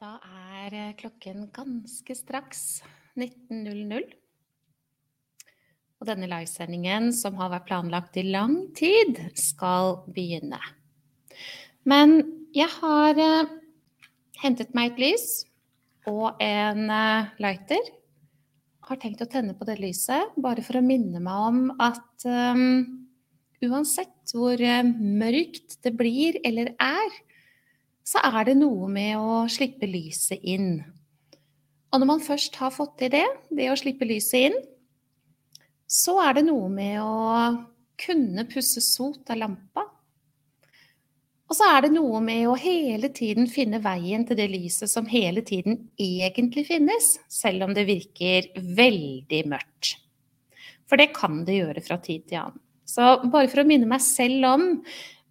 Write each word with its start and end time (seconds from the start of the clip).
Da 0.00 0.14
er 0.24 0.72
eh, 0.72 0.92
klokken 0.96 1.42
ganske 1.52 2.14
straks 2.16 2.80
19.00. 3.20 4.06
Og 6.00 6.08
denne 6.08 6.28
livesendingen, 6.30 7.10
som 7.12 7.36
har 7.36 7.50
vært 7.52 7.66
planlagt 7.68 8.16
i 8.16 8.24
lang 8.24 8.54
tid, 8.72 9.20
skal 9.36 9.98
begynne. 10.08 10.56
Men 11.84 12.16
jeg 12.56 12.72
har 12.78 13.20
uh, 13.20 13.52
hentet 14.40 14.72
meg 14.72 14.94
et 14.94 15.04
lys 15.04 15.28
og 16.08 16.40
en 16.40 16.88
uh, 16.88 17.28
lighter. 17.36 17.92
Har 18.88 19.04
tenkt 19.04 19.20
å 19.20 19.28
tenne 19.28 19.52
på 19.52 19.68
det 19.68 19.82
lyset, 19.84 20.32
bare 20.40 20.64
for 20.64 20.80
å 20.80 20.86
minne 20.86 21.20
meg 21.20 21.48
om 21.52 21.64
at 21.76 22.24
um, 22.24 23.04
uansett 23.68 24.32
hvor 24.32 24.64
mørkt 24.96 25.76
det 25.84 25.92
blir 26.00 26.40
eller 26.40 26.72
er, 26.80 27.20
så 28.06 28.22
er 28.24 28.48
det 28.48 28.56
noe 28.58 28.88
med 28.90 29.18
å 29.18 29.44
slippe 29.50 29.88
lyset 29.88 30.42
inn. 30.42 30.80
Og 31.90 32.00
når 32.00 32.08
man 32.12 32.22
først 32.24 32.56
har 32.60 32.74
fått 32.74 32.96
til 33.00 33.12
det, 33.12 33.26
det 33.50 33.70
å 33.70 33.78
slippe 33.78 34.08
lyset 34.08 34.50
inn, 34.50 34.58
så 35.90 36.20
er 36.22 36.38
det 36.38 36.46
noe 36.46 36.68
med 36.70 37.00
å 37.02 37.14
kunne 38.00 38.46
pusse 38.50 38.82
sot 38.84 39.32
av 39.32 39.40
lampa. 39.42 39.84
Og 41.50 41.56
så 41.58 41.66
er 41.66 41.82
det 41.82 41.94
noe 41.96 42.20
med 42.22 42.44
å 42.46 42.54
hele 42.54 43.10
tiden 43.10 43.48
finne 43.50 43.80
veien 43.82 44.22
til 44.26 44.38
det 44.38 44.46
lyset 44.52 44.90
som 44.92 45.08
hele 45.10 45.42
tiden 45.42 45.80
egentlig 45.98 46.68
finnes, 46.68 47.16
selv 47.26 47.66
om 47.66 47.74
det 47.74 47.88
virker 47.88 48.52
veldig 48.54 49.40
mørkt. 49.50 49.96
For 50.86 50.98
det 50.98 51.10
kan 51.16 51.42
det 51.46 51.58
gjøre 51.58 51.82
fra 51.82 51.98
tid 52.02 52.28
til 52.30 52.44
annen. 52.44 52.62
Så 52.86 53.06
bare 53.30 53.50
for 53.50 53.62
å 53.62 53.66
minne 53.66 53.86
meg 53.90 54.02
selv 54.02 54.46
om 54.46 54.64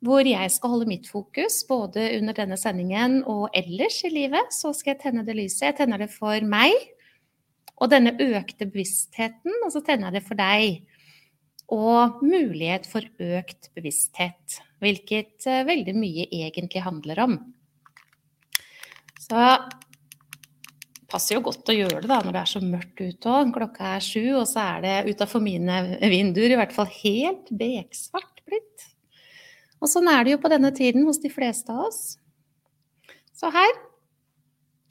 hvor 0.05 0.23
jeg 0.23 0.51
skal 0.53 0.71
holde 0.73 0.87
mitt 0.87 1.09
fokus, 1.11 1.59
både 1.67 2.05
under 2.19 2.37
denne 2.37 2.57
sendingen 2.59 3.19
og 3.27 3.49
ellers 3.57 3.99
i 4.07 4.13
livet, 4.13 4.53
så 4.55 4.71
skal 4.75 4.93
jeg 4.93 5.01
tenne 5.03 5.25
det 5.27 5.35
lyset. 5.35 5.67
Jeg 5.69 5.79
tenner 5.81 5.99
det 5.99 6.11
for 6.13 6.39
meg 6.47 6.75
og 7.79 7.91
denne 7.91 8.15
økte 8.19 8.67
bevisstheten, 8.67 9.61
og 9.63 9.71
så 9.71 9.81
tenner 9.85 10.09
jeg 10.09 10.19
det 10.19 10.27
for 10.27 10.39
deg. 10.39 10.79
Og 11.69 12.23
mulighet 12.25 12.87
for 12.89 13.05
økt 13.05 13.69
bevissthet, 13.77 14.59
hvilket 14.81 15.45
uh, 15.47 15.61
veldig 15.67 15.93
mye 15.95 16.25
egentlig 16.27 16.83
handler 16.83 17.23
om. 17.27 17.37
Så 19.19 19.43
passer 21.09 21.37
jo 21.37 21.43
godt 21.45 21.69
å 21.71 21.75
gjøre 21.75 22.03
det 22.03 22.09
da 22.09 22.19
når 22.23 22.35
det 22.35 22.41
er 22.41 22.51
så 22.51 22.61
mørkt 22.63 23.01
ute 23.01 23.31
òg. 23.31 23.53
Klokka 23.55 23.95
er 23.95 24.05
sju, 24.05 24.23
og 24.41 24.45
så 24.49 24.65
er 24.75 24.85
det 24.85 25.13
utafor 25.13 25.43
mine 25.43 25.81
vinduer 26.01 26.55
i 26.55 26.59
hvert 26.59 26.75
fall 26.75 26.89
helt 26.99 27.51
beksvart 27.53 28.43
blitt. 28.49 28.88
Og 29.79 29.91
sånn 29.91 30.09
er 30.11 30.25
det 30.25 30.35
jo 30.35 30.41
på 30.43 30.51
denne 30.51 30.71
tiden 30.75 31.05
hos 31.07 31.21
de 31.23 31.31
fleste 31.31 31.71
av 31.71 31.87
oss. 31.87 32.17
Så 33.35 33.51
her 33.53 33.71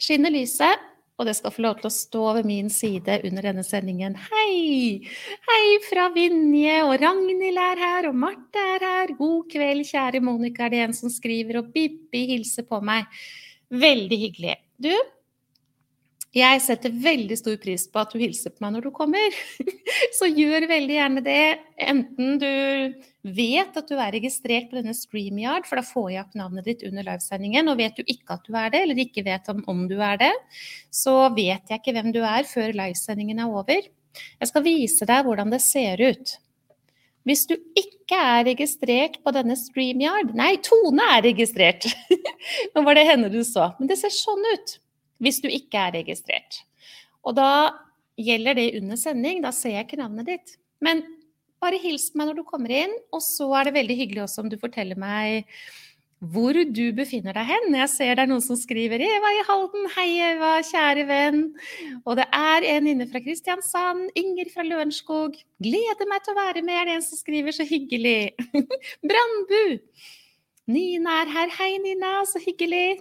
skinner 0.00 0.33
lyset, 0.33 0.86
og 1.19 1.27
det 1.27 1.34
skal 1.34 1.53
få 1.53 1.64
lov 1.64 1.80
til 1.80 1.89
å 1.91 1.92
stå 1.92 2.25
ved 2.36 2.47
min 2.47 2.69
side 2.70 3.19
under 3.27 3.48
denne 3.48 3.64
sendingen. 3.67 4.14
Hei! 4.28 5.03
Hei 5.48 5.64
fra 5.89 6.06
Vinje, 6.14 6.78
og 6.86 6.95
Ragnhild 7.03 7.58
er 7.58 7.83
her, 7.83 8.08
og 8.12 8.17
Marte 8.22 8.62
er 8.77 8.86
her. 8.86 9.12
God 9.19 9.48
kveld, 9.50 9.83
kjære 9.91 10.22
Monica, 10.25 10.69
er 10.69 10.77
det 10.77 10.83
en 10.86 10.97
som 10.97 11.12
skriver, 11.12 11.58
og 11.61 11.73
Bibbi 11.75 12.25
hilser 12.30 12.69
på 12.70 12.78
meg. 12.86 13.11
Veldig 13.69 14.20
hyggelig. 14.23 14.55
Du, 14.78 14.92
jeg 16.36 16.61
setter 16.61 16.92
veldig 16.92 17.36
stor 17.41 17.56
pris 17.61 17.86
på 17.91 18.00
at 18.02 18.12
du 18.12 18.20
hilser 18.20 18.52
på 18.52 18.62
meg 18.64 18.77
når 18.77 18.89
du 18.89 18.95
kommer. 18.95 19.39
Så 20.19 20.28
gjør 20.28 20.69
veldig 20.70 20.98
gjerne 20.98 21.25
det. 21.25 21.45
Enten 21.80 22.39
du 22.42 22.50
vet 23.27 23.77
at 23.77 23.88
du 23.91 23.97
er 23.98 24.12
registrert 24.14 24.69
på 24.70 24.78
denne 24.78 24.94
StreamYard, 24.94 25.66
for 25.66 25.80
da 25.80 25.84
får 25.86 26.08
jeg 26.12 26.22
opp 26.22 26.36
navnet 26.38 26.69
ditt 26.69 26.84
under 26.86 27.06
livesendingen, 27.06 27.70
og 27.70 27.80
vet 27.80 27.98
du 27.98 28.05
ikke 28.06 28.36
at 28.38 28.44
du 28.47 28.56
er 28.56 28.72
det, 28.74 28.83
eller 28.84 29.02
ikke 29.02 29.24
vet 29.27 29.48
om, 29.52 29.62
om 29.70 29.86
du 29.91 29.97
er 30.05 30.20
det, 30.20 30.33
så 30.94 31.16
vet 31.34 31.70
jeg 31.70 31.80
ikke 31.80 31.96
hvem 31.96 32.12
du 32.14 32.20
er 32.22 32.46
før 32.48 32.77
livesendingen 32.77 33.42
er 33.42 33.56
over. 33.62 33.89
Jeg 34.39 34.51
skal 34.51 34.64
vise 34.64 35.08
deg 35.08 35.27
hvordan 35.27 35.51
det 35.52 35.62
ser 35.64 36.01
ut. 36.02 36.36
Hvis 37.29 37.45
du 37.51 37.58
ikke 37.77 38.17
er 38.17 38.46
registrert 38.46 39.18
på 39.20 39.33
denne 39.36 39.56
StreamYard 39.58 40.30
Nei, 40.39 40.55
Tone 40.64 41.11
er 41.18 41.27
registrert! 41.27 41.85
Nå 42.73 42.85
var 42.86 42.96
det 42.96 43.05
henne 43.11 43.29
du 43.33 43.42
så. 43.45 43.73
Men 43.77 43.90
det 43.90 43.98
ser 44.00 44.14
sånn 44.14 44.46
ut 44.55 44.79
hvis 45.18 45.40
du 45.42 45.48
ikke 45.50 45.83
er 45.89 45.96
registrert. 45.98 46.62
Og 47.27 47.35
da 47.36 47.50
gjelder 48.18 48.55
det 48.58 48.68
under 48.79 48.98
sending, 48.98 49.42
da 49.42 49.50
ser 49.55 49.74
jeg 49.74 49.89
ikke 49.89 49.98
navnet 50.00 50.30
ditt. 50.30 50.55
Men 50.85 51.02
bare 51.63 51.80
hils 51.83 52.11
meg 52.14 52.30
når 52.30 52.41
du 52.41 52.46
kommer 52.46 52.73
inn, 52.85 52.95
og 53.14 53.23
så 53.24 53.51
er 53.58 53.69
det 53.69 53.77
veldig 53.77 53.98
hyggelig 53.98 54.24
også 54.27 54.45
om 54.45 54.51
du 54.52 54.58
forteller 54.61 54.98
meg 54.98 55.48
hvor 56.19 56.57
du 56.74 56.91
befinner 56.96 57.36
deg 57.36 57.46
hen. 57.46 57.74
Jeg 57.79 57.91
ser 57.92 58.17
det 58.19 58.24
er 58.24 58.30
noen 58.30 58.42
som 58.42 58.58
skriver 58.58 58.98
'Eva 58.98 59.30
i 59.36 59.45
Halden', 59.46 59.86
hei 59.95 60.08
Eva, 60.33 60.52
kjære 60.67 61.07
venn. 61.07 61.45
Og 62.05 62.17
det 62.18 62.27
er 62.35 62.67
en 62.74 62.89
inne 62.91 63.07
fra 63.07 63.23
Kristiansand, 63.23 64.11
Inger 64.18 64.51
fra 64.51 64.67
Lørenskog. 64.67 65.39
Gleder 65.63 66.11
meg 66.11 66.24
til 66.24 66.35
å 66.35 66.41
være 66.41 66.63
med, 66.63 66.74
er 66.74 66.85
det 66.86 66.95
en 66.97 67.07
som 67.07 67.18
skriver, 67.18 67.55
så 67.55 67.63
hyggelig. 67.63 68.35
Brandbu. 69.08 69.79
Nina 70.67 71.23
er 71.23 71.33
her, 71.33 71.55
hei 71.55 71.79
Nina, 71.79 72.24
så 72.27 72.42
hyggelig. 72.42 72.98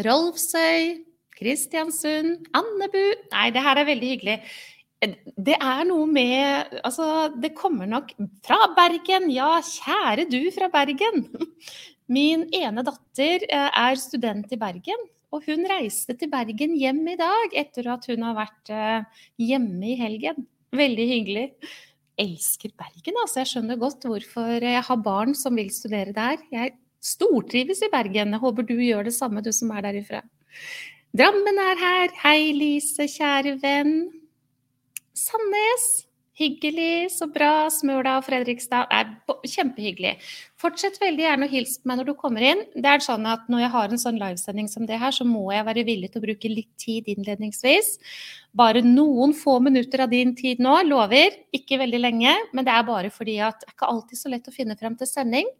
Rolfsøy, 0.00 1.04
Kristiansund, 1.36 2.46
Andebu 2.54 3.04
Nei, 3.32 3.50
det 3.50 3.62
her 3.64 3.76
er 3.76 3.88
veldig 3.88 4.08
hyggelig. 4.14 4.38
Det 5.00 5.56
er 5.56 5.86
noe 5.88 6.04
med 6.04 6.74
Altså, 6.84 7.30
det 7.40 7.54
kommer 7.56 7.88
nok 7.88 8.12
fra 8.44 8.58
Bergen. 8.76 9.30
Ja, 9.32 9.56
kjære 9.64 10.26
du 10.28 10.42
fra 10.52 10.68
Bergen. 10.72 11.24
Min 12.10 12.48
ene 12.52 12.84
datter 12.84 13.46
eh, 13.46 13.70
er 13.70 13.96
student 14.00 14.50
i 14.52 14.58
Bergen, 14.60 15.04
og 15.30 15.46
hun 15.46 15.62
reiste 15.70 16.16
til 16.18 16.28
Bergen 16.32 16.74
hjem 16.74 17.04
i 17.12 17.14
dag 17.16 17.54
etter 17.62 17.86
at 17.94 18.08
hun 18.10 18.26
har 18.26 18.34
vært 18.34 18.72
eh, 18.74 19.22
hjemme 19.38 19.92
i 19.92 19.96
helgen. 20.00 20.44
Veldig 20.76 21.06
hyggelig. 21.14 21.46
Elsker 22.20 22.74
Bergen, 22.76 23.16
altså. 23.22 23.40
Jeg 23.40 23.52
skjønner 23.54 23.80
godt 23.80 24.04
hvorfor 24.04 24.68
jeg 24.68 24.84
har 24.84 25.02
barn 25.06 25.32
som 25.38 25.56
vil 25.56 25.70
studere 25.72 26.12
der. 26.12 26.42
Jeg 26.52 26.76
stortrives 27.00 27.80
i 27.86 27.92
Bergen. 27.94 28.36
Jeg 28.36 28.42
håper 28.42 28.68
du 28.68 28.76
gjør 28.76 29.08
det 29.08 29.16
samme, 29.16 29.40
du 29.40 29.52
som 29.54 29.72
er 29.72 29.86
derifra. 29.88 30.24
Drammen 31.16 31.64
er 31.70 31.80
her. 31.80 32.16
Hei, 32.20 32.50
Lise, 32.52 33.08
kjære 33.08 33.56
venn. 33.62 34.19
Sandnes. 35.20 35.90
Hyggelig, 36.40 37.10
så 37.12 37.26
bra. 37.28 37.66
Smøla 37.68 38.14
og 38.16 38.24
Fredrikstad. 38.24 38.88
Er 38.88 39.10
kjempehyggelig. 39.44 40.14
Fortsett 40.60 40.96
veldig 41.02 41.26
gjerne 41.26 41.48
å 41.48 41.52
hilse 41.52 41.82
på 41.82 41.90
meg 41.90 41.98
når 42.00 42.08
du 42.08 42.12
kommer 42.16 42.44
inn. 42.46 42.62
Det 42.72 42.88
er 42.88 43.04
sånn 43.04 43.26
at 43.28 43.44
Når 43.52 43.60
jeg 43.60 43.72
har 43.74 43.90
en 43.92 44.00
sånn 44.00 44.20
livesending 44.20 44.70
som 44.72 44.86
det 44.88 44.96
her, 45.02 45.12
så 45.12 45.26
må 45.28 45.50
jeg 45.52 45.66
være 45.66 45.84
villig 45.84 46.08
til 46.12 46.22
å 46.22 46.24
bruke 46.24 46.52
litt 46.52 46.70
tid 46.80 47.10
innledningsvis. 47.12 47.98
Bare 48.56 48.80
noen 48.86 49.34
få 49.36 49.58
minutter 49.60 50.06
av 50.06 50.14
din 50.14 50.32
tid 50.38 50.62
nå, 50.64 50.78
lover. 50.88 51.36
Ikke 51.52 51.80
veldig 51.82 52.00
lenge, 52.00 52.32
men 52.56 52.64
det 52.64 52.72
er 52.72 52.88
bare 52.88 53.12
fordi 53.12 53.36
at 53.44 53.60
det 53.60 53.68
er 53.68 53.76
ikke 53.76 53.90
alltid 53.92 54.22
så 54.22 54.32
lett 54.32 54.48
å 54.48 54.54
finne 54.56 54.78
frem 54.80 54.96
til 54.96 55.10
sending. 55.10 55.50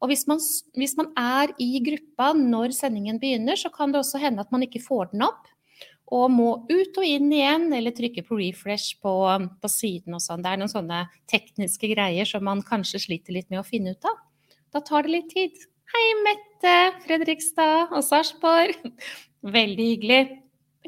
Og 0.00 0.12
hvis 0.12 0.26
man, 0.28 0.40
hvis 0.76 0.96
man, 1.00 1.08
er 1.16 1.52
i 1.60 1.80
gruppa 1.84 2.32
når 2.36 2.76
sendingen 2.76 3.20
begynner, 3.20 3.56
så 3.56 3.72
kan 3.72 3.92
det 3.92 4.00
også 4.00 4.20
hende 4.20 4.44
at 4.44 4.52
man 4.52 4.64
ikke 4.64 4.84
får 4.84 5.14
den 5.14 5.24
opp. 5.28 5.48
Og 6.10 6.26
må 6.34 6.48
ut 6.66 6.98
og 6.98 7.06
inn 7.06 7.30
igjen, 7.30 7.68
eller 7.76 7.94
trykke 7.94 8.24
på 8.26 8.38
refresh 8.40 8.98
på, 9.02 9.12
på 9.62 9.70
siden 9.70 10.16
og 10.18 10.22
sånn. 10.24 10.42
Det 10.42 10.50
er 10.50 10.58
noen 10.58 10.72
sånne 10.72 11.04
tekniske 11.30 11.92
greier 11.92 12.26
som 12.26 12.42
man 12.46 12.64
kanskje 12.66 13.02
sliter 13.06 13.36
litt 13.36 13.50
med 13.52 13.62
å 13.62 13.66
finne 13.66 13.94
ut 13.94 14.10
av. 14.10 14.18
Da 14.74 14.82
tar 14.86 15.06
det 15.06 15.14
litt 15.14 15.30
tid. 15.30 15.54
Hei, 15.90 16.04
Mette, 16.26 16.74
Fredrikstad 17.06 17.94
og 17.94 18.04
Sarpsborg. 18.06 18.76
Veldig 19.58 19.86
hyggelig. 19.92 20.20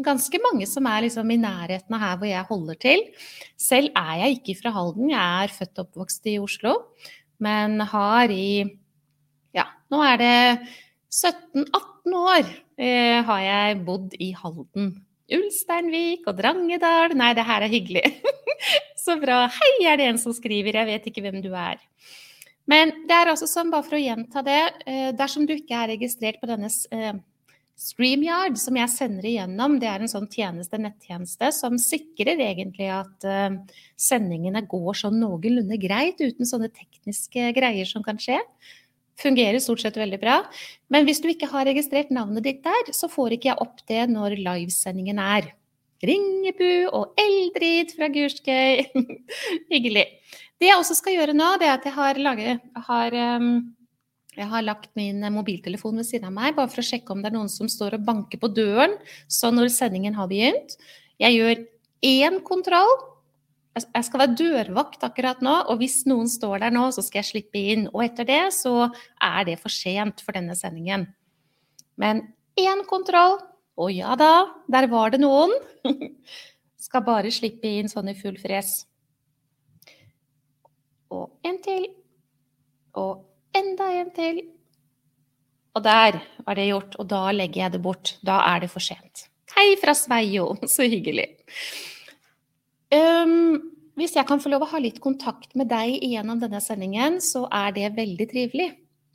Ganske 0.03 0.39
mange 0.41 0.67
som 0.71 0.87
er 0.89 1.05
liksom 1.05 1.31
i 1.35 1.41
nærheten 1.41 1.97
av 1.97 2.03
her 2.03 2.21
hvor 2.21 2.31
jeg 2.31 2.49
holder 2.49 2.79
til. 2.81 3.03
Selv 3.61 3.93
er 3.99 4.23
jeg 4.23 4.39
ikke 4.39 4.59
fra 4.63 4.73
Halden, 4.75 5.11
jeg 5.13 5.47
er 5.47 5.53
født 5.53 5.75
og 5.77 5.89
oppvokst 5.89 6.31
i 6.33 6.39
Oslo. 6.41 6.77
Men 7.43 7.83
har 7.93 8.33
i 8.33 8.65
ja, 9.53 9.67
nå 9.93 10.01
er 10.07 10.21
det 10.23 10.37
17-18 11.13 12.15
år 12.17 12.45
eh, 12.81 13.19
har 13.27 13.41
jeg 13.45 13.81
bodd 13.85 14.15
i 14.17 14.31
Halden. 14.37 14.95
Ulsteinvik 15.33 16.27
og 16.31 16.39
Drangedal. 16.39 17.17
Nei, 17.19 17.33
det 17.39 17.47
her 17.47 17.67
er 17.67 17.73
hyggelig. 17.73 18.05
Så 19.05 19.17
bra. 19.21 19.45
Hei, 19.53 19.73
er 19.91 19.99
det 20.01 20.09
en 20.11 20.21
som 20.21 20.35
skriver. 20.37 20.81
Jeg 20.81 20.91
vet 20.91 21.11
ikke 21.11 21.25
hvem 21.25 21.41
du 21.45 21.53
er. 21.55 21.81
Men 22.71 22.95
det 23.09 23.17
er 23.17 23.33
altså 23.33 23.49
sånn, 23.51 23.73
bare 23.73 23.87
for 23.87 23.99
å 23.99 24.03
gjenta 24.03 24.43
det, 24.47 24.63
eh, 24.87 25.11
dersom 25.19 25.49
du 25.49 25.57
ikke 25.57 25.75
er 25.75 25.91
registrert 25.97 26.39
på 26.39 26.47
denne 26.47 26.71
eh, 26.95 27.17
StreamYard, 27.83 28.59
som 28.61 28.77
jeg 28.79 28.91
sender 28.93 29.27
igjennom, 29.27 29.79
det 29.83 29.89
er 29.91 30.05
en 30.05 30.11
sånn 30.11 30.29
tjeneste, 30.31 30.79
nettjeneste 30.79 31.49
som 31.57 31.79
sikrer 31.81 32.39
egentlig 32.45 32.87
at 32.93 33.27
uh, 33.27 33.57
sendingene 33.99 34.63
går 34.71 34.99
sånn 35.01 35.19
noenlunde 35.19 35.79
greit, 35.83 36.21
uten 36.21 36.47
sånne 36.47 36.69
tekniske 36.71 37.49
greier 37.57 37.89
som 37.89 38.05
kan 38.07 38.21
skje. 38.23 38.39
Fungerer 39.21 39.61
stort 39.63 39.83
sett 39.85 39.99
veldig 40.01 40.19
bra. 40.23 40.39
Men 40.93 41.07
hvis 41.07 41.21
du 41.23 41.29
ikke 41.31 41.51
har 41.53 41.69
registrert 41.69 42.13
navnet 42.15 42.47
ditt 42.47 42.63
der, 42.65 42.93
så 42.97 43.11
får 43.13 43.37
ikke 43.37 43.53
jeg 43.53 43.61
opp 43.63 43.83
det 43.91 44.07
når 44.11 44.39
livesendingen 44.41 45.21
er. 45.23 45.53
Ringebu 46.03 46.89
og 46.91 47.13
Eldrid 47.21 47.93
fra 47.95 48.09
Gurskøy. 48.11 48.83
Hyggelig. 49.73 50.09
Det 50.59 50.71
jeg 50.71 50.79
også 50.79 50.97
skal 50.99 51.17
gjøre 51.17 51.37
nå, 51.37 51.53
det 51.61 51.69
er 51.69 51.77
at 51.77 51.87
jeg 51.87 51.95
har, 51.95 52.19
laget, 52.23 52.67
har 52.89 53.17
um, 53.43 53.55
Jeg 54.33 54.49
har 54.49 54.65
lagt 54.65 54.91
min 54.99 55.21
mobiltelefon 55.35 56.01
ved 56.01 56.09
siden 56.09 56.31
av 56.31 56.35
meg 56.35 56.57
bare 56.57 56.71
for 56.73 56.83
å 56.83 56.87
sjekke 56.87 57.15
om 57.15 57.23
det 57.23 57.31
er 57.31 57.37
noen 57.37 57.51
som 57.53 57.71
står 57.71 57.99
og 57.99 58.07
banker 58.09 58.41
på 58.43 58.51
døren. 58.51 58.97
Så 59.31 59.53
når 59.55 59.71
sendingen 59.75 60.17
har 60.19 60.31
begynt 60.31 60.79
Jeg 61.23 61.39
gjør 61.39 61.65
én 62.03 62.41
kontroll. 62.43 62.95
Jeg 63.73 64.05
skal 64.05 64.21
være 64.21 64.37
dørvakt 64.37 65.05
akkurat 65.07 65.41
nå, 65.41 65.55
og 65.73 65.79
hvis 65.81 66.03
noen 66.09 66.29
står 66.29 66.61
der 66.61 66.75
nå, 66.75 66.91
så 66.93 67.05
skal 67.05 67.23
jeg 67.23 67.31
slippe 67.31 67.61
inn. 67.73 67.87
Og 67.95 68.05
etter 68.05 68.29
det 68.29 68.43
så 68.53 68.91
er 69.17 69.47
det 69.49 69.57
for 69.63 69.73
sent 69.73 70.21
for 70.21 70.37
denne 70.37 70.57
sendingen. 70.59 71.07
Men 71.97 72.21
én 72.61 72.85
kontroll, 72.89 73.39
og 73.81 73.93
ja 73.95 74.13
da, 74.21 74.33
der 74.69 74.89
var 74.93 75.15
det 75.15 75.23
noen. 75.23 75.55
Skal 76.83 77.05
bare 77.07 77.31
slippe 77.33 77.71
inn 77.71 77.89
sånn 77.89 78.11
i 78.13 78.17
full 78.19 78.37
fres. 78.43 78.83
Og 81.13 81.31
en 81.47 81.61
til. 81.65 81.87
Og 82.99 83.23
enda 83.57 83.89
en 84.01 84.11
til. 84.13 84.43
Og 85.73 85.85
der 85.87 86.19
var 86.45 86.59
det 86.59 86.69
gjort, 86.69 86.99
og 87.01 87.09
da 87.09 87.23
legger 87.33 87.65
jeg 87.65 87.75
det 87.77 87.83
bort. 87.85 88.17
Da 88.21 88.43
er 88.51 88.65
det 88.65 88.73
for 88.73 88.85
sent. 88.85 89.29
Hei 89.57 89.73
fra 89.81 89.95
Sveio, 89.97 90.53
så 90.75 90.85
hyggelig. 90.85 91.31
Um, 92.93 93.73
hvis 93.99 94.17
jeg 94.17 94.29
kan 94.29 94.41
få 94.41 94.53
lov 94.53 94.67
å 94.67 94.71
ha 94.73 94.81
litt 94.81 95.01
kontakt 95.05 95.55
med 95.59 95.71
deg 95.73 95.99
gjennom 96.05 96.41
denne 96.41 96.61
sendingen, 96.65 97.19
så 97.25 97.47
er 97.53 97.73
det 97.77 97.95
veldig 97.97 98.29
trivelig. 98.31 98.71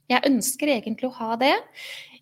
Jeg 0.08 0.24
ønsker 0.30 0.72
egentlig 0.72 1.10
å 1.10 1.18
ha 1.18 1.38
det. 1.40 1.54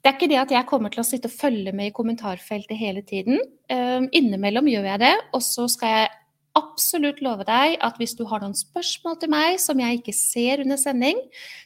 Det 0.02 0.10
er 0.12 0.18
ikke 0.18 0.30
det 0.30 0.42
at 0.42 0.54
jeg 0.54 0.69
kommer 0.69 0.94
til 0.94 1.02
å 1.02 1.07
sitte 1.07 1.30
og 1.31 1.36
følge 1.36 1.74
med 1.75 1.90
i 1.90 1.96
kommentarfeltet 1.96 2.78
hele 2.78 3.02
tiden. 3.06 3.40
Um, 3.72 4.07
innimellom 4.13 4.69
gjør 4.69 4.88
jeg 4.92 5.02
det, 5.02 5.16
og 5.34 5.44
så 5.46 5.68
skal 5.72 5.94
jeg 5.96 6.13
absolutt 6.56 7.22
love 7.24 7.46
deg 7.48 7.75
at 7.84 7.98
hvis 8.00 8.16
du 8.16 8.24
har 8.30 8.44
noen 8.44 8.56
spørsmål 8.56 9.18
til 9.19 9.31
meg 9.34 9.60
som 9.60 9.80
jeg 9.81 10.00
ikke 10.00 10.16
ser 10.16 10.63
under 10.63 10.80
sending, 10.80 11.19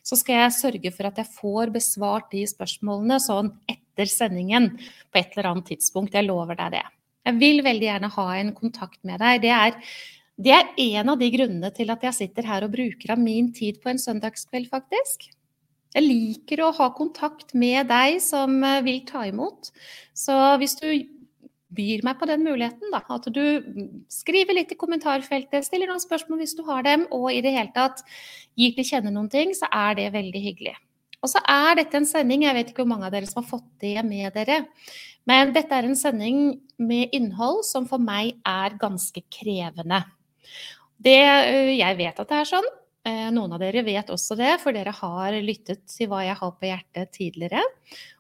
så 0.06 0.18
skal 0.18 0.44
jeg 0.44 0.58
sørge 0.58 0.94
for 0.96 1.10
at 1.10 1.20
jeg 1.22 1.34
får 1.36 1.74
besvart 1.76 2.32
de 2.34 2.46
spørsmålene 2.50 3.20
sånn 3.22 3.54
etter 3.70 4.10
sendingen 4.10 4.72
på 4.80 5.22
et 5.22 5.36
eller 5.36 5.52
annet 5.54 5.70
tidspunkt. 5.74 6.18
Jeg 6.18 6.30
lover 6.30 6.58
deg 6.58 6.80
det. 6.80 6.88
Jeg 7.28 7.40
vil 7.42 7.64
veldig 7.66 7.88
gjerne 7.88 8.14
ha 8.16 8.28
en 8.38 8.54
kontakt 8.56 9.00
med 9.08 9.20
deg. 9.22 9.42
Det 9.44 9.52
er, 9.56 9.76
det 10.40 10.56
er 10.56 10.72
en 10.86 11.14
av 11.14 11.20
de 11.20 11.30
grunnene 11.34 11.74
til 11.76 11.92
at 11.94 12.06
jeg 12.08 12.18
sitter 12.22 12.48
her 12.48 12.66
og 12.66 12.74
bruker 12.74 13.14
av 13.14 13.22
min 13.22 13.52
tid 13.56 13.82
på 13.84 13.92
en 13.92 14.02
søndagskveld, 14.02 14.70
faktisk. 14.72 15.30
Jeg 15.96 16.06
liker 16.06 16.62
å 16.64 16.74
ha 16.78 16.92
kontakt 16.94 17.56
med 17.58 17.90
deg 17.90 18.20
som 18.22 18.60
eh, 18.64 18.82
vil 18.86 19.02
ta 19.10 19.26
imot. 19.26 19.72
Så 20.14 20.36
hvis 20.62 20.78
du 20.78 20.90
byr 21.76 22.04
meg 22.06 22.18
på 22.20 22.28
den 22.30 22.44
muligheten. 22.46 22.90
Da. 22.94 23.02
At 23.14 23.28
du 23.34 23.44
skriver 24.12 24.58
litt 24.58 24.74
i 24.74 24.80
kommentarfeltet, 24.80 25.68
stiller 25.68 25.92
noen 25.92 26.02
spørsmål 26.02 26.42
hvis 26.44 26.58
du 26.58 26.64
har 26.70 26.86
dem, 26.88 27.06
og 27.14 27.30
i 27.34 27.42
det 27.46 27.54
hele 27.56 27.74
tatt 27.76 28.02
gir 28.60 28.76
til 28.78 28.88
kjenne 28.88 29.14
noen 29.14 29.30
ting, 29.32 29.54
så 29.58 29.70
er 29.70 29.98
det 30.00 30.10
veldig 30.16 30.44
hyggelig. 30.48 30.76
Og 31.20 31.32
så 31.32 31.42
er 31.52 31.80
dette 31.80 32.00
en 32.00 32.08
sending, 32.08 32.46
jeg 32.46 32.56
vet 32.56 32.72
ikke 32.72 32.84
hvor 32.84 32.94
mange 32.94 33.10
av 33.10 33.14
dere 33.16 33.28
som 33.28 33.42
har 33.42 33.50
fått 33.50 33.68
det 33.84 33.98
med 34.08 34.32
dere, 34.38 34.62
men 35.30 35.52
dette 35.54 35.76
er 35.76 35.86
en 35.86 35.98
sending 36.00 36.44
med 36.80 37.12
innhold 37.16 37.62
som 37.68 37.88
for 37.90 38.02
meg 38.02 38.38
er 38.48 38.78
ganske 38.80 39.22
krevende. 39.34 40.02
Det, 41.00 41.20
øh, 41.20 41.74
jeg 41.76 41.98
vet 42.00 42.22
at 42.24 42.32
det 42.32 42.38
er 42.40 42.50
sånn. 42.50 42.70
Øh, 43.08 43.28
noen 43.36 43.54
av 43.56 43.62
dere 43.62 43.84
vet 43.88 44.10
også 44.12 44.36
det, 44.40 44.56
for 44.64 44.76
dere 44.76 44.96
har 44.96 45.38
lyttet 45.44 45.86
til 45.92 46.10
hva 46.12 46.24
jeg 46.26 46.40
har 46.40 46.56
på 46.56 46.72
hjertet 46.72 47.14
tidligere. 47.16 47.62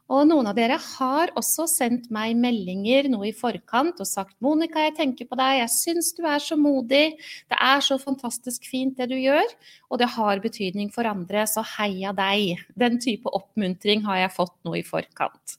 Og 0.10 0.26
noen 0.26 0.48
av 0.50 0.56
dere 0.58 0.80
har 0.82 1.30
også 1.38 1.68
sendt 1.70 2.08
meg 2.14 2.34
meldinger 2.40 3.12
nå 3.14 3.22
i 3.28 3.34
forkant 3.36 4.00
og 4.02 4.10
sagt 4.10 4.34
'Monica, 4.42 4.82
jeg 4.88 4.96
tenker 4.98 5.30
på 5.30 5.38
deg. 5.38 5.60
Jeg 5.62 5.70
syns 5.70 6.10
du 6.18 6.24
er 6.26 6.42
så 6.42 6.58
modig. 6.58 7.14
Det 7.46 7.60
er 7.62 7.80
så 7.86 8.00
fantastisk 8.02 8.66
fint 8.66 8.98
det 8.98 9.10
du 9.12 9.16
gjør.' 9.16 9.54
Og 9.92 10.02
det 10.02 10.10
har 10.18 10.42
betydning 10.42 10.90
for 10.90 11.06
andre, 11.06 11.46
så 11.46 11.62
heia 11.78 12.12
deg. 12.12 12.58
Den 12.74 12.98
type 12.98 13.30
oppmuntring 13.30 14.02
har 14.06 14.18
jeg 14.26 14.34
fått 14.34 14.58
nå 14.66 14.76
i 14.76 14.84
forkant. 14.84 15.58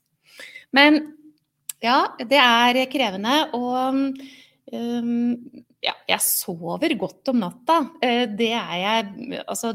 Men 0.72 1.14
ja, 1.82 2.08
det 2.18 2.42
er 2.42 2.86
krevende. 2.90 3.54
Og 3.54 4.18
um, 4.72 5.62
ja, 5.80 5.94
jeg 6.10 6.20
sover 6.20 6.92
godt 7.00 7.30
om 7.32 7.38
natta. 7.40 7.78
Eh, 8.04 8.26
det 8.36 8.50
er 8.52 8.74
jeg 8.76 9.40
Altså, 9.48 9.72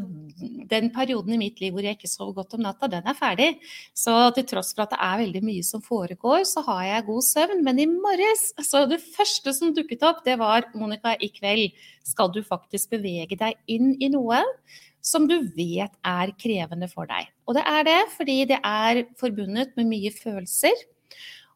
den 0.69 0.91
perioden 0.93 1.33
i 1.33 1.39
mitt 1.41 1.61
liv 1.63 1.73
hvor 1.73 1.85
jeg 1.85 1.97
ikke 1.97 2.11
sover 2.11 2.35
godt 2.37 2.53
om 2.57 2.65
natta, 2.65 2.89
den 2.91 3.09
er 3.09 3.17
ferdig. 3.17 3.49
Så 3.97 4.13
til 4.35 4.45
tross 4.51 4.73
for 4.75 4.85
at 4.85 4.93
det 4.93 5.01
er 5.01 5.21
veldig 5.23 5.43
mye 5.47 5.65
som 5.65 5.81
foregår, 5.81 6.45
så 6.45 6.61
har 6.67 6.83
jeg 6.85 7.07
god 7.09 7.25
søvn. 7.25 7.63
Men 7.65 7.81
i 7.81 7.89
morges, 7.89 8.51
så 8.69 8.85
det 8.89 9.01
første 9.01 9.53
som 9.57 9.73
dukket 9.73 10.05
opp, 10.05 10.21
det 10.27 10.37
var 10.41 10.69
Monica, 10.77 11.15
i 11.17 11.31
kveld 11.33 11.73
skal 12.05 12.29
du 12.33 12.43
faktisk 12.45 12.93
bevege 12.93 13.39
deg 13.39 13.57
inn 13.65 13.95
i 13.97 14.11
noe 14.13 14.43
som 15.05 15.25
du 15.29 15.37
vet 15.57 15.93
er 16.05 16.33
krevende 16.37 16.89
for 16.89 17.09
deg. 17.09 17.29
Og 17.45 17.57
det 17.57 17.65
er 17.69 17.85
det 17.85 18.01
fordi 18.13 18.43
det 18.49 18.61
er 18.61 19.05
forbundet 19.21 19.73
med 19.77 19.89
mye 19.89 20.13
følelser. 20.13 20.85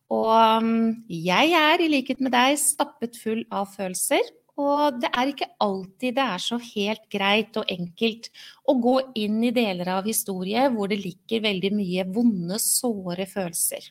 Og 0.10 0.64
mm, 0.66 1.06
jeg 1.12 1.54
er, 1.54 1.82
i 1.82 1.90
likhet 1.92 2.22
med 2.24 2.34
deg, 2.34 2.58
stappet 2.62 3.18
full 3.22 3.44
av 3.54 3.70
følelser. 3.76 4.26
Og 4.60 4.98
det 5.00 5.12
er 5.16 5.30
ikke 5.32 5.48
alltid 5.64 6.18
det 6.18 6.26
er 6.26 6.42
så 6.44 6.58
helt 6.60 7.06
greit 7.14 7.56
og 7.60 7.70
enkelt 7.72 8.28
å 8.68 8.76
gå 8.82 8.98
inn 9.22 9.38
i 9.48 9.54
deler 9.56 9.94
av 10.00 10.10
historie 10.10 10.66
hvor 10.74 10.92
det 10.92 11.00
ligger 11.00 11.46
veldig 11.46 11.72
mye 11.78 12.06
vonde, 12.12 12.60
såre 12.60 13.30
følelser. 13.30 13.88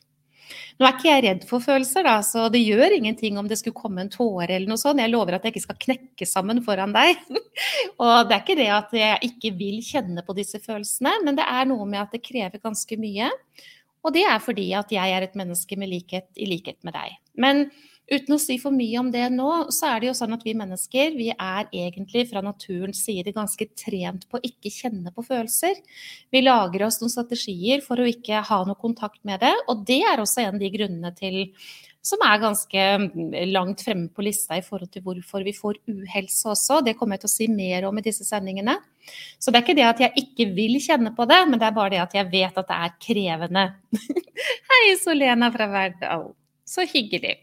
Nå 0.78 0.86
er 0.86 0.94
ikke 0.94 1.08
jeg 1.08 1.24
redd 1.24 1.42
for 1.48 1.64
følelser, 1.64 2.06
da, 2.06 2.18
så 2.24 2.46
det 2.52 2.60
gjør 2.62 2.94
ingenting 2.96 3.36
om 3.40 3.48
det 3.48 3.58
skulle 3.60 3.76
komme 3.76 4.04
en 4.04 4.12
tåre 4.12 4.48
eller 4.48 4.68
noe 4.70 4.80
sånt. 4.80 5.00
Jeg 5.02 5.12
lover 5.12 5.36
at 5.36 5.44
jeg 5.44 5.54
ikke 5.54 5.64
skal 5.66 5.80
knekke 5.82 6.28
sammen 6.28 6.62
foran 6.64 6.94
deg. 6.96 7.20
og 8.04 8.28
det 8.28 8.36
er 8.36 8.44
ikke 8.44 8.58
det 8.60 8.68
at 8.76 8.94
jeg 8.96 9.32
ikke 9.32 9.54
vil 9.58 9.80
kjenne 9.84 10.24
på 10.24 10.36
disse 10.38 10.60
følelsene, 10.62 11.18
men 11.26 11.38
det 11.38 11.48
er 11.48 11.68
noe 11.68 11.88
med 11.88 12.04
at 12.04 12.16
det 12.16 12.24
krever 12.24 12.62
ganske 12.64 13.00
mye. 13.00 13.32
Og 14.06 14.14
det 14.14 14.24
er 14.28 14.40
fordi 14.42 14.70
at 14.78 14.92
jeg 14.94 15.14
er 15.14 15.26
et 15.26 15.38
menneske 15.38 15.78
likhet 15.82 16.28
i 16.36 16.48
likhet 16.48 16.78
med 16.86 16.96
deg. 16.96 17.16
Men 17.38 17.66
Uten 18.08 18.38
å 18.38 18.40
si 18.40 18.54
for 18.56 18.72
mye 18.72 18.96
om 19.02 19.10
det 19.12 19.26
nå, 19.34 19.48
så 19.74 19.90
er 19.90 20.00
det 20.00 20.08
jo 20.08 20.14
sånn 20.16 20.32
at 20.32 20.44
vi 20.46 20.54
mennesker 20.56 21.12
vi 21.12 21.26
er 21.34 21.66
egentlig 21.66 22.24
fra 22.30 22.40
naturens 22.44 23.02
side 23.04 23.34
ganske 23.36 23.66
trent 23.76 24.24
på 24.30 24.38
å 24.38 24.46
ikke 24.48 24.72
kjenne 24.72 25.12
på 25.12 25.24
følelser. 25.26 25.76
Vi 26.32 26.40
lager 26.40 26.86
oss 26.86 27.02
noen 27.02 27.12
strategier 27.12 27.84
for 27.84 28.00
å 28.00 28.08
ikke 28.08 28.40
ha 28.48 28.62
noe 28.64 28.80
kontakt 28.80 29.20
med 29.28 29.44
det, 29.44 29.52
og 29.68 29.84
det 29.90 30.00
er 30.08 30.24
også 30.24 30.46
en 30.46 30.56
av 30.56 30.62
de 30.62 30.72
grunnene 30.72 31.12
til 31.18 31.42
som 32.08 32.22
er 32.24 32.40
ganske 32.40 32.84
langt 33.50 33.82
fremme 33.84 34.08
på 34.14 34.24
lista 34.24 34.56
i 34.56 34.64
forhold 34.64 34.90
til 34.94 35.04
hvorfor 35.04 35.44
vi 35.44 35.54
får 35.56 35.80
uhelse 35.90 36.52
også. 36.54 36.80
Det 36.86 36.96
kommer 36.98 37.16
jeg 37.18 37.24
til 37.26 37.30
å 37.30 37.34
si 37.34 37.48
mer 37.52 37.88
om 37.88 38.00
i 38.00 38.04
disse 38.04 38.24
sendingene. 38.24 38.78
Så 39.40 39.52
det 39.52 39.60
er 39.60 39.66
ikke 39.66 39.76
det 39.78 39.86
at 39.88 40.02
jeg 40.04 40.24
ikke 40.24 40.48
vil 40.56 40.78
kjenne 40.84 41.12
på 41.16 41.26
det, 41.28 41.40
men 41.48 41.60
det 41.60 41.68
er 41.68 41.76
bare 41.76 41.92
det 41.94 42.02
at 42.04 42.16
jeg 42.16 42.30
vet 42.32 42.60
at 42.60 42.70
det 42.70 42.80
er 42.86 42.96
krevende. 43.04 43.66
Hei, 44.70 44.82
Solena 45.00 45.52
fra 45.54 45.68
Verdal. 45.72 46.28
Så 46.68 46.84
hyggelig. 46.88 47.36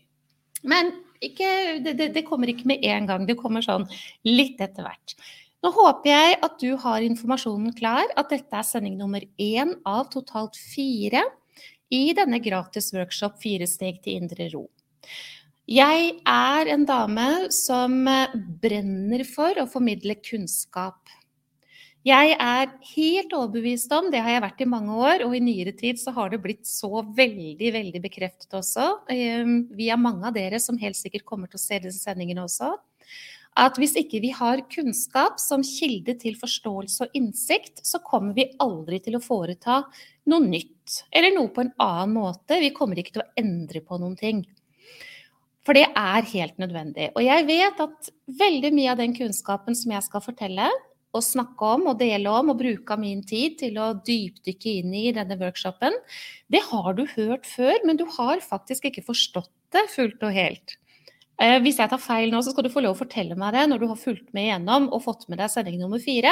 Men 0.66 0.92
ikke, 1.24 1.50
det, 1.86 1.96
det, 1.98 2.12
det, 2.18 2.25
kommer 2.28 2.50
ikke 2.51 2.68
med 2.70 2.86
en 2.86 3.10
gang, 3.10 3.25
det 3.25 3.38
kommer 3.40 3.66
sånn 3.66 3.88
litt 4.28 4.62
etter 4.62 4.86
hvert. 4.86 5.18
Nå 5.66 5.72
håper 5.74 6.12
jeg 6.12 6.38
at 6.46 6.60
du 6.62 6.75
har 6.82 7.06
informasjonen 7.06 7.74
klar, 7.78 8.06
at 8.18 8.30
dette 8.30 8.54
er 8.54 8.68
sending 8.68 9.00
nummer 9.00 9.24
én 9.42 9.74
av 9.90 10.12
totalt 10.13 10.58
fire 10.60 11.24
i 11.94 12.13
denne 12.18 12.39
gratis 12.44 12.92
workshop 12.96 13.38
Fire 13.42 13.68
steg 13.70 14.01
til 14.04 14.22
indre 14.22 14.50
ro. 14.54 14.65
Jeg 15.65 16.12
er 16.30 16.70
en 16.70 16.86
dame 16.86 17.51
som 17.54 18.04
brenner 18.62 19.25
for 19.25 19.58
å 19.62 19.70
formidle 19.70 20.18
kunnskap 20.22 21.15
jeg 22.06 22.36
er 22.38 22.68
helt 22.92 23.32
overbevist 23.34 23.94
om, 23.98 24.12
det 24.13 24.20
har 24.22 24.36
jeg 24.36 24.44
vært 24.44 24.60
i 24.62 24.68
mange 24.70 24.94
år, 24.94 25.24
og 25.25 25.32
i 25.34 25.42
nyere 25.42 25.72
tid 25.74 25.98
så 25.98 26.12
har 26.13 26.30
det 26.30 26.38
blitt 26.44 26.68
så 26.70 27.01
veldig, 27.01 27.72
veldig 27.74 28.01
bekreftet 28.04 28.54
også, 28.54 29.08
ehm, 29.10 29.56
via 29.74 29.98
mange 29.98 30.27
av 30.30 30.36
dere 30.36 30.60
som 30.62 30.77
helt 30.77 31.00
sikkert 31.00 31.25
kommer 31.25 31.50
til 31.50 31.58
å 31.58 31.63
se 31.63 31.80
disse 31.82 32.04
sendingene 32.04 32.46
også, 32.46 32.75
at 33.58 33.80
hvis 33.82 33.96
ikke 33.98 34.22
vi 34.22 34.30
har 34.38 34.62
kunnskap 34.70 35.42
som 35.42 35.65
kilde 35.65 36.13
til 36.22 36.38
forståelse 36.38 37.08
og 37.08 37.18
innsikt, 37.18 37.82
så 37.82 37.98
kommer 38.06 38.38
vi 38.38 38.51
aldri 38.62 39.01
til 39.01 39.18
å 39.18 39.24
foreta 39.24 39.82
noe 40.30 40.46
nytt, 40.46 40.75
eller 41.12 41.36
noe 41.36 41.51
på 41.54 41.65
en 41.65 41.74
annen 41.82 42.15
måte. 42.18 42.60
Vi 42.62 42.74
kommer 42.75 43.00
ikke 43.00 43.18
til 43.18 43.25
å 43.25 43.32
endre 43.39 43.82
på 43.86 44.00
noen 44.01 44.18
ting. 44.20 44.44
For 45.65 45.77
det 45.77 45.88
er 45.98 46.27
helt 46.30 46.60
nødvendig. 46.62 47.10
Og 47.18 47.24
jeg 47.25 47.48
vet 47.48 47.80
at 47.82 48.12
veldig 48.42 48.72
mye 48.75 48.92
av 48.94 49.00
den 49.01 49.15
kunnskapen 49.18 49.77
som 49.77 49.96
jeg 49.96 50.06
skal 50.06 50.24
fortelle, 50.24 50.70
og 51.15 51.24
snakke 51.24 51.68
om 51.77 51.86
og 51.92 52.00
dele 52.01 52.32
om 52.32 52.51
og 52.51 52.60
bruke 52.60 52.92
av 52.92 53.00
min 53.00 53.22
tid 53.24 53.56
til 53.62 53.77
å 53.80 53.94
dypdykke 54.06 54.74
inn 54.82 54.96
i 55.00 55.06
denne 55.15 55.38
workshopen, 55.39 55.96
det 56.51 56.62
har 56.68 56.89
du 56.98 57.06
hørt 57.15 57.48
før, 57.48 57.77
men 57.88 58.00
du 58.00 58.04
har 58.18 58.44
faktisk 58.44 58.89
ikke 58.89 59.06
forstått 59.06 59.54
det 59.75 59.86
fullt 59.94 60.25
og 60.27 60.36
helt. 60.36 60.75
Eh, 61.42 61.58
hvis 61.63 61.82
jeg 61.82 61.92
tar 61.92 62.00
feil 62.00 62.32
nå, 62.32 62.39
så 62.44 62.54
skal 62.54 62.68
du 62.68 62.72
få 62.72 62.84
lov 62.84 62.96
å 62.96 63.01
fortelle 63.01 63.36
meg 63.39 63.56
det 63.56 63.65
når 63.68 63.82
du 63.82 63.89
har 63.92 64.00
fulgt 64.00 64.30
med 64.36 64.48
igjennom 64.48 64.88
og 64.96 65.04
fått 65.04 65.25
med 65.32 65.42
deg 65.42 65.51
sending 65.51 65.82
nummer 65.82 66.00
fire. 66.04 66.32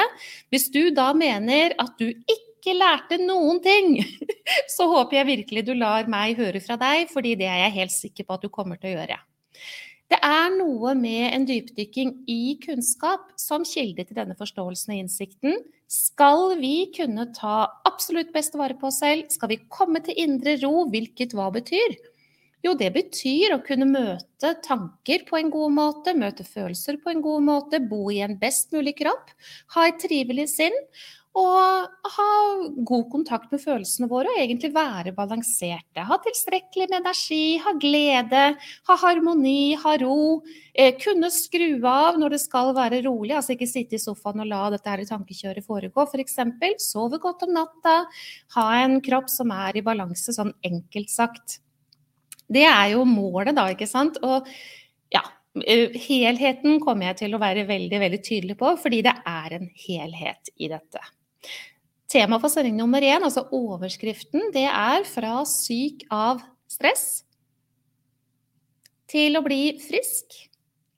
Hvis 0.52 0.70
du 0.72 0.88
da 0.96 1.10
mener 1.16 1.76
at 1.80 1.92
du 2.00 2.08
ikke 2.08 2.53
lærte 2.72 3.18
noen 3.20 3.60
ting, 3.60 3.98
så 4.74 4.88
håper 4.88 5.20
jeg 5.20 5.30
virkelig 5.34 5.66
du 5.66 5.74
lar 5.76 6.08
meg 6.08 6.38
høre 6.40 6.62
fra 6.64 6.78
deg, 6.80 7.10
fordi 7.12 7.34
det 7.36 7.50
er 7.50 7.66
jeg 7.66 7.76
helt 7.76 7.94
sikker 7.94 8.24
på 8.24 8.38
at 8.38 8.46
du 8.46 8.52
kommer 8.52 8.80
til 8.80 8.94
å 8.94 8.96
gjøre. 8.96 9.20
Det 10.12 10.18
er 10.24 10.50
noe 10.54 10.92
med 10.96 11.32
en 11.32 11.44
dypdykking 11.48 12.10
i 12.30 12.56
kunnskap 12.62 13.30
som 13.40 13.64
kilde 13.66 14.04
til 14.04 14.18
denne 14.18 14.36
forståelsen 14.38 14.92
og 14.94 15.00
innsikten. 15.00 15.62
Skal 15.90 16.58
vi 16.60 16.90
kunne 16.94 17.30
ta 17.36 17.64
absolutt 17.88 18.32
best 18.34 18.56
vare 18.60 18.76
på 18.78 18.90
oss 18.90 19.00
selv? 19.02 19.30
Skal 19.32 19.52
vi 19.52 19.62
komme 19.68 20.00
til 20.04 20.18
indre 20.20 20.58
ro, 20.62 20.84
hvilket 20.92 21.34
hva 21.36 21.48
betyr? 21.54 21.96
Jo, 22.64 22.72
det 22.80 22.94
betyr 22.94 23.56
å 23.56 23.62
kunne 23.64 23.88
møte 23.90 24.54
tanker 24.64 25.26
på 25.28 25.36
en 25.36 25.50
god 25.52 25.74
måte, 25.76 26.14
møte 26.16 26.46
følelser 26.48 26.96
på 27.02 27.12
en 27.12 27.20
god 27.24 27.44
måte, 27.44 27.80
bo 27.80 28.06
i 28.12 28.22
en 28.24 28.38
best 28.40 28.72
mulig 28.72 28.96
kropp, 29.02 29.34
ha 29.76 29.88
et 29.88 30.00
trivelig 30.00 30.48
sinn 30.54 30.78
og 31.34 32.10
ha 32.14 32.26
god 32.86 33.08
kontakt 33.10 33.50
med 33.50 33.58
følelsene 33.58 34.06
våre 34.06 34.30
og 34.30 34.38
egentlig 34.38 34.68
være 34.74 35.10
balanserte. 35.16 36.04
Ha 36.06 36.18
tilstrekkelig 36.22 36.86
med 36.92 37.00
energi, 37.00 37.56
ha 37.64 37.72
glede, 37.82 38.42
ha 38.86 38.96
harmoni, 39.02 39.74
ha 39.82 39.96
ro. 39.98 40.44
Eh, 40.70 40.94
kunne 41.02 41.32
skru 41.34 41.82
av 41.90 42.20
når 42.22 42.36
det 42.36 42.40
skal 42.44 42.70
være 42.76 43.00
rolig, 43.08 43.32
altså 43.34 43.56
ikke 43.56 43.66
sitte 43.70 43.98
i 43.98 44.02
sofaen 44.02 44.44
og 44.44 44.50
la 44.52 44.60
dette 44.76 44.92
her 44.92 45.02
tankekjøret 45.08 45.66
foregå, 45.66 46.06
f.eks. 46.06 46.38
For 46.60 46.84
Sove 46.84 47.18
godt 47.22 47.42
om 47.48 47.56
natta. 47.58 47.96
Ha 48.54 48.68
en 48.84 49.00
kropp 49.02 49.26
som 49.32 49.50
er 49.56 49.80
i 49.80 49.84
balanse, 49.86 50.36
sånn 50.36 50.54
enkelt 50.62 51.10
sagt. 51.10 51.58
Det 52.46 52.62
er 52.68 52.92
jo 52.94 53.02
målet, 53.08 53.56
da, 53.58 53.66
ikke 53.74 53.90
sant. 53.90 54.22
Og 54.22 54.46
ja, 55.10 55.24
eh, 55.66 55.98
helheten 56.06 56.78
kommer 56.78 57.10
jeg 57.10 57.24
til 57.24 57.34
å 57.34 57.42
være 57.42 57.66
veldig, 57.66 58.02
veldig 58.06 58.22
tydelig 58.22 58.58
på, 58.62 58.76
fordi 58.86 59.02
det 59.10 59.18
er 59.34 59.58
en 59.58 59.68
helhet 59.88 60.54
i 60.62 60.70
dette. 60.70 61.02
Tema 62.10 62.38
for 62.38 62.52
sending 62.52 62.76
nummer 62.78 63.02
én, 63.02 63.24
altså 63.24 63.46
overskriften, 63.50 64.52
det 64.52 64.68
er 64.68 65.04
'Fra 65.04 65.44
syk 65.44 66.04
av 66.10 66.42
stress 66.68 67.24
til 69.08 69.36
å 69.36 69.44
bli 69.44 69.78
frisk 69.78 70.36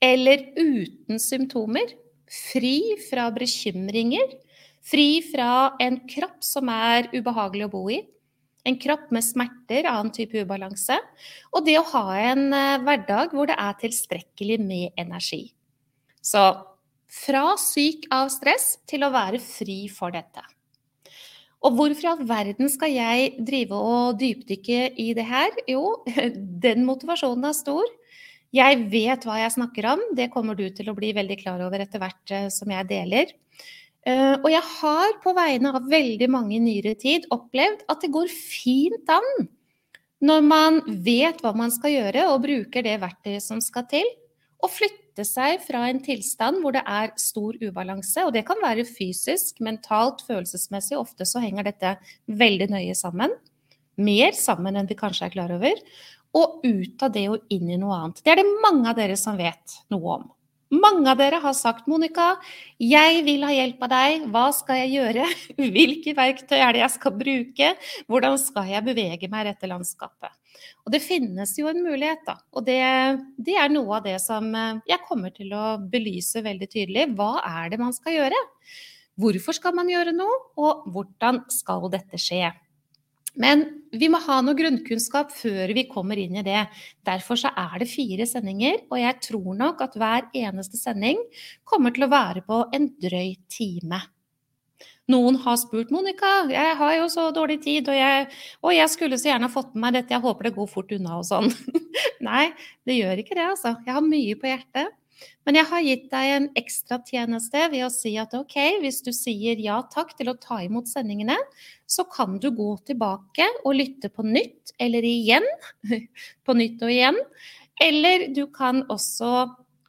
eller 0.03 0.53
uten 0.57 1.19
symptomer'. 1.19 1.95
Fri 2.27 2.97
fra 3.09 3.31
bekymringer. 3.31 4.35
Fri 4.83 5.23
fra 5.23 5.77
en 5.81 6.01
kropp 6.09 6.43
som 6.43 6.69
er 6.69 7.09
ubehagelig 7.15 7.67
å 7.67 7.71
bo 7.71 7.89
i. 7.91 8.01
En 8.67 8.77
kropp 8.83 9.13
med 9.15 9.23
smerter, 9.23 9.87
annen 9.87 10.11
type 10.11 10.43
ubalanse. 10.43 10.99
Og 11.55 11.65
det 11.67 11.79
å 11.79 11.87
ha 11.93 12.19
en 12.19 12.53
eh, 12.53 12.79
hverdag 12.83 13.35
hvor 13.35 13.47
det 13.47 13.55
er 13.63 13.79
tilstrekkelig 13.79 14.59
med 14.63 14.91
energi. 14.99 15.53
Så 16.19 16.43
fra 17.17 17.55
syk 17.61 18.07
av 18.13 18.29
stress 18.35 18.77
til 18.89 19.07
å 19.07 19.13
være 19.15 19.41
fri 19.43 19.87
for 19.93 20.15
dette. 20.15 20.45
Og 21.65 21.75
hvorfor 21.75 22.05
i 22.05 22.11
all 22.11 22.27
verden 22.29 22.69
skal 22.71 22.93
jeg 22.93 23.31
drive 23.47 23.79
og 23.79 24.19
dypdykke 24.21 24.91
i 25.03 25.09
det 25.17 25.25
her? 25.27 25.55
Jo, 25.71 26.03
den 26.67 26.85
motivasjonen 26.87 27.49
er 27.49 27.57
stor. 27.57 27.89
Jeg 28.55 28.85
vet 28.93 29.25
hva 29.27 29.41
jeg 29.41 29.57
snakker 29.57 29.89
om. 29.97 30.05
Det 30.17 30.31
kommer 30.35 30.57
du 30.59 30.69
til 30.75 30.91
å 30.91 30.97
bli 30.97 31.11
veldig 31.17 31.39
klar 31.41 31.65
over 31.65 31.83
etter 31.83 32.03
hvert 32.03 32.33
eh, 32.35 32.47
som 32.53 32.71
jeg 32.71 32.89
deler. 32.93 33.33
Eh, 34.07 34.37
og 34.37 34.47
jeg 34.53 34.63
har 34.77 35.17
på 35.25 35.35
vegne 35.37 35.75
av 35.75 35.89
veldig 35.91 36.29
mange 36.31 36.57
i 36.59 36.63
nyere 36.63 36.95
tid 37.01 37.27
opplevd 37.35 37.83
at 37.91 38.05
det 38.05 38.13
går 38.15 38.31
fint 38.31 39.11
an 39.11 39.49
når 40.25 40.45
man 40.47 40.79
vet 41.05 41.43
hva 41.45 41.53
man 41.57 41.73
skal 41.75 41.93
gjøre 41.93 42.29
og 42.31 42.45
bruker 42.47 42.87
det 42.87 42.95
verktøyet 43.03 43.45
som 43.45 43.59
skal 43.61 43.85
til, 43.91 44.07
å 44.65 44.71
flytte 45.17 45.25
seg 45.25 45.63
fra 45.65 45.89
en 45.89 46.01
tilstand 46.05 46.61
hvor 46.61 46.75
det 46.75 46.83
er 46.85 47.15
stor 47.17 47.57
ubalanse. 47.63 48.27
Og 48.27 48.35
det 48.35 48.45
kan 48.47 48.61
være 48.61 48.85
fysisk, 48.85 49.61
mentalt, 49.61 50.23
følelsesmessig. 50.27 50.99
Ofte 50.99 51.25
så 51.25 51.41
henger 51.41 51.65
dette 51.65 51.97
veldig 52.27 52.69
nøye 52.71 52.95
sammen. 52.95 53.33
Mer 53.97 54.33
sammen 54.37 54.77
enn 54.77 54.87
vi 54.87 54.95
kanskje 54.95 55.27
er 55.27 55.33
klar 55.33 55.53
over. 55.55 55.73
Og 56.37 56.61
ut 56.65 57.03
av 57.03 57.13
det 57.13 57.29
og 57.31 57.47
inn 57.49 57.71
i 57.71 57.79
noe 57.81 57.97
annet. 57.97 58.21
Det 58.23 58.35
er 58.35 58.43
det 58.43 58.61
mange 58.63 58.91
av 58.91 58.97
dere 58.97 59.17
som 59.17 59.39
vet 59.39 59.79
noe 59.91 60.19
om. 60.19 60.33
Mange 60.75 61.09
av 61.09 61.17
dere 61.17 61.39
har 61.39 61.55
sagt 61.55 61.87
'Monica, 61.87 62.37
jeg 62.77 63.23
vil 63.25 63.45
ha 63.47 63.53
hjelp 63.55 63.83
av 63.87 63.89
deg. 63.89 64.25
Hva 64.35 64.53
skal 64.53 64.83
jeg 64.83 64.99
gjøre? 64.99 65.27
Hvilke 65.77 66.13
verktøy 66.13 66.59
er 66.59 66.73
det 66.75 66.83
jeg 66.83 66.95
skal 66.99 67.15
bruke? 67.15 67.69
Hvordan 68.11 68.37
skal 68.37 68.67
jeg 68.75 68.85
bevege 68.85 69.31
meg 69.31 69.47
i 69.47 69.53
dette 69.53 69.71
landskapet?' 69.71 70.35
Og 70.87 70.93
det 70.95 71.03
finnes 71.03 71.51
jo 71.59 71.67
en 71.67 71.83
mulighet, 71.83 72.21
da. 72.29 72.37
Og 72.55 72.63
det, 72.67 72.79
det, 73.43 73.57
er 73.59 73.73
noe 73.75 73.99
av 73.99 74.05
det 74.07 74.21
som 74.23 74.53
eh, 74.55 74.83
jeg 74.87 75.03
kommer 75.09 75.33
til 75.35 75.51
å 75.57 75.65
belyse 75.83 76.45
veldig 76.45 76.69
tydelig. 76.71 77.09
Hva 77.19 77.41
er 77.43 77.73
det 77.73 77.81
man 77.83 77.97
skal 77.97 78.15
gjøre? 78.15 78.39
Hvorfor 79.19 79.57
skal 79.57 79.75
man 79.75 79.91
gjøre 79.91 80.15
noe, 80.15 80.37
og 80.61 80.87
hvordan 80.95 81.43
skal 81.51 81.89
dette 81.91 82.21
skje? 82.21 82.53
Men 83.37 83.65
vi 83.93 84.09
må 84.13 84.21
ha 84.25 84.39
noe 84.45 84.57
grunnkunnskap 84.57 85.33
før 85.35 85.75
vi 85.77 85.89
kommer 85.91 86.21
inn 86.21 86.39
i 86.39 86.45
det. 86.47 86.63
Derfor 87.05 87.41
så 87.41 87.51
er 87.51 87.81
det 87.83 87.91
fire 87.91 88.25
sendinger, 88.29 88.85
og 88.89 89.01
jeg 89.01 89.21
tror 89.27 89.57
nok 89.59 89.83
at 89.85 89.97
hver 89.99 90.29
eneste 90.37 90.81
sending 90.81 91.21
kommer 91.69 91.93
til 91.93 92.07
å 92.07 92.13
være 92.13 92.47
på 92.47 92.63
en 92.77 92.89
drøy 93.03 93.35
time. 93.53 94.01
Noen 95.13 95.37
har 95.45 95.59
spurt 95.61 95.93
Monica, 95.95 96.31
jeg 96.51 96.77
har 96.81 96.95
jo 96.97 97.07
så 97.13 97.29
dårlig 97.35 97.61
tid, 97.63 97.87
og 97.93 97.95
jeg, 97.95 98.27
og 98.67 98.73
jeg 98.75 98.91
skulle 98.91 99.19
så 99.21 99.31
gjerne 99.31 99.51
fått 99.53 99.75
med 99.75 99.85
meg 99.85 99.99
dette, 100.01 100.17
jeg 100.17 100.25
håper 100.25 100.49
det 100.49 100.57
går 100.57 100.71
fort 100.71 100.95
unna 100.97 101.21
og 101.21 101.27
sånn. 101.29 101.53
Nei, 102.29 102.49
det 102.89 102.99
gjør 102.99 103.23
ikke 103.23 103.37
det, 103.39 103.45
altså. 103.53 103.77
Jeg 103.87 103.95
har 103.95 104.07
mye 104.07 104.39
på 104.41 104.51
hjertet. 104.51 104.95
Men 105.47 105.57
jeg 105.57 105.69
har 105.71 105.85
gitt 105.87 106.09
deg 106.13 106.31
en 106.35 106.47
ekstra 106.59 106.99
tjeneste 107.07 107.61
ved 107.73 107.85
å 107.87 107.93
si 107.93 108.13
at 108.21 108.35
ok, 108.37 108.57
hvis 108.83 108.99
du 109.07 109.13
sier 109.17 109.61
ja 109.63 109.79
takk 109.93 110.11
til 110.19 110.29
å 110.29 110.37
ta 110.43 110.59
imot 110.65 110.91
sendingene, 110.91 111.39
så 111.89 112.05
kan 112.11 112.37
du 112.43 112.51
gå 112.53 112.73
tilbake 112.91 113.47
og 113.63 113.79
lytte 113.79 114.11
på 114.13 114.27
nytt 114.27 114.75
eller 114.83 115.07
igjen. 115.07 115.47
På 116.45 116.57
nytt 116.59 116.83
og 116.85 116.93
igjen. 116.93 117.17
Eller 117.81 118.27
du 118.35 118.45
kan 118.53 118.83
også 118.93 119.47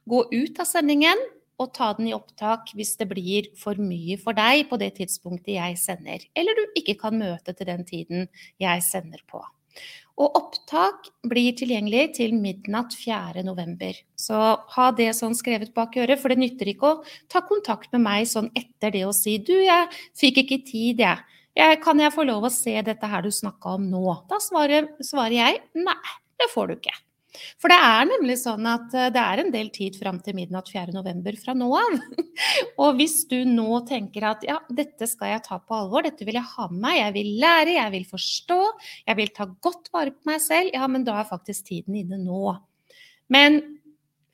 gå 0.08 0.22
ut 0.32 0.62
av 0.62 0.68
sendingen 0.68 1.20
og 1.58 1.72
ta 1.76 1.92
den 1.98 2.10
i 2.10 2.16
opptak 2.16 2.72
hvis 2.78 2.96
det 3.00 3.08
blir 3.10 3.50
for 3.58 3.78
mye 3.82 4.18
for 4.20 4.36
deg 4.38 4.66
på 4.70 4.78
det 4.80 4.94
tidspunktet 4.98 5.56
jeg 5.56 5.78
sender, 5.80 6.26
eller 6.38 6.58
du 6.58 6.80
ikke 6.80 6.98
kan 7.02 7.18
møte 7.18 7.54
til 7.54 7.70
den 7.70 7.86
tiden 7.88 8.28
jeg 8.62 8.84
sender 8.86 9.22
på. 9.30 9.42
Og 10.18 10.34
opptak 10.34 11.06
blir 11.30 11.54
tilgjengelig 11.54 12.16
til 12.16 12.32
midnatt 12.34 12.94
4.11. 12.98 14.00
Så 14.18 14.38
ha 14.74 14.86
det 14.98 15.12
sånn 15.14 15.36
skrevet 15.38 15.70
bak 15.76 15.94
øret, 16.00 16.18
for 16.18 16.34
det 16.34 16.40
nytter 16.42 16.72
ikke 16.72 16.90
å 16.90 17.02
ta 17.30 17.44
kontakt 17.46 17.92
med 17.94 18.02
meg 18.02 18.26
sånn 18.30 18.50
etter 18.58 18.96
det 18.96 19.04
og 19.06 19.14
si 19.14 19.36
du, 19.38 19.54
jeg 19.62 19.86
fikk 20.18 20.42
ikke 20.42 20.62
tid, 20.66 21.04
jeg. 21.06 21.22
jeg 21.58 21.82
kan 21.84 22.02
jeg 22.02 22.14
få 22.14 22.26
lov 22.26 22.48
å 22.48 22.54
se 22.54 22.74
dette 22.82 23.12
her 23.12 23.22
du 23.22 23.30
snakka 23.34 23.76
om 23.78 23.86
nå? 23.92 24.06
Da 24.30 24.42
svarer, 24.42 24.90
svarer 25.06 25.38
jeg 25.38 25.62
nei, 25.78 26.16
det 26.42 26.50
får 26.50 26.66
du 26.66 26.80
ikke. 26.80 26.98
For 27.60 27.70
det 27.70 27.76
er 27.76 28.06
nemlig 28.08 28.38
sånn 28.40 28.66
at 28.68 28.94
eh, 28.96 29.10
det 29.14 29.22
er 29.22 29.42
en 29.42 29.52
del 29.52 29.68
tid 29.74 29.98
fram 30.00 30.20
til 30.24 30.36
midnatt 30.38 30.70
4.11. 30.72 31.40
fra 31.42 31.54
nå 31.56 31.68
av. 31.76 31.96
Og 32.82 32.98
hvis 32.98 33.20
du 33.30 33.36
nå 33.48 33.82
tenker 33.88 34.26
at 34.30 34.46
ja, 34.48 34.58
dette 34.72 35.08
skal 35.10 35.34
jeg 35.34 35.44
ta 35.46 35.60
på 35.60 35.76
alvor, 35.76 36.06
dette 36.06 36.26
vil 36.26 36.38
jeg 36.40 36.52
ha 36.54 36.68
med 36.72 36.80
meg, 36.86 37.00
jeg 37.00 37.16
vil 37.18 37.32
lære, 37.42 37.74
jeg 37.76 37.94
vil 37.94 38.06
forstå, 38.08 38.60
jeg 39.10 39.20
vil 39.20 39.34
ta 39.36 39.48
godt 39.66 39.90
vare 39.94 40.14
på 40.14 40.30
meg 40.30 40.40
selv, 40.44 40.72
ja, 40.74 40.88
men 40.90 41.04
da 41.06 41.18
er 41.20 41.28
faktisk 41.28 41.68
tiden 41.68 41.98
inne 42.00 42.20
nå. 42.22 42.54
Men 43.32 43.60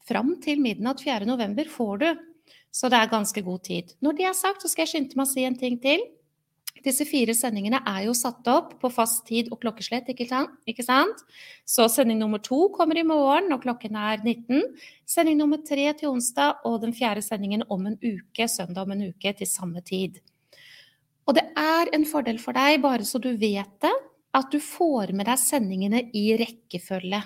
fram 0.07 0.37
til 0.45 0.63
midnatt 0.63 1.03
4.11. 1.03 1.65
får 1.73 2.03
du, 2.05 2.11
så 2.75 2.91
det 2.91 3.01
er 3.01 3.13
ganske 3.13 3.43
god 3.47 3.65
tid. 3.67 3.95
Når 4.05 4.19
det 4.19 4.29
er 4.29 4.37
sagt, 4.39 4.63
så 4.63 4.71
skal 4.71 4.85
jeg 4.85 4.93
skynde 4.93 5.19
meg 5.19 5.27
å 5.27 5.33
si 5.33 5.47
en 5.47 5.59
ting 5.59 5.81
til. 5.83 6.03
Disse 6.85 7.07
fire 7.09 7.33
sendingene 7.37 7.81
er 7.89 8.03
jo 8.05 8.15
satt 8.17 8.45
opp 8.53 8.75
på 8.83 8.91
fast 8.93 9.23
tid 9.29 9.49
og 9.53 9.63
klokkeslett, 9.63 10.11
ikke 10.13 10.85
sant? 10.85 11.23
Så 11.65 11.87
sending 11.89 12.21
nummer 12.21 12.43
to 12.45 12.67
kommer 12.75 13.01
i 13.01 13.07
morgen 13.09 13.49
når 13.53 13.63
klokken 13.65 13.97
er 13.97 14.21
19. 14.21 14.61
Sending 15.09 15.41
nummer 15.41 15.63
tre 15.65 15.89
til 15.97 16.13
onsdag, 16.13 16.61
og 16.69 16.83
den 16.85 16.93
fjerde 16.97 17.25
sendingen 17.25 17.65
om 17.73 17.89
en 17.89 17.97
uke, 18.05 18.49
søndag 18.51 18.85
om 18.85 18.93
en 18.93 19.07
uke, 19.09 19.33
til 19.33 19.49
samme 19.49 19.81
tid. 19.85 20.21
Og 21.25 21.39
det 21.39 21.47
er 21.57 21.89
en 21.97 22.05
fordel 22.05 22.37
for 22.43 22.57
deg, 22.57 22.83
bare 22.85 23.07
så 23.09 23.21
du 23.23 23.33
vet 23.33 23.73
det, 23.81 23.95
at 24.35 24.51
du 24.53 24.61
får 24.61 25.15
med 25.17 25.29
deg 25.31 25.41
sendingene 25.41 26.03
i 26.13 26.27
rekkefølge. 26.37 27.23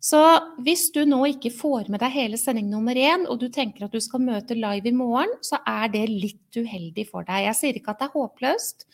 Så 0.00 0.20
hvis 0.62 0.88
du 0.94 1.00
nå 1.08 1.18
ikke 1.32 1.50
får 1.54 1.88
med 1.90 2.02
deg 2.04 2.14
hele 2.14 2.38
sending 2.38 2.68
nummer 2.70 2.94
én, 2.94 3.26
og 3.26 3.40
du 3.42 3.48
tenker 3.52 3.86
at 3.86 3.94
du 3.94 4.00
skal 4.02 4.22
møte 4.22 4.56
live 4.58 4.90
i 4.90 4.94
morgen, 4.94 5.32
så 5.42 5.58
er 5.66 5.90
det 5.92 6.04
litt 6.10 6.58
uheldig 6.58 7.08
for 7.10 7.26
deg. 7.26 7.48
Jeg 7.48 7.58
sier 7.58 7.80
ikke 7.80 7.94
at 7.94 8.02
det 8.02 8.08
er 8.08 8.14
håpløst, 8.14 8.86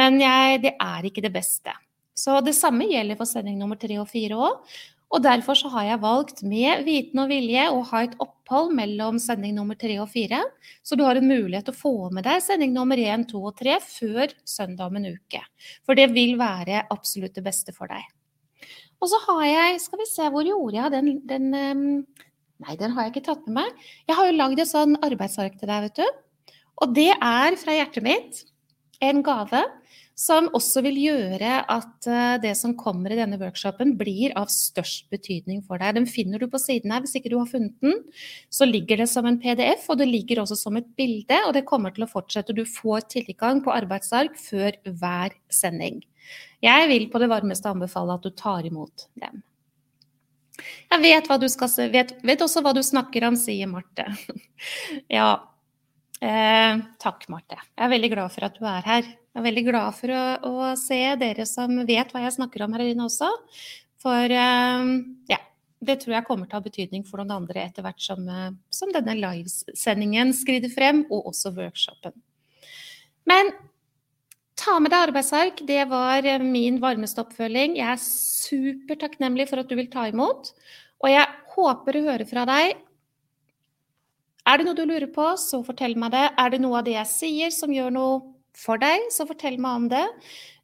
men 0.00 0.20
jeg, 0.22 0.62
det 0.64 0.76
er 0.80 1.08
ikke 1.08 1.24
det 1.26 1.34
beste. 1.36 1.76
Så 2.16 2.40
det 2.40 2.56
samme 2.56 2.88
gjelder 2.88 3.18
for 3.18 3.28
sending 3.28 3.58
nummer 3.60 3.76
tre 3.80 3.98
og 4.00 4.08
fire 4.08 4.38
òg. 4.40 4.76
Og 5.14 5.22
derfor 5.22 5.54
så 5.54 5.68
har 5.70 5.84
jeg 5.86 6.02
valgt 6.02 6.40
med 6.42 6.82
viten 6.86 7.20
og 7.22 7.28
vilje 7.30 7.68
å 7.70 7.82
ha 7.92 8.02
et 8.02 8.16
opphold 8.22 8.72
mellom 8.74 9.20
sending 9.22 9.54
nummer 9.54 9.78
tre 9.78 10.00
og 10.02 10.10
fire. 10.10 10.40
Så 10.82 10.98
du 10.98 11.04
har 11.06 11.20
en 11.20 11.28
mulighet 11.28 11.68
til 11.68 11.76
å 11.76 11.78
få 11.78 11.94
med 12.16 12.26
deg 12.26 12.42
sending 12.42 12.74
nummer 12.74 12.98
én, 12.98 13.28
to 13.28 13.44
og 13.44 13.54
tre 13.60 13.78
før 13.84 14.34
søndag 14.42 14.90
om 14.90 14.98
en 14.98 15.12
uke. 15.14 15.44
For 15.86 15.98
det 15.98 16.10
vil 16.16 16.34
være 16.40 16.88
absolutt 16.90 17.38
det 17.38 17.46
beste 17.46 17.76
for 17.76 17.92
deg. 17.92 18.15
Og 19.02 19.10
så 19.12 19.20
har 19.26 19.44
jeg 19.44 19.80
Skal 19.84 20.00
vi 20.00 20.08
se, 20.08 20.28
hvor 20.32 20.46
gjorde 20.46 20.78
jeg 20.78 20.94
den, 20.94 21.10
den 21.28 21.50
Nei, 22.56 22.76
den 22.80 22.94
har 22.96 23.04
jeg 23.04 23.12
ikke 23.12 23.26
tatt 23.26 23.44
med 23.44 23.58
meg. 23.58 23.88
Jeg 24.08 24.16
har 24.16 24.28
jo 24.28 24.36
lagd 24.38 24.60
et 24.62 24.70
sånn 24.70 24.96
arbeidsark 25.04 25.58
til 25.60 25.68
deg, 25.68 25.88
vet 25.90 25.98
du. 26.00 26.54
Og 26.80 26.94
det 26.96 27.10
er 27.12 27.56
fra 27.60 27.74
hjertet 27.76 28.04
mitt 28.04 28.46
en 29.04 29.20
gave 29.24 29.60
som 30.16 30.48
også 30.56 30.80
vil 30.86 30.96
gjøre 30.96 31.58
at 31.68 32.08
eh, 32.08 32.38
det 32.40 32.54
som 32.56 32.72
kommer 32.78 33.12
i 33.12 33.18
denne 33.18 33.36
workshopen, 33.40 33.92
blir 34.00 34.32
av 34.40 34.48
størst 34.52 35.10
betydning 35.12 35.60
for 35.66 35.76
deg. 35.82 35.98
Den 35.98 36.08
finner 36.08 36.40
du 36.40 36.48
på 36.48 36.60
siden 36.60 36.94
her. 36.94 37.02
Hvis 37.04 37.18
ikke 37.18 37.34
du 37.34 37.36
har 37.36 37.50
funnet 37.50 37.76
den, 37.84 38.00
så 38.48 38.64
ligger 38.64 39.02
det 39.02 39.10
som 39.12 39.28
en 39.28 39.36
PDF, 39.42 39.84
og 39.92 40.00
det 40.00 40.08
ligger 40.08 40.40
også 40.40 40.56
som 40.56 40.80
et 40.80 40.88
bilde. 40.96 41.42
Og 41.44 41.52
det 41.56 41.66
kommer 41.68 41.92
til 41.92 42.06
å 42.06 42.10
fortsette. 42.10 42.56
Du 42.56 42.64
får 42.64 43.10
tilgang 43.12 43.60
på 43.64 43.74
arbeidsark 43.76 44.40
før 44.40 44.80
hver 44.88 45.36
sending. 45.52 46.00
Jeg 46.64 46.88
vil 46.90 47.08
på 47.12 47.20
det 47.20 47.28
varmeste 47.30 47.70
anbefale 47.70 48.16
at 48.16 48.24
du 48.24 48.32
tar 48.34 48.66
imot 48.68 49.08
dem. 49.20 49.42
Jeg 50.56 51.02
vet, 51.02 51.28
hva 51.28 51.36
du 51.40 51.48
skal, 51.52 51.68
vet, 51.92 52.14
vet 52.24 52.42
også 52.42 52.62
hva 52.64 52.72
du 52.76 52.80
snakker 52.84 53.26
om, 53.28 53.36
sier 53.36 53.68
Marte. 53.68 54.06
ja. 55.18 55.30
Eh, 56.24 56.78
takk, 57.02 57.26
Marte. 57.32 57.58
Jeg 57.74 57.84
er 57.84 57.92
veldig 57.92 58.12
glad 58.14 58.32
for 58.32 58.48
at 58.48 58.56
du 58.56 58.64
er 58.64 58.86
her. 58.86 59.10
Jeg 59.10 59.42
er 59.42 59.48
veldig 59.50 59.66
glad 59.66 59.98
for 59.98 60.14
å, 60.16 60.22
å, 60.48 60.70
se 60.80 61.00
dere 61.20 61.44
som 61.48 61.82
vet 61.84 62.14
hva 62.14 62.24
jeg 62.24 62.38
snakker 62.38 62.64
om 62.64 62.78
her 62.78 62.86
inne 62.86 63.10
også. 63.10 63.28
For 64.00 64.32
eh, 64.32 64.88
ja, 65.28 65.40
det 65.84 65.98
tror 66.00 66.16
jeg 66.16 66.26
kommer 66.26 66.48
til 66.48 66.56
å 66.56 66.60
ha 66.62 66.66
betydning 66.66 67.04
for 67.06 67.20
noen 67.20 67.34
andre 67.36 67.66
etter 67.66 67.84
hvert 67.84 68.00
som, 68.02 68.24
uh, 68.24 68.48
som 68.72 68.92
denne 68.94 69.16
livesendingen 69.18 70.32
skrider 70.36 70.72
frem, 70.72 71.04
og 71.12 71.28
også 71.32 71.52
workshopen. 71.56 72.16
Men 73.28 73.52
ta 74.66 74.78
med 74.82 74.92
deg 74.92 75.08
arbeidsark. 75.08 75.62
Det 75.68 75.84
var 75.90 76.26
uh, 76.26 76.42
min 76.42 76.80
varmeste 76.82 77.22
oppfølging. 77.22 77.78
Jeg 77.78 77.92
er 77.92 78.02
supertakknemlig 78.02 79.48
for 79.50 79.62
at 79.62 79.70
du 79.70 79.76
vil 79.78 79.90
ta 79.92 80.08
imot. 80.10 80.52
Og 81.04 81.12
jeg 81.12 81.26
håper 81.54 81.98
å 81.98 82.06
høre 82.10 82.26
fra 82.28 82.46
deg. 82.48 82.82
Er 84.46 84.58
det 84.58 84.66
noe 84.66 84.78
du 84.78 84.84
lurer 84.86 85.08
på, 85.10 85.32
så 85.42 85.62
fortell 85.66 85.96
meg 85.98 86.12
det. 86.14 86.26
Er 86.38 86.52
det 86.52 86.60
noe 86.62 86.80
av 86.80 86.86
det 86.86 86.94
jeg 86.94 87.12
sier 87.12 87.54
som 87.54 87.72
gjør 87.74 87.94
noe 87.94 88.20
for 88.56 88.80
deg, 88.80 89.08
så 89.12 89.26
fortell 89.28 89.58
meg 89.60 89.80
om 89.82 89.88
det. 89.90 90.04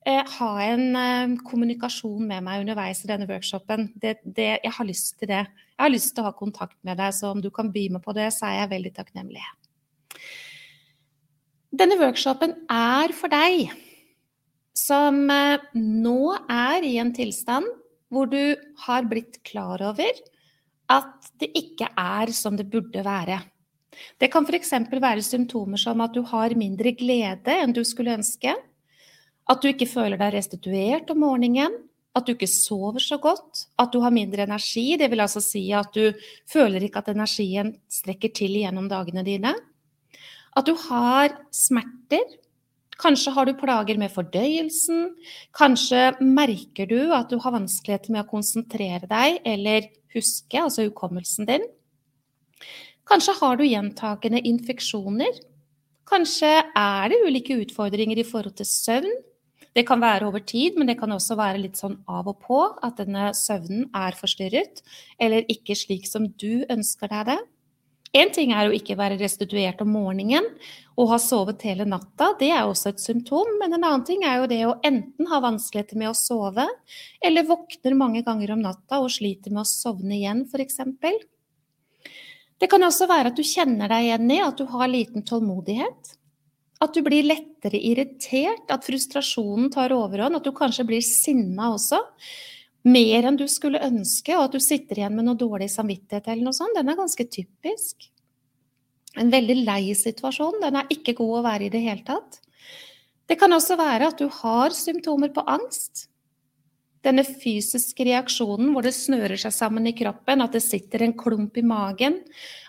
Eh, 0.08 0.22
ha 0.38 0.50
en 0.64 0.96
eh, 0.98 1.34
kommunikasjon 1.46 2.24
med 2.30 2.46
meg 2.46 2.62
underveis 2.62 3.02
i 3.04 3.10
denne 3.10 3.28
workshopen. 3.28 3.90
Det, 4.00 4.16
det, 4.24 4.48
jeg 4.64 4.74
har 4.78 4.88
lyst 4.88 5.18
til 5.20 5.30
det. 5.30 5.42
Jeg 5.74 5.82
har 5.82 5.92
lyst 5.92 6.14
til 6.14 6.24
å 6.24 6.30
ha 6.30 6.34
kontakt 6.38 6.78
med 6.86 6.98
deg, 7.02 7.12
så 7.14 7.34
om 7.34 7.42
du 7.42 7.50
kan 7.54 7.70
by 7.74 7.88
meg 7.96 8.04
på 8.06 8.14
det, 8.16 8.30
så 8.34 8.48
er 8.48 8.62
jeg 8.62 8.72
veldig 8.72 8.94
takknemlig. 8.96 9.44
Denne 11.82 11.98
workshopen 12.00 12.54
er 12.70 13.14
for 13.16 13.32
deg 13.32 13.70
som 14.76 15.24
eh, 15.30 15.62
nå 15.78 16.34
er 16.50 16.84
i 16.86 16.96
en 17.02 17.12
tilstand 17.14 17.68
hvor 18.12 18.28
du 18.28 18.56
har 18.84 19.08
blitt 19.08 19.40
klar 19.46 19.82
over 19.84 20.20
at 20.92 21.32
det 21.40 21.48
ikke 21.56 21.88
er 21.96 22.32
som 22.36 22.58
det 22.58 22.68
burde 22.70 23.04
være. 23.04 23.38
Det 24.20 24.28
kan 24.32 24.44
f.eks. 24.48 24.72
være 24.90 25.24
symptomer 25.24 25.80
som 25.80 26.00
at 26.04 26.14
du 26.16 26.22
har 26.28 26.54
mindre 26.58 26.92
glede 26.96 27.56
enn 27.62 27.74
du 27.76 27.82
skulle 27.84 28.16
ønske, 28.18 28.52
at 29.48 29.62
du 29.62 29.70
ikke 29.70 29.90
føler 29.90 30.20
deg 30.20 30.36
restituert 30.36 31.10
om 31.12 31.22
morgenen, 31.24 31.74
at 32.12 32.26
du 32.28 32.34
ikke 32.34 32.48
sover 32.50 33.00
så 33.00 33.16
godt, 33.20 33.66
at 33.80 33.92
du 33.92 34.02
har 34.04 34.12
mindre 34.12 34.44
energi, 34.44 34.98
det 35.00 35.08
vil 35.12 35.24
altså 35.24 35.40
si 35.40 35.64
at 35.72 35.94
du 35.96 36.12
føler 36.50 36.84
ikke 36.84 37.00
at 37.00 37.08
energien 37.14 37.72
strekker 37.88 38.34
til 38.36 38.58
gjennom 38.60 38.88
dagene 38.90 39.24
dine, 39.24 39.54
at 40.52 40.68
du 40.68 40.74
har 40.88 41.32
smerter, 41.56 42.36
kanskje 43.02 43.32
har 43.34 43.48
du 43.48 43.54
plager 43.58 43.98
med 44.00 44.12
fordøyelsen, 44.14 45.12
kanskje 45.56 46.12
merker 46.22 46.88
du 46.90 47.12
at 47.14 47.32
du 47.32 47.38
har 47.42 47.56
vanskeligheter 47.56 48.14
med 48.14 48.24
å 48.24 48.30
konsentrere 48.30 49.08
deg 49.10 49.40
eller 49.48 49.88
huske, 50.14 50.60
altså 50.60 50.86
hukommelsen 50.86 51.48
din. 51.48 51.66
Kanskje 53.08 53.34
har 53.40 53.58
du 53.58 53.66
gjentakende 53.66 54.42
infeksjoner. 54.46 55.40
Kanskje 56.08 56.50
er 56.62 57.10
det 57.10 57.20
ulike 57.26 57.58
utfordringer 57.64 58.20
i 58.20 58.26
forhold 58.26 58.56
til 58.58 58.68
søvn. 58.68 59.12
Det 59.72 59.86
kan 59.88 60.02
være 60.02 60.28
over 60.28 60.42
tid, 60.44 60.76
men 60.76 60.90
det 60.90 60.98
kan 61.00 61.12
også 61.14 61.36
være 61.38 61.62
litt 61.62 61.80
sånn 61.80 61.96
av 62.10 62.28
og 62.28 62.42
på 62.44 62.60
at 62.84 62.98
denne 63.00 63.30
søvnen 63.36 63.86
er 63.96 64.18
forstyrret, 64.18 64.82
eller 65.18 65.48
ikke 65.52 65.76
slik 65.78 66.04
som 66.08 66.28
du 66.28 66.66
ønsker 66.70 67.08
deg 67.08 67.30
det. 67.32 67.38
Én 68.12 68.28
ting 68.28 68.50
er 68.52 68.68
å 68.68 68.74
ikke 68.76 68.96
være 68.98 69.16
restituert 69.16 69.80
om 69.80 69.94
morgenen 69.94 70.44
og 71.00 71.08
ha 71.14 71.16
sovet 71.22 71.62
hele 71.64 71.86
natta, 71.88 72.34
det 72.36 72.50
er 72.52 72.66
også 72.68 72.90
et 72.90 73.00
symptom. 73.00 73.54
Men 73.60 73.72
en 73.72 73.86
annen 73.88 74.04
ting 74.04 74.26
er 74.28 74.42
jo 74.42 74.48
det 74.50 74.60
å 74.68 74.74
enten 74.84 75.30
ha 75.30 75.40
vanskeligheter 75.40 75.96
med 75.96 76.10
å 76.10 76.16
sove, 76.16 76.66
eller 77.24 77.48
våkner 77.48 77.96
mange 77.96 78.20
ganger 78.26 78.52
om 78.52 78.64
natta 78.66 79.00
og 79.00 79.08
sliter 79.14 79.54
med 79.54 79.64
å 79.64 79.70
sovne 79.70 80.18
igjen, 80.18 80.44
f.eks. 80.44 80.82
Det 82.60 82.68
kan 82.70 82.84
også 82.84 83.08
være 83.10 83.32
at 83.32 83.38
du 83.40 83.42
kjenner 83.46 83.88
deg 83.90 84.10
igjen 84.10 84.34
i 84.36 84.42
at 84.44 84.60
du 84.60 84.68
har 84.70 84.92
liten 84.92 85.24
tålmodighet. 85.26 86.12
At 86.84 86.92
du 86.92 87.00
blir 87.06 87.24
lettere 87.24 87.80
irritert, 87.80 88.68
at 88.74 88.84
frustrasjonen 88.84 89.72
tar 89.72 89.94
overhånd, 89.96 90.36
at 90.36 90.44
du 90.44 90.52
kanskje 90.54 90.84
blir 90.86 91.02
sinna 91.06 91.72
også. 91.78 92.04
Mer 92.82 93.28
enn 93.28 93.38
du 93.38 93.44
skulle 93.50 93.82
ønske, 93.84 94.34
og 94.36 94.48
at 94.48 94.56
du 94.56 94.62
sitter 94.62 94.98
igjen 94.98 95.14
med 95.14 95.28
noe 95.28 95.38
dårlig 95.38 95.70
samvittighet 95.70 96.26
eller 96.28 96.48
noe 96.48 96.56
sånt. 96.56 96.74
Den 96.74 96.90
er 96.90 96.98
ganske 96.98 97.26
typisk. 97.30 98.08
En 99.20 99.30
veldig 99.30 99.58
lei 99.62 99.92
situasjon. 99.94 100.58
Den 100.64 100.80
er 100.80 100.90
ikke 100.90 101.14
god 101.18 101.36
å 101.38 101.44
være 101.46 101.68
i 101.68 101.74
det 101.74 101.82
hele 101.84 102.02
tatt. 102.06 102.40
Det 103.30 103.38
kan 103.38 103.54
også 103.54 103.78
være 103.78 104.10
at 104.10 104.18
du 104.18 104.26
har 104.42 104.74
symptomer 104.74 105.30
på 105.32 105.44
angst 105.46 106.08
denne 107.02 107.24
fysiske 107.26 108.04
reaksjonen 108.06 108.70
hvor 108.72 108.86
det 108.86 108.94
snører 108.94 109.38
seg 109.40 109.54
sammen 109.54 109.88
i 109.90 109.94
kroppen, 109.96 110.42
at 110.42 110.54
det 110.54 110.62
sitter 110.62 111.02
en 111.02 111.16
klump 111.18 111.56
i 111.58 111.64
magen, 111.66 112.20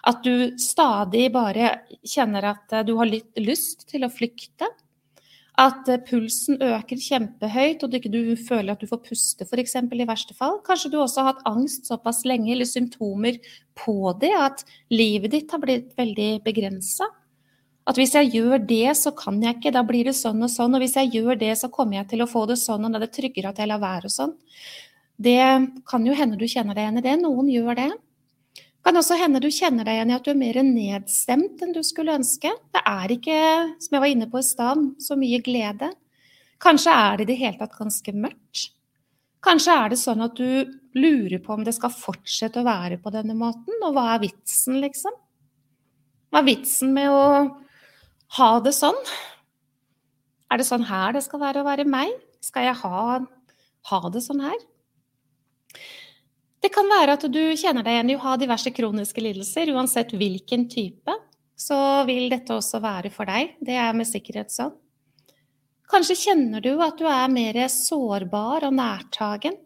at 0.10 0.23
du 0.26 0.56
stadig 0.62 1.28
bare 1.34 1.69
kjenner 2.02 2.49
at 2.54 2.73
du 2.88 2.95
har 2.97 3.10
litt 3.10 3.30
lyst 3.41 3.88
til 3.91 4.06
å 4.06 4.12
flykte, 4.13 4.69
at 5.62 5.89
eh, 5.92 6.02
pulsen 6.02 6.58
øker 6.63 6.98
kjempehøyt 6.98 7.84
og 7.86 7.92
du 7.92 7.98
ikke 8.00 8.38
føler 8.42 8.74
at 8.74 8.82
du 8.82 8.89
får 8.89 9.02
puste, 9.06 9.46
f.eks. 9.46 9.76
i 9.76 10.08
verste 10.10 10.34
fall. 10.38 10.60
Kanskje 10.66 10.92
du 10.94 11.00
også 11.02 11.22
har 11.22 11.34
hatt 11.34 11.44
angst 11.50 11.89
såpass 11.89 12.24
lenge 12.26 12.54
eller 12.56 12.66
symptomer 12.70 13.38
på 13.78 14.16
det 14.22 14.34
at 14.38 14.63
livet 14.94 15.36
ditt 15.36 15.54
har 15.54 15.62
blitt 15.62 15.94
veldig 15.98 16.32
begrensa. 16.46 17.10
At 17.86 18.00
hvis 18.00 18.16
jeg 18.16 18.32
gjør 18.32 18.63
det, 18.63 18.96
så 18.96 19.12
kan 19.12 19.42
jeg 19.44 19.58
ikke, 19.60 19.74
da 19.76 19.84
blir 19.84 20.08
det 20.08 20.16
sånn 20.16 20.42
og 20.46 20.50
sånn. 20.50 20.74
Og 20.78 20.82
hvis 20.86 20.96
jeg 20.96 21.12
gjør 21.18 21.36
det, 21.36 21.52
så 21.60 21.68
kommer 21.70 22.00
jeg 22.00 22.13
til 22.13 22.24
å 22.24 22.30
få 22.32 22.46
det 22.48 22.56
sånn, 22.62 22.88
og 22.88 22.94
da 22.94 23.02
er 23.02 23.06
det 23.06 23.13
tryggere 23.18 23.52
at 23.52 23.60
jeg 23.60 23.70
lar 23.70 23.82
være 23.84 24.08
og 24.08 24.13
sånn. 24.13 24.38
Det 25.24 25.39
kan 25.89 26.08
jo 26.08 26.16
hende 26.18 26.39
du 26.39 26.48
kjenner 26.48 26.78
deg 26.78 26.88
igjen 26.88 27.02
i 27.02 27.06
det. 27.06 27.18
Noen 27.22 27.52
gjør 27.52 27.78
det. 27.78 27.89
Kan 28.84 29.00
også 29.00 29.15
hende 29.15 29.39
du 29.39 29.48
kjenner 29.54 29.88
deg 29.88 29.96
igjen 29.96 30.12
i 30.12 30.15
at 30.17 30.26
du 30.26 30.34
er 30.34 30.39
mer 30.39 30.60
nedstemt 30.67 31.62
enn 31.63 31.72
du 31.76 31.80
skulle 31.88 32.17
ønske. 32.19 32.52
Det 32.76 32.82
er 32.84 33.13
ikke, 33.15 33.39
som 33.80 33.96
jeg 33.96 34.04
var 34.04 34.12
inne 34.12 34.28
på 34.32 34.41
i 34.41 34.46
stad, 34.46 34.82
så 35.00 35.15
mye 35.19 35.39
glede. 35.43 35.93
Kanskje 36.63 36.91
er 36.91 37.19
det 37.19 37.26
i 37.26 37.30
det 37.32 37.39
hele 37.39 37.60
tatt 37.62 37.78
ganske 37.80 38.13
mørkt. 38.15 38.65
Kanskje 39.43 39.76
er 39.76 39.91
det 39.91 40.00
sånn 40.00 40.24
at 40.24 40.36
du 40.39 40.76
lurer 40.96 41.39
på 41.43 41.56
om 41.56 41.63
det 41.67 41.76
skal 41.76 41.91
fortsette 41.96 42.62
å 42.62 42.67
være 42.67 43.00
på 43.04 43.12
denne 43.12 43.36
måten, 43.36 43.76
og 43.84 43.96
hva 43.96 44.13
er 44.13 44.24
vitsen, 44.24 44.78
liksom? 44.84 45.15
Hva 46.32 46.41
er 46.41 46.48
vitsen 46.48 46.93
med 46.96 47.12
å 47.12 47.24
ha 48.38 48.52
det 48.63 48.76
sånn? 48.76 49.00
Er 50.52 50.60
det 50.60 50.67
sånn 50.67 50.86
her 50.88 51.15
det 51.15 51.24
skal 51.26 51.43
være 51.43 51.63
å 51.63 51.67
være 51.67 51.88
meg? 51.88 52.12
Skal 52.43 52.67
jeg 52.67 52.80
ha, 52.84 53.19
ha 53.89 54.02
det 54.13 54.24
sånn 54.24 54.43
her? 54.43 54.60
Det 56.63 56.69
kan 56.71 56.88
være 56.88 57.17
at 57.17 57.26
du 57.28 57.41
kjenner 57.60 57.84
deg 57.84 57.97
igjen 57.97 58.13
i 58.13 58.15
å 58.15 58.23
ha 58.23 58.38
diverse 58.39 58.71
kroniske 58.71 59.19
lidelser. 59.19 59.73
Uansett 59.76 60.13
hvilken 60.15 60.69
type, 60.71 61.15
så 61.60 61.78
vil 62.08 62.30
dette 62.32 62.56
også 62.56 62.80
være 62.84 63.12
for 63.12 63.28
deg. 63.28 63.58
Det 63.60 63.76
er 63.76 63.91
med 63.97 64.08
sikkerhet 64.08 64.54
sånn. 64.54 64.71
Kanskje 65.91 66.15
kjenner 66.17 66.63
du 66.63 66.71
at 66.82 66.95
du 66.97 67.06
er 67.12 67.28
mer 67.30 67.60
sårbar 67.69 68.63
og 68.69 68.78
nærtagen. 68.80 69.60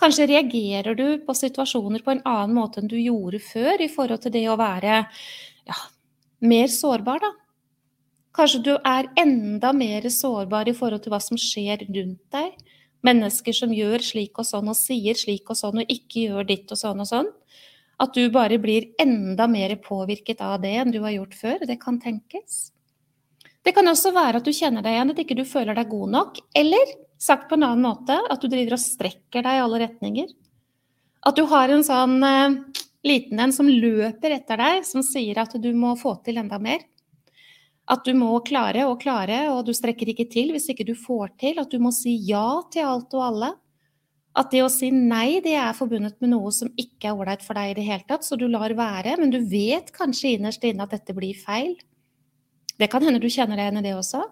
Kanskje 0.00 0.30
reagerer 0.30 0.96
du 0.96 1.20
på 1.26 1.36
situasjoner 1.36 2.00
på 2.04 2.14
en 2.14 2.24
annen 2.24 2.56
måte 2.56 2.80
enn 2.80 2.88
du 2.88 2.96
gjorde 2.96 3.42
før, 3.44 3.76
i 3.84 3.90
forhold 3.92 4.24
til 4.24 4.32
det 4.32 4.46
å 4.48 4.56
være 4.56 5.02
ja, 5.04 5.78
mer 6.40 6.72
sårbar, 6.72 7.20
da. 7.20 7.34
Kanskje 8.32 8.62
du 8.64 8.72
er 8.78 9.10
enda 9.20 9.74
mer 9.76 10.08
sårbar 10.08 10.70
i 10.70 10.76
forhold 10.78 11.04
til 11.04 11.12
hva 11.12 11.20
som 11.20 11.36
skjer 11.40 11.84
rundt 11.90 12.22
deg. 12.32 12.56
Mennesker 13.06 13.56
som 13.56 13.72
gjør 13.72 14.02
slik 14.04 14.40
og 14.40 14.46
sånn 14.48 14.68
og 14.70 14.76
sier 14.76 15.16
slik 15.16 15.48
og 15.50 15.58
sånn 15.58 15.82
og 15.82 15.92
ikke 15.92 16.26
gjør 16.26 16.48
ditt 16.50 16.72
og 16.72 16.80
sånn 16.80 17.00
og 17.00 17.08
sånn. 17.08 17.30
At 18.00 18.16
du 18.16 18.26
bare 18.32 18.58
blir 18.60 18.90
enda 19.00 19.46
mer 19.48 19.74
påvirket 19.84 20.40
av 20.44 20.60
det 20.62 20.74
enn 20.82 20.92
du 20.92 21.00
har 21.04 21.16
gjort 21.16 21.36
før. 21.36 21.64
Det 21.68 21.76
kan 21.80 22.00
tenkes. 22.00 22.70
Det 23.64 23.74
kan 23.76 23.88
også 23.90 24.12
være 24.16 24.40
at 24.40 24.46
du 24.46 24.54
kjenner 24.56 24.84
deg 24.84 24.96
igjen, 24.96 25.12
at 25.12 25.18
ikke 25.20 25.36
du 25.36 25.44
føler 25.48 25.76
deg 25.76 25.90
god 25.90 26.12
nok. 26.14 26.38
Eller 26.56 26.94
sagt 27.20 27.50
på 27.50 27.58
en 27.58 27.66
annen 27.66 27.84
måte, 27.84 28.16
at 28.16 28.40
du 28.40 28.48
driver 28.48 28.78
og 28.78 28.82
strekker 28.82 29.44
deg 29.44 29.58
i 29.58 29.64
alle 29.64 29.82
retninger. 29.82 30.30
At 31.28 31.36
du 31.36 31.44
har 31.50 31.68
en 31.68 31.84
sånn 31.84 32.16
eh, 32.24 32.56
liten 33.04 33.42
en 33.44 33.52
som 33.52 33.68
løper 33.68 34.38
etter 34.38 34.60
deg, 34.60 34.86
som 34.88 35.04
sier 35.04 35.42
at 35.42 35.52
du 35.60 35.68
må 35.76 35.92
få 36.00 36.16
til 36.24 36.40
enda 36.40 36.60
mer. 36.62 36.80
At 37.90 38.04
du 38.06 38.12
må 38.14 38.32
klare 38.46 38.84
og 38.86 39.00
klare, 39.02 39.48
og 39.54 39.64
du 39.66 39.72
strekker 39.74 40.12
ikke 40.12 40.28
til 40.30 40.52
hvis 40.54 40.68
ikke 40.72 40.86
du 40.86 40.94
får 40.98 41.34
til. 41.40 41.58
At 41.62 41.72
du 41.72 41.80
må 41.82 41.92
si 41.94 42.16
ja 42.28 42.60
til 42.72 42.86
alt 42.86 43.14
og 43.16 43.26
alle. 43.30 43.50
At 44.38 44.52
det 44.52 44.62
å 44.62 44.70
si 44.70 44.92
nei, 44.94 45.40
det 45.42 45.56
er 45.58 45.74
forbundet 45.74 46.20
med 46.22 46.30
noe 46.34 46.52
som 46.54 46.70
ikke 46.78 47.10
er 47.10 47.16
ålreit 47.18 47.42
for 47.42 47.58
deg 47.58 47.72
i 47.72 47.78
det 47.80 47.86
hele 47.88 48.06
tatt, 48.06 48.26
så 48.26 48.38
du 48.38 48.46
lar 48.46 48.70
være. 48.78 49.16
Men 49.18 49.32
du 49.34 49.40
vet 49.50 49.90
kanskje 49.96 50.36
innerst 50.36 50.66
inne 50.66 50.86
at 50.86 50.94
dette 50.94 51.16
blir 51.16 51.38
feil. 51.38 51.74
Det 52.78 52.88
kan 52.92 53.02
hende 53.04 53.20
du 53.20 53.28
kjenner 53.28 53.58
deg 53.58 53.66
igjen 53.66 53.82
i 53.82 53.88
det 53.88 53.96
også. 53.98 54.22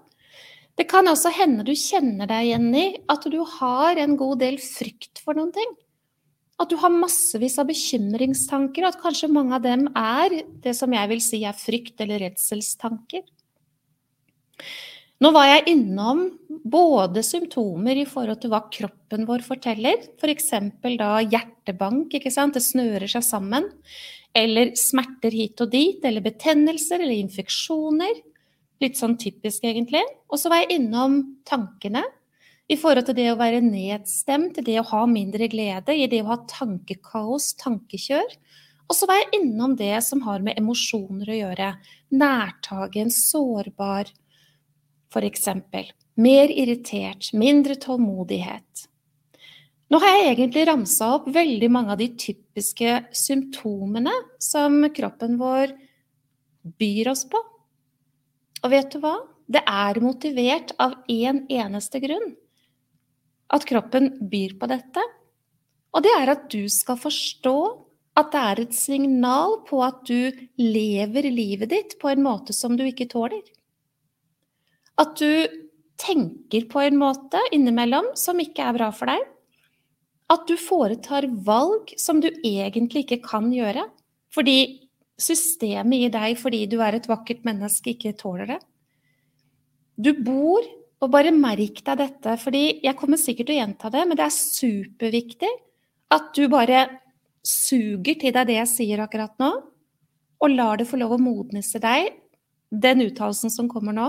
Det 0.78 0.87
kan 0.87 1.11
også 1.11 1.32
hende 1.34 1.66
du 1.66 1.74
kjenner 1.74 2.30
deg 2.30 2.46
igjen 2.46 2.70
i 2.78 2.87
at 3.11 3.26
du 3.26 3.40
har 3.58 3.98
en 3.98 4.14
god 4.16 4.38
del 4.44 4.61
frykt 4.62 5.18
for 5.24 5.34
noen 5.34 5.50
ting. 5.56 5.72
At 6.62 6.70
du 6.70 6.78
har 6.78 6.94
massevis 6.94 7.58
av 7.58 7.68
bekymringstanker, 7.70 8.87
og 8.87 8.94
at 8.94 9.02
kanskje 9.02 9.30
mange 9.30 9.58
av 9.58 9.66
dem 9.66 9.88
er 9.98 10.40
det 10.62 10.74
som 10.78 10.94
jeg 10.94 11.11
vil 11.11 11.22
si 11.22 11.42
er 11.46 11.58
frykt- 11.58 12.02
eller 12.02 12.22
redselstanker. 12.22 13.26
Nå 15.18 15.32
var 15.34 15.48
jeg 15.48 15.72
innom 15.72 16.20
både 16.68 17.24
symptomer 17.26 17.98
i 17.98 18.06
forhold 18.06 18.38
til 18.42 18.52
hva 18.52 18.60
kroppen 18.70 19.24
vår 19.26 19.42
forteller, 19.46 20.04
f.eks. 20.20 20.52
For 20.78 20.98
da 21.00 21.16
hjertebank, 21.24 22.14
det 22.14 22.62
snører 22.62 23.08
seg 23.10 23.24
sammen, 23.26 23.66
eller 24.36 24.70
smerter 24.78 25.34
hit 25.34 25.58
og 25.64 25.72
dit, 25.72 25.98
eller 26.06 26.22
betennelser 26.22 27.02
eller 27.02 27.18
infeksjoner. 27.18 28.20
Litt 28.78 29.00
sånn 29.00 29.16
typisk, 29.18 29.64
egentlig. 29.66 30.04
Og 30.30 30.38
så 30.38 30.52
var 30.52 30.62
jeg 30.62 30.78
innom 30.78 31.18
tankene 31.48 32.04
i 32.70 32.76
forhold 32.78 33.08
til 33.08 33.16
det 33.18 33.26
å 33.32 33.38
være 33.40 33.64
nedstemt, 33.64 34.60
det 34.62 34.76
å 34.78 34.86
ha 34.90 35.02
mindre 35.10 35.48
glede, 35.50 35.96
i 35.96 36.06
det 36.06 36.20
å 36.22 36.30
ha 36.30 36.38
tankekaos, 36.46 37.56
tankekjør. 37.58 38.38
Og 38.88 38.96
så 38.96 39.08
var 39.08 39.18
jeg 39.18 39.42
innom 39.42 39.74
det 39.76 39.96
som 40.04 40.22
har 40.28 40.44
med 40.44 40.60
emosjoner 40.60 41.32
å 41.32 41.38
gjøre. 41.42 41.72
Nærtagen, 42.22 43.10
sårbar, 43.12 44.12
f.eks. 45.12 45.48
Mer 46.18 46.50
irritert, 46.52 47.30
mindre 47.32 47.76
tålmodighet. 47.80 48.88
Nå 49.88 50.00
har 50.02 50.16
jeg 50.18 50.32
egentlig 50.34 50.66
ramsa 50.68 51.12
opp 51.16 51.28
veldig 51.32 51.68
mange 51.72 51.94
av 51.94 52.00
de 52.00 52.10
typiske 52.20 52.98
symptomene 53.16 54.12
som 54.42 54.82
kroppen 54.92 55.38
vår 55.40 55.72
byr 56.78 57.12
oss 57.14 57.24
på. 57.30 57.40
Og 58.64 58.72
vet 58.74 58.90
du 58.92 59.00
hva? 59.00 59.16
Det 59.48 59.62
er 59.64 60.00
motivert 60.04 60.74
av 60.82 60.98
én 61.08 61.28
en 61.30 61.44
eneste 61.48 62.02
grunn. 62.04 62.34
At 63.48 63.64
kroppen 63.64 64.10
byr 64.28 64.58
på 64.60 64.68
dette. 64.68 65.04
Og 65.96 66.04
det 66.04 66.12
er 66.18 66.34
at 66.34 66.50
du 66.52 66.68
skal 66.68 66.98
forstå 67.00 67.58
at 68.18 68.32
det 68.34 68.42
er 68.50 68.60
et 68.60 68.74
signal 68.76 69.60
på 69.68 69.80
at 69.86 70.02
du 70.08 70.34
lever 70.60 71.30
livet 71.32 71.72
ditt 71.72 71.96
på 72.02 72.10
en 72.10 72.24
måte 72.26 72.52
som 72.52 72.76
du 72.76 72.84
ikke 72.84 73.08
tåler. 73.08 73.40
At 74.98 75.16
du 75.20 75.46
tenker 75.98 76.66
på 76.70 76.82
en 76.82 76.98
måte 77.00 77.40
innimellom 77.54 78.12
som 78.18 78.38
ikke 78.42 78.66
er 78.66 78.76
bra 78.76 78.90
for 78.94 79.11
deg. 79.11 79.22
At 80.28 80.44
du 80.48 80.56
foretar 80.61 81.26
valg 81.46 81.94
som 81.98 82.20
du 82.22 82.28
egentlig 82.44 83.06
ikke 83.06 83.22
kan 83.24 83.48
gjøre. 83.54 83.87
Fordi 84.34 84.88
systemet 85.18 86.06
i 86.06 86.11
deg, 86.14 86.37
fordi 86.38 86.66
du 86.70 86.78
er 86.84 86.98
et 86.98 87.08
vakkert 87.11 87.46
menneske, 87.48 87.94
ikke 87.94 88.16
tåler 88.18 88.54
det. 88.54 88.58
Du 89.98 90.12
bor 90.22 90.62
og 90.98 91.11
bare 91.11 91.32
merk 91.34 91.80
deg 91.87 91.98
dette, 92.00 92.37
fordi 92.42 92.80
jeg 92.84 92.98
kommer 92.98 93.18
sikkert 93.20 93.48
til 93.48 93.56
å 93.56 93.61
gjenta 93.62 93.90
det, 93.94 94.04
men 94.06 94.18
det 94.18 94.26
er 94.26 94.34
superviktig 94.34 95.50
at 96.14 96.30
du 96.34 96.46
bare 96.50 96.87
suger 97.46 98.18
til 98.18 98.34
deg 98.34 98.48
det 98.48 98.56
jeg 98.61 98.70
sier 98.70 99.02
akkurat 99.02 99.34
nå, 99.42 99.50
og 100.38 100.54
lar 100.54 100.78
det 100.78 100.88
få 100.90 100.98
lov 101.00 101.16
å 101.16 101.22
modnes 101.22 101.70
i 101.74 101.82
deg, 101.82 102.11
den 102.70 103.02
uttalelsen 103.06 103.52
som 103.52 103.70
kommer 103.70 103.94
nå. 103.94 104.08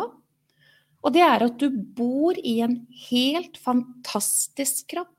Og 1.05 1.15
det 1.15 1.23
er 1.23 1.45
at 1.45 1.59
du 1.61 1.69
bor 1.71 2.37
i 2.37 2.59
en 2.65 2.81
helt 3.09 3.57
fantastisk 3.61 4.89
kropp. 4.95 5.15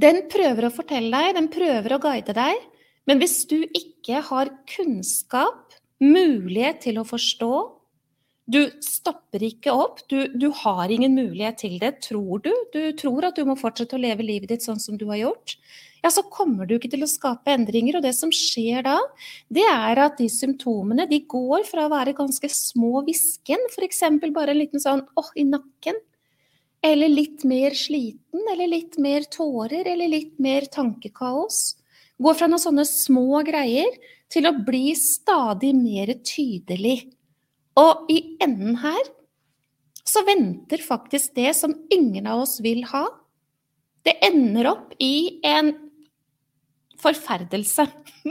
Den 0.00 0.24
prøver 0.30 0.68
å 0.68 0.72
fortelle 0.72 1.10
deg, 1.10 1.34
den 1.36 1.50
prøver 1.52 1.96
å 1.96 2.00
guide 2.02 2.34
deg, 2.36 2.62
men 3.10 3.20
hvis 3.20 3.42
du 3.50 3.58
ikke 3.66 4.22
har 4.28 4.52
kunnskap, 4.70 5.74
mulighet 6.00 6.80
til 6.86 7.00
å 7.00 7.04
forstå, 7.04 7.52
du 8.50 8.62
stopper 8.82 9.42
ikke 9.46 9.74
opp, 9.74 10.00
du, 10.10 10.30
du, 10.34 10.48
har 10.62 10.90
ingen 10.90 11.14
mulighet 11.14 11.60
til 11.62 11.76
det, 11.82 12.00
tror 12.06 12.40
du. 12.42 12.50
Du 12.74 12.80
tror 12.98 13.28
at 13.28 13.36
du 13.38 13.44
må 13.46 13.54
fortsette 13.58 13.98
å 13.98 14.02
leve 14.02 14.26
livet 14.26 14.50
ditt 14.50 14.66
sånn 14.66 14.80
som 14.82 14.96
du 14.98 15.06
har 15.10 15.20
gjort. 15.20 15.54
Ja, 16.00 16.10
så 16.12 16.24
kommer 16.32 16.68
du 16.68 16.76
ikke 16.76 16.90
til 16.92 17.04
å 17.04 17.10
skape 17.10 17.52
endringer. 17.52 17.98
Og 17.98 18.04
det 18.04 18.14
som 18.16 18.32
skjer 18.34 18.84
da, 18.86 18.96
det 19.52 19.66
er 19.68 20.00
at 20.06 20.20
de 20.20 20.28
symptomene 20.32 21.06
de 21.10 21.22
går 21.28 21.66
fra 21.68 21.86
å 21.86 21.92
være 21.92 22.16
ganske 22.18 22.48
små 22.52 23.04
hvisken, 23.06 23.66
f.eks. 23.74 24.00
bare 24.32 24.54
en 24.54 24.62
liten 24.62 24.82
sånn 24.82 25.04
åh, 25.20 25.28
i 25.36 25.44
nakken, 25.48 25.98
eller 26.80 27.12
litt 27.12 27.44
mer 27.44 27.76
sliten, 27.76 28.46
eller 28.52 28.70
litt 28.72 28.96
mer 29.02 29.26
tårer, 29.28 29.84
eller 29.84 30.08
litt 30.08 30.38
mer 30.40 30.64
tankekaos. 30.72 31.60
Går 32.20 32.36
fra 32.36 32.48
noen 32.48 32.62
sånne 32.62 32.86
små 32.88 33.42
greier 33.44 33.92
til 34.32 34.48
å 34.48 34.56
bli 34.64 34.94
stadig 34.96 35.74
mer 35.76 36.14
tydelig. 36.24 37.10
Og 37.80 38.08
i 38.12 38.20
enden 38.42 38.80
her 38.80 39.00
så 40.06 40.24
venter 40.26 40.82
faktisk 40.82 41.36
det 41.36 41.52
som 41.56 41.76
ingen 41.92 42.26
av 42.26 42.44
oss 42.46 42.58
vil 42.64 42.82
ha. 42.90 43.04
Det 44.04 44.16
ender 44.24 44.70
opp 44.72 44.94
i 44.98 45.40
en 45.46 45.74
forferdelse. 47.02 47.88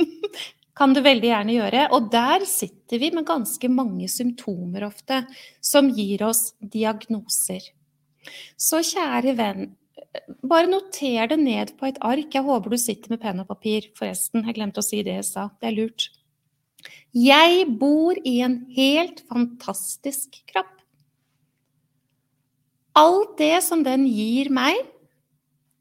kan 0.80 0.94
du 0.96 1.02
veldig 1.04 1.28
gjerne 1.28 1.58
gjøre. 1.58 1.88
Og 1.96 2.08
der 2.14 2.46
sitter 2.48 3.02
vi 3.02 3.12
med 3.16 3.28
ganske 3.28 3.72
mange 3.72 4.08
symptomer 4.12 4.88
ofte, 4.88 5.26
som 5.60 5.92
gir 5.96 6.24
oss 6.28 6.54
diagnoser. 6.60 7.66
Så 8.60 8.82
kjære 8.86 9.36
venn, 9.38 9.74
bare 10.48 10.70
noter 10.70 11.28
det 11.32 11.40
ned 11.42 11.76
på 11.80 11.90
et 11.90 12.00
ark. 12.06 12.32
Jeg 12.34 12.46
håper 12.48 12.72
du 12.72 12.80
sitter 12.80 13.12
med 13.14 13.22
penn 13.24 13.44
og 13.44 13.50
papir, 13.52 13.90
forresten. 13.98 14.46
Jeg 14.48 14.58
glemte 14.58 14.82
å 14.84 14.86
si 14.86 15.04
det 15.04 15.20
jeg 15.20 15.28
sa. 15.28 15.50
Det 15.60 15.72
er 15.72 15.78
lurt. 15.82 16.10
Jeg 17.16 17.66
bor 17.82 18.16
i 18.24 18.40
en 18.46 18.62
helt 18.76 19.24
fantastisk 19.28 20.40
kropp. 20.52 20.76
Alt 23.00 23.36
det 23.40 23.60
som 23.64 23.84
den 23.86 24.06
gir 24.08 24.50
meg, 24.52 24.80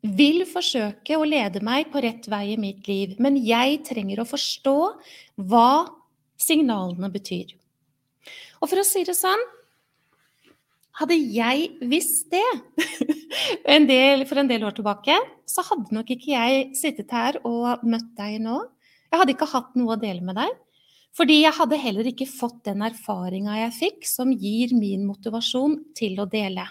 vil 0.02 0.44
forsøke 0.46 1.18
å 1.18 1.26
lede 1.26 1.62
meg 1.64 1.90
på 1.92 2.02
rett 2.04 2.26
vei 2.30 2.52
i 2.54 2.60
mitt 2.60 2.86
liv, 2.88 3.16
men 3.18 3.38
jeg 3.42 3.80
trenger 3.88 4.22
å 4.22 4.28
forstå 4.28 4.76
hva 5.50 5.70
signalene 6.38 7.10
betyr. 7.10 7.54
Og 8.62 8.70
for 8.70 8.80
å 8.80 8.86
si 8.86 9.04
det 9.06 9.16
sånn 9.18 9.46
Hadde 10.98 11.14
jeg 11.14 11.76
visst 11.86 12.26
det 12.32 12.42
en 13.74 13.84
del, 13.86 14.24
for 14.26 14.40
en 14.40 14.48
del 14.50 14.64
år 14.66 14.74
tilbake, 14.74 15.14
så 15.46 15.62
hadde 15.68 15.94
nok 15.94 16.08
ikke 16.10 16.32
jeg 16.32 16.64
sittet 16.74 17.14
her 17.14 17.38
og 17.46 17.84
møtt 17.86 18.08
deg 18.18 18.40
nå. 18.42 18.56
Jeg 19.06 19.20
hadde 19.20 19.34
ikke 19.36 19.46
hatt 19.52 19.76
noe 19.78 19.94
å 19.94 20.00
dele 20.00 20.26
med 20.26 20.34
deg. 20.40 20.56
Fordi 21.14 21.36
jeg 21.44 21.54
hadde 21.54 21.78
heller 21.78 22.08
ikke 22.10 22.26
fått 22.26 22.64
den 22.66 22.82
erfaringa 22.86 23.60
jeg 23.60 23.76
fikk, 23.76 24.10
som 24.10 24.34
gir 24.34 24.74
min 24.74 25.06
motivasjon 25.06 25.78
til 25.98 26.18
å 26.18 26.26
dele. 26.30 26.66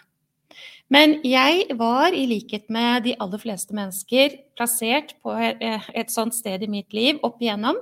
Men 0.93 1.17
jeg 1.27 1.65
var, 1.75 2.15
i 2.15 2.23
likhet 2.29 2.69
med 2.71 3.03
de 3.03 3.15
aller 3.19 3.41
fleste 3.41 3.75
mennesker, 3.75 4.37
plassert 4.55 5.11
på 5.19 5.33
et 5.35 6.13
sånt 6.13 6.35
sted 6.35 6.63
i 6.63 6.69
mitt 6.71 6.95
liv 6.95 7.19
opp 7.27 7.41
igjennom 7.43 7.75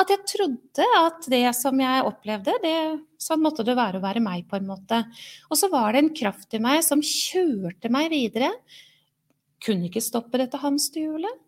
at 0.00 0.12
jeg 0.12 0.26
trodde 0.28 0.88
at 0.98 1.28
det 1.32 1.42
som 1.56 1.80
jeg 1.80 2.04
opplevde, 2.04 2.58
det, 2.60 2.76
sånn 3.20 3.40
måtte 3.44 3.64
det 3.64 3.78
være 3.78 3.98
å 3.98 4.04
være 4.04 4.22
meg, 4.24 4.44
på 4.50 4.60
en 4.60 4.68
måte. 4.68 5.00
Og 5.48 5.56
så 5.56 5.72
var 5.72 5.96
det 5.96 6.04
en 6.04 6.14
kraft 6.20 6.52
i 6.56 6.60
meg 6.62 6.84
som 6.84 7.00
kjørte 7.04 7.92
meg 7.92 8.12
videre. 8.12 8.52
Kunne 9.64 9.88
ikke 9.88 10.04
stoppe 10.04 10.40
dette 10.40 10.60
hamsterhjulet. 10.60 11.40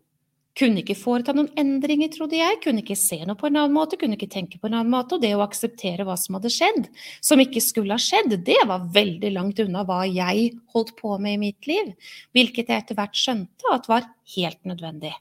Kunne 0.53 0.83
ikke 0.83 0.93
foreta 0.93 1.33
noen 1.33 1.49
endringer, 1.57 2.11
trodde 2.13 2.37
jeg. 2.37 2.59
Kunne 2.61 2.83
ikke 2.83 2.97
se 2.99 3.17
noe 3.25 3.37
på 3.39 3.47
en 3.49 3.57
annen 3.57 3.73
måte, 3.73 3.97
kunne 3.97 4.19
ikke 4.19 4.29
tenke 4.29 4.59
på 4.61 4.69
en 4.69 4.75
annen 4.77 4.91
måte. 4.93 5.17
Og 5.17 5.23
det 5.23 5.31
å 5.33 5.41
akseptere 5.41 6.05
hva 6.05 6.13
som 6.19 6.37
hadde 6.37 6.51
skjedd, 6.53 6.89
som 7.25 7.41
ikke 7.41 7.63
skulle 7.63 7.97
ha 7.97 8.01
skjedd, 8.01 8.35
det 8.45 8.59
var 8.69 8.85
veldig 8.93 9.31
langt 9.33 9.61
unna 9.63 9.81
hva 9.87 10.03
jeg 10.05 10.51
holdt 10.75 10.93
på 10.99 11.17
med 11.17 11.39
i 11.39 11.41
mitt 11.47 11.69
liv. 11.69 11.89
Hvilket 12.37 12.69
jeg 12.69 12.85
etter 12.85 12.99
hvert 12.99 13.17
skjønte 13.17 13.73
at 13.73 13.89
var 13.89 14.05
helt 14.35 14.61
nødvendig. 14.69 15.15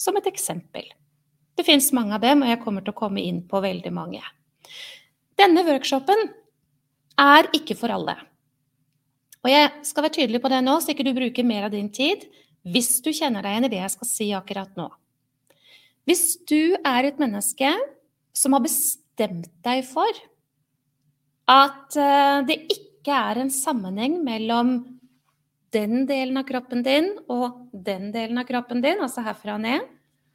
Som 0.00 0.16
et 0.16 0.30
eksempel. 0.32 0.88
Det 1.52 1.68
fins 1.68 1.90
mange 1.92 2.16
av 2.16 2.24
dem, 2.24 2.40
og 2.40 2.48
jeg 2.48 2.62
kommer 2.62 2.84
til 2.84 2.94
å 2.94 3.00
komme 3.02 3.20
inn 3.20 3.42
på 3.48 3.60
veldig 3.60 3.92
mange. 3.92 4.22
Denne 5.36 5.66
workshopen 5.68 6.30
er 7.20 7.50
ikke 7.52 7.76
for 7.76 7.92
alle. 7.92 8.16
Og 9.42 9.50
jeg 9.52 9.68
skal 9.84 10.06
være 10.06 10.16
tydelig 10.16 10.40
på 10.40 10.48
det 10.48 10.62
nå, 10.64 10.78
så 10.80 10.94
ikke 10.94 11.04
du 11.04 11.12
bruker 11.16 11.44
mer 11.44 11.68
av 11.68 11.74
din 11.74 11.92
tid 11.92 12.24
hvis 12.62 13.00
du 13.02 13.10
kjenner 13.10 13.42
deg 13.42 13.54
igjen 13.54 13.68
i 13.68 13.72
det 13.72 13.80
jeg 13.80 13.94
skal 13.96 14.08
si 14.08 14.28
akkurat 14.36 14.76
nå. 14.78 14.88
Hvis 16.08 16.36
du 16.48 16.74
er 16.78 17.06
et 17.06 17.20
menneske 17.22 17.70
som 18.34 18.56
har 18.56 18.64
bestemt 18.64 19.50
deg 19.66 19.84
for 19.86 20.22
at 21.50 21.98
eh, 21.98 22.40
det 22.48 22.58
ikke 22.72 23.14
er 23.14 23.42
en 23.42 23.52
sammenheng 23.52 24.18
mellom 24.24 24.76
den 25.72 26.04
delen 26.08 26.38
av 26.38 26.46
kroppen 26.48 26.84
din 26.84 27.14
og 27.32 27.68
den 27.72 28.10
delen 28.14 28.38
av 28.38 28.46
kroppen 28.48 28.82
din, 28.84 29.00
altså 29.02 29.24
herfra 29.24 29.56
og 29.56 29.64
ned, 29.64 29.88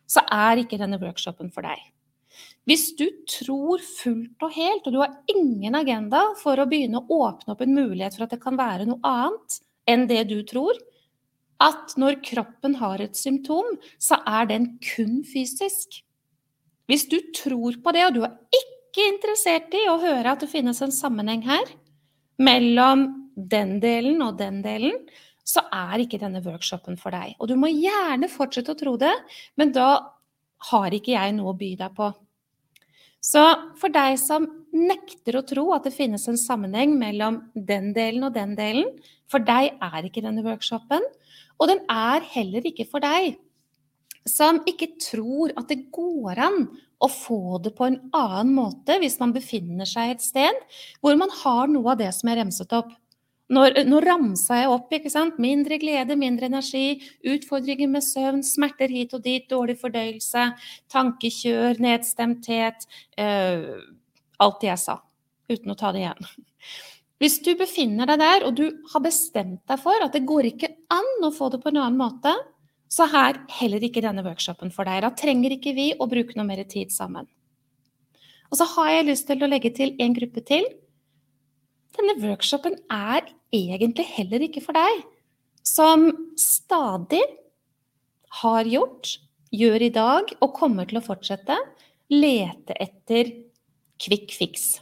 så 0.08 0.24
er 0.32 0.64
ikke 0.64 0.80
denne 0.80 1.00
workshopen 1.02 1.52
for 1.54 1.68
deg. 1.68 1.80
Hvis 2.68 2.90
du 3.00 3.06
tror 3.30 3.84
fullt 3.84 4.44
og 4.44 4.52
helt, 4.56 4.88
og 4.88 4.94
du 4.94 5.00
har 5.00 5.16
ingen 5.32 5.76
agenda 5.78 6.24
for 6.42 6.60
å 6.60 6.68
begynne 6.68 7.00
å 7.00 7.22
åpne 7.28 7.54
opp 7.54 7.64
en 7.64 7.76
mulighet 7.76 8.18
for 8.18 8.26
at 8.26 8.36
det 8.36 8.42
kan 8.44 8.60
være 8.60 8.88
noe 8.90 9.00
annet 9.08 9.60
enn 9.88 10.04
det 10.10 10.26
du 10.32 10.42
tror, 10.48 10.76
at 11.64 11.96
når 11.98 12.20
kroppen 12.26 12.78
har 12.82 13.02
et 13.02 13.18
symptom, 13.18 13.78
så 13.98 14.20
er 14.28 14.50
den 14.52 14.70
kun 14.84 15.22
fysisk. 15.26 16.02
Hvis 16.88 17.08
du 17.12 17.18
tror 17.36 17.80
på 17.84 17.94
det, 17.96 18.06
og 18.08 18.16
du 18.16 18.22
er 18.28 18.36
ikke 18.54 19.08
interessert 19.12 19.74
i 19.76 19.88
å 19.92 20.00
høre 20.02 20.34
at 20.34 20.44
det 20.44 20.52
finnes 20.52 20.80
en 20.82 20.94
sammenheng 20.94 21.44
her, 21.48 21.66
mellom 22.38 23.08
den 23.38 23.78
delen 23.82 24.22
og 24.26 24.38
den 24.40 24.62
delen, 24.66 25.02
så 25.48 25.64
er 25.74 26.04
ikke 26.04 26.20
denne 26.22 26.44
workshopen 26.46 26.98
for 27.00 27.16
deg. 27.16 27.36
Og 27.40 27.50
du 27.50 27.56
må 27.60 27.72
gjerne 27.72 28.30
fortsette 28.32 28.74
å 28.74 28.80
tro 28.80 28.96
det, 29.00 29.14
men 29.60 29.72
da 29.76 29.90
har 30.72 30.94
ikke 30.94 31.14
jeg 31.14 31.36
noe 31.38 31.54
å 31.54 31.58
by 31.58 31.74
deg 31.80 31.94
på. 31.98 32.12
Så 33.24 33.44
for 33.80 33.94
deg 33.94 34.18
som 34.22 34.46
nekter 34.76 35.40
å 35.40 35.46
tro 35.48 35.66
at 35.76 35.88
det 35.88 35.96
finnes 35.96 36.28
en 36.30 36.40
sammenheng 36.40 36.94
mellom 37.00 37.42
den 37.56 37.92
delen 37.96 38.28
og 38.28 38.36
den 38.36 38.54
delen, 38.58 38.92
for 39.28 39.44
deg 39.44 39.74
er 39.84 40.08
ikke 40.08 40.24
denne 40.24 40.46
workshopen. 40.46 41.04
Og 41.58 41.72
den 41.72 41.84
er 41.90 42.26
heller 42.36 42.66
ikke 42.70 42.88
for 42.90 43.04
deg 43.04 43.36
som 44.28 44.62
ikke 44.68 44.92
tror 45.02 45.54
at 45.58 45.70
det 45.72 45.88
går 45.94 46.40
an 46.48 46.64
å 47.04 47.10
få 47.12 47.60
det 47.64 47.74
på 47.78 47.88
en 47.88 48.00
annen 48.16 48.54
måte 48.58 48.98
hvis 49.02 49.20
man 49.22 49.34
befinner 49.36 49.88
seg 49.88 50.16
et 50.16 50.24
sted 50.26 50.58
hvor 51.04 51.18
man 51.20 51.32
har 51.44 51.70
noe 51.72 51.94
av 51.94 52.02
det 52.02 52.10
som 52.16 52.32
er 52.32 52.42
remset 52.42 52.74
opp. 52.76 52.90
Når, 53.54 53.78
nå 53.88 54.02
ramsa 54.04 54.58
jeg 54.60 54.72
opp. 54.74 54.90
ikke 54.92 55.12
sant? 55.14 55.38
Mindre 55.40 55.78
glede, 55.80 56.18
mindre 56.20 56.50
energi, 56.50 56.98
utfordringer 57.24 57.88
med 57.88 58.04
søvn, 58.04 58.42
smerter 58.44 58.92
hit 58.92 59.16
og 59.16 59.24
dit, 59.24 59.46
dårlig 59.48 59.78
fordøyelse, 59.80 60.50
tankekjør, 60.92 61.80
nedstemthet 61.84 62.90
øh, 63.24 63.78
Alt 64.44 64.60
det 64.62 64.68
jeg 64.68 64.82
sa. 64.84 65.00
Uten 65.50 65.72
å 65.74 65.78
ta 65.80 65.90
det 65.96 66.04
igjen. 66.04 66.28
Hvis 67.18 67.40
du 67.42 67.54
befinner 67.58 68.10
deg 68.10 68.22
der, 68.22 68.46
og 68.46 68.58
du 68.60 68.68
har 68.92 69.02
bestemt 69.02 69.64
deg 69.70 69.82
for 69.82 70.06
at 70.06 70.14
det 70.14 70.28
går 70.30 70.52
ikke 70.52 70.70
an 70.94 71.26
å 71.26 71.34
få 71.34 71.50
det 71.54 71.62
på 71.64 71.72
en 71.72 71.82
annen 71.82 71.98
måte, 71.98 72.34
så 72.88 73.08
her 73.10 73.40
heller 73.58 73.84
ikke 73.84 74.04
denne 74.06 74.24
workshopen 74.24 74.72
for 74.72 74.88
deg. 74.88 75.02
Da 75.04 75.12
trenger 75.18 75.58
ikke 75.58 75.74
vi 75.76 75.90
å 75.98 76.08
bruke 76.10 76.38
noe 76.38 76.48
mer 76.48 76.62
tid 76.70 76.94
sammen. 76.94 77.28
Og 78.48 78.60
så 78.60 78.68
har 78.78 78.94
jeg 78.94 79.10
lyst 79.10 79.28
til 79.28 79.44
å 79.44 79.50
legge 79.50 79.74
til 79.76 79.96
en 80.00 80.14
gruppe 80.16 80.44
til. 80.48 80.68
Denne 81.98 82.16
workshopen 82.22 82.78
er 82.94 83.26
egentlig 83.52 84.06
heller 84.14 84.46
ikke 84.46 84.64
for 84.64 84.78
deg 84.78 85.04
som 85.68 86.08
stadig 86.40 87.24
har 88.42 88.68
gjort, 88.70 89.18
gjør 89.52 89.84
i 89.84 89.94
dag 89.96 90.32
og 90.38 90.56
kommer 90.56 90.88
til 90.88 91.00
å 91.00 91.04
fortsette 91.04 91.58
lete 92.14 92.76
etter 92.80 93.32
quick 94.00 94.32
fix. 94.36 94.78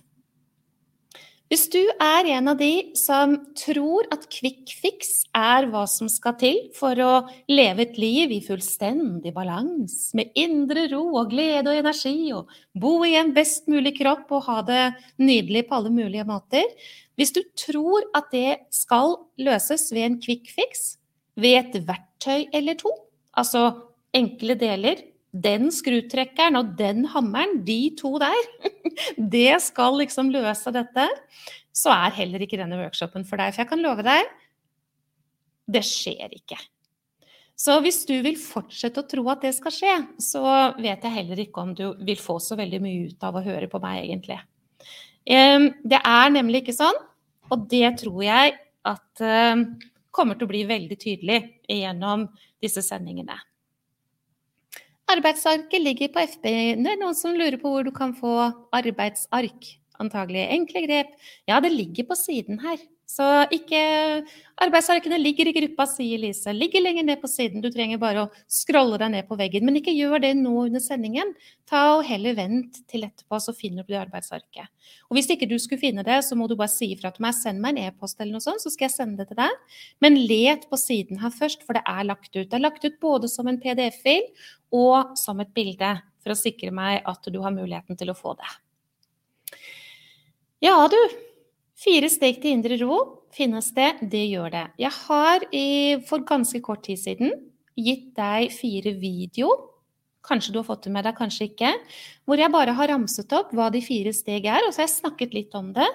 Hvis 1.56 1.70
du 1.72 1.86
er 2.04 2.28
en 2.36 2.50
av 2.52 2.58
de 2.60 2.90
som 3.00 3.38
tror 3.56 4.10
at 4.12 4.26
quick 4.28 4.74
fix 4.76 5.22
er 5.32 5.70
hva 5.72 5.86
som 5.88 6.10
skal 6.12 6.34
til 6.36 6.58
for 6.76 7.00
å 7.00 7.12
leve 7.48 7.86
et 7.86 7.96
liv 7.96 8.34
i 8.36 8.42
fullstendig 8.44 9.32
balanse, 9.32 10.10
med 10.20 10.36
indre 10.36 10.84
ro 10.92 11.06
og 11.14 11.32
glede 11.32 11.72
og 11.72 11.80
energi, 11.80 12.34
og 12.36 12.52
bo 12.76 12.98
i 13.08 13.14
en 13.16 13.32
best 13.38 13.72
mulig 13.72 13.94
kropp 14.02 14.36
og 14.36 14.44
ha 14.50 14.58
det 14.68 14.84
nydelig 15.24 15.64
på 15.70 15.80
alle 15.80 15.96
mulige 15.96 16.28
måter 16.28 16.68
Hvis 17.16 17.32
du 17.32 17.40
tror 17.56 18.04
at 18.20 18.28
det 18.36 18.68
skal 18.76 19.16
løses 19.40 19.88
ved 19.96 20.10
en 20.10 20.20
quick 20.20 20.52
fix, 20.52 20.98
ved 21.40 21.62
et 21.62 21.88
verktøy 21.88 22.50
eller 22.52 22.76
to, 22.84 22.92
altså 23.32 23.70
enkle 24.12 24.60
deler 24.60 25.08
den 25.36 25.68
skrutrekkeren 25.74 26.60
og 26.60 26.76
den 26.80 27.04
hammeren, 27.12 27.60
de 27.68 27.92
to 28.00 28.16
der, 28.22 28.48
det 29.36 29.58
skal 29.66 30.00
liksom 30.00 30.32
løse 30.34 30.72
dette, 30.76 31.08
så 31.76 31.92
er 31.92 32.16
heller 32.22 32.46
ikke 32.46 32.60
denne 32.60 32.80
workshopen 32.80 33.28
for 33.28 33.42
deg. 33.42 33.52
For 33.52 33.66
jeg 33.66 33.72
kan 33.74 33.84
love 33.84 34.06
deg, 34.06 34.30
det 35.68 35.84
skjer 35.84 36.38
ikke. 36.38 36.60
Så 37.56 37.78
hvis 37.84 38.02
du 38.08 38.18
vil 38.24 38.36
fortsette 38.40 39.00
å 39.00 39.08
tro 39.08 39.24
at 39.32 39.44
det 39.46 39.54
skal 39.56 39.72
skje, 39.72 39.96
så 40.22 40.44
vet 40.76 41.04
jeg 41.08 41.16
heller 41.16 41.40
ikke 41.40 41.64
om 41.64 41.72
du 41.76 41.86
vil 42.04 42.20
få 42.20 42.36
så 42.44 42.58
veldig 42.60 42.82
mye 42.84 43.10
ut 43.12 43.28
av 43.28 43.40
å 43.40 43.44
høre 43.44 43.70
på 43.72 43.80
meg, 43.84 44.04
egentlig. 44.04 44.40
Det 45.26 46.00
er 46.00 46.34
nemlig 46.36 46.66
ikke 46.66 46.76
sånn, 46.76 47.00
og 47.48 47.68
det 47.72 47.96
tror 48.04 48.20
jeg 48.28 48.58
at 48.86 49.24
kommer 50.16 50.38
til 50.38 50.48
å 50.48 50.52
bli 50.52 50.64
veldig 50.68 50.98
tydelig 51.00 51.40
gjennom 51.72 52.28
disse 52.64 52.84
sendingene. 52.86 53.38
Arbeidsarket 55.06 55.82
ligger 55.82 56.10
på 56.14 56.24
FB. 56.26 56.46
Det 56.82 56.92
er 56.94 57.02
noen 57.02 57.18
som 57.18 57.36
lurer 57.38 57.60
på 57.62 57.70
hvor 57.70 57.86
du 57.86 57.92
kan 57.94 58.16
få 58.18 58.34
arbeidsark. 58.74 59.68
Antagelig 60.04 60.48
enkle 60.58 60.86
grep. 60.88 61.16
Ja, 61.50 61.62
det 61.64 61.74
ligger 61.74 62.10
på 62.10 62.18
siden 62.20 62.60
her. 62.64 62.82
Så 63.06 63.26
ikke 63.54 63.80
Arbeidsarkene 64.64 65.18
ligger 65.20 65.50
i 65.50 65.54
gruppa, 65.54 65.86
sier 65.86 66.18
Lise. 66.18 66.50
Ligger 66.56 66.82
lenger 66.82 67.06
ned 67.06 67.20
på 67.22 67.30
siden. 67.30 67.62
Du 67.62 67.68
trenger 67.70 68.00
bare 68.02 68.24
å 68.24 68.30
scrolle 68.50 68.98
deg 69.02 69.12
ned 69.14 69.28
på 69.28 69.38
veggen. 69.38 69.66
Men 69.68 69.78
ikke 69.78 69.94
gjør 69.94 70.24
det 70.24 70.32
nå 70.40 70.54
under 70.64 70.82
sendingen. 70.82 71.34
Ta 71.70 71.84
og 71.98 72.06
heller 72.08 72.38
vent 72.38 72.80
til 72.90 73.06
etterpå, 73.06 73.38
så 73.44 73.54
finner 73.54 73.86
du 73.86 73.94
det 73.94 74.00
arbeidsarket. 74.02 74.72
Og 75.10 75.20
hvis 75.20 75.30
ikke 75.36 75.50
du 75.52 75.58
skulle 75.62 75.84
finne 75.84 76.06
det, 76.08 76.18
så 76.26 76.40
må 76.40 76.50
du 76.50 76.56
bare 76.58 76.72
si 76.72 76.94
ifra 76.96 77.14
til 77.14 77.28
meg. 77.28 77.38
Send 77.38 77.62
meg 77.62 77.76
en 77.76 77.92
e-post 77.92 78.18
eller 78.18 78.40
noe 78.40 78.48
sånt, 78.48 78.64
så 78.64 78.74
skal 78.74 78.88
jeg 78.88 78.96
sende 78.96 79.22
det 79.22 79.30
til 79.30 79.42
deg. 79.44 79.78
Men 80.02 80.20
let 80.26 80.66
på 80.72 80.82
siden 80.82 81.22
her 81.22 81.36
først, 81.36 81.68
for 81.68 81.78
det 81.78 81.86
er 81.86 82.10
lagt 82.10 82.32
ut. 82.34 82.48
Det 82.48 82.58
er 82.58 82.66
lagt 82.66 82.88
ut 82.88 83.02
både 83.04 83.30
som 83.30 83.52
en 83.52 83.62
PDF-fil 83.62 84.32
og 84.76 85.14
som 85.20 85.44
et 85.44 85.54
bilde, 85.56 85.98
for 86.26 86.34
å 86.34 86.40
sikre 86.40 86.74
meg 86.74 87.04
at 87.06 87.28
du 87.30 87.44
har 87.44 87.54
muligheten 87.54 88.00
til 88.00 88.10
å 88.10 88.18
få 88.18 88.34
det. 88.40 88.50
Ja, 90.64 90.88
du. 90.88 90.98
Fire 91.76 92.08
steg 92.08 92.40
til 92.40 92.56
indre 92.56 92.78
ro. 92.80 93.00
Finnes 93.36 93.68
det? 93.76 93.90
Det 94.08 94.24
gjør 94.30 94.54
det. 94.54 94.66
Jeg 94.80 94.94
har 94.96 95.44
for 96.08 96.24
ganske 96.28 96.62
kort 96.64 96.86
tid 96.88 97.02
siden 97.02 97.34
gitt 97.76 98.14
deg 98.16 98.54
fire 98.56 98.94
video. 98.96 99.50
Kanskje 100.26 100.54
du 100.56 100.62
har 100.62 100.68
fått 100.70 100.88
det 100.88 100.94
med 100.96 101.04
deg, 101.06 101.18
kanskje 101.18 101.50
ikke. 101.50 101.74
Hvor 102.26 102.40
jeg 102.40 102.54
bare 102.54 102.74
har 102.78 102.90
ramset 102.94 103.36
opp 103.36 103.52
hva 103.54 103.68
de 103.74 103.84
fire 103.84 104.14
steg 104.16 104.48
er, 104.48 104.64
og 104.64 104.72
så 104.72 104.82
har 104.82 104.88
jeg 104.88 104.96
snakket 104.96 105.36
litt 105.36 105.58
om 105.60 105.74
det. 105.76 105.90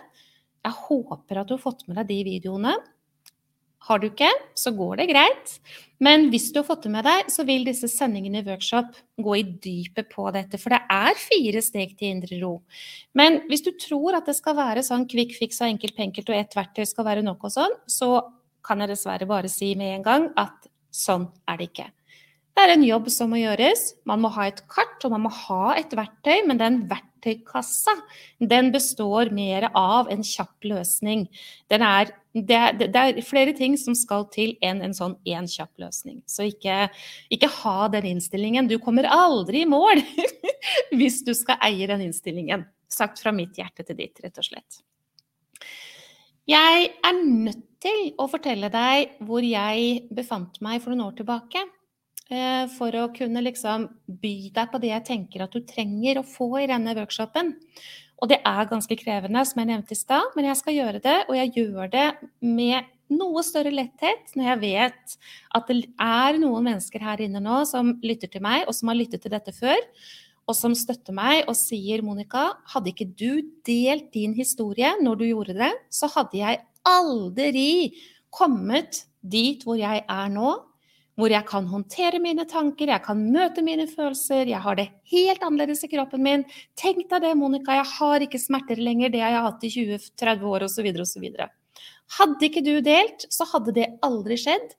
Jeg 0.61 0.77
håper 0.77 1.41
at 1.41 1.49
du 1.49 1.57
har 1.57 1.63
fått 1.65 1.87
med 1.89 1.97
deg 1.97 2.13
de 2.13 2.21
videoene. 2.29 2.77
Har 3.89 4.01
du 4.01 4.11
ikke, 4.11 4.29
så 4.59 4.73
går 4.77 5.01
det 5.01 5.07
greit. 5.09 5.55
Men 6.05 6.29
hvis 6.33 6.51
du 6.53 6.61
har 6.61 6.67
fått 6.69 6.85
det 6.85 6.93
med 6.93 7.05
deg, 7.05 7.31
så 7.33 7.45
vil 7.49 7.65
disse 7.65 7.89
sendingene 7.89 8.41
i 8.41 8.47
workshop 8.47 8.97
gå 9.21 9.37
i 9.37 9.45
dypet 9.65 10.11
på 10.13 10.27
dette. 10.37 10.61
For 10.61 10.73
det 10.73 10.81
er 10.93 11.21
fire 11.21 11.63
steg 11.65 11.95
til 11.97 12.15
indre 12.15 12.41
ro. 12.43 12.53
Men 13.17 13.43
hvis 13.49 13.65
du 13.65 13.73
tror 13.81 14.17
at 14.19 14.29
det 14.29 14.37
skal 14.39 14.59
være 14.59 14.85
sånn 14.87 15.09
quick 15.11 15.33
fix 15.37 15.63
og 15.63 15.71
enkelt 15.73 15.97
penkelt 15.97 16.33
og 16.33 16.41
ett 16.41 16.57
verktøy 16.57 16.85
skal 16.89 17.09
være 17.09 17.25
nok 17.25 17.49
og 17.49 17.57
sånn, 17.57 17.79
så 17.89 18.13
kan 18.65 18.85
jeg 18.85 18.93
dessverre 18.93 19.29
bare 19.29 19.49
si 19.53 19.73
med 19.77 19.97
en 19.99 20.07
gang 20.07 20.29
at 20.41 20.69
sånn 20.93 21.29
er 21.49 21.61
det 21.61 21.71
ikke. 21.71 21.89
Det 22.51 22.67
er 22.67 22.73
en 22.75 22.83
jobb 22.85 23.07
som 23.13 23.31
må 23.33 23.39
gjøres. 23.41 23.95
Man 24.09 24.21
må 24.25 24.31
ha 24.35 24.49
et 24.51 24.59
kart 24.69 25.05
og 25.07 25.15
man 25.15 25.23
må 25.25 25.31
ha 25.33 25.75
et 25.79 25.93
verktøy, 25.97 26.43
men 26.49 26.59
den 26.61 26.83
verktøykassa 26.91 27.95
den 28.51 28.69
består 28.75 29.31
mer 29.33 29.69
av 29.77 30.11
en 30.13 30.25
kjapp 30.27 30.67
løsning. 30.69 31.25
Er, 31.71 32.13
det, 32.35 32.61
det, 32.83 32.91
er, 32.91 33.23
flere 33.25 33.55
ting 33.57 33.79
som 33.81 33.97
skal 33.97 34.27
til 34.35 34.57
enn 34.67 34.83
en 34.85 34.97
sånn 34.97 35.17
én 35.25 35.49
kjapp 35.49 35.73
løsning. 35.81 36.21
Så 36.29 36.51
ikke, 36.51 36.91
ikke, 37.33 37.53
ha 37.63 37.89
den 37.95 38.11
innstillingen. 38.13 38.69
Du 38.69 38.77
kommer 38.83 39.09
aldri 39.09 39.65
i 39.65 39.71
mål 39.71 40.03
hvis 40.99 41.23
du 41.25 41.33
skal 41.39 41.63
eie 41.71 41.89
den 41.89 42.05
innstillingen. 42.11 42.69
Sagt 42.91 43.23
fra 43.23 43.33
mitt 43.33 43.57
hjerte 43.57 43.87
til 43.87 44.03
ditt, 44.03 44.21
rett 44.21 44.37
og 44.43 44.51
slett. 44.51 44.83
Jeg 46.51 46.89
er 47.07 47.21
nødt 47.25 47.67
til 47.81 48.09
å 48.21 48.27
fortelle 48.29 48.69
deg 48.73 49.21
hvor 49.25 49.45
jeg 49.45 50.09
befant 50.13 50.59
meg 50.65 50.83
for 50.83 50.93
noen 50.93 51.07
år 51.09 51.21
tilbake. 51.23 51.63
Eh, 52.31 52.69
for 52.77 52.95
å 52.95 53.09
kunne 53.11 53.43
liksom 53.43 53.89
by 54.23 54.35
deg 54.55 54.71
på 54.71 54.79
det 54.83 54.93
jeg 54.93 55.07
tenker 55.09 55.43
at 55.43 55.55
du 55.55 55.65
trenger 55.67 56.21
å 56.21 56.27
få 56.27 56.53
i 56.61 56.69
denne 56.71 56.95
workshopen. 56.95 57.57
Og 58.21 58.31
det 58.31 58.39
er 58.47 58.69
ganske 58.71 58.97
krevende, 59.01 59.43
som 59.49 59.59
jeg 59.59 59.71
nevnte 59.73 59.97
i 59.97 59.99
stad, 59.99 60.31
men 60.37 60.47
jeg 60.47 60.61
skal 60.61 60.77
gjøre 60.77 61.03
det. 61.03 61.17
Og 61.27 61.35
jeg 61.41 61.53
gjør 61.57 61.91
det 61.91 62.07
med 62.45 62.87
noe 63.11 63.43
større 63.43 63.73
letthet 63.75 64.37
når 64.39 64.47
jeg 64.53 64.61
vet 64.63 65.15
at 65.59 65.71
det 65.73 65.81
er 65.99 66.39
noen 66.39 66.69
mennesker 66.69 67.03
her 67.03 67.23
inne 67.25 67.43
nå 67.43 67.65
som 67.67 67.97
lytter 68.07 68.31
til 68.31 68.45
meg, 68.47 68.69
og 68.69 68.77
som 68.77 68.93
har 68.93 69.01
lyttet 69.01 69.25
til 69.25 69.35
dette 69.35 69.55
før, 69.57 69.81
og 70.47 70.55
som 70.55 70.75
støtter 70.79 71.15
meg 71.15 71.51
og 71.51 71.59
sier, 71.59 72.05
Monica, 72.07 72.53
hadde 72.71 72.93
ikke 72.93 73.11
du 73.11 73.43
delt 73.67 74.13
din 74.15 74.37
historie 74.39 74.93
når 75.03 75.19
du 75.19 75.27
gjorde 75.33 75.59
det, 75.59 75.73
så 75.91 76.11
hadde 76.15 76.39
jeg 76.39 76.63
aldri 76.87 77.71
kommet 78.31 79.05
dit 79.21 79.63
hvor 79.67 79.79
jeg 79.79 80.05
er 80.07 80.31
nå, 80.31 80.55
hvor 81.21 81.33
jeg 81.33 81.47
kan 81.49 81.69
håndtere 81.71 82.21
mine 82.23 82.47
tanker, 82.49 82.91
jeg 82.91 83.05
kan 83.05 83.21
møte 83.33 83.63
mine 83.65 83.87
følelser, 83.91 84.49
jeg 84.49 84.61
har 84.65 84.79
det 84.79 84.89
helt 85.13 85.43
annerledes 85.47 85.85
i 85.87 85.91
kroppen 85.93 86.25
min. 86.25 86.45
Tenk 86.81 87.07
deg 87.11 87.25
det, 87.27 87.35
Monica, 87.39 87.77
jeg 87.79 87.89
har 87.95 88.25
ikke 88.25 88.41
smerter 88.41 88.81
lenger, 88.81 89.13
det 89.13 89.23
har 89.25 89.37
jeg 89.37 89.47
hatt 89.47 89.67
i 89.67 89.73
20-30 89.77 90.47
år 90.53 90.67
osv. 90.67 90.89
osv. 91.05 91.27
Hadde 92.19 92.49
ikke 92.49 92.65
du 92.67 92.73
delt, 92.85 93.27
så 93.31 93.47
hadde 93.53 93.77
det 93.77 93.91
aldri 94.07 94.39
skjedd. 94.41 94.73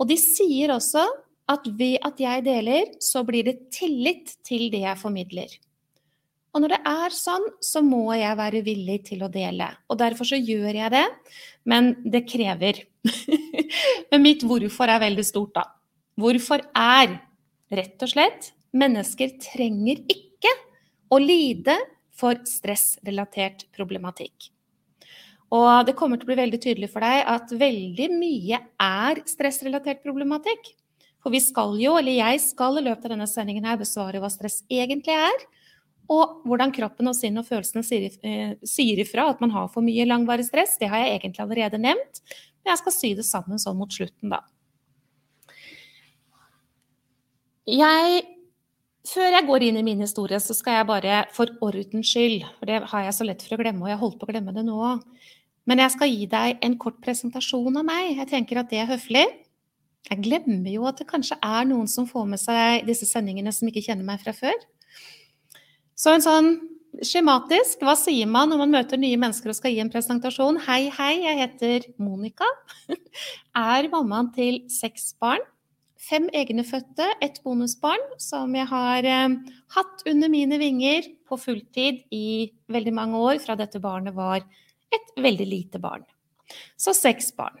Og 0.00 0.08
de 0.08 0.16
sier 0.20 0.72
også 0.72 1.04
at 1.50 1.66
ved 1.76 1.98
at 2.06 2.22
jeg 2.22 2.46
deler, 2.46 2.94
så 3.02 3.24
blir 3.26 3.48
det 3.48 3.58
tillit 3.74 4.38
til 4.46 4.70
det 4.72 4.84
jeg 4.86 5.00
formidler. 5.00 5.58
Og 6.50 6.64
når 6.64 6.72
det 6.74 6.80
er 6.90 7.14
sånn, 7.14 7.44
så 7.62 7.82
må 7.84 8.08
jeg 8.18 8.38
være 8.38 8.62
villig 8.66 8.96
til 9.06 9.22
å 9.22 9.30
dele. 9.30 9.68
Og 9.90 9.98
derfor 10.00 10.26
så 10.32 10.38
gjør 10.38 10.80
jeg 10.80 10.92
det, 10.96 11.04
men 11.70 11.92
det 12.02 12.24
krever. 12.26 12.80
men 14.10 14.24
mitt 14.24 14.42
hvorfor 14.46 14.90
er 14.90 15.04
veldig 15.04 15.26
stort, 15.26 15.52
da. 15.60 15.66
Hvorfor 16.20 16.62
er 16.76 17.18
rett 17.72 18.02
og 18.04 18.12
slett 18.12 18.50
mennesker 18.76 19.34
trenger 19.42 20.02
ikke 20.10 20.52
å 21.10 21.18
lide 21.22 21.76
for 22.20 22.38
stressrelatert 22.46 23.66
problematikk. 23.74 24.50
Og 25.50 25.86
det 25.86 25.96
kommer 25.98 26.18
til 26.18 26.28
å 26.28 26.30
bli 26.30 26.38
veldig 26.38 26.60
tydelig 26.62 26.90
for 26.92 27.02
deg 27.02 27.24
at 27.32 27.54
veldig 27.58 28.10
mye 28.14 28.60
er 28.84 29.22
stressrelatert 29.26 30.04
problematikk. 30.04 30.76
For 31.20 31.34
vi 31.34 31.40
skal 31.42 31.74
jo, 31.80 31.96
eller 31.98 32.14
jeg 32.14 32.42
skal 32.44 32.78
i 32.78 32.84
løpet 32.86 33.08
av 33.08 33.16
denne 33.16 33.28
sendingen 33.28 33.66
her 33.66 33.80
besvare 33.80 34.22
hva 34.22 34.30
stress 34.32 34.60
egentlig 34.70 35.16
er. 35.16 35.42
Og 36.10 36.46
hvordan 36.46 36.72
kroppen 36.74 37.10
og 37.10 37.18
sinnet 37.18 37.42
og 37.42 37.50
følelsene 37.50 37.82
sier, 37.86 38.14
eh, 38.22 39.02
ifra 39.02 39.28
at 39.30 39.42
man 39.42 39.50
har 39.50 39.68
for 39.68 39.82
mye 39.82 40.06
langvarig 40.06 40.46
stress, 40.46 40.78
det 40.78 40.88
har 40.90 41.02
jeg 41.02 41.18
egentlig 41.18 41.44
allerede 41.44 41.82
nevnt. 41.82 42.22
Men 42.62 42.72
jeg 42.72 42.78
skal 42.78 42.92
sy 42.92 43.14
det 43.14 43.26
sammen 43.26 43.58
sånn 43.58 43.78
mot 43.78 43.90
slutten, 43.90 44.30
da. 44.30 44.40
Jeg 47.70 48.22
før 49.06 49.32
jeg 49.32 49.46
går 49.48 49.64
inn 49.64 49.78
i 49.80 49.84
min 49.84 50.02
historie, 50.02 50.38
så 50.42 50.54
skal 50.56 50.80
jeg 50.80 50.88
bare 50.88 51.20
for 51.34 51.52
ordens 51.64 52.10
skyld, 52.10 52.42
for 52.58 52.68
det 52.68 52.80
har 52.90 53.04
jeg 53.06 53.16
så 53.16 53.26
lett 53.26 53.44
for 53.44 53.56
å 53.56 53.60
glemme, 53.60 53.84
og 53.86 53.92
jeg 53.92 54.00
holdt 54.00 54.18
på 54.20 54.26
å 54.26 54.32
glemme 54.32 54.54
det 54.56 54.64
nå 54.66 54.78
òg, 54.90 55.04
men 55.70 55.82
jeg 55.84 55.94
skal 55.94 56.10
gi 56.10 56.26
deg 56.30 56.64
en 56.66 56.74
kort 56.80 56.98
presentasjon 57.04 57.78
av 57.78 57.86
meg. 57.86 58.16
Jeg 58.16 58.28
tenker 58.30 58.58
at 58.58 58.70
det 58.72 58.80
er 58.82 58.90
høflig. 58.90 59.22
Jeg 60.08 60.22
glemmer 60.24 60.70
jo 60.72 60.86
at 60.88 60.98
det 60.98 61.06
kanskje 61.10 61.36
er 61.44 61.68
noen 61.68 61.86
som 61.90 62.08
får 62.08 62.26
med 62.32 62.40
seg 62.42 62.88
disse 62.88 63.06
sendingene 63.06 63.52
som 63.54 63.68
ikke 63.68 63.84
kjenner 63.84 64.06
meg 64.08 64.22
fra 64.24 64.34
før. 64.34 64.56
Så 65.94 66.16
en 66.16 66.24
sånn 66.24 66.50
skjematisk, 67.06 67.84
hva 67.86 67.94
sier 68.00 68.26
man 68.26 68.50
når 68.50 68.64
man 68.64 68.74
møter 68.80 68.98
nye 68.98 69.20
mennesker 69.20 69.52
og 69.52 69.60
skal 69.60 69.76
gi 69.76 69.84
en 69.84 69.92
presentasjon? 69.92 70.58
Hei, 70.64 70.88
hei, 70.96 71.12
jeg 71.28 71.40
heter 71.44 71.88
Monica. 72.02 72.48
Er 73.54 73.92
mammaen 73.92 74.32
til 74.34 74.64
seks 74.72 75.12
barn 75.20 75.44
fem 76.00 76.28
egnefødte, 76.32 77.06
ett 77.22 77.40
bonusbarn, 77.44 78.02
som 78.20 78.54
jeg 78.56 78.68
har 78.70 79.06
eh, 79.06 79.36
hatt 79.76 80.04
under 80.08 80.32
mine 80.32 80.58
vinger 80.60 81.08
på 81.28 81.38
fulltid 81.40 82.04
i 82.14 82.50
veldig 82.72 82.94
mange 82.96 83.20
år, 83.20 83.40
fra 83.42 83.56
dette 83.58 83.82
barnet 83.82 84.16
var 84.16 84.42
et 84.90 85.12
veldig 85.20 85.46
lite 85.46 85.80
barn. 85.82 86.06
Så 86.80 86.94
seks 86.96 87.30
barn. 87.36 87.60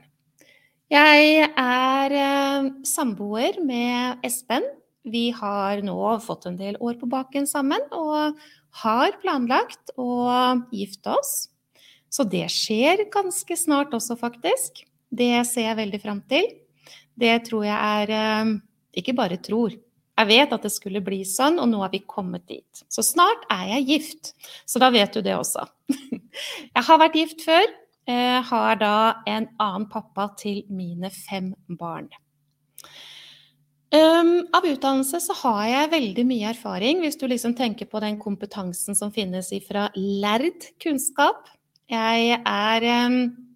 Jeg 0.90 1.44
er 1.46 2.16
eh, 2.18 2.70
samboer 2.88 3.60
med 3.62 4.24
Espen. 4.26 4.66
Vi 5.06 5.30
har 5.32 5.80
nå 5.86 6.00
fått 6.24 6.48
en 6.48 6.58
del 6.58 6.76
år 6.82 6.98
på 7.00 7.08
baken 7.08 7.46
sammen 7.48 7.84
og 7.94 8.40
har 8.82 9.14
planlagt 9.22 9.94
å 10.00 10.10
gifte 10.74 11.14
oss. 11.14 11.34
Så 12.10 12.26
det 12.26 12.48
skjer 12.50 13.06
ganske 13.12 13.54
snart 13.56 13.94
også, 13.94 14.16
faktisk. 14.18 14.82
Det 15.10 15.32
ser 15.46 15.70
jeg 15.70 15.78
veldig 15.78 16.02
fram 16.02 16.20
til. 16.30 16.48
Det 17.20 17.36
tror 17.48 17.66
jeg 17.66 17.76
er 17.76 18.12
eh, 18.16 18.52
Ikke 19.00 19.14
bare 19.16 19.40
tror. 19.42 19.76
Jeg 20.20 20.28
vet 20.28 20.52
at 20.52 20.64
det 20.66 20.72
skulle 20.74 21.00
bli 21.04 21.22
sånn, 21.24 21.56
og 21.62 21.68
nå 21.70 21.80
er 21.84 21.92
vi 21.94 22.02
kommet 22.04 22.44
dit. 22.50 22.82
Så 22.92 23.04
snart 23.06 23.46
er 23.52 23.70
jeg 23.76 23.86
gift. 23.88 24.32
Så 24.68 24.82
da 24.82 24.90
vet 24.92 25.14
du 25.16 25.22
det 25.24 25.32
også. 25.36 25.64
Jeg 26.76 26.84
har 26.86 26.98
vært 27.00 27.16
gift 27.16 27.44
før. 27.46 27.64
Jeg 28.10 28.42
har 28.48 28.76
da 28.80 28.96
en 29.28 29.46
annen 29.62 29.86
pappa 29.88 30.26
til 30.38 30.64
mine 30.72 31.08
fem 31.14 31.52
barn. 31.78 32.08
Um, 33.94 34.48
av 34.54 34.66
utdannelse 34.66 35.20
så 35.22 35.34
har 35.40 35.62
jeg 35.66 35.90
veldig 35.94 36.24
mye 36.26 36.50
erfaring, 36.52 37.00
hvis 37.02 37.18
du 37.18 37.24
liksom 37.30 37.56
tenker 37.58 37.88
på 37.90 38.02
den 38.02 38.18
kompetansen 38.22 38.98
som 38.98 39.10
finnes 39.14 39.50
fra 39.66 39.88
lærd 39.96 40.68
kunnskap. 40.82 41.48
Jeg 41.90 42.38
er 42.38 42.86
um, 43.06 43.18
Eh, 43.22 43.49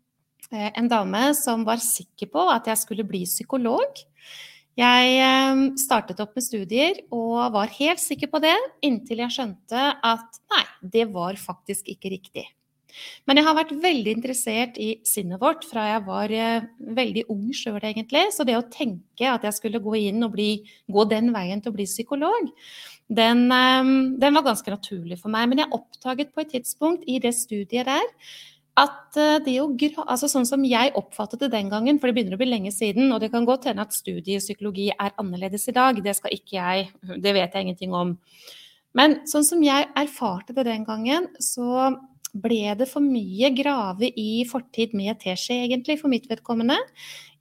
en 0.54 0.90
dame 0.90 1.28
som 1.38 1.64
var 1.66 1.82
sikker 1.82 2.30
på 2.32 2.48
at 2.52 2.68
jeg 2.70 2.80
skulle 2.80 3.06
bli 3.08 3.24
psykolog. 3.28 4.02
Jeg 4.74 5.18
eh, 5.22 5.60
startet 5.78 6.18
opp 6.22 6.34
med 6.34 6.42
studier 6.42 6.98
og 7.14 7.54
var 7.54 7.70
helt 7.76 8.02
sikker 8.02 8.30
på 8.32 8.40
det, 8.42 8.56
inntil 8.82 9.22
jeg 9.22 9.34
skjønte 9.36 9.86
at 10.02 10.40
nei, 10.50 10.64
det 10.96 11.06
var 11.14 11.38
faktisk 11.38 11.92
ikke 11.92 12.10
riktig. 12.16 12.48
Men 13.26 13.38
jeg 13.38 13.46
har 13.46 13.56
vært 13.58 13.72
veldig 13.82 14.12
interessert 14.14 14.76
i 14.78 14.88
sinnet 15.06 15.40
vårt 15.42 15.64
fra 15.66 15.86
jeg 15.92 16.02
var 16.06 16.34
eh, 16.34 16.66
veldig 16.98 17.24
ung 17.34 17.46
sjøl, 17.54 17.78
egentlig. 17.82 18.26
Så 18.34 18.46
det 18.46 18.58
å 18.58 18.66
tenke 18.70 19.30
at 19.30 19.46
jeg 19.46 19.56
skulle 19.56 19.82
gå 19.82 19.94
inn 20.10 20.26
og 20.26 20.34
bli, 20.34 20.50
gå 20.90 21.06
den 21.10 21.30
veien 21.34 21.62
til 21.62 21.74
å 21.74 21.78
bli 21.78 21.86
psykolog, 21.90 22.50
den, 23.14 23.42
den 23.50 24.38
var 24.38 24.46
ganske 24.46 24.70
naturlig 24.72 25.18
for 25.20 25.30
meg. 25.34 25.50
Men 25.50 25.60
jeg 25.62 25.74
oppdaget 25.76 26.30
på 26.34 26.42
et 26.42 26.54
tidspunkt 26.54 27.02
i 27.10 27.18
det 27.22 27.34
studiet 27.36 27.90
der 27.90 28.06
at 28.80 29.18
eh, 29.20 29.36
det 29.44 29.54
å 29.62 29.68
altså 30.02 30.28
Sånn 30.30 30.46
som 30.48 30.64
jeg 30.66 30.94
oppfattet 30.98 31.44
det 31.44 31.52
den 31.52 31.70
gangen, 31.70 32.00
for 32.00 32.10
det 32.10 32.16
begynner 32.16 32.38
å 32.38 32.40
bli 32.40 32.50
lenge 32.50 32.72
siden, 32.74 33.12
og 33.14 33.20
det 33.22 33.30
kan 33.34 33.46
godt 33.46 33.68
hende 33.70 33.84
at 33.86 33.94
studiepsykologi 33.94 34.90
er 34.94 35.14
annerledes 35.20 35.68
i 35.70 35.76
dag, 35.76 36.00
det 36.02 36.16
skal 36.18 36.34
ikke 36.34 36.58
jeg 36.58 36.90
Det 37.22 37.34
vet 37.36 37.54
jeg 37.54 37.68
ingenting 37.68 37.94
om. 37.94 38.16
Men 38.94 39.20
sånn 39.30 39.46
som 39.46 39.62
jeg 39.62 39.88
erfarte 39.98 40.54
det 40.54 40.66
den 40.66 40.84
gangen, 40.86 41.28
så 41.42 41.94
ble 42.34 42.74
det 42.78 42.88
for 42.90 43.02
mye 43.02 43.50
grave 43.54 44.10
i 44.18 44.44
fortid 44.50 44.94
med 44.98 45.20
teskje, 45.22 45.60
egentlig, 45.68 46.00
for 46.00 46.10
mitt 46.10 46.26
vedkommende. 46.30 46.76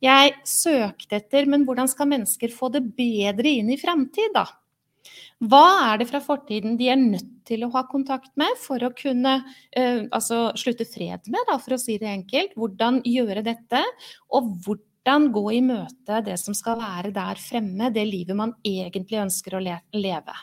Jeg 0.04 0.36
søkte 0.46 1.18
etter, 1.18 1.48
men 1.50 1.66
hvordan 1.66 1.90
skal 1.90 2.12
mennesker 2.12 2.54
få 2.54 2.70
det 2.74 2.84
bedre 2.98 3.58
inn 3.58 3.72
i 3.74 3.80
framtid, 3.82 4.34
da? 4.36 4.46
Hva 5.44 5.64
er 5.90 6.00
det 6.00 6.08
fra 6.08 6.22
fortiden 6.24 6.78
de 6.80 6.88
er 6.94 7.00
nødt 7.00 7.42
til 7.48 7.66
å 7.66 7.72
ha 7.74 7.84
kontakt 7.90 8.32
med 8.40 8.56
for 8.62 8.84
å 8.86 8.94
kunne 8.96 9.40
uh, 9.44 10.02
altså 10.16 10.54
slutte 10.60 10.88
fred 10.88 11.28
med, 11.28 11.42
da, 11.50 11.58
for 11.60 11.76
å 11.76 11.82
si 11.82 11.98
det 12.00 12.12
enkelt? 12.12 12.56
Hvordan 12.60 13.02
gjøre 13.08 13.44
dette? 13.44 13.82
Og 14.32 14.54
hvordan 14.64 15.28
gå 15.36 15.46
i 15.58 15.64
møte 15.66 16.22
det 16.24 16.38
som 16.40 16.56
skal 16.56 16.80
være 16.80 17.12
der 17.16 17.42
fremme, 17.42 17.92
det 17.92 18.06
livet 18.08 18.40
man 18.40 18.56
egentlig 18.64 19.20
ønsker 19.26 19.58
å 19.58 19.64
le 19.66 19.82
leve? 19.98 20.38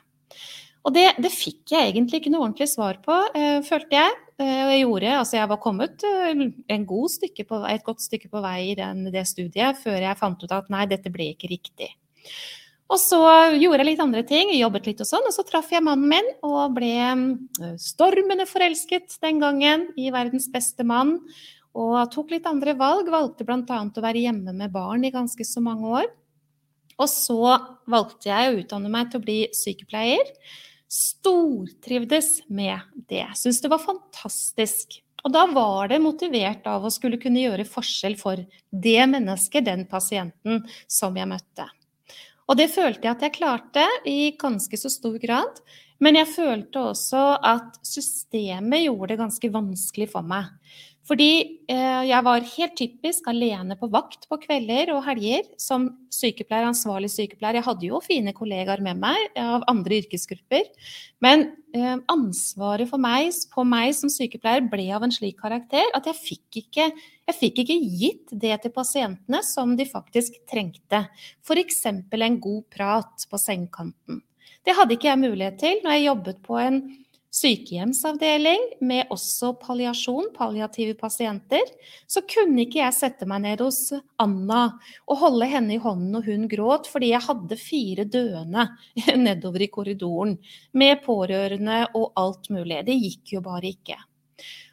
Og 0.85 0.93
det, 0.97 1.07
det, 1.21 1.33
fikk 1.33 1.75
jeg 1.75 1.91
egentlig 1.91 2.21
ikke 2.21 2.33
noe 2.33 2.47
ordentlig 2.47 2.69
svar 2.73 3.01
på, 3.05 3.17
uh, 3.17 3.59
følte 3.65 4.03
jeg. 4.03 4.21
Og 4.41 4.71
jeg 4.73 4.81
gjorde, 4.81 5.09
altså 5.21 5.37
jeg 5.37 5.49
var 5.51 5.59
kommet 5.61 6.05
en 6.09 6.85
god 6.89 7.27
på, 7.37 7.59
et 7.69 7.83
godt 7.85 8.01
stykke 8.01 8.31
på 8.33 8.41
vei 8.41 8.71
i 8.71 8.77
den, 8.79 9.03
det 9.13 9.27
studiet 9.29 9.77
før 9.83 9.99
jeg 10.01 10.17
fant 10.17 10.41
ut 10.41 10.55
at 10.57 10.71
nei, 10.73 10.87
dette 10.89 11.13
ble 11.13 11.27
ikke 11.35 11.51
riktig. 11.53 11.91
Og 12.91 12.99
så 12.99 13.21
gjorde 13.55 13.85
jeg 13.85 13.89
litt 13.93 14.03
andre 14.03 14.23
ting, 14.27 14.51
jobbet 14.57 14.89
litt 14.91 15.03
og 15.05 15.07
sånn, 15.07 15.27
og 15.29 15.35
så 15.35 15.45
traff 15.47 15.71
jeg 15.71 15.85
mannen 15.87 16.11
min 16.11 16.31
og 16.47 16.75
ble 16.75 16.91
eh, 16.99 17.77
stormende 17.79 18.49
forelsket 18.51 19.15
den 19.23 19.39
gangen 19.43 19.87
i 20.01 20.09
verdens 20.11 20.49
beste 20.51 20.87
mann. 20.87 21.21
Og 21.79 22.01
tok 22.11 22.33
litt 22.35 22.49
andre 22.51 22.75
valg, 22.75 23.07
valgte 23.13 23.47
bl.a. 23.47 23.63
å 23.63 24.03
være 24.03 24.25
hjemme 24.25 24.55
med 24.57 24.75
barn 24.75 25.07
i 25.07 25.13
ganske 25.15 25.47
så 25.47 25.63
mange 25.63 25.93
år. 26.01 26.11
Og 27.01 27.07
så 27.09 27.39
valgte 27.89 28.33
jeg 28.33 28.51
å 28.51 28.59
utdanne 28.59 28.91
meg 28.93 29.13
til 29.13 29.21
å 29.21 29.25
bli 29.25 29.39
sykepleier. 29.55 30.35
Stortrivdes 30.91 32.41
med 32.51 32.83
det. 33.09 33.29
Syns 33.39 33.63
det 33.63 33.71
var 33.71 33.85
fantastisk. 33.85 34.99
Og 35.23 35.31
da 35.31 35.45
var 35.53 35.93
det 35.93 36.03
motivert 36.03 36.67
av 36.67 36.85
å 36.85 36.93
skulle 36.93 37.21
kunne 37.23 37.45
gjøre 37.45 37.69
forskjell 37.69 38.19
for 38.19 38.41
det 38.71 39.03
mennesket, 39.15 39.69
den 39.69 39.87
pasienten, 39.89 40.65
som 40.91 41.15
jeg 41.17 41.31
møtte. 41.31 41.71
Og 42.51 42.59
det 42.59 42.67
følte 42.73 43.07
jeg 43.07 43.15
at 43.15 43.23
jeg 43.23 43.37
klarte 43.37 43.85
i 44.11 44.33
ganske 44.39 44.79
så 44.81 44.91
stor 44.91 45.15
grad. 45.23 45.61
Men 46.03 46.17
jeg 46.19 46.33
følte 46.33 46.83
også 46.91 47.23
at 47.47 47.77
systemet 47.87 48.87
gjorde 48.89 49.13
det 49.13 49.21
ganske 49.21 49.51
vanskelig 49.55 50.09
for 50.11 50.27
meg. 50.27 50.49
Fordi 51.09 51.31
eh, 51.71 52.03
jeg 52.07 52.23
var 52.23 52.45
helt 52.45 52.75
typisk 52.79 53.29
alene 53.31 53.75
på 53.81 53.89
vakt 53.91 54.27
på 54.31 54.37
kvelder 54.43 54.93
og 54.95 55.03
helger 55.07 55.49
som 55.59 55.89
sykepleier, 56.13 56.69
ansvarlig 56.69 57.09
sykepleier. 57.11 57.59
Jeg 57.59 57.67
hadde 57.67 57.89
jo 57.89 58.03
fine 58.05 58.35
kollegaer 58.37 58.83
med 58.85 59.01
meg 59.01 59.41
av 59.41 59.65
andre 59.71 60.03
yrkesgrupper. 60.03 60.69
Men 61.25 61.49
eh, 61.75 61.97
ansvaret 62.13 62.91
for 62.93 63.03
meg, 63.03 63.33
på 63.51 63.65
meg 63.67 63.95
som 63.97 64.13
sykepleier 64.13 64.69
ble 64.71 64.91
av 64.95 65.07
en 65.07 65.15
slik 65.15 65.41
karakter 65.41 65.89
at 65.97 66.07
jeg 66.13 66.21
fikk 66.21 66.63
ikke, 66.63 66.91
jeg 67.31 67.39
fikk 67.41 67.63
ikke 67.65 67.81
gitt 68.05 68.39
det 68.45 68.61
til 68.63 68.77
pasientene 68.77 69.43
som 69.47 69.75
de 69.81 69.89
faktisk 69.89 70.37
trengte. 70.51 71.07
F.eks. 71.41 71.87
en 71.91 72.43
god 72.45 72.65
prat 72.71 73.31
på 73.31 73.41
sengekanten. 73.41 74.23
Det 74.67 74.77
hadde 74.77 74.95
ikke 74.95 75.09
jeg 75.09 75.25
mulighet 75.25 75.63
til 75.63 75.81
når 75.83 75.97
jeg 75.97 76.11
jobbet 76.11 76.43
på 76.45 76.61
en 76.61 76.83
sykehjemsavdeling 77.31 78.65
med 78.87 79.11
også 79.15 79.53
palliasjon, 79.63 80.33
palliative 80.35 80.97
pasienter, 80.99 81.63
så 82.11 82.25
kunne 82.27 82.65
ikke 82.65 82.81
jeg 82.83 82.97
sette 82.97 83.29
meg 83.31 83.45
ned 83.47 83.63
hos 83.63 83.93
Anna 84.21 84.65
og 85.07 85.23
holde 85.23 85.51
henne 85.53 85.77
i 85.77 85.83
hånden 85.83 86.11
når 86.17 86.27
hun 86.27 86.49
gråt, 86.51 86.91
fordi 86.91 87.13
jeg 87.13 87.27
hadde 87.29 87.61
fire 87.61 88.07
døende 88.11 88.67
nedover 89.27 89.67
i 89.67 89.71
korridoren 89.73 90.37
med 90.75 91.03
pårørende 91.07 91.85
og 91.95 92.13
alt 92.21 92.51
mulig. 92.51 92.83
Det 92.87 92.99
gikk 92.99 93.37
jo 93.39 93.45
bare 93.47 93.71
ikke. 93.71 94.01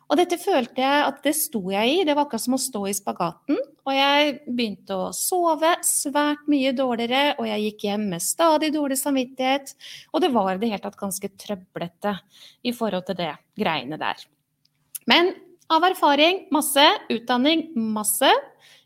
Og 0.08 0.16
dette 0.20 0.38
følte 0.39 0.80
jeg 0.80 1.03
at 1.03 1.18
det 1.26 1.34
sto 1.36 1.60
jeg 1.74 1.91
i. 1.91 2.03
Det 2.08 2.14
var 2.16 2.28
akkurat 2.28 2.43
som 2.45 2.55
å 2.55 2.62
stå 2.62 2.84
i 2.88 2.95
spagaten. 2.95 3.58
Og 3.88 3.91
jeg 3.95 4.38
begynte 4.47 4.95
å 4.95 5.10
sove 5.16 5.74
svært 5.86 6.47
mye 6.51 6.72
dårligere, 6.76 7.36
og 7.39 7.47
jeg 7.49 7.66
gikk 7.66 7.86
hjem 7.89 8.05
med 8.14 8.24
stadig 8.24 8.72
dårlig 8.76 8.99
samvittighet. 9.01 9.74
Og 10.14 10.24
det 10.24 10.32
var 10.36 10.53
i 10.53 10.62
det 10.62 10.72
hele 10.72 10.84
tatt 10.84 10.99
ganske 10.99 11.32
trøblete 11.39 12.16
i 12.64 12.74
forhold 12.76 13.08
til 13.10 13.20
det 13.20 13.34
greiene 13.60 13.99
der. 13.99 14.24
Men 15.12 15.34
av 15.72 15.84
erfaring 15.84 16.45
masse, 16.55 16.84
utdanning 17.12 17.68
masse. 17.76 18.32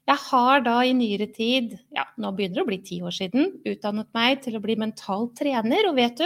Jeg 0.09 0.17
har 0.25 0.63
da 0.65 0.79
i 0.81 0.95
nyere 0.97 1.27
tid, 1.29 1.75
ja 1.93 2.07
nå 2.19 2.31
begynner 2.33 2.57
det 2.57 2.63
å 2.63 2.69
bli 2.71 2.79
ti 2.83 2.97
år 3.05 3.13
siden, 3.13 3.51
utdannet 3.69 4.09
meg 4.17 4.41
til 4.41 4.57
å 4.57 4.61
bli 4.63 4.75
mental 4.81 5.29
trener. 5.37 5.85
Og 5.91 5.99
vet 5.99 6.17
du, 6.17 6.25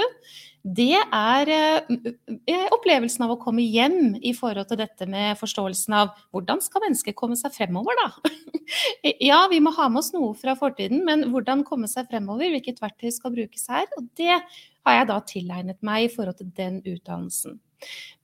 det 0.66 0.98
er 0.98 1.50
eh, 1.54 2.70
opplevelsen 2.74 3.22
av 3.22 3.36
å 3.36 3.40
komme 3.42 3.62
hjem 3.62 4.16
i 4.26 4.32
forhold 4.34 4.72
til 4.72 4.80
dette 4.80 5.06
med 5.06 5.38
forståelsen 5.38 5.94
av 5.94 6.16
hvordan 6.34 6.64
skal 6.66 6.82
mennesker 6.88 7.14
komme 7.18 7.38
seg 7.38 7.54
fremover, 7.54 7.94
da? 8.00 8.32
ja, 9.30 9.44
vi 9.52 9.60
må 9.62 9.76
ha 9.76 9.86
med 9.92 10.02
oss 10.02 10.10
noe 10.16 10.32
fra 10.40 10.56
fortiden, 10.58 11.04
men 11.06 11.28
hvordan 11.30 11.62
komme 11.68 11.90
seg 11.92 12.10
fremover? 12.10 12.50
Hvilket 12.56 12.82
verktøy 12.82 13.12
skal 13.14 13.36
brukes 13.36 13.68
her? 13.70 13.86
Og 14.00 14.08
det 14.18 14.40
har 14.40 14.98
jeg 14.98 15.10
da 15.12 15.20
tilegnet 15.30 15.86
meg 15.86 16.08
i 16.08 16.14
forhold 16.16 16.40
til 16.42 16.50
den 16.58 16.82
utdannelsen. 16.82 17.60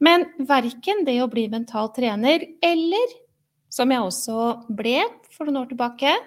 Men 0.02 0.26
verken 0.50 1.06
det 1.06 1.20
å 1.22 1.30
bli 1.30 1.46
mental 1.52 1.92
trener 1.94 2.48
eller, 2.66 3.14
som 3.72 3.94
jeg 3.94 4.02
også 4.02 4.48
ble 4.74 4.98
for 5.30 5.46
noen 5.46 5.62
år 5.62 5.70
tilbake, 5.76 6.18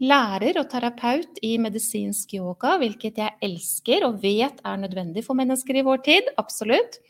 lærer 0.00 0.56
og 0.60 0.68
terapeut 0.72 1.40
i 1.44 1.56
medisinsk 1.60 2.32
yoga, 2.38 2.76
hvilket 2.80 3.20
jeg 3.20 3.36
elsker 3.44 4.06
og 4.08 4.20
vet 4.22 4.62
er 4.64 4.80
nødvendig 4.80 5.24
for 5.26 5.38
mennesker 5.38 5.76
i 5.76 5.84
vår 5.86 6.04
tid. 6.06 6.30
Absolutt. 6.40 7.00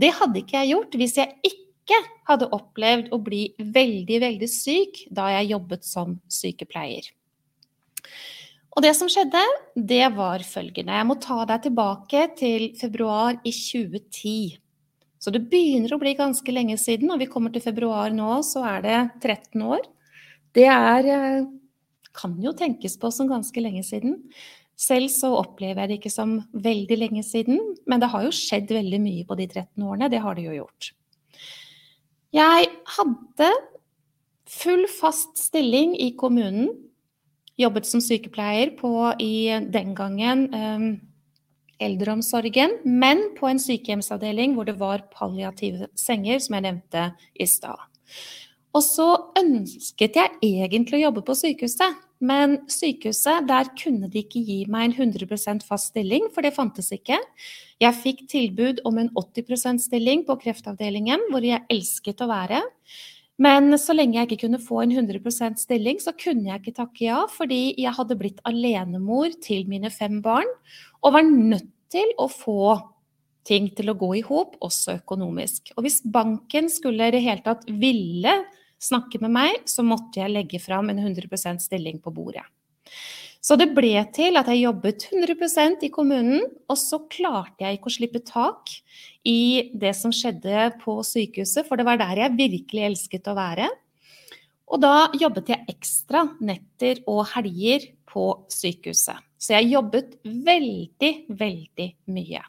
Det 0.00 0.12
hadde 0.16 0.40
ikke 0.40 0.62
jeg 0.62 0.72
gjort 0.74 0.96
hvis 0.96 1.18
jeg 1.20 1.52
ikke 1.52 2.00
hadde 2.30 2.50
opplevd 2.54 3.10
å 3.12 3.20
bli 3.22 3.42
veldig, 3.58 4.20
veldig 4.24 4.48
syk 4.50 5.04
da 5.12 5.28
jeg 5.36 5.52
jobbet 5.52 5.84
som 5.86 6.16
sykepleier. 6.30 7.10
Og 8.70 8.84
det 8.86 8.94
som 8.96 9.10
skjedde, 9.10 9.40
det 9.74 10.04
var 10.14 10.44
følgende. 10.46 10.94
Jeg 10.94 11.08
må 11.08 11.16
ta 11.20 11.42
deg 11.48 11.66
tilbake 11.66 12.26
til 12.38 12.68
februar 12.78 13.40
i 13.42 13.52
2010. 13.52 14.60
Så 15.20 15.32
det 15.34 15.42
begynner 15.50 15.92
å 15.92 16.00
bli 16.00 16.14
ganske 16.16 16.54
lenge 16.54 16.78
siden. 16.80 17.10
Når 17.10 17.24
vi 17.24 17.32
kommer 17.32 17.52
til 17.52 17.64
februar 17.64 18.14
nå, 18.14 18.38
så 18.46 18.62
er 18.70 18.84
det 18.86 19.00
13 19.20 19.66
år. 19.66 19.82
Det 20.56 20.68
er 20.70 21.08
eh, 21.10 21.50
kan 22.16 22.36
jo 22.42 22.52
tenkes 22.56 22.96
på 23.00 23.10
som 23.14 23.28
ganske 23.30 23.62
lenge 23.62 23.82
siden. 23.86 24.18
Selv 24.80 25.12
så 25.12 25.34
opplever 25.36 25.82
jeg 25.82 25.90
det 25.90 25.98
ikke 26.00 26.12
som 26.12 26.38
veldig 26.56 26.96
lenge 26.96 27.24
siden, 27.26 27.60
men 27.86 28.00
det 28.00 28.08
har 28.12 28.24
jo 28.24 28.32
skjedd 28.32 28.72
veldig 28.72 29.00
mye 29.02 29.26
på 29.28 29.36
de 29.36 29.46
13 29.50 29.84
årene. 29.84 30.08
Det 30.08 30.22
har 30.24 30.38
det 30.38 30.46
jo 30.46 30.56
gjort. 30.62 30.92
Jeg 32.32 32.70
hadde 32.96 33.50
full 34.50 34.86
fast 34.90 35.36
stilling 35.38 35.92
i 36.00 36.12
kommunen. 36.18 36.70
Jobbet 37.60 37.86
som 37.86 38.00
sykepleier 38.00 38.72
på 38.78 38.92
i 39.20 39.50
den 39.68 39.92
gangen 39.98 40.46
eh, 40.56 40.86
eldreomsorgen, 41.80 42.78
men 42.84 43.34
på 43.36 43.50
en 43.50 43.60
sykehjemsavdeling 43.60 44.56
hvor 44.56 44.68
det 44.68 44.78
var 44.80 45.04
palliative 45.12 45.90
senger, 45.98 46.40
som 46.40 46.56
jeg 46.56 46.66
nevnte 46.68 47.06
i 47.36 47.48
stad. 47.48 47.84
Og 48.76 48.84
så 48.86 49.08
ønsket 49.38 50.16
jeg 50.18 50.36
egentlig 50.46 51.00
å 51.00 51.06
jobbe 51.08 51.24
på 51.26 51.34
sykehuset, 51.38 51.98
men 52.20 52.58
sykehuset, 52.70 53.46
der 53.48 53.70
kunne 53.80 54.10
de 54.12 54.22
ikke 54.22 54.42
gi 54.44 54.58
meg 54.70 54.90
en 54.90 55.08
100 55.08 55.64
fast 55.66 55.90
stilling, 55.90 56.28
for 56.34 56.44
det 56.44 56.52
fantes 56.54 56.92
ikke. 56.94 57.16
Jeg 57.80 57.98
fikk 58.02 58.26
tilbud 58.30 58.82
om 58.86 59.00
en 59.00 59.08
80% 59.16 59.80
stilling 59.82 60.26
på 60.28 60.36
kreftavdelingen, 60.42 61.30
hvor 61.32 61.46
jeg 61.46 61.64
elsket 61.72 62.20
å 62.20 62.28
være. 62.30 62.60
Men 63.40 63.72
så 63.80 63.96
lenge 63.96 64.18
jeg 64.18 64.28
ikke 64.28 64.42
kunne 64.44 64.60
få 64.60 64.82
en 64.84 64.92
100% 64.92 65.62
stilling, 65.62 65.98
så 65.98 66.12
kunne 66.12 66.52
jeg 66.52 66.60
ikke 66.60 66.76
takke 66.76 67.06
ja, 67.06 67.24
fordi 67.32 67.72
jeg 67.80 67.96
hadde 67.96 68.18
blitt 68.20 68.42
alenemor 68.44 69.32
til 69.42 69.64
mine 69.70 69.90
fem 69.90 70.20
barn, 70.22 70.48
og 71.00 71.16
var 71.16 71.24
nødt 71.24 71.70
til 71.90 72.12
å 72.20 72.28
få 72.30 72.76
ting 73.48 73.70
til 73.74 73.88
å 73.90 73.96
gå 73.98 74.12
i 74.18 74.24
hop, 74.28 74.58
også 74.60 74.98
økonomisk. 75.00 75.72
Og 75.78 75.86
hvis 75.86 76.02
banken 76.04 76.68
skulle 76.70 77.08
i 77.08 77.14
det 77.16 77.24
hele 77.24 77.42
tatt 77.46 77.64
ville 77.80 78.34
snakke 78.80 79.20
med 79.22 79.34
meg, 79.34 79.62
så 79.68 79.84
måtte 79.86 80.22
jeg 80.22 80.32
legge 80.32 80.60
fram 80.62 80.90
en 80.92 81.02
100% 81.02 81.62
stilling 81.62 82.00
på 82.02 82.12
bordet. 82.14 82.46
Så 83.40 83.56
det 83.56 83.70
ble 83.72 83.94
til 84.12 84.36
at 84.36 84.50
jeg 84.52 84.66
jobbet 84.66 85.06
100% 85.08 85.86
i 85.86 85.92
kommunen, 85.92 86.42
og 86.68 86.76
så 86.76 87.00
klarte 87.08 87.64
jeg 87.64 87.78
ikke 87.78 87.88
å 87.88 87.94
slippe 87.94 88.20
tak 88.24 88.72
i 89.24 89.70
det 89.72 89.94
som 89.96 90.12
skjedde 90.12 90.66
på 90.82 90.98
sykehuset, 91.06 91.64
for 91.68 91.80
det 91.80 91.86
var 91.88 92.00
der 92.02 92.26
jeg 92.26 92.36
virkelig 92.36 92.84
elsket 92.90 93.30
å 93.32 93.36
være. 93.38 93.70
Og 94.70 94.82
da 94.84 95.08
jobbet 95.18 95.50
jeg 95.50 95.66
ekstra 95.72 96.26
netter 96.44 97.00
og 97.10 97.24
helger 97.32 97.88
på 98.10 98.26
sykehuset. 98.52 99.18
Så 99.40 99.56
jeg 99.56 99.72
jobbet 99.72 100.18
veldig, 100.24 101.12
veldig 101.32 101.88
mye. 102.12 102.44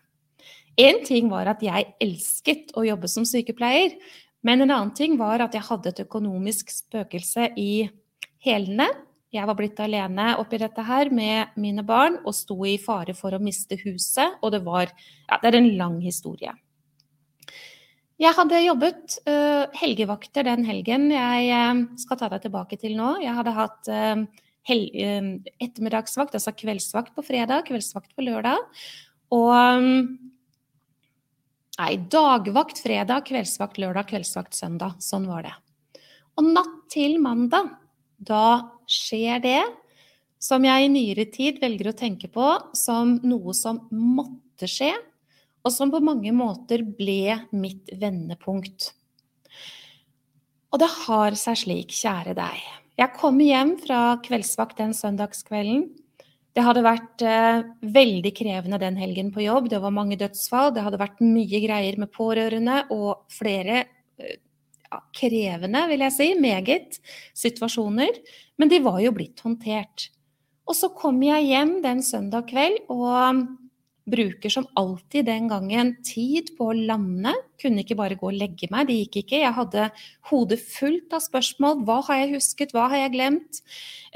Én 0.79 1.01
ting 1.07 1.31
var 1.31 1.49
at 1.51 1.63
jeg 1.63 1.93
elsket 2.03 2.75
å 2.75 2.83
jobbe 2.83 3.07
som 3.11 3.23
sykepleier, 3.27 3.95
men 4.41 4.63
en 4.63 4.71
annen 4.71 4.93
ting 4.97 5.17
var 5.19 5.43
at 5.43 5.55
jeg 5.57 5.67
hadde 5.67 5.91
et 5.91 6.03
økonomisk 6.05 6.71
spøkelse 6.73 7.51
i 7.61 7.85
hælene. 8.41 8.87
Jeg 9.31 9.47
var 9.47 9.55
blitt 9.55 9.79
alene 9.79 10.33
oppi 10.41 10.59
dette 10.59 10.83
her 10.83 11.11
med 11.13 11.53
mine 11.61 11.85
barn 11.87 12.17
og 12.25 12.35
sto 12.35 12.57
i 12.67 12.75
fare 12.81 13.13
for 13.15 13.31
å 13.37 13.39
miste 13.43 13.77
huset. 13.85 14.41
Og 14.41 14.51
det 14.55 14.63
var 14.65 14.91
Ja, 15.29 15.39
det 15.39 15.53
er 15.53 15.61
en 15.61 15.71
lang 15.77 16.01
historie. 16.03 16.51
Jeg 18.21 18.37
hadde 18.37 18.59
jobbet 18.61 19.15
uh, 19.25 19.65
helgevakter 19.79 20.45
den 20.45 20.65
helgen 20.67 21.07
jeg 21.09 21.47
uh, 21.49 21.85
skal 21.97 22.19
ta 22.19 22.27
deg 22.29 22.43
tilbake 22.43 22.77
til 22.77 22.97
nå. 22.97 23.15
Jeg 23.23 23.33
hadde 23.33 23.55
hatt 23.55 23.89
uh, 23.89 24.25
ettermiddagsvakt, 24.67 26.35
altså 26.37 26.53
kveldsvakt 26.53 27.15
på 27.15 27.23
fredag, 27.25 27.63
kveldsvakt 27.69 28.11
på 28.13 28.27
lørdag. 28.27 28.61
Og 29.33 29.49
um, 29.49 30.03
Nei, 31.81 31.95
dagvakt 32.13 32.77
fredag, 32.83 33.23
kveldsvakt 33.25 33.79
lørdag, 33.81 34.11
kveldsvakt 34.11 34.53
søndag. 34.53 34.99
Sånn 35.01 35.23
var 35.25 35.47
det. 35.47 35.53
Og 36.37 36.45
natt 36.53 36.75
til 36.93 37.15
mandag, 37.17 37.71
da 38.21 38.77
skjer 38.85 39.41
det 39.41 39.61
som 40.41 40.61
jeg 40.67 40.85
i 40.85 40.91
nyere 40.93 41.25
tid 41.33 41.57
velger 41.61 41.89
å 41.89 41.95
tenke 41.97 42.29
på 42.29 42.51
som 42.77 43.15
noe 43.25 43.55
som 43.57 43.79
måtte 43.89 44.69
skje, 44.69 44.91
og 45.65 45.73
som 45.73 45.89
på 45.93 46.03
mange 46.05 46.29
måter 46.37 46.83
ble 46.85 47.39
mitt 47.49 47.89
vendepunkt. 47.97 48.91
Og 50.69 50.83
det 50.85 50.91
har 51.07 51.37
seg 51.39 51.63
slik, 51.63 51.97
kjære 51.97 52.37
deg. 52.37 52.61
Jeg 53.01 53.17
kommer 53.17 53.47
hjem 53.47 53.73
fra 53.81 54.03
kveldsvakt 54.21 54.77
den 54.83 54.93
søndagskvelden. 54.93 55.87
Det 56.51 56.63
hadde 56.65 56.83
vært 56.83 57.23
eh, 57.23 57.63
veldig 57.95 58.31
krevende 58.35 58.79
den 58.81 58.97
helgen 58.99 59.31
på 59.31 59.45
jobb. 59.45 59.69
Det 59.71 59.79
var 59.83 59.93
mange 59.95 60.17
dødsfall. 60.19 60.73
Det 60.75 60.83
hadde 60.83 60.99
vært 60.99 61.23
mye 61.23 61.61
greier 61.63 61.99
med 62.01 62.11
pårørende 62.11 62.81
og 62.91 63.23
flere 63.31 63.85
eh, 64.19 64.39
krevende, 65.15 65.85
vil 65.87 66.03
jeg 66.07 66.15
si, 66.17 66.27
meget 66.35 66.99
situasjoner. 67.39 68.19
Men 68.59 68.71
de 68.71 68.81
var 68.83 68.99
jo 69.03 69.13
blitt 69.15 69.39
håndtert. 69.45 70.09
Og 70.67 70.75
så 70.77 70.91
kom 70.95 71.23
jeg 71.23 71.47
hjem 71.47 71.77
den 71.85 72.03
søndag 72.03 72.49
kveld 72.51 72.83
og 72.91 73.47
bruker 74.09 74.49
som 74.49 74.65
alltid 74.73 75.25
den 75.25 75.47
gangen 75.51 75.93
tid 76.03 76.51
på 76.57 76.71
å 76.71 76.75
lande. 76.75 77.33
Kunne 77.61 77.83
ikke 77.83 77.97
bare 77.99 78.17
gå 78.17 78.31
og 78.31 78.37
legge 78.37 78.69
meg, 78.73 78.87
det 78.89 78.97
gikk 78.97 79.19
ikke. 79.21 79.41
Jeg 79.43 79.53
hadde 79.53 79.87
hodet 80.31 80.57
fullt 80.63 81.13
av 81.13 81.21
spørsmål. 81.21 81.83
Hva 81.85 81.99
har 82.07 82.21
jeg 82.23 82.31
husket, 82.35 82.73
hva 82.73 82.87
har 82.89 83.03
jeg 83.03 83.13
glemt? 83.13 83.61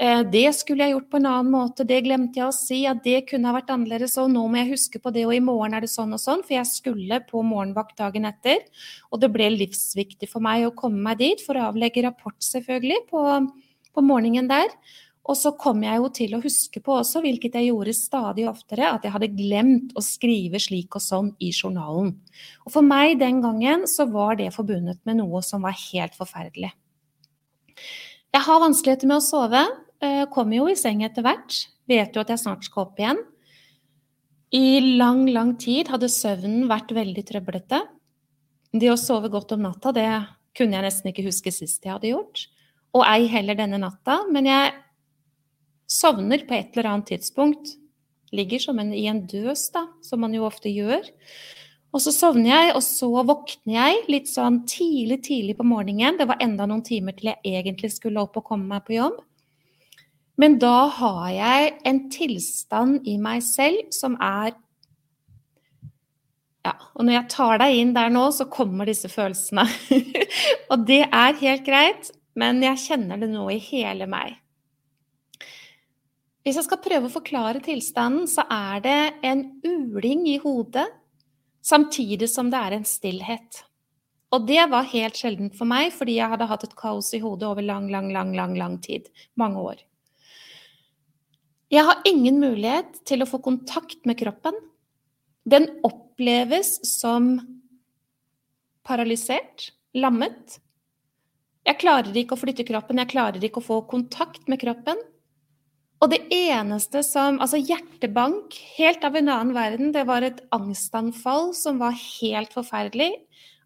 Eh, 0.02 0.24
det 0.32 0.48
skulle 0.58 0.88
jeg 0.88 0.96
gjort 0.96 1.08
på 1.12 1.20
en 1.20 1.30
annen 1.30 1.52
måte, 1.54 1.86
det 1.86 2.02
glemte 2.04 2.40
jeg 2.40 2.48
å 2.48 2.56
si. 2.56 2.80
At 2.90 3.04
det 3.06 3.22
kunne 3.30 3.50
ha 3.50 3.56
vært 3.56 3.70
annerledes, 3.76 4.18
og 4.22 4.32
nå 4.34 4.42
må 4.50 4.60
jeg 4.62 4.72
huske 4.74 5.02
på 5.02 5.14
det, 5.14 5.26
og 5.28 5.36
i 5.36 5.44
morgen 5.44 5.78
er 5.78 5.86
det 5.86 5.92
sånn 5.92 6.18
og 6.18 6.22
sånn. 6.22 6.42
For 6.46 6.58
jeg 6.58 6.72
skulle 6.72 7.22
på 7.30 7.44
morgenvakt 7.46 7.96
dagen 8.02 8.26
etter, 8.28 8.66
og 9.12 9.22
det 9.22 9.30
ble 9.34 9.52
livsviktig 9.54 10.28
for 10.32 10.44
meg 10.44 10.66
å 10.66 10.74
komme 10.76 11.00
meg 11.06 11.22
dit 11.22 11.46
for 11.46 11.58
å 11.58 11.70
avlegge 11.70 12.04
rapport, 12.08 12.38
selvfølgelig, 12.42 13.06
på, 13.12 13.22
på 13.94 14.04
morgenen 14.04 14.50
der. 14.50 14.72
Og 15.26 15.34
så 15.34 15.50
kom 15.58 15.82
jeg 15.82 15.98
jo 15.98 16.08
til 16.14 16.34
å 16.36 16.42
huske 16.42 16.80
på 16.82 16.94
også, 17.00 17.20
hvilket 17.24 17.56
jeg 17.58 17.72
gjorde 17.72 17.94
stadig 17.98 18.44
oftere, 18.46 18.92
at 18.94 19.06
jeg 19.06 19.14
hadde 19.14 19.32
glemt 19.34 19.94
å 19.98 20.04
skrive 20.04 20.60
slik 20.62 20.94
og 20.94 21.02
sånn 21.02 21.32
i 21.42 21.50
journalen. 21.50 22.12
Og 22.62 22.74
for 22.76 22.86
meg 22.86 23.18
den 23.18 23.40
gangen 23.42 23.88
så 23.90 24.06
var 24.10 24.38
det 24.38 24.52
forbundet 24.54 25.00
med 25.08 25.18
noe 25.18 25.42
som 25.42 25.66
var 25.66 25.74
helt 25.88 26.14
forferdelig. 26.18 26.70
Jeg 28.36 28.44
har 28.46 28.62
vanskeligheter 28.62 29.10
med 29.10 29.18
å 29.18 29.24
sove. 29.24 29.64
Eh, 30.04 30.22
kommer 30.30 30.60
jo 30.60 30.70
i 30.70 30.78
seng 30.78 31.02
etter 31.06 31.26
hvert. 31.26 31.58
Vet 31.90 32.14
jo 32.14 32.22
at 32.22 32.30
jeg 32.30 32.42
snart 32.44 32.66
skal 32.68 32.86
opp 32.86 33.02
igjen. 33.02 33.18
I 34.54 34.96
lang, 35.00 35.24
lang 35.34 35.56
tid 35.58 35.90
hadde 35.90 36.12
søvnen 36.12 36.68
vært 36.70 36.94
veldig 36.94 37.24
trøblete. 37.26 37.82
Det 38.76 38.90
å 38.92 39.00
sove 39.00 39.30
godt 39.32 39.56
om 39.56 39.64
natta, 39.66 39.90
det 39.96 40.06
kunne 40.56 40.78
jeg 40.78 40.86
nesten 40.86 41.10
ikke 41.10 41.26
huske 41.26 41.52
sist 41.54 41.82
jeg 41.84 41.96
hadde 41.96 42.12
gjort. 42.12 42.46
Og 42.96 43.02
ei 43.08 43.26
heller 43.30 43.58
denne 43.58 43.80
natta. 43.82 44.22
Men 44.32 44.46
jeg 44.48 44.74
Sovner 45.86 46.42
på 46.46 46.56
et 46.56 46.74
eller 46.74 46.90
annet 46.90 47.12
tidspunkt. 47.14 47.76
Ligger 48.34 48.58
som 48.58 48.78
en, 48.82 48.90
i 48.94 49.06
en 49.06 49.22
døs, 49.30 49.68
da, 49.74 49.86
som 50.02 50.20
man 50.24 50.34
jo 50.34 50.46
ofte 50.48 50.72
gjør. 50.72 51.06
Og 51.94 52.02
så 52.02 52.12
sovner 52.12 52.50
jeg, 52.50 52.72
og 52.76 52.82
så 52.84 53.08
våkner 53.24 53.76
jeg 53.76 54.02
litt 54.10 54.28
sånn 54.28 54.60
tidlig, 54.68 55.22
tidlig 55.24 55.54
på 55.56 55.64
morgenen. 55.64 56.18
Det 56.18 56.26
var 56.28 56.42
enda 56.44 56.66
noen 56.68 56.84
timer 56.84 57.16
til 57.16 57.30
jeg 57.32 57.62
egentlig 57.62 57.94
skulle 57.94 58.26
opp 58.26 58.36
og 58.36 58.44
komme 58.50 58.68
meg 58.74 58.84
på 58.84 58.98
jobb. 58.98 59.22
Men 60.36 60.58
da 60.60 60.90
har 60.92 61.28
jeg 61.32 61.74
en 61.88 62.00
tilstand 62.12 63.06
i 63.08 63.16
meg 63.20 63.44
selv 63.46 63.88
som 63.96 64.18
er 64.20 64.52
Ja, 66.66 66.74
og 66.98 67.06
når 67.06 67.14
jeg 67.14 67.30
tar 67.30 67.60
deg 67.62 67.76
inn 67.78 67.92
der 67.94 68.10
nå, 68.10 68.24
så 68.34 68.48
kommer 68.50 68.88
disse 68.90 69.08
følelsene. 69.08 69.64
og 70.70 70.82
det 70.88 71.04
er 71.06 71.38
helt 71.38 71.62
greit, 71.64 72.10
men 72.34 72.58
jeg 72.64 72.82
kjenner 72.82 73.22
det 73.22 73.30
nå 73.30 73.46
i 73.54 73.60
hele 73.62 74.08
meg. 74.10 74.34
Hvis 76.46 76.60
jeg 76.60 76.68
skal 76.68 76.78
prøve 76.78 77.08
å 77.08 77.10
forklare 77.10 77.58
tilstanden, 77.58 78.28
så 78.30 78.44
er 78.46 78.82
det 78.84 78.98
en 79.26 79.40
uling 79.66 80.28
i 80.30 80.36
hodet 80.38 80.86
samtidig 81.66 82.28
som 82.30 82.52
det 82.52 82.60
er 82.60 82.76
en 82.76 82.84
stillhet. 82.86 83.64
Og 84.30 84.44
det 84.46 84.60
var 84.70 84.86
helt 84.92 85.18
sjeldent 85.18 85.56
for 85.58 85.66
meg, 85.66 85.90
fordi 85.90 86.20
jeg 86.20 86.30
hadde 86.30 86.46
hatt 86.46 86.62
et 86.68 86.76
kaos 86.78 87.08
i 87.18 87.20
hodet 87.24 87.48
over 87.48 87.66
lang, 87.66 87.88
lang, 87.90 88.12
lang, 88.14 88.30
lang, 88.38 88.54
lang 88.60 88.76
tid. 88.84 89.08
Mange 89.34 89.58
år. 89.58 89.82
Jeg 91.74 91.82
har 91.88 92.06
ingen 92.06 92.38
mulighet 92.38 93.02
til 93.10 93.26
å 93.26 93.28
få 93.28 93.42
kontakt 93.42 94.06
med 94.06 94.20
kroppen. 94.22 94.54
Den 95.42 95.66
oppleves 95.86 96.76
som 96.86 97.40
paralysert, 98.86 99.72
lammet. 99.98 100.60
Jeg 101.66 101.82
klarer 101.82 102.14
ikke 102.14 102.38
å 102.38 102.42
flytte 102.44 102.70
kroppen, 102.70 103.02
jeg 103.02 103.10
klarer 103.16 103.42
ikke 103.42 103.58
å 103.58 103.68
få 103.72 103.82
kontakt 103.90 104.46
med 104.46 104.62
kroppen. 104.62 105.02
Og 106.04 106.10
det 106.12 106.20
eneste 106.34 107.00
som 107.06 107.40
Altså 107.40 107.60
hjertebank, 107.60 108.56
helt 108.76 109.04
av 109.06 109.16
en 109.16 109.30
annen 109.32 109.54
verden. 109.56 109.92
Det 109.94 110.04
var 110.08 110.26
et 110.26 110.42
angstanfall 110.54 111.52
som 111.56 111.80
var 111.80 111.96
helt 111.96 112.52
forferdelig. 112.56 113.12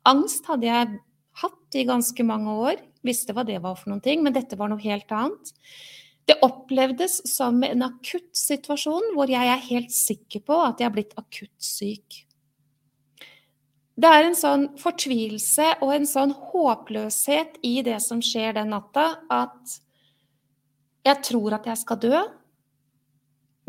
Angst 0.08 0.46
hadde 0.48 0.68
jeg 0.68 1.00
hatt 1.42 1.78
i 1.78 1.86
ganske 1.88 2.26
mange 2.26 2.54
år. 2.68 2.80
Visste 3.06 3.34
hva 3.34 3.44
det 3.46 3.58
var 3.64 3.78
for 3.78 3.92
noen 3.92 4.04
ting, 4.04 4.22
men 4.22 4.36
dette 4.36 4.58
var 4.60 4.70
noe 4.70 4.82
helt 4.82 5.10
annet. 5.14 5.52
Det 6.28 6.38
opplevdes 6.46 7.22
som 7.26 7.62
en 7.66 7.82
akutt 7.82 8.30
situasjon 8.36 9.14
hvor 9.16 9.30
jeg 9.32 9.50
er 9.50 9.68
helt 9.70 9.90
sikker 9.90 10.44
på 10.46 10.58
at 10.62 10.78
jeg 10.78 10.90
er 10.90 10.94
blitt 10.94 11.16
akutt 11.18 11.56
syk. 11.58 12.20
Det 14.00 14.08
er 14.08 14.24
en 14.28 14.38
sånn 14.38 14.66
fortvilelse 14.80 15.66
og 15.82 15.90
en 15.96 16.06
sånn 16.08 16.30
håpløshet 16.52 17.58
i 17.66 17.80
det 17.84 17.98
som 18.04 18.22
skjer 18.24 18.54
den 18.56 18.70
natta, 18.72 19.18
at 19.28 19.80
jeg 21.04 21.22
tror 21.24 21.56
at 21.56 21.66
jeg 21.66 21.78
skal 21.80 22.00
dø. 22.02 22.20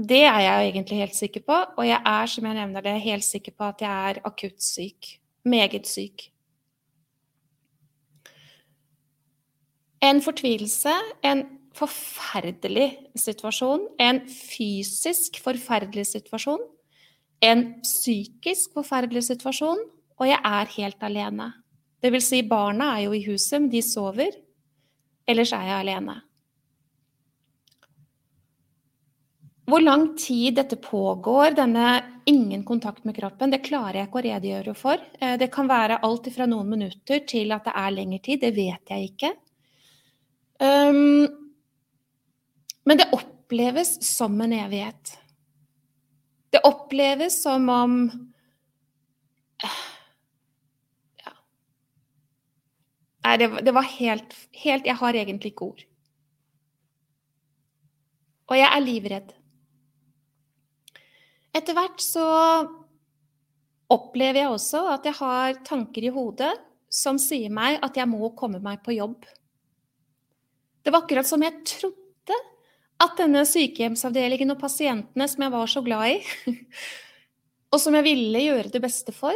Det 0.02 0.24
er 0.26 0.40
jeg 0.40 0.68
egentlig 0.68 0.98
helt 0.98 1.16
sikker 1.16 1.42
på, 1.46 1.58
og 1.78 1.88
jeg 1.88 2.02
er, 2.06 2.26
som 2.26 2.46
jeg 2.46 2.58
nevner 2.58 2.82
det, 2.82 3.02
helt 3.02 3.24
sikker 3.24 3.54
på 3.58 3.70
at 3.70 3.82
jeg 3.82 4.10
er 4.10 4.22
akutt 4.26 4.64
syk. 4.64 5.18
Meget 5.46 5.88
syk. 5.88 6.32
En 10.02 10.22
fortvilelse, 10.22 10.94
en 11.24 11.44
forferdelig 11.78 12.98
situasjon, 13.16 13.86
en 14.00 14.22
fysisk 14.28 15.38
forferdelig 15.44 16.08
situasjon, 16.10 16.64
en 17.42 17.64
psykisk 17.84 18.74
forferdelig 18.74 19.24
situasjon, 19.30 19.80
og 20.18 20.28
jeg 20.28 20.42
er 20.46 20.74
helt 20.78 21.06
alene. 21.06 21.52
Det 22.02 22.12
vil 22.12 22.22
si, 22.22 22.42
barna 22.42 22.96
er 22.98 23.06
jo 23.06 23.14
i 23.14 23.24
huset, 23.28 23.62
men 23.62 23.70
de 23.72 23.82
sover. 23.86 24.34
Ellers 25.30 25.54
er 25.54 25.70
jeg 25.70 25.80
alene. 25.80 26.18
Hvor 29.72 29.80
lang 29.80 30.18
tid 30.20 30.58
dette 30.58 30.76
pågår, 30.76 31.54
denne 31.56 32.02
ingen 32.28 32.64
kontakt 32.68 33.06
med 33.08 33.16
kroppen, 33.16 33.54
det 33.54 33.62
klarer 33.64 34.02
jeg 34.02 34.10
ikke 34.10 34.20
å 34.20 34.24
redegjøre 34.26 34.74
for. 34.76 35.00
Eh, 35.22 35.38
det 35.40 35.48
kan 35.54 35.70
være 35.70 36.02
alt 36.04 36.28
fra 36.36 36.48
noen 36.50 36.68
minutter 36.74 37.24
til 37.28 37.54
at 37.56 37.70
det 37.70 37.76
er 37.80 37.94
lengre 37.96 38.20
tid. 38.26 38.42
Det 38.44 38.52
vet 38.58 38.92
jeg 38.92 39.14
ikke. 39.14 39.32
Um, 40.60 41.24
men 42.84 43.00
det 43.00 43.08
oppleves 43.16 43.96
som 44.06 44.36
en 44.44 44.58
evighet. 44.60 45.16
Det 46.52 46.62
oppleves 46.68 47.40
som 47.46 47.72
om 47.72 47.98
ja. 49.64 51.34
Nei, 53.24 53.38
det, 53.40 53.72
var 53.72 53.86
helt, 53.96 54.36
helt 54.66 54.86
Jeg 54.90 55.00
har 55.00 55.16
egentlig 55.16 55.54
ikke 55.54 55.70
ord. 55.72 55.86
Og 58.52 58.60
jeg 58.60 58.68
er 58.68 58.84
livredd. 58.84 59.38
Etter 61.56 61.76
hvert 61.76 62.00
så 62.04 62.26
opplever 63.92 64.44
jeg 64.44 64.52
også 64.54 64.86
at 64.94 65.08
jeg 65.08 65.18
har 65.20 65.58
tanker 65.68 66.08
i 66.08 66.14
hodet 66.14 66.52
som 66.92 67.20
sier 67.20 67.52
meg 67.52 67.80
at 67.84 67.98
jeg 68.00 68.08
må 68.12 68.32
komme 68.40 68.62
meg 68.64 68.82
på 68.86 68.96
jobb. 68.96 69.24
Det 70.82 70.92
var 70.92 71.04
akkurat 71.04 71.28
som 71.28 71.44
jeg 71.44 71.62
trodde 71.68 72.38
at 73.02 73.18
denne 73.18 73.44
sykehjemsavdelingen 73.48 74.54
og 74.54 74.62
pasientene 74.62 75.28
som 75.30 75.44
jeg 75.46 75.54
var 75.54 75.72
så 75.72 75.82
glad 75.86 76.18
i, 76.18 76.52
og 77.74 77.82
som 77.82 77.96
jeg 77.98 78.08
ville 78.08 78.44
gjøre 78.46 78.72
det 78.74 78.84
beste 78.84 79.16
for, 79.16 79.36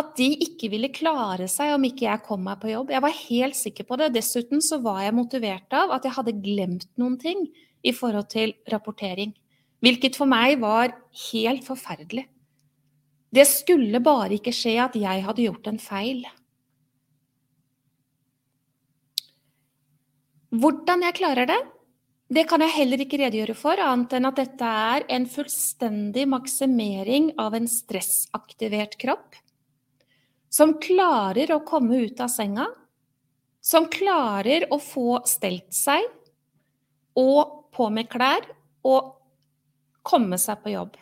at 0.00 0.12
de 0.16 0.28
ikke 0.46 0.70
ville 0.72 0.92
klare 0.94 1.48
seg 1.50 1.74
om 1.74 1.84
ikke 1.86 2.06
jeg 2.06 2.24
kom 2.26 2.44
meg 2.46 2.60
på 2.62 2.70
jobb. 2.70 2.92
Jeg 2.94 3.04
var 3.04 3.16
helt 3.16 3.58
sikker 3.58 3.86
på 3.88 3.98
det. 4.00 4.12
Dessuten 4.14 4.62
så 4.64 4.78
var 4.82 5.02
jeg 5.04 5.16
motivert 5.16 5.76
av 5.76 5.92
at 5.96 6.06
jeg 6.06 6.14
hadde 6.16 6.38
glemt 6.40 6.88
noen 7.00 7.18
ting 7.20 7.42
i 7.82 7.92
forhold 7.96 8.30
til 8.32 8.54
rapportering. 8.70 9.34
Hvilket 9.80 10.18
for 10.18 10.28
meg 10.28 10.58
var 10.60 10.92
helt 11.32 11.64
forferdelig. 11.64 12.26
Det 13.30 13.46
skulle 13.46 14.02
bare 14.02 14.36
ikke 14.36 14.52
skje 14.54 14.76
at 14.82 14.96
jeg 14.98 15.24
hadde 15.24 15.44
gjort 15.46 15.68
en 15.70 15.80
feil. 15.80 16.24
Hvordan 20.50 21.04
jeg 21.06 21.16
klarer 21.20 21.46
det, 21.46 21.60
det 22.30 22.44
kan 22.50 22.62
jeg 22.62 22.74
heller 22.74 23.02
ikke 23.02 23.18
redegjøre 23.18 23.54
for, 23.58 23.78
annet 23.78 24.12
enn 24.18 24.26
at 24.28 24.38
dette 24.38 24.66
er 24.66 25.06
en 25.14 25.24
fullstendig 25.30 26.26
maksimering 26.30 27.32
av 27.42 27.54
en 27.58 27.66
stressaktivert 27.70 28.96
kropp. 29.02 29.38
Som 30.50 30.76
klarer 30.82 31.50
å 31.54 31.62
komme 31.66 32.02
ut 32.06 32.22
av 32.22 32.30
senga. 32.30 32.66
Som 33.62 33.86
klarer 33.90 34.66
å 34.74 34.78
få 34.82 35.20
stelt 35.28 35.70
seg 35.74 36.06
og 37.18 37.70
på 37.74 37.86
med 37.92 38.08
klær 38.10 38.46
og 38.86 39.19
komme 40.06 40.38
seg 40.40 40.62
på 40.64 40.74
jobb. 40.74 40.98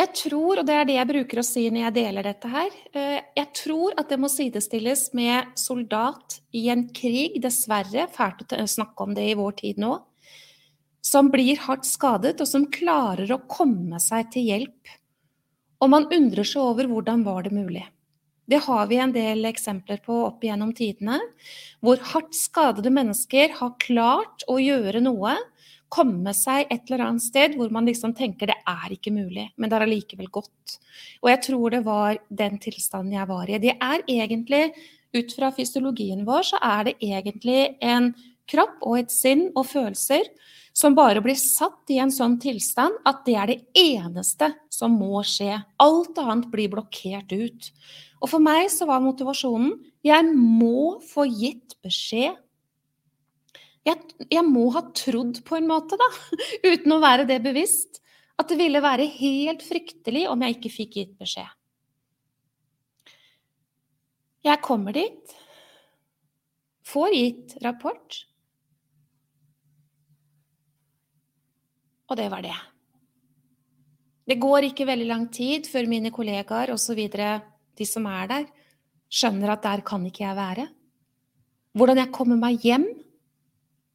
Jeg 0.00 0.14
tror, 0.16 0.62
og 0.62 0.64
det 0.64 0.76
er 0.78 0.86
det 0.88 0.94
jeg 0.96 1.08
bruker 1.10 1.40
å 1.42 1.44
si 1.44 1.66
når 1.68 1.82
jeg 1.82 1.94
deler 1.98 2.24
dette 2.24 2.48
her, 2.48 2.76
eh, 2.96 3.18
jeg 3.36 3.48
tror 3.58 3.98
at 4.00 4.08
det 4.08 4.16
må 4.22 4.30
sidestilles 4.32 5.10
med 5.18 5.50
soldat 5.60 6.38
i 6.56 6.70
en 6.72 6.86
krig, 6.96 7.36
dessverre, 7.42 8.06
fælt 8.08 8.54
å 8.56 8.64
snakke 8.64 9.04
om 9.04 9.12
det 9.16 9.26
i 9.28 9.36
vår 9.36 9.58
tid 9.58 9.82
nå, 9.82 9.98
som 11.04 11.28
blir 11.32 11.60
hardt 11.66 11.84
skadet, 11.88 12.40
og 12.40 12.48
som 12.48 12.68
klarer 12.72 13.28
å 13.34 13.42
komme 13.50 14.00
seg 14.00 14.32
til 14.32 14.48
hjelp. 14.48 14.96
Og 15.84 15.92
man 15.92 16.08
undrer 16.12 16.48
seg 16.48 16.64
over 16.64 16.88
hvordan 16.88 17.24
var 17.26 17.44
det 17.44 17.52
mulig. 17.56 17.84
Det 18.50 18.64
har 18.64 18.88
vi 18.90 18.98
en 18.98 19.12
del 19.12 19.44
eksempler 19.46 20.00
på 20.04 20.16
opp 20.26 20.42
igjennom 20.44 20.72
tidene, 20.76 21.20
hvor 21.84 22.00
hardt 22.12 22.34
skadede 22.34 22.90
mennesker 22.92 23.52
har 23.60 23.76
klart 23.82 24.48
å 24.48 24.56
gjøre 24.58 25.04
noe 25.04 25.36
komme 25.90 26.32
seg 26.36 26.70
et 26.70 26.86
eller 26.88 27.06
annet 27.08 27.24
sted 27.24 27.56
hvor 27.58 27.72
man 27.74 27.88
liksom 27.88 28.14
tenker 28.16 28.50
det 28.50 28.58
er 28.68 28.94
ikke 28.94 29.12
mulig, 29.14 29.48
men 29.56 29.70
det 29.70 29.76
er 29.76 29.86
allikevel 29.86 30.30
godt. 30.32 30.78
Og 31.24 31.32
jeg 31.32 31.42
tror 31.48 31.74
det 31.74 31.82
var 31.86 32.20
den 32.28 32.58
tilstanden 32.62 33.16
jeg 33.16 33.30
var 33.30 33.50
i. 33.50 33.60
Det 33.62 33.76
er 33.76 34.06
egentlig, 34.06 34.64
ut 35.10 35.32
fra 35.34 35.50
fysiologien 35.50 36.22
vår, 36.26 36.44
så 36.52 36.60
er 36.62 36.84
det 36.86 36.98
egentlig 37.02 37.62
en 37.82 38.12
kropp 38.50 38.78
og 38.86 39.00
et 39.00 39.10
sinn 39.14 39.48
og 39.58 39.66
følelser 39.66 40.28
som 40.76 40.94
bare 40.94 41.22
blir 41.22 41.38
satt 41.38 41.90
i 41.90 41.98
en 42.02 42.12
sånn 42.14 42.36
tilstand 42.40 43.00
at 43.08 43.24
det 43.26 43.34
er 43.36 43.50
det 43.50 43.58
eneste 43.78 44.52
som 44.72 44.94
må 45.00 45.24
skje. 45.26 45.58
Alt 45.82 46.18
annet 46.22 46.46
blir 46.52 46.70
blokkert 46.72 47.34
ut. 47.34 47.70
Og 48.20 48.30
for 48.30 48.42
meg 48.44 48.68
så 48.72 48.86
var 48.88 49.02
motivasjonen 49.02 49.74
jeg 50.06 50.30
må 50.32 51.00
få 51.04 51.26
gitt 51.28 51.74
beskjed 51.84 52.38
jeg, 53.86 53.96
jeg, 54.28 54.44
må 54.44 54.66
ha 54.74 54.82
trodd 54.96 55.40
på 55.46 55.56
en 55.56 55.68
måte, 55.70 55.98
da, 56.00 56.08
uten 56.70 56.96
å 56.96 57.00
være 57.02 57.26
det 57.28 57.40
bevisst, 57.44 58.00
at 58.40 58.48
det 58.48 58.58
ville 58.60 58.82
være 58.84 59.08
helt 59.18 59.64
fryktelig 59.64 60.26
om 60.30 60.42
jeg 60.44 60.56
ikke 60.56 60.72
fikk 60.72 60.98
gitt 61.00 61.14
beskjed. 61.20 61.48
Jeg 64.46 64.64
kommer 64.64 64.96
dit, 64.96 65.34
får 66.88 67.12
gitt 67.12 67.56
rapport, 67.64 68.22
og 72.10 72.18
det 72.18 72.30
var 72.32 72.42
det. 72.42 72.56
Det 74.30 74.38
går 74.40 74.68
ikke 74.70 74.86
veldig 74.88 75.06
lang 75.08 75.28
tid 75.34 75.68
før 75.68 75.88
mine 75.90 76.12
kollegaer 76.14 76.72
osv., 76.74 76.98
de 77.10 77.86
som 77.86 78.06
er 78.10 78.30
der, 78.30 78.48
skjønner 79.10 79.54
at 79.54 79.64
der 79.64 79.82
kan 79.86 80.04
ikke 80.06 80.24
jeg 80.24 80.38
være. 80.38 80.66
Hvordan 81.74 82.00
jeg 82.02 82.12
kommer 82.14 82.38
meg 82.38 82.62
hjem 82.66 82.86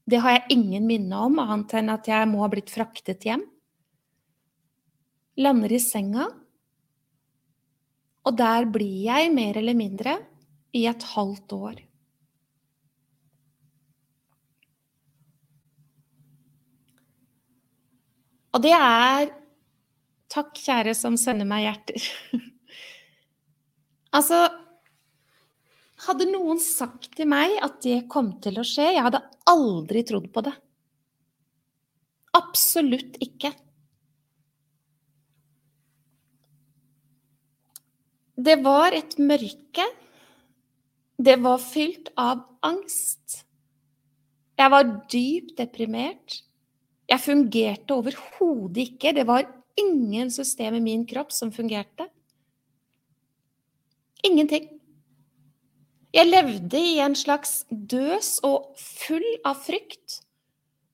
det 0.06 0.22
har 0.22 0.36
jeg 0.36 0.58
ingen 0.58 0.86
minne 0.86 1.20
om, 1.28 1.40
annet 1.42 1.74
enn 1.80 1.90
at 1.94 2.08
jeg 2.10 2.30
må 2.30 2.44
ha 2.44 2.50
blitt 2.52 2.70
fraktet 2.74 3.26
hjem. 3.26 3.44
Lander 5.42 5.74
i 5.74 5.80
senga, 5.82 6.28
og 8.26 8.38
der 8.38 8.66
blir 8.74 9.04
jeg 9.06 9.34
mer 9.34 9.58
eller 9.60 9.78
mindre 9.78 10.16
i 10.76 10.86
et 10.90 11.04
halvt 11.14 11.56
år. 11.58 11.82
Og 18.56 18.64
det 18.64 18.72
er 18.78 19.34
Takk, 20.36 20.58
kjære 20.58 20.92
som 20.98 21.16
sender 21.16 21.48
meg 21.48 21.62
hjerter. 21.64 22.06
altså 24.18 24.40
hadde 26.06 26.28
noen 26.30 26.60
sagt 26.62 27.12
til 27.18 27.30
meg 27.30 27.58
at 27.66 27.82
det 27.86 28.06
kom 28.12 28.36
til 28.44 28.60
å 28.62 28.66
skje, 28.68 28.92
jeg 28.96 29.06
hadde 29.06 29.24
aldri 29.50 30.04
trodd 30.08 30.30
på 30.34 30.44
det. 30.46 30.54
Absolutt 32.36 33.18
ikke. 33.24 33.54
Det 38.36 38.58
var 38.64 38.96
et 38.96 39.16
mørke. 39.18 39.86
Det 41.16 41.38
var 41.40 41.62
fylt 41.64 42.12
av 42.20 42.44
angst. 42.68 43.46
Jeg 44.60 44.72
var 44.72 44.90
dypt 45.12 45.56
deprimert. 45.60 46.42
Jeg 47.08 47.24
fungerte 47.24 47.96
overhodet 47.96 48.90
ikke. 48.90 49.14
Det 49.16 49.24
var 49.28 49.48
ingen 49.80 50.32
system 50.32 50.76
i 50.76 50.84
min 50.84 51.06
kropp 51.08 51.32
som 51.32 51.54
fungerte. 51.56 52.10
Ingenting. 54.26 54.75
Jeg 56.16 56.30
levde 56.30 56.80
i 56.80 57.00
en 57.04 57.16
slags 57.18 57.66
døs 57.70 58.38
og 58.48 58.72
full 58.80 59.26
av 59.44 59.58
frykt. 59.66 60.22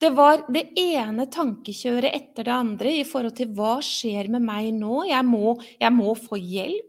Det 0.02 0.10
var 0.16 0.40
det 0.50 0.64
ene 0.82 1.28
tankekjøret 1.30 2.10
etter 2.10 2.48
det 2.48 2.54
andre 2.56 2.94
i 2.98 3.04
forhold 3.06 3.36
til 3.38 3.52
hva 3.54 3.76
skjer 3.86 4.32
med 4.34 4.42
meg 4.42 4.72
nå? 4.74 5.04
Jeg 5.06 5.22
må, 5.28 5.52
jeg 5.78 5.94
må 5.94 6.16
få 6.18 6.40
hjelp. 6.40 6.88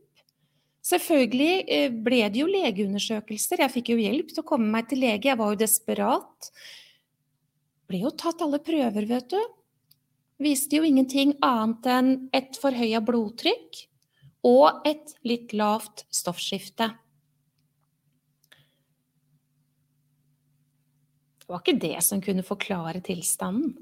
Selvfølgelig 0.84 1.52
eh, 1.72 1.94
ble 1.94 2.24
det 2.34 2.42
jo 2.42 2.48
legeundersøkelser. 2.50 3.62
Jeg 3.62 3.74
fikk 3.76 3.94
jo 3.94 4.00
hjelp 4.02 4.34
til 4.34 4.42
å 4.42 4.48
komme 4.50 4.72
meg 4.74 4.90
til 4.90 5.04
lege. 5.06 5.30
Jeg 5.30 5.40
var 5.40 5.54
jo 5.54 5.62
desperat. 5.62 6.50
Ble 7.88 8.02
jo 8.02 8.16
tatt 8.18 8.42
alle 8.42 8.60
prøver, 8.66 9.08
vet 9.14 9.30
du. 9.30 9.40
Viste 10.42 10.82
jo 10.82 10.90
ingenting 10.90 11.38
annet 11.46 11.88
enn 11.94 12.12
et 12.34 12.58
forhøya 12.60 13.04
blodtrykk 13.06 13.86
og 14.50 14.90
et 14.90 15.14
litt 15.22 15.54
lavt 15.54 16.08
stoffskifte. 16.10 16.90
Det 21.44 21.52
var 21.52 21.64
ikke 21.64 21.80
det 21.82 21.98
som 22.06 22.22
kunne 22.24 22.46
forklare 22.46 23.02
tilstanden. 23.04 23.76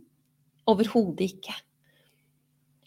Overhodet 0.69 1.27
ikke. 1.29 1.53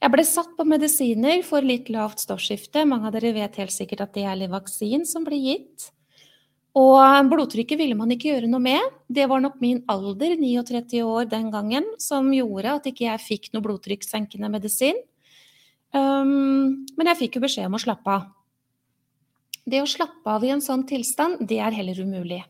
Jeg 0.04 0.12
ble 0.12 0.24
satt 0.28 0.50
på 0.58 0.66
medisiner 0.68 1.40
for 1.46 1.64
litt 1.64 1.88
lavt 1.92 2.20
stoffskifte. 2.20 2.82
Mange 2.84 3.08
av 3.08 3.14
dere 3.16 3.32
vet 3.36 3.56
helt 3.56 3.72
sikkert 3.72 4.02
at 4.04 4.16
det 4.16 4.26
er 4.28 4.36
Livaksin 4.36 5.06
som 5.08 5.24
blir 5.24 5.40
gitt. 5.40 5.88
Og 6.74 7.30
blodtrykket 7.30 7.78
ville 7.78 7.96
man 7.96 8.10
ikke 8.12 8.32
gjøre 8.32 8.50
noe 8.50 8.60
med. 8.60 8.94
Det 9.06 9.28
var 9.30 9.40
nok 9.40 9.60
min 9.62 9.80
alder, 9.88 10.34
39 10.36 11.00
år 11.06 11.28
den 11.30 11.48
gangen, 11.54 11.86
som 12.02 12.32
gjorde 12.34 12.76
at 12.80 12.88
ikke 12.90 13.06
jeg 13.06 13.22
fikk 13.22 13.52
noe 13.54 13.64
blodtrykkssenkende 13.64 14.50
medisin. 14.52 14.98
Um, 15.94 16.82
men 16.98 17.12
jeg 17.12 17.20
fikk 17.22 17.38
jo 17.38 17.44
beskjed 17.46 17.70
om 17.70 17.78
å 17.78 17.82
slappe 17.84 18.18
av. 18.18 18.26
Det 19.64 19.80
å 19.80 19.88
slappe 19.88 20.28
av 20.28 20.44
i 20.44 20.50
en 20.52 20.60
sånn 20.60 20.82
tilstand, 20.84 21.46
det 21.48 21.62
er 21.62 21.78
heller 21.78 22.02
umulig. 22.02 22.42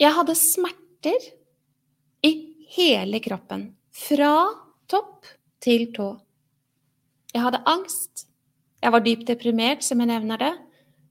Jeg 0.00 0.10
hadde 0.16 0.34
smerter 0.34 1.26
i 2.26 2.32
hele 2.74 3.20
kroppen. 3.22 3.68
Fra 3.94 4.34
topp 4.90 5.28
til 5.62 5.86
tå. 5.94 6.08
Jeg 7.34 7.44
hadde 7.44 7.62
angst. 7.70 8.26
Jeg 8.82 8.92
var 8.92 9.04
dypt 9.04 9.28
deprimert, 9.30 9.84
som 9.86 10.02
jeg 10.02 10.10
nevner 10.10 10.40
det. 10.40 10.52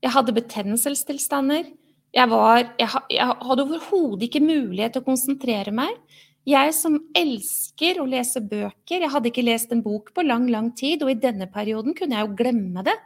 Jeg 0.04 0.14
hadde 0.14 0.36
betennelsestilstander. 0.36 1.72
Jeg, 2.14 2.30
var, 2.30 2.60
jeg, 2.78 2.90
jeg 3.10 3.38
hadde 3.48 3.66
overhodet 3.66 4.28
ikke 4.28 4.44
mulighet 4.44 4.94
til 4.94 5.02
å 5.02 5.08
konsentrere 5.08 5.74
meg. 5.74 5.96
Jeg 6.44 6.76
som 6.76 7.00
elsker 7.16 8.02
å 8.02 8.08
lese 8.10 8.42
bøker, 8.44 9.00
jeg 9.00 9.12
hadde 9.14 9.30
ikke 9.32 9.46
lest 9.48 9.72
en 9.72 9.82
bok 9.84 10.12
på 10.12 10.26
lang, 10.28 10.50
lang 10.52 10.74
tid, 10.76 11.06
og 11.06 11.14
i 11.14 11.20
denne 11.20 11.48
perioden 11.48 11.96
kunne 11.96 12.20
jeg 12.20 12.28
jo 12.28 12.36
glemme 12.42 12.84
det. 12.84 12.98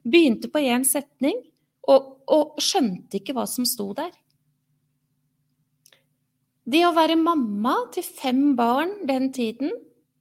Begynte 0.00 0.48
på 0.48 0.62
én 0.64 0.86
setning 0.88 1.36
og, 1.92 2.24
og 2.24 2.56
skjønte 2.64 3.20
ikke 3.20 3.36
hva 3.36 3.44
som 3.48 3.68
sto 3.68 3.90
der. 3.96 4.08
Det 6.64 6.80
å 6.86 6.94
være 6.96 7.16
mamma 7.20 7.74
til 7.92 8.06
fem 8.06 8.54
barn 8.56 9.02
den 9.08 9.28
tiden, 9.36 9.72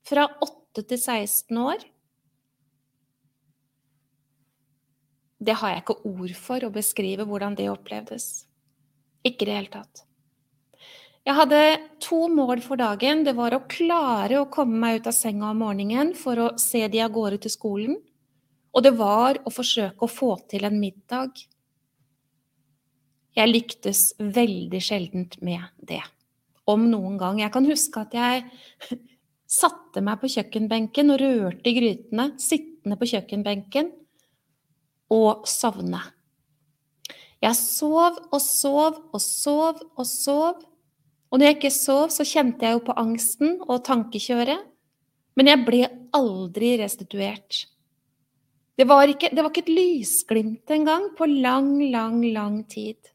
fra 0.04 0.26
8 0.44 0.84
til 0.84 1.00
16 1.00 1.60
år 1.64 1.86
Det 5.44 5.56
har 5.60 5.74
jeg 5.74 5.84
ikke 5.84 6.08
ord 6.08 6.34
for 6.40 6.64
å 6.64 6.72
beskrive 6.72 7.26
hvordan 7.28 7.56
det 7.58 7.66
opplevdes. 7.68 8.46
Ikke 9.28 9.44
i 9.44 9.50
det 9.50 9.56
hele 9.58 9.72
tatt. 9.74 10.04
Jeg 11.24 11.36
hadde 11.36 11.60
to 12.04 12.22
mål 12.32 12.62
for 12.64 12.80
dagen. 12.80 13.26
Det 13.28 13.34
var 13.36 13.56
å 13.56 13.64
klare 13.68 14.40
å 14.40 14.48
komme 14.52 14.80
meg 14.80 15.02
ut 15.02 15.10
av 15.12 15.16
senga 15.18 15.50
om 15.52 15.60
morgenen 15.64 16.14
for 16.20 16.40
å 16.40 16.50
se 16.60 16.86
de 16.92 17.04
av 17.04 17.12
gårde 17.16 17.42
til 17.44 17.56
skolen. 17.56 18.00
Og 18.72 18.88
det 18.88 18.96
var 18.96 19.42
å 19.44 19.52
forsøke 19.52 20.08
å 20.08 20.12
få 20.12 20.34
til 20.52 20.68
en 20.68 20.80
middag. 20.80 21.44
Jeg 23.36 23.52
lyktes 23.52 24.12
veldig 24.20 24.84
sjeldent 24.84 25.42
med 25.44 25.68
det 25.80 26.04
om 26.70 26.86
noen 26.90 27.18
gang. 27.20 27.42
Jeg 27.42 27.52
kan 27.54 27.68
huske 27.68 28.04
at 28.04 28.16
jeg 28.16 28.46
satte 29.60 30.04
meg 30.04 30.22
på 30.22 30.32
kjøkkenbenken 30.36 31.14
og 31.14 31.22
rørte 31.22 31.70
i 31.70 31.78
grytene, 31.78 32.32
sittende 32.42 32.98
på 33.00 33.10
kjøkkenbenken, 33.14 33.92
og 35.14 35.48
sovne. 35.50 36.02
Jeg 37.44 37.60
sov 37.60 38.22
og 38.32 38.40
sov 38.40 39.02
og 39.12 39.22
sov 39.22 39.82
og 40.00 40.06
sov. 40.08 40.62
Og 41.30 41.40
når 41.40 41.50
jeg 41.50 41.58
ikke 41.58 41.74
sov, 41.76 42.08
så 42.14 42.26
kjente 42.28 42.66
jeg 42.66 42.78
jo 42.78 42.86
på 42.88 42.96
angsten 42.98 43.58
og 43.66 43.84
tankekjøret. 43.88 44.64
Men 45.36 45.50
jeg 45.50 45.64
ble 45.66 45.82
aldri 46.16 46.76
restituert. 46.80 47.66
Det 48.78 48.86
var 48.90 49.10
ikke, 49.10 49.30
det 49.34 49.42
var 49.42 49.52
ikke 49.52 49.66
et 49.66 49.74
lysglimt 49.76 50.72
engang 50.74 51.12
på 51.18 51.28
lang, 51.30 51.76
lang, 51.94 52.22
lang 52.34 52.62
tid. 52.70 53.13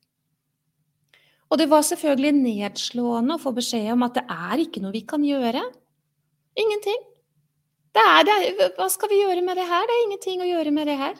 Og 1.49 1.61
det 1.61 1.69
var 1.71 1.85
selvfølgelig 1.87 2.33
nedslående 2.37 3.37
å 3.37 3.41
få 3.41 3.55
beskjed 3.57 3.89
om 3.95 4.05
at 4.05 4.19
det 4.19 4.25
er 4.29 4.65
ikke 4.65 4.83
noe 4.85 4.93
vi 4.93 5.05
kan 5.09 5.25
gjøre. 5.25 5.63
Ingenting. 6.59 7.01
Det 7.97 8.05
er, 8.05 8.27
det 8.29 8.35
er, 8.37 8.75
hva 8.77 8.89
skal 8.93 9.11
vi 9.11 9.23
gjøre 9.23 9.43
med 9.47 9.57
det 9.57 9.65
her? 9.69 9.87
Det 9.89 9.97
er 9.97 10.05
ingenting 10.05 10.45
å 10.45 10.49
gjøre 10.51 10.75
med 10.77 10.91
det 10.91 10.99
her. 11.01 11.17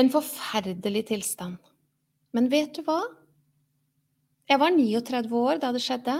En 0.00 0.08
forferdelig 0.12 1.04
tilstand. 1.10 1.58
Men 2.32 2.48
vet 2.48 2.72
du 2.78 2.84
hva? 2.86 3.02
Jeg 4.50 4.58
var 4.62 4.72
39 4.74 5.34
år 5.36 5.60
da 5.62 5.74
det 5.74 5.82
skjedde. 5.84 6.16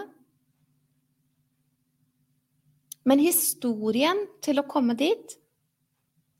Men 3.09 3.23
historien 3.23 4.27
til 4.45 4.61
å 4.61 4.69
komme 4.69 4.95
dit 4.99 5.39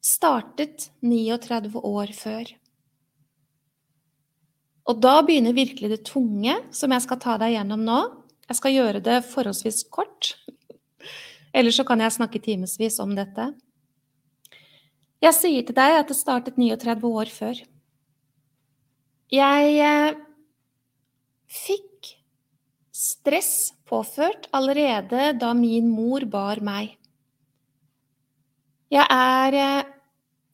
startet 0.01 0.89
39 1.05 1.77
år 1.85 2.13
før. 2.17 2.51
Og 4.89 4.99
da 4.99 5.21
begynner 5.23 5.55
virkelig 5.55 5.91
det 5.93 6.05
tunge, 6.09 6.57
som 6.75 6.91
jeg 6.91 7.05
skal 7.05 7.21
ta 7.23 7.37
deg 7.41 7.55
gjennom 7.55 7.83
nå. 7.87 7.99
Jeg 8.51 8.59
skal 8.59 8.75
gjøre 8.75 9.03
det 9.05 9.21
forholdsvis 9.29 9.85
kort. 9.93 10.33
Ellers 11.55 11.79
så 11.79 11.85
kan 11.87 12.01
jeg 12.03 12.17
snakke 12.17 12.43
timevis 12.43 12.99
om 13.03 13.13
dette. 13.15 13.53
Jeg 15.21 15.37
sier 15.37 15.67
til 15.67 15.77
deg 15.77 15.99
at 16.01 16.09
det 16.09 16.17
startet 16.17 16.59
39 16.59 17.11
år 17.21 17.31
før. 17.31 17.61
Jeg 19.31 19.75
eh, 19.85 20.17
fikk 21.47 22.15
stress 22.91 23.71
påført 23.87 24.49
allerede 24.57 25.35
da 25.39 25.53
min 25.55 25.91
mor 25.93 26.25
bar 26.31 26.63
meg. 26.65 26.97
Jeg 28.91 29.07
er 29.07 29.55
eh, 29.55 29.91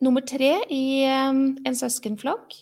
nummer 0.04 0.20
tre 0.28 0.58
i 0.68 1.02
eh, 1.08 1.32
en 1.32 1.76
søskenflokk 1.76 2.58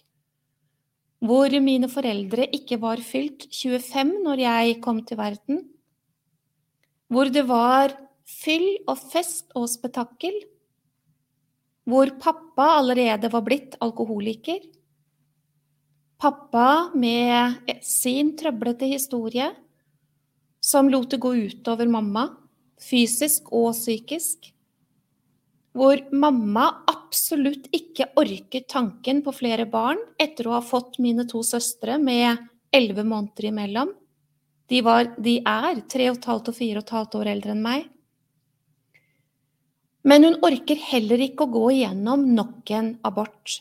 hvor 1.25 1.55
mine 1.65 1.89
foreldre 1.89 2.47
ikke 2.53 2.77
var 2.83 3.01
fylt 3.03 3.47
25 3.49 4.13
når 4.27 4.43
jeg 4.43 4.75
kom 4.85 5.01
til 5.09 5.17
verden. 5.17 5.63
Hvor 7.09 7.31
det 7.33 7.47
var 7.49 7.95
fyll 8.29 8.67
og 8.85 9.01
fest 9.01 9.49
og 9.57 9.65
spetakkel. 9.73 10.37
Hvor 11.89 12.13
pappa 12.21 12.75
allerede 12.77 13.33
var 13.33 13.45
blitt 13.47 13.79
alkoholiker. 13.81 14.61
Pappa 16.21 16.91
med 16.93 17.73
sin 17.81 18.35
trøblete 18.37 18.89
historie 18.93 19.49
som 20.65 20.93
lot 20.93 21.11
det 21.13 21.21
gå 21.21 21.35
utover 21.49 21.89
mamma, 21.89 22.29
fysisk 22.81 23.49
og 23.53 23.73
psykisk 23.77 24.54
hvor 25.75 25.99
mamma 26.15 26.69
absolutt 26.87 27.67
ikke 27.75 28.13
orket 28.21 28.69
tanken 28.71 29.25
på 29.27 29.35
flere 29.35 29.67
barn 29.71 29.99
etter 30.23 30.47
å 30.47 30.57
ha 30.57 30.63
fått 30.63 31.01
mine 31.03 31.27
to 31.31 31.43
søstre 31.43 31.99
med 31.99 32.39
elleve 32.75 33.03
måneder 33.07 33.51
imellom. 33.51 33.91
De, 34.71 34.81
var, 34.87 35.11
de 35.19 35.41
er 35.43 35.83
tre 35.91 36.09
og 36.13 36.21
et 36.21 36.29
halvt 36.31 36.51
og 36.53 36.57
fire 36.57 36.81
og 36.81 36.87
et 36.87 36.95
halvt 36.95 37.19
år 37.19 37.31
eldre 37.35 37.55
enn 37.57 37.65
meg. 37.65 37.89
Men 40.05 40.27
hun 40.27 40.39
orker 40.45 40.79
heller 40.93 41.23
ikke 41.27 41.47
å 41.47 41.53
gå 41.53 41.65
igjennom 41.79 42.27
nok 42.37 42.71
en 42.77 42.91
abort. 43.09 43.59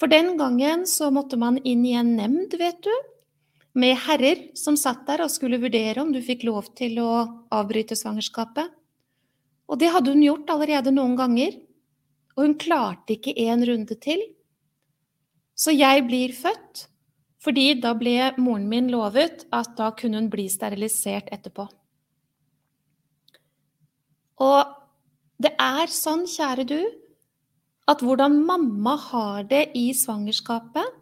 For 0.00 0.10
den 0.10 0.34
gangen 0.40 0.86
så 0.88 1.10
måtte 1.14 1.38
man 1.40 1.58
inn 1.64 1.84
i 1.86 1.94
en 1.98 2.14
nemnd, 2.16 2.56
vet 2.58 2.80
du, 2.84 2.92
med 3.78 3.98
herrer 4.06 4.48
som 4.58 4.76
satt 4.80 5.04
der 5.06 5.22
og 5.24 5.32
skulle 5.32 5.60
vurdere 5.62 6.02
om 6.02 6.10
du 6.12 6.18
fikk 6.24 6.44
lov 6.48 6.72
til 6.78 6.98
å 7.04 7.12
avbryte 7.54 7.96
svangerskapet. 7.98 8.72
Og 9.70 9.78
det 9.78 9.92
hadde 9.94 10.12
hun 10.12 10.24
gjort 10.24 10.50
allerede 10.50 10.92
noen 10.94 11.16
ganger. 11.18 11.56
Og 12.36 12.44
hun 12.44 12.56
klarte 12.58 13.14
ikke 13.16 13.36
en 13.46 13.62
runde 13.68 13.96
til. 14.02 14.22
Så 15.54 15.74
jeg 15.76 16.06
blir 16.08 16.32
født, 16.34 16.86
fordi 17.40 17.74
da 17.82 17.92
ble 17.96 18.32
moren 18.40 18.66
min 18.70 18.88
lovet 18.92 19.44
at 19.54 19.74
da 19.78 19.90
kunne 19.96 20.18
hun 20.22 20.30
bli 20.32 20.48
sterilisert 20.50 21.30
etterpå. 21.32 21.66
Og 24.40 24.76
det 25.40 25.52
er 25.60 25.92
sånn, 25.92 26.24
kjære 26.28 26.64
du, 26.68 26.80
at 27.90 28.02
hvordan 28.04 28.38
mamma 28.46 28.96
har 29.10 29.44
det 29.50 29.66
i 29.76 29.90
svangerskapet, 29.96 30.96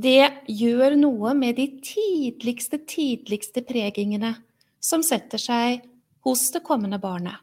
det 0.00 0.46
gjør 0.46 0.94
noe 0.98 1.32
med 1.34 1.58
de 1.58 1.66
tidligste, 1.84 2.78
tidligste 2.88 3.62
pregingene 3.66 4.36
som 4.80 5.02
setter 5.04 5.42
seg 5.42 5.82
hos 6.26 6.48
det 6.54 6.64
kommende 6.66 7.00
barnet. 7.02 7.40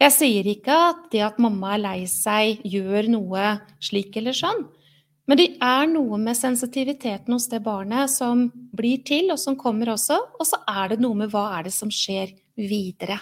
Jeg 0.00 0.14
sier 0.16 0.46
ikke 0.48 0.76
at 0.90 1.08
det 1.12 1.20
at 1.26 1.40
mamma 1.42 1.74
er 1.74 1.82
lei 1.82 1.98
seg, 2.08 2.62
gjør 2.64 3.10
noe 3.12 3.56
slik 3.84 4.16
eller 4.16 4.36
sånn, 4.36 4.62
men 5.28 5.38
det 5.38 5.50
er 5.62 5.84
noe 5.86 6.16
med 6.18 6.34
sensitiviteten 6.34 7.34
hos 7.36 7.50
det 7.52 7.60
barnet 7.62 8.10
som 8.10 8.48
blir 8.74 9.04
til, 9.06 9.28
og 9.30 9.38
som 9.38 9.58
kommer 9.60 9.92
også, 9.92 10.16
og 10.40 10.48
så 10.48 10.58
er 10.66 10.94
det 10.94 11.02
noe 11.04 11.18
med 11.20 11.30
hva 11.30 11.50
er 11.58 11.68
det 11.68 11.74
som 11.76 11.92
skjer 11.92 12.32
videre. 12.58 13.20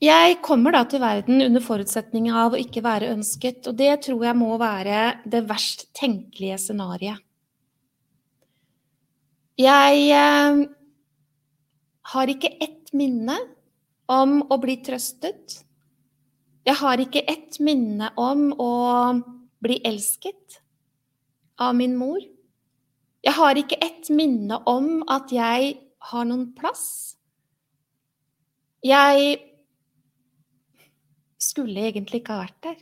Jeg 0.00 0.38
kommer 0.40 0.72
da 0.72 0.80
til 0.88 1.02
verden 1.02 1.44
under 1.44 1.60
forutsetning 1.60 2.30
av 2.32 2.56
å 2.56 2.58
ikke 2.58 2.80
være 2.82 3.12
ønsket, 3.12 3.68
og 3.68 3.76
det 3.76 3.92
tror 4.08 4.24
jeg 4.30 4.38
må 4.40 4.54
være 4.58 5.00
det 5.28 5.44
verst 5.46 5.90
tenkelige 5.94 6.56
scenarioet. 6.62 7.20
Jeg 9.60 10.04
eh, 10.16 10.62
har 12.10 12.30
ikke 12.30 12.50
ett 12.62 12.92
minne 12.96 13.36
om 14.10 14.40
å 14.50 14.58
bli 14.62 14.78
trøstet. 14.84 15.60
Jeg 16.66 16.76
har 16.80 17.00
ikke 17.02 17.22
ett 17.30 17.60
minne 17.62 18.10
om 18.20 18.50
å 18.60 18.72
bli 19.62 19.78
elsket 19.86 20.60
av 21.60 21.76
min 21.78 21.96
mor. 22.00 22.20
Jeg 23.20 23.36
har 23.36 23.58
ikke 23.60 23.78
ett 23.84 24.08
minne 24.16 24.58
om 24.68 25.02
at 25.12 25.32
jeg 25.34 25.76
har 26.10 26.26
noen 26.26 26.48
plass. 26.56 27.16
Jeg 28.84 29.36
skulle 31.40 31.88
egentlig 31.90 32.22
ikke 32.22 32.36
ha 32.36 32.46
vært 32.46 32.62
der. 32.64 32.78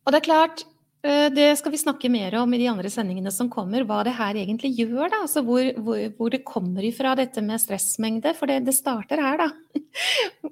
Og 0.00 0.14
det 0.14 0.22
er 0.22 0.26
klart, 0.26 0.64
det 1.00 1.46
skal 1.56 1.72
vi 1.72 1.78
snakke 1.80 2.10
mer 2.12 2.34
om 2.42 2.50
i 2.52 2.58
de 2.60 2.66
andre 2.68 2.90
sendingene 2.92 3.30
som 3.32 3.48
kommer, 3.48 3.86
hva 3.88 4.02
det 4.04 4.12
her 4.18 4.36
egentlig 4.36 4.74
gjør. 4.82 5.06
da, 5.08 5.22
altså 5.24 5.40
Hvor, 5.46 5.70
hvor, 5.80 6.02
hvor 6.18 6.32
det 6.34 6.42
kommer 6.44 6.84
ifra 6.84 7.14
dette 7.16 7.40
med 7.40 7.62
stressmengde. 7.62 8.34
For 8.36 8.50
det, 8.50 8.58
det 8.66 8.76
starter 8.76 9.22
her, 9.24 9.40
da. 9.40 9.48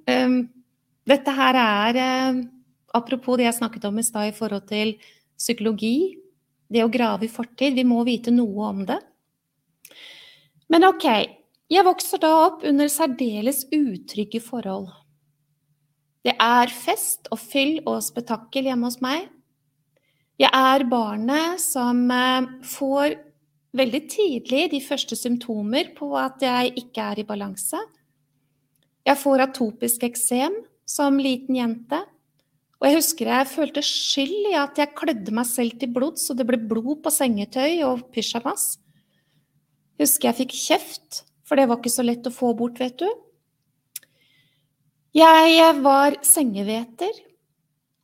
Dette 1.09 1.32
her 1.32 1.57
er 1.57 1.99
eh, 2.03 2.40
Apropos 2.96 3.36
det 3.36 3.44
jeg 3.44 3.59
snakket 3.59 3.84
om 3.84 3.99
i 4.01 4.05
stad 4.05 4.30
i 4.30 4.36
forhold 4.36 4.64
til 4.68 4.94
psykologi. 5.36 6.16
Det 6.68 6.80
å 6.84 6.92
grave 6.92 7.26
i 7.26 7.32
fortid. 7.32 7.76
Vi 7.76 7.84
må 7.84 8.01
vite 8.09 8.32
noe 8.32 8.70
om 8.72 8.80
det. 8.88 8.96
Men 10.72 10.88
ok, 10.88 11.05
jeg 11.68 11.84
vokser 11.84 12.20
da 12.22 12.32
opp 12.46 12.64
under 12.68 12.88
særdeles 12.92 13.66
utrygge 13.72 14.40
forhold. 14.44 14.88
Det 16.24 16.32
er 16.32 16.72
fest 16.72 17.28
og 17.32 17.40
fyll 17.40 17.78
og 17.84 18.01
spetakkel 18.05 18.68
hjemme 18.68 18.88
hos 18.88 18.99
meg. 19.05 19.28
Jeg 20.39 20.51
er 20.55 20.84
barnet 20.86 21.62
som 21.62 22.05
eh, 22.14 22.49
får 22.62 23.16
veldig 23.78 24.03
tidlig 24.11 24.68
de 24.72 24.80
første 24.82 25.18
symptomer 25.18 25.91
på 25.97 26.12
at 26.18 26.43
jeg 26.43 26.74
ikke 26.84 27.09
er 27.12 27.22
i 27.22 27.26
balanse. 27.26 27.80
Jeg 29.07 29.18
får 29.18 29.45
atopisk 29.49 30.05
eksem 30.07 30.61
som 30.89 31.18
liten 31.20 31.59
jente. 31.59 32.01
Og 32.78 32.86
jeg 32.86 33.01
husker 33.01 33.32
jeg 33.32 33.51
følte 33.51 33.82
skyld 33.82 34.53
i 34.53 34.59
at 34.59 34.78
jeg 34.78 34.95
klødde 34.95 35.34
meg 35.34 35.49
selv 35.51 35.74
til 35.80 35.91
blods, 35.91 36.28
så 36.28 36.36
det 36.39 36.47
ble 36.47 36.61
blod 36.70 37.01
på 37.03 37.11
sengetøy 37.11 37.82
og 37.89 38.05
pysjamas. 38.14 38.76
Husker 39.99 40.30
jeg 40.30 40.39
fikk 40.45 40.55
kjeft 40.55 41.24
for 41.49 41.57
det 41.57 41.68
var 41.70 41.80
ikke 41.80 41.93
så 41.93 42.05
lett 42.05 42.28
å 42.28 42.34
få 42.34 42.53
bort, 42.57 42.76
vet 42.80 43.01
du. 43.01 43.09
Jeg 45.16 45.70
var 45.80 46.18
sengeveter. 46.26 47.14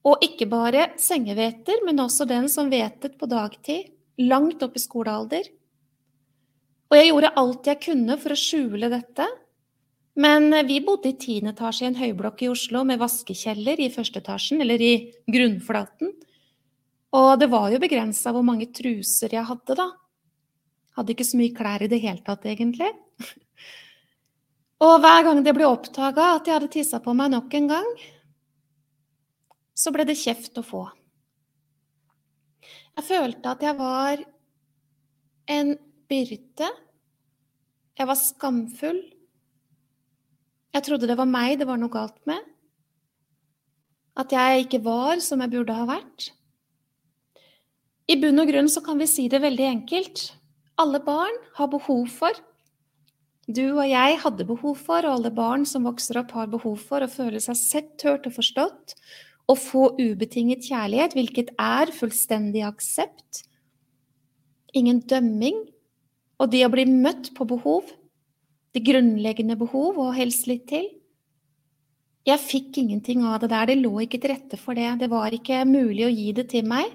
Og 0.05 0.25
ikke 0.25 0.47
bare 0.51 0.91
sengeveter, 1.01 1.81
men 1.87 2.03
også 2.03 2.27
den 2.29 2.51
som 2.53 2.69
vetet 2.73 3.17
på 3.21 3.29
dagtid, 3.31 3.89
langt 4.21 4.63
opp 4.63 4.77
i 4.77 4.83
skolealder. 4.83 5.49
Og 6.93 6.99
jeg 6.99 7.09
gjorde 7.09 7.33
alt 7.41 7.71
jeg 7.71 7.81
kunne 7.87 8.19
for 8.21 8.35
å 8.35 8.39
skjule 8.39 8.91
dette. 8.93 9.27
Men 10.21 10.53
vi 10.69 10.79
bodde 10.85 11.11
i 11.11 11.17
tiende 11.19 11.55
etasje 11.55 11.87
i 11.87 11.89
en 11.91 11.99
høyblokk 11.99 12.45
i 12.45 12.51
Oslo 12.53 12.85
med 12.87 13.01
vaskekjeller 13.01 13.81
i 13.83 13.91
første 13.91 14.21
etasjen, 14.23 14.61
eller 14.63 14.83
i 14.83 14.93
grunnflaten. 15.27 16.13
Og 17.15 17.31
det 17.41 17.49
var 17.51 17.71
jo 17.73 17.81
begrensa 17.83 18.31
hvor 18.35 18.45
mange 18.47 18.69
truser 18.75 19.35
jeg 19.35 19.47
hadde, 19.49 19.79
da. 19.79 19.89
Hadde 20.95 21.15
ikke 21.15 21.27
så 21.27 21.39
mye 21.41 21.55
klær 21.55 21.83
i 21.83 21.91
det 21.91 22.03
hele 22.05 22.23
tatt, 22.27 22.47
egentlig. 22.47 22.93
Og 24.85 24.99
hver 25.03 25.25
gang 25.27 25.43
det 25.47 25.55
ble 25.57 25.67
oppdaga 25.67 26.35
at 26.37 26.47
jeg 26.47 26.59
hadde 26.59 26.71
tissa 26.75 27.01
på 27.03 27.15
meg 27.17 27.33
nok 27.33 27.55
en 27.59 27.69
gang, 27.71 27.91
så 29.75 29.93
ble 29.95 30.07
det 30.07 30.19
kjeft 30.19 30.57
å 30.59 30.65
få. 30.65 30.85
Jeg 32.95 33.07
følte 33.09 33.51
at 33.51 33.65
jeg 33.67 33.77
var 33.79 34.23
en 35.51 35.75
byrde. 36.11 36.71
Jeg 37.99 38.09
var 38.11 38.19
skamfull. 38.19 39.03
Jeg 40.75 40.87
trodde 40.87 41.11
det 41.11 41.19
var 41.19 41.31
meg 41.31 41.59
det 41.61 41.69
var 41.69 41.79
noe 41.81 41.93
galt 41.93 42.21
med. 42.31 42.41
At 44.19 44.31
jeg 44.35 44.65
ikke 44.65 44.85
var 44.87 45.19
som 45.23 45.43
jeg 45.43 45.53
burde 45.53 45.75
ha 45.75 45.87
vært. 45.91 46.31
I 48.07 48.19
bunn 48.21 48.39
og 48.43 48.51
grunn 48.51 48.71
så 48.71 48.83
kan 48.85 49.01
vi 49.01 49.11
si 49.11 49.27
det 49.33 49.43
veldig 49.43 49.67
enkelt. 49.73 50.29
Alle 50.79 51.01
barn 51.03 51.35
har 51.59 51.71
behov 51.73 52.07
for 52.15 52.39
du 53.45 53.77
og 53.77 53.85
jeg 53.85 54.17
hadde 54.23 54.47
behov 54.49 54.79
for, 54.81 55.05
og 55.05 55.19
alle 55.19 55.31
barn 55.35 55.67
som 55.69 55.85
vokser 55.85 56.17
opp, 56.23 56.33
har 56.33 56.49
behov 56.49 56.81
for 56.81 57.05
å 57.05 57.11
føle 57.11 57.41
seg 57.45 57.59
sett, 57.59 58.05
hørt 58.07 58.25
og 58.29 58.37
forstått, 58.39 58.95
og 59.51 59.61
få 59.61 59.91
ubetinget 59.99 60.65
kjærlighet, 60.65 61.15
hvilket 61.17 61.53
er 61.61 61.93
fullstendig 61.93 62.65
aksept. 62.65 63.45
Ingen 64.75 65.03
dømming. 65.05 65.61
Og 66.41 66.51
det 66.51 66.65
å 66.67 66.73
bli 66.73 66.87
møtt 66.89 67.35
på 67.37 67.47
behov, 67.49 67.93
Det 68.75 68.83
grunnleggende 68.83 69.55
behov, 69.55 70.01
og 70.03 70.17
helst 70.17 70.49
litt 70.51 70.65
til. 70.67 70.89
Jeg 72.27 72.41
fikk 72.43 72.79
ingenting 72.81 73.23
av 73.23 73.39
det 73.39 73.53
der, 73.53 73.69
det 73.71 73.77
lå 73.79 74.01
ikke 74.03 74.19
til 74.19 74.33
rette 74.33 74.59
for 74.59 74.75
det, 74.75 74.89
det 74.99 75.07
var 75.13 75.31
ikke 75.31 75.61
mulig 75.63 76.09
å 76.09 76.11
gi 76.11 76.33
det 76.35 76.49
til 76.51 76.67
meg, 76.67 76.91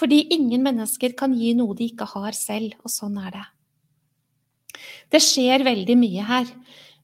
fordi 0.00 0.22
ingen 0.32 0.64
mennesker 0.64 1.12
kan 1.12 1.34
gi 1.36 1.52
noe 1.58 1.76
de 1.76 1.90
ikke 1.90 2.08
har 2.08 2.32
selv, 2.32 2.72
og 2.80 2.88
sånn 2.88 3.18
er 3.20 3.34
det. 3.36 3.44
Det 5.12 5.20
skjer 5.20 5.66
veldig 5.66 5.96
mye 6.00 6.24
her. 6.24 6.48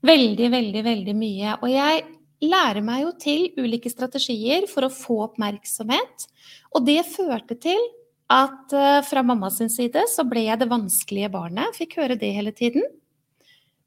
Veldig, 0.07 0.49
veldig, 0.49 0.82
veldig 0.87 1.14
mye. 1.18 1.57
Og 1.61 1.68
jeg 1.72 2.05
lærer 2.45 2.84
meg 2.84 3.05
jo 3.05 3.12
til 3.20 3.47
ulike 3.57 3.91
strategier 3.93 4.66
for 4.70 4.87
å 4.87 4.93
få 4.93 5.22
oppmerksomhet. 5.30 6.26
Og 6.76 6.84
det 6.87 7.01
førte 7.09 7.57
til 7.61 7.80
at 8.32 8.74
uh, 8.74 9.01
fra 9.07 9.22
mammas 9.22 9.61
side 9.72 10.05
så 10.11 10.26
ble 10.28 10.47
jeg 10.49 10.61
det 10.61 10.70
vanskelige 10.70 11.30
barnet. 11.32 11.76
Fikk 11.78 11.99
høre 12.01 12.18
det 12.18 12.32
hele 12.37 12.53
tiden. 12.53 12.84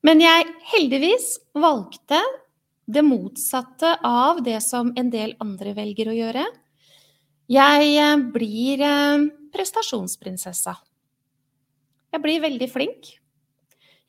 Men 0.05 0.23
jeg 0.23 0.47
heldigvis 0.71 1.33
valgte 1.59 2.21
det 2.89 3.03
motsatte 3.05 3.97
av 4.05 4.39
det 4.41 4.57
som 4.65 4.93
en 4.97 5.11
del 5.13 5.35
andre 5.43 5.75
velger 5.77 6.09
å 6.09 6.17
gjøre. 6.17 6.45
Jeg 7.51 7.95
uh, 7.99 8.27
blir 8.33 8.85
uh, 8.85 9.27
prestasjonsprinsessa. 9.53 10.77
Jeg 12.09 12.23
blir 12.23 12.41
veldig 12.41 12.69
flink. 12.71 13.18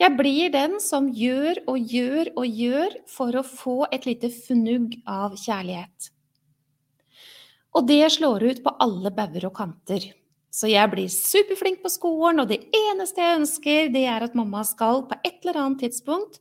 Jeg 0.00 0.16
blir 0.16 0.48
den 0.52 0.78
som 0.80 1.10
gjør 1.12 1.58
og 1.68 1.90
gjør 1.92 2.30
og 2.40 2.60
gjør 2.62 2.94
for 3.10 3.36
å 3.36 3.44
få 3.44 3.74
et 3.92 4.06
lite 4.08 4.30
fnugg 4.32 4.94
av 5.04 5.34
kjærlighet. 5.36 6.08
Og 7.76 7.84
det 7.86 8.06
slår 8.16 8.46
ut 8.48 8.62
på 8.64 8.72
alle 8.80 9.12
bauger 9.12 9.50
og 9.50 9.54
kanter. 9.58 10.06
Så 10.50 10.70
jeg 10.72 10.90
blir 10.90 11.10
superflink 11.12 11.84
på 11.84 11.92
skolen, 11.92 12.40
og 12.42 12.48
det 12.50 12.64
eneste 12.74 13.22
jeg 13.22 13.42
ønsker, 13.42 13.92
det 13.92 14.06
er 14.08 14.24
at 14.26 14.34
mamma 14.34 14.64
skal 14.66 15.04
på 15.06 15.20
et 15.20 15.36
eller 15.44 15.60
annet 15.60 15.84
tidspunkt 15.84 16.40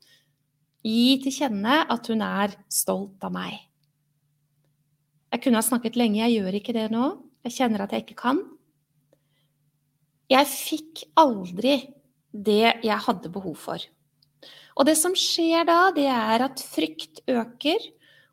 gi 0.81 1.19
til 1.21 1.35
kjenne 1.35 1.83
at 1.91 2.07
hun 2.09 2.23
er 2.25 2.55
stolt 2.71 3.27
av 3.27 3.35
meg. 3.35 3.59
Jeg 5.29 5.43
kunne 5.43 5.59
ha 5.59 5.67
snakket 5.67 5.99
lenge, 5.99 6.23
jeg 6.23 6.39
gjør 6.39 6.57
ikke 6.57 6.73
det 6.79 6.87
nå. 6.95 7.11
Jeg 7.45 7.57
kjenner 7.59 7.83
at 7.83 7.93
jeg 7.93 8.07
ikke 8.07 8.21
kan. 8.23 8.41
Jeg 10.31 10.47
fikk 10.49 11.03
aldri 11.19 11.75
det 12.33 12.79
jeg 12.85 12.99
hadde 13.05 13.31
behov 13.33 13.55
for. 13.59 13.83
Og 14.79 14.87
det 14.87 14.95
som 14.99 15.15
skjer 15.17 15.67
da, 15.67 15.89
det 15.95 16.07
er 16.07 16.45
at 16.45 16.61
frykt 16.63 17.23
øker. 17.27 17.89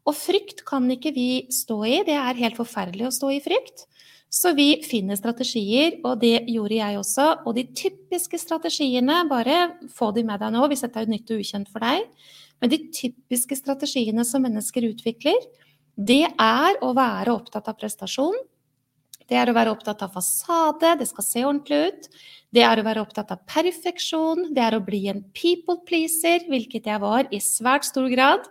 Og 0.06 0.14
frykt 0.14 0.62
kan 0.68 0.86
ikke 0.92 1.10
vi 1.16 1.46
stå 1.50 1.80
i. 1.88 1.96
Det 2.06 2.14
er 2.14 2.38
helt 2.38 2.58
forferdelig 2.58 3.08
å 3.08 3.14
stå 3.14 3.32
i 3.34 3.42
frykt. 3.42 3.86
Så 4.30 4.52
vi 4.58 4.82
finner 4.84 5.18
strategier, 5.18 5.96
og 6.04 6.20
det 6.22 6.44
gjorde 6.50 6.78
jeg 6.78 6.98
også. 7.00 7.26
Og 7.46 7.56
de 7.56 7.66
typiske 7.78 8.38
strategiene, 8.38 9.22
bare 9.30 9.76
få 9.94 10.12
de 10.14 10.26
med 10.26 10.42
deg 10.42 10.54
nå 10.54 10.66
hvis 10.70 10.84
dette 10.86 11.02
er 11.02 11.10
nytt 11.10 11.30
og 11.32 11.42
ukjent 11.42 11.70
for 11.72 11.82
deg. 11.86 12.06
Men 12.62 12.72
de 12.72 12.80
typiske 12.94 13.58
strategiene 13.58 14.24
som 14.26 14.44
mennesker 14.44 14.86
utvikler, 14.90 15.38
det 15.96 16.26
er 16.28 16.78
å 16.84 16.92
være 16.96 17.32
opptatt 17.32 17.68
av 17.70 17.78
prestasjon, 17.80 18.36
Det 19.26 19.36
er 19.38 19.50
å 19.50 19.56
være 19.56 19.72
opptatt 19.74 20.04
av 20.06 20.14
fasade, 20.14 20.94
det 21.00 21.08
skal 21.10 21.26
se 21.26 21.44
ordentlig 21.44 21.78
ut. 21.90 22.08
Det 22.54 22.62
er 22.62 22.78
å 22.78 22.86
være 22.86 23.02
opptatt 23.02 23.32
av 23.34 23.42
perfeksjon. 23.50 24.52
Det 24.54 24.62
er 24.62 24.76
å 24.76 24.84
bli 24.86 25.06
en 25.10 25.24
people 25.34 25.80
pleaser, 25.88 26.46
hvilket 26.46 26.86
jeg 26.86 27.02
var 27.02 27.26
i 27.34 27.40
svært 27.42 27.88
stor 27.88 28.06
grad. 28.12 28.46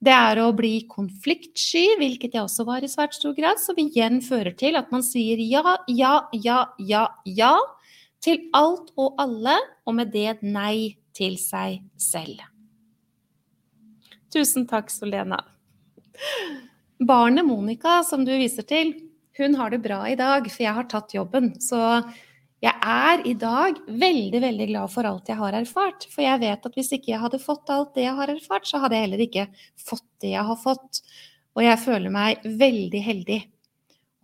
Det 0.00 0.12
er 0.16 0.40
å 0.40 0.48
bli 0.56 0.86
konfliktsky, 0.90 1.84
hvilket 2.00 2.34
jeg 2.34 2.42
også 2.42 2.64
var 2.66 2.82
i 2.82 2.90
svært 2.90 3.14
stor 3.18 3.36
grad, 3.36 3.60
som 3.62 3.78
igjen 3.78 4.18
fører 4.24 4.56
til 4.58 4.78
at 4.80 4.90
man 4.92 5.04
sier 5.06 5.38
ja, 5.44 5.76
ja, 5.86 6.14
ja, 6.32 6.64
ja, 6.80 7.04
ja 7.28 7.54
til 8.24 8.48
alt 8.56 8.90
og 9.00 9.20
alle, 9.20 9.56
og 9.88 9.96
med 9.96 10.10
det 10.12 10.40
nei 10.44 10.96
til 11.16 11.38
seg 11.40 11.80
selv. 12.00 12.42
Tusen 14.30 14.66
takk, 14.70 14.92
Solena. 14.92 15.40
Barnet 17.00 17.46
Monica, 17.48 18.00
som 18.06 18.26
du 18.26 18.32
viser 18.36 18.66
til, 18.68 18.92
hun 19.40 19.56
har 19.58 19.72
det 19.72 19.82
bra 19.84 20.02
i 20.08 20.16
dag, 20.18 20.46
for 20.50 20.64
jeg 20.64 20.76
har 20.76 20.88
tatt 20.90 21.14
jobben. 21.16 21.52
Så 21.62 21.80
jeg 22.60 22.74
er 22.76 23.22
i 23.24 23.32
dag 23.40 23.78
veldig, 23.88 24.40
veldig 24.44 24.66
glad 24.68 24.92
for 24.92 25.08
alt 25.08 25.30
jeg 25.30 25.40
har 25.40 25.56
erfart. 25.56 26.04
For 26.12 26.24
jeg 26.24 26.42
vet 26.42 26.66
at 26.68 26.76
hvis 26.76 26.92
ikke 26.96 27.14
jeg 27.14 27.22
hadde 27.22 27.40
fått 27.42 27.72
alt 27.72 27.94
det 27.96 28.04
jeg 28.04 28.16
har 28.18 28.32
erfart, 28.32 28.68
så 28.68 28.82
hadde 28.82 28.98
jeg 28.98 29.08
heller 29.08 29.24
ikke 29.24 29.46
fått 29.80 30.08
det 30.20 30.34
jeg 30.34 30.44
har 30.50 30.60
fått. 30.60 31.00
Og 31.56 31.64
jeg 31.64 31.80
føler 31.80 32.12
meg 32.12 32.44
veldig 32.44 33.00
heldig. 33.06 33.40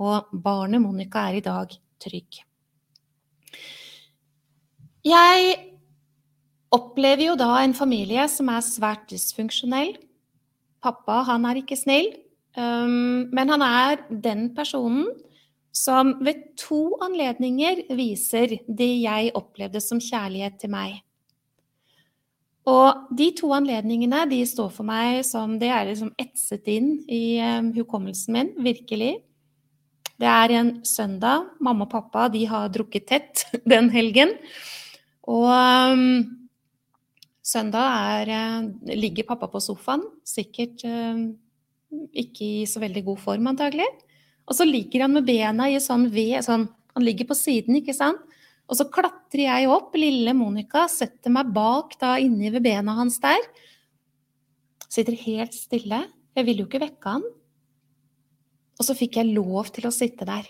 Og 0.05 0.37
barnet 0.45 0.85
Monica 0.85 1.25
er 1.31 1.39
i 1.39 1.47
dag 1.47 1.73
trygg. 2.03 2.43
Jeg 5.07 5.57
opplever 6.75 7.29
jo 7.31 7.39
da 7.39 7.55
en 7.63 7.75
familie 7.79 8.27
som 8.29 8.51
er 8.53 8.65
svært 8.67 9.07
dysfunksjonell. 9.13 9.95
Pappa, 10.85 11.23
han 11.31 11.47
er 11.49 11.63
ikke 11.63 11.79
snill. 11.79 12.11
Um, 12.57 13.29
men 13.37 13.53
han 13.53 13.63
er 13.63 14.05
den 14.09 14.49
personen 14.57 15.11
som 15.77 16.15
ved 16.25 16.55
to 16.57 16.97
anledninger 17.05 17.83
viser 17.99 18.57
det 18.65 18.93
jeg 19.03 19.35
opplevde 19.37 19.83
som 19.85 20.01
kjærlighet 20.01 20.57
til 20.63 20.73
meg. 20.73 21.03
Og 22.67 23.13
de 23.15 23.29
to 23.37 23.53
anledningene 23.55 24.25
de 24.31 24.41
står 24.49 24.73
for 24.75 24.89
meg 24.89 25.21
som 25.27 25.55
Det 25.61 25.69
er 25.71 25.87
liksom 25.87 26.11
etset 26.19 26.67
inn 26.73 26.97
i 27.13 27.39
um, 27.45 27.71
hukommelsen 27.77 28.35
min, 28.35 28.51
virkelig. 28.59 29.13
Det 30.17 30.27
er 30.27 30.57
en 30.57 30.73
søndag. 30.85 31.53
Mamma 31.61 31.85
og 31.87 31.93
pappa 31.93 32.27
de 32.33 32.43
har 32.49 32.73
drukket 32.73 33.07
tett 33.07 33.45
den 33.73 33.93
helgen. 33.93 34.35
Og 35.29 35.47
um, 35.47 36.49
søndag 37.45 37.87
er, 38.25 38.35
uh, 38.35 38.95
ligger 38.97 39.29
pappa 39.29 39.51
på 39.53 39.63
sofaen, 39.63 40.03
sikkert 40.27 40.83
uh, 40.89 41.29
ikke 42.13 42.49
i 42.63 42.67
så 42.69 42.83
veldig 42.83 43.03
god 43.07 43.21
form, 43.23 43.51
antagelig. 43.53 43.87
Og 44.47 44.57
så 44.59 44.67
ligger 44.67 45.07
han 45.07 45.17
med 45.17 45.27
bena 45.27 45.69
i 45.71 45.79
sånn 45.83 46.09
ved 46.13 46.43
sånn, 46.47 46.69
Han 46.97 47.05
ligger 47.05 47.27
på 47.29 47.37
siden, 47.37 47.77
ikke 47.77 47.93
sant? 47.93 48.23
Og 48.73 48.79
så 48.79 48.87
klatrer 48.89 49.43
jeg 49.43 49.69
opp, 49.69 49.93
lille 50.01 50.33
Monica, 50.33 50.87
setter 50.89 51.29
meg 51.29 51.51
bak 51.53 51.93
da 52.01 52.15
inni 52.17 52.49
ved 52.55 52.65
bena 52.65 52.95
hans 52.97 53.19
der. 53.21 53.43
Sitter 54.89 55.13
helt 55.27 55.53
stille. 55.53 55.99
Jeg 56.33 56.49
vil 56.49 56.63
jo 56.63 56.67
ikke 56.67 56.81
vekke 56.81 57.13
han. 57.19 57.27
Og 58.81 58.89
så 58.89 58.97
fikk 58.97 59.21
jeg 59.21 59.35
lov 59.37 59.69
til 59.77 59.85
å 59.89 59.93
sitte 59.93 60.25
der. 60.25 60.49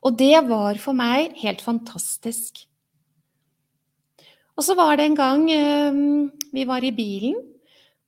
Og 0.00 0.16
det 0.16 0.40
var 0.48 0.80
for 0.80 0.96
meg 0.96 1.36
helt 1.42 1.60
fantastisk. 1.60 2.64
Og 4.58 4.66
så 4.66 4.74
var 4.78 4.98
det 4.98 5.06
en 5.06 5.18
gang 5.18 5.44
øh, 5.54 6.02
vi 6.54 6.66
var 6.66 6.82
i 6.82 6.94
bilen, 6.94 7.36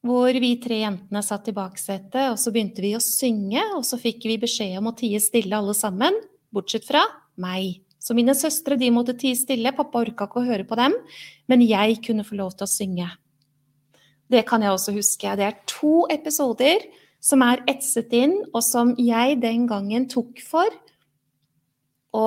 hvor 0.06 0.32
vi 0.32 0.54
tre 0.62 0.80
jentene 0.80 1.20
satt 1.24 1.50
i 1.50 1.56
baksetet, 1.56 2.30
og 2.32 2.38
så 2.40 2.52
begynte 2.54 2.82
vi 2.84 2.94
å 2.96 3.02
synge, 3.04 3.62
og 3.76 3.84
så 3.84 3.98
fikk 4.00 4.24
vi 4.30 4.38
beskjed 4.40 4.78
om 4.80 4.88
å 4.90 4.96
tie 4.96 5.20
stille 5.20 5.56
alle 5.56 5.74
sammen, 5.76 6.16
bortsett 6.54 6.86
fra 6.88 7.02
meg. 7.40 7.82
Så 8.00 8.16
mine 8.16 8.32
søstre 8.36 8.78
de 8.80 8.88
måtte 8.94 9.12
tie 9.20 9.36
stille, 9.36 9.74
pappa 9.76 10.00
orka 10.00 10.24
ikke 10.24 10.40
å 10.40 10.46
høre 10.46 10.64
på 10.68 10.78
dem, 10.80 10.96
men 11.52 11.64
jeg 11.66 12.00
kunne 12.06 12.24
få 12.24 12.38
lov 12.40 12.54
til 12.56 12.64
å 12.64 12.72
synge. 12.72 13.10
Det 14.30 14.44
kan 14.48 14.62
jeg 14.64 14.72
også 14.72 14.94
huske. 14.96 15.36
Det 15.36 15.44
er 15.44 15.60
to 15.68 16.06
episoder 16.12 16.86
som 17.20 17.44
er 17.44 17.60
etset 17.68 18.14
inn, 18.16 18.38
og 18.54 18.64
som 18.64 18.94
jeg 18.96 19.36
den 19.42 19.68
gangen 19.68 20.08
tok 20.08 20.40
for 20.40 20.72
å 22.16 22.26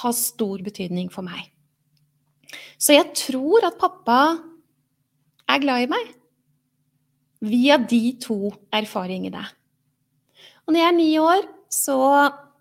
ha 0.00 0.12
stor 0.16 0.64
betydning 0.64 1.12
for 1.12 1.26
meg. 1.26 1.50
Så 2.80 2.96
jeg 2.96 3.12
tror 3.18 3.66
at 3.68 3.76
pappa 3.80 4.20
er 5.52 5.60
glad 5.60 5.84
i 5.84 5.90
meg 5.92 6.15
via 7.40 7.78
de 7.78 8.16
to 8.22 8.50
erfaringene. 8.74 9.44
Og 10.66 10.74
når 10.74 10.80
jeg 10.80 10.88
er 10.88 10.96
ni 10.96 11.10
år, 11.20 11.46
så 11.70 11.98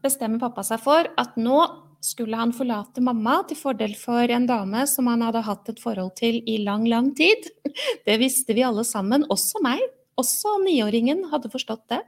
bestemmer 0.05 0.41
pappa 0.41 0.63
seg 0.65 0.82
for 0.84 1.07
at 1.17 1.38
nå 1.39 1.59
skulle 2.05 2.38
han 2.38 2.53
forlate 2.53 3.01
mamma 3.01 3.39
til 3.49 3.57
fordel 3.57 3.95
for 3.97 4.30
en 4.30 4.45
dame 4.45 4.84
som 4.89 5.07
han 5.09 5.23
hadde 5.26 5.45
hatt 5.47 5.71
et 5.71 5.82
forhold 5.82 6.13
til 6.19 6.38
i 6.45 6.59
lang, 6.61 6.86
lang 6.89 7.09
tid. 7.17 7.49
Det 8.05 8.19
visste 8.21 8.53
vi 8.53 8.65
alle 8.65 8.86
sammen, 8.86 9.26
også 9.34 9.63
meg. 9.65 9.82
Også 10.21 10.59
niåringen 10.63 11.26
hadde 11.32 11.49
forstått 11.51 11.88
det. 11.91 12.03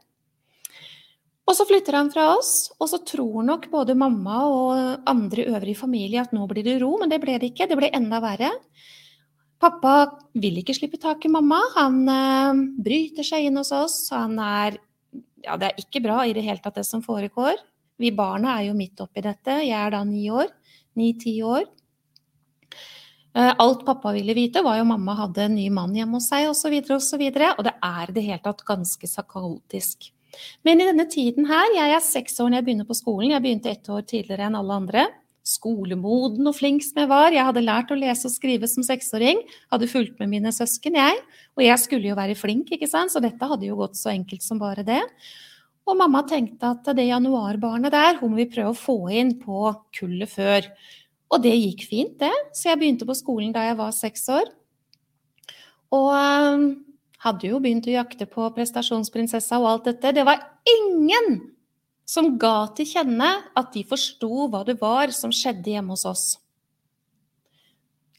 Og 1.47 1.55
så 1.55 1.63
flytter 1.67 1.95
han 1.95 2.11
fra 2.11 2.27
oss, 2.35 2.51
og 2.75 2.89
så 2.91 2.99
tror 3.07 3.45
nok 3.47 3.69
både 3.71 3.95
mamma 3.95 4.41
og 4.51 5.07
andre 5.07 5.47
øvrige 5.47 5.79
familie 5.79 6.21
at 6.21 6.33
nå 6.35 6.43
blir 6.49 6.65
det 6.65 6.75
ro, 6.81 6.97
men 6.99 7.11
det 7.11 7.21
ble 7.23 7.37
det 7.39 7.53
ikke. 7.53 7.69
Det 7.71 7.77
ble 7.79 7.89
enda 7.95 8.19
verre. 8.23 8.51
Pappa 9.57 9.93
vil 10.37 10.59
ikke 10.61 10.75
slippe 10.77 10.99
tak 11.01 11.25
i 11.25 11.31
mamma. 11.33 11.59
Han 11.77 12.03
eh, 12.13 12.59
bryter 12.83 13.25
seg 13.25 13.47
inn 13.47 13.57
hos 13.57 13.73
oss. 13.75 13.97
Han 14.13 14.37
er 14.41 14.77
Ja, 15.45 15.55
det 15.55 15.69
er 15.69 15.79
ikke 15.79 16.01
bra 16.03 16.23
i 16.27 16.33
det 16.35 16.43
hele 16.43 16.59
tatt, 16.59 16.75
det 16.75 16.85
som 16.85 17.01
foregår. 17.05 17.59
Vi 17.97 18.11
barna 18.11 18.57
er 18.57 18.67
jo 18.67 18.77
midt 18.77 18.99
oppi 19.01 19.23
dette. 19.23 19.61
Jeg 19.63 19.77
er 19.77 19.93
da 19.93 20.03
ni 20.03 20.27
år. 20.33 20.49
Ni-ti 20.97 21.37
år. 21.45 21.65
Uh, 23.37 23.53
alt 23.61 23.83
pappa 23.85 24.11
ville 24.15 24.33
vite, 24.33 24.63
var 24.65 24.79
jo 24.79 24.87
mamma 24.89 25.13
hadde 25.19 25.43
en 25.45 25.55
ny 25.55 25.67
mann 25.69 25.93
hjemme 25.93 26.17
hos 26.17 26.25
seg, 26.31 26.47
osv., 26.49 26.73
osv. 26.81 26.95
Og, 26.95 27.03
så 27.05 27.49
og 27.53 27.63
det 27.67 27.73
er 27.85 28.09
i 28.09 28.15
det 28.15 28.23
hele 28.25 28.41
tatt 28.41 28.63
ganske 28.65 29.09
kaotisk. 29.29 30.09
Men 30.65 30.81
i 30.81 30.87
denne 30.89 31.05
tiden 31.09 31.45
her, 31.49 31.69
jeg 31.75 31.93
er 31.93 32.03
seks 32.03 32.39
år 32.41 32.49
når 32.49 32.59
jeg 32.59 32.67
begynner 32.67 32.89
på 32.89 32.97
skolen, 32.97 33.31
jeg 33.35 33.45
begynte 33.45 33.71
ett 33.71 33.89
år 33.93 34.03
tidligere 34.09 34.49
enn 34.49 34.57
alle 34.57 34.79
andre 34.81 35.05
skolemoden 35.47 36.49
og 36.49 36.55
flink 36.57 36.83
som 36.83 37.01
jeg 37.01 37.09
var. 37.11 37.31
Jeg 37.31 37.45
hadde 37.47 37.63
lært 37.63 37.91
å 37.93 37.97
lese 37.97 38.27
og 38.27 38.33
skrive 38.33 38.67
som 38.69 38.85
seksåring. 38.85 39.39
Hadde 39.71 39.89
fulgt 39.91 40.19
med 40.21 40.31
mine 40.33 40.53
søsken, 40.55 40.97
jeg. 40.99 41.19
Og 41.57 41.65
jeg 41.65 41.83
skulle 41.83 42.11
jo 42.11 42.17
være 42.19 42.37
flink, 42.39 42.71
ikke 42.75 42.89
sant? 42.91 43.13
så 43.13 43.23
dette 43.23 43.47
hadde 43.47 43.69
jo 43.69 43.79
gått 43.79 43.99
så 43.99 44.11
enkelt 44.13 44.43
som 44.45 44.59
bare 44.61 44.85
det. 44.87 45.01
Og 45.87 45.95
mamma 45.95 46.25
tenkte 46.27 46.73
at 46.75 46.89
det 46.97 47.07
januarbarnet 47.07 47.93
der, 47.93 48.17
hun 48.19 48.33
må 48.33 48.41
vi 48.41 48.49
prøve 48.51 48.73
å 48.73 48.77
få 48.77 48.97
inn 49.15 49.37
på 49.39 49.71
kullet 49.95 50.31
før. 50.31 50.67
Og 51.31 51.43
det 51.43 51.55
gikk 51.55 51.85
fint, 51.87 52.17
det. 52.19 52.33
Så 52.55 52.71
jeg 52.71 52.81
begynte 52.81 53.07
på 53.07 53.15
skolen 53.15 53.53
da 53.55 53.63
jeg 53.69 53.79
var 53.79 53.95
seks 53.95 54.27
år. 54.35 54.51
Og 55.95 56.09
øh, 56.11 56.65
hadde 57.23 57.49
jo 57.49 57.61
begynt 57.63 57.87
å 57.87 57.95
jakte 57.95 58.27
på 58.29 58.49
prestasjonsprinsessa 58.55 59.59
og 59.61 59.69
alt 59.71 59.87
dette. 59.93 60.13
Det 60.19 60.27
var 60.27 60.43
ingen 60.67 61.39
som 62.07 62.37
ga 62.39 62.69
til 62.77 62.87
kjenne 62.87 63.29
at 63.57 63.73
de 63.75 63.83
forsto 63.87 64.47
hva 64.47 64.63
det 64.67 64.77
var 64.79 65.11
som 65.15 65.33
skjedde 65.35 65.73
hjemme 65.73 65.95
hos 65.95 66.05
oss. 66.07 66.27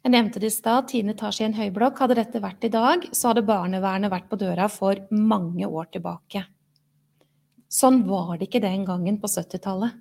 Jeg 0.04 0.12
nevnte 0.14 0.40
det 0.40 0.52
i 0.52 0.54
stad, 0.54 0.86
tiende 0.90 1.16
etasje 1.16 1.42
i 1.42 1.48
en 1.48 1.56
høyblokk. 1.56 1.98
Hadde 2.04 2.18
dette 2.20 2.42
vært 2.42 2.62
i 2.68 2.70
dag, 2.72 3.08
så 3.16 3.32
hadde 3.32 3.46
barnevernet 3.48 4.12
vært 4.12 4.28
på 4.30 4.38
døra 4.40 4.68
for 4.70 5.00
mange 5.10 5.66
år 5.66 5.88
tilbake. 5.96 6.44
Sånn 7.68 8.04
var 8.08 8.36
det 8.38 8.48
ikke 8.48 8.62
den 8.64 8.86
gangen 8.88 9.18
på 9.20 9.28
70-tallet. 9.28 9.96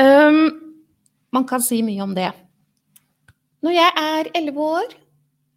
Um, 0.00 0.46
man 1.34 1.44
kan 1.48 1.60
si 1.60 1.82
mye 1.84 2.00
om 2.04 2.14
det. 2.16 2.30
Når 3.60 3.76
jeg 3.76 3.96
er 4.00 4.30
elleve 4.40 4.68
år, 4.78 4.94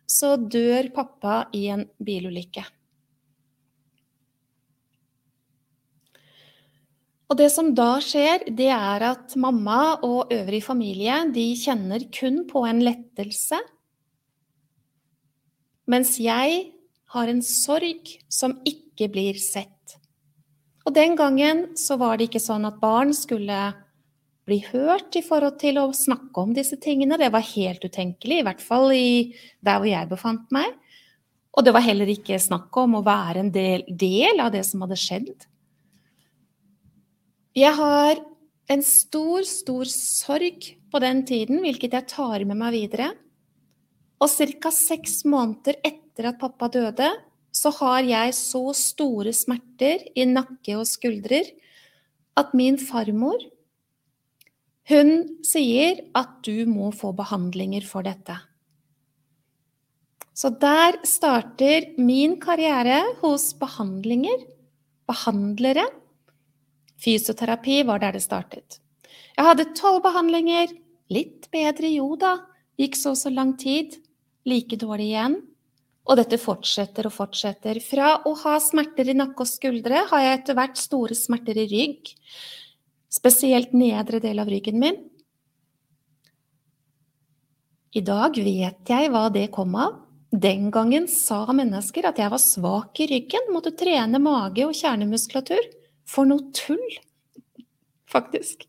så 0.10 0.36
dør 0.36 0.90
pappa 0.96 1.46
i 1.56 1.70
en 1.72 1.86
bilulykke. 2.04 2.66
Og 7.34 7.40
det 7.40 7.48
som 7.50 7.72
da 7.74 7.96
skjer, 7.98 8.44
det 8.46 8.70
er 8.70 9.04
at 9.08 9.32
mamma 9.42 9.96
og 10.06 10.30
øvrig 10.36 10.60
familie 10.62 11.16
de 11.34 11.48
kjenner 11.58 12.04
kun 12.14 12.44
på 12.46 12.62
en 12.70 12.84
lettelse, 12.86 13.58
mens 15.90 16.12
jeg 16.22 16.60
har 17.16 17.32
en 17.32 17.42
sorg 17.42 18.12
som 18.30 18.54
ikke 18.70 19.08
blir 19.16 19.40
sett. 19.42 19.96
Og 20.86 20.94
den 20.94 21.18
gangen 21.18 21.72
så 21.80 21.98
var 21.98 22.20
det 22.20 22.28
ikke 22.30 22.42
sånn 22.44 22.68
at 22.70 22.78
barn 22.78 23.16
skulle 23.18 23.58
bli 24.46 24.60
hørt 24.68 25.18
i 25.18 25.24
forhold 25.26 25.58
til 25.64 25.80
å 25.82 25.88
snakke 25.90 26.38
om 26.38 26.54
disse 26.54 26.78
tingene. 26.78 27.18
Det 27.18 27.32
var 27.34 27.48
helt 27.48 27.82
utenkelig, 27.82 28.44
i 28.44 28.46
hvert 28.46 28.62
fall 28.62 28.94
i 28.94 29.34
der 29.58 29.82
hvor 29.82 29.90
jeg 29.90 30.12
befant 30.12 30.54
meg. 30.54 30.70
Og 31.58 31.66
det 31.66 31.74
var 31.74 31.88
heller 31.88 32.14
ikke 32.14 32.38
snakk 32.38 32.78
om 32.78 33.00
å 33.00 33.04
være 33.10 33.42
en 33.42 33.52
del, 33.58 33.88
del 33.90 34.38
av 34.38 34.54
det 34.54 34.62
som 34.70 34.86
hadde 34.86 35.00
skjedd. 35.02 35.50
Jeg 37.54 37.76
har 37.78 38.18
en 38.74 38.82
stor, 38.82 39.44
stor 39.46 39.86
sorg 39.90 40.70
på 40.90 41.02
den 41.04 41.22
tiden, 41.30 41.60
hvilket 41.62 41.94
jeg 41.94 42.10
tar 42.10 42.46
med 42.50 42.58
meg 42.58 42.74
videre. 42.74 43.12
Og 44.18 44.32
ca. 44.32 44.72
seks 44.74 45.22
måneder 45.30 45.78
etter 45.86 46.32
at 46.32 46.40
pappa 46.42 46.70
døde, 46.74 47.10
så 47.54 47.70
har 47.78 48.02
jeg 48.08 48.34
så 48.34 48.64
store 48.74 49.34
smerter 49.36 50.02
i 50.18 50.26
nakke 50.26 50.80
og 50.80 50.88
skuldrer 50.90 51.52
at 52.40 52.56
min 52.58 52.80
farmor 52.82 53.44
hun 54.90 55.12
sier 55.46 56.02
at 56.18 56.42
du 56.44 56.66
må 56.68 56.90
få 56.92 57.14
behandlinger 57.16 57.86
for 57.88 58.04
dette. 58.04 58.36
Så 60.34 60.50
der 60.60 60.98
starter 61.06 61.94
min 62.02 62.40
karriere 62.42 63.00
hos 63.22 63.52
behandlinger, 63.56 64.42
behandlere. 65.08 65.86
Fysioterapi 67.04 67.82
var 67.88 68.00
der 68.00 68.16
det 68.16 68.24
startet. 68.24 68.80
Jeg 69.36 69.48
hadde 69.48 69.72
tolv 69.78 70.04
behandlinger. 70.06 70.72
Litt 71.12 71.50
bedre, 71.52 71.90
jo 71.92 72.14
da. 72.20 72.38
Gikk 72.80 72.96
så 72.98 73.14
så 73.18 73.32
lang 73.34 73.58
tid. 73.60 73.98
Like 74.48 74.78
dårlig 74.80 75.12
igjen. 75.12 75.40
Og 76.04 76.20
dette 76.20 76.40
fortsetter 76.40 77.08
og 77.08 77.16
fortsetter. 77.16 77.80
Fra 77.84 78.18
å 78.28 78.34
ha 78.44 78.58
smerter 78.64 79.12
i 79.12 79.18
nakke 79.18 79.46
og 79.46 79.50
skuldre 79.50 80.06
har 80.10 80.24
jeg 80.24 80.40
etter 80.40 80.58
hvert 80.60 80.80
store 80.80 81.18
smerter 81.18 81.60
i 81.60 81.68
rygg. 81.72 82.14
Spesielt 83.14 83.76
nedre 83.78 84.20
del 84.24 84.42
av 84.42 84.50
ryggen 84.52 84.80
min. 84.82 84.98
I 87.94 88.02
dag 88.02 88.40
vet 88.42 88.90
jeg 88.90 89.12
hva 89.14 89.28
det 89.30 89.50
kom 89.54 89.76
av. 89.78 90.00
Den 90.34 90.72
gangen 90.74 91.06
sa 91.12 91.46
mennesker 91.54 92.08
at 92.10 92.18
jeg 92.18 92.32
var 92.34 92.42
svak 92.42 92.98
i 93.04 93.06
ryggen, 93.12 93.52
måtte 93.54 93.76
trene 93.78 94.18
mage 94.18 94.66
og 94.66 94.74
kjernemuskulatur. 94.74 95.62
For 96.14 96.30
noe 96.30 96.52
tull! 96.54 96.84
Faktisk. 98.14 98.68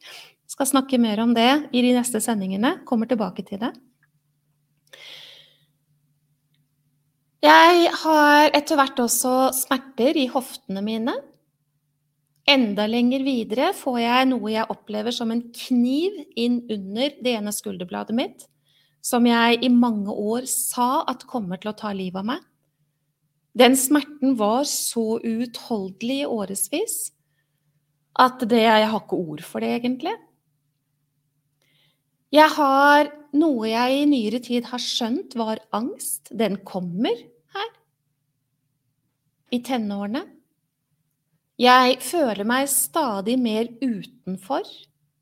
Skal 0.49 0.71
snakke 0.71 1.01
mer 1.03 1.21
om 1.25 1.35
det 1.37 1.51
i 1.75 1.83
de 1.85 1.93
neste 1.97 2.21
sendingene. 2.25 2.79
Kommer 2.89 3.11
tilbake 3.11 3.45
til 3.45 3.61
det. 3.61 3.73
Jeg 7.45 7.91
har 8.01 8.55
etter 8.57 8.79
hvert 8.81 9.01
også 9.05 9.53
smerter 9.53 10.17
i 10.17 10.29
hoftene 10.33 10.81
mine. 10.85 11.13
Enda 12.49 12.87
lenger 12.89 13.25
videre 13.25 13.71
får 13.77 13.99
jeg 14.01 14.29
noe 14.31 14.53
jeg 14.53 14.71
opplever 14.73 15.13
som 15.17 15.33
en 15.33 15.43
kniv 15.57 16.17
inn 16.41 16.63
under 16.73 17.13
det 17.25 17.37
ene 17.37 17.53
skulderbladet 17.57 18.17
mitt, 18.17 18.47
som 19.05 19.25
jeg 19.29 19.61
i 19.65 19.71
mange 19.73 20.13
år 20.13 20.49
sa 20.49 21.05
at 21.09 21.25
kommer 21.29 21.61
til 21.61 21.73
å 21.73 21.77
ta 21.77 21.93
livet 21.97 22.21
av 22.21 22.29
meg. 22.35 22.41
Den 23.57 23.77
smerten 23.81 24.37
var 24.41 24.65
så 24.69 25.19
uutholdelig 25.21 26.23
i 26.25 26.29
årevis 26.29 27.14
at 28.15 28.45
det, 28.47 28.63
jeg 28.63 28.89
har 28.91 29.03
ikke 29.03 29.19
ord 29.19 29.43
for 29.43 29.65
det, 29.65 29.73
egentlig. 29.81 30.15
Jeg 32.35 32.51
har 32.57 33.11
noe 33.35 33.69
jeg 33.71 33.99
i 34.01 34.07
nyere 34.11 34.41
tid 34.43 34.67
har 34.71 34.83
skjønt 34.83 35.35
var 35.39 35.61
angst. 35.75 36.31
Den 36.31 36.61
kommer 36.67 37.15
her. 37.55 37.71
i 39.55 39.61
tenårene. 39.63 40.25
Jeg 41.63 42.01
føler 42.03 42.43
meg 42.43 42.67
stadig 42.71 43.37
mer 43.39 43.69
utenfor. 43.79 44.67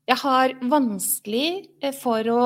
Jeg 0.09 0.17
har 0.23 0.55
vanskelig 0.65 1.49
eh, 1.81 1.93
for 1.93 2.29
å, 2.33 2.45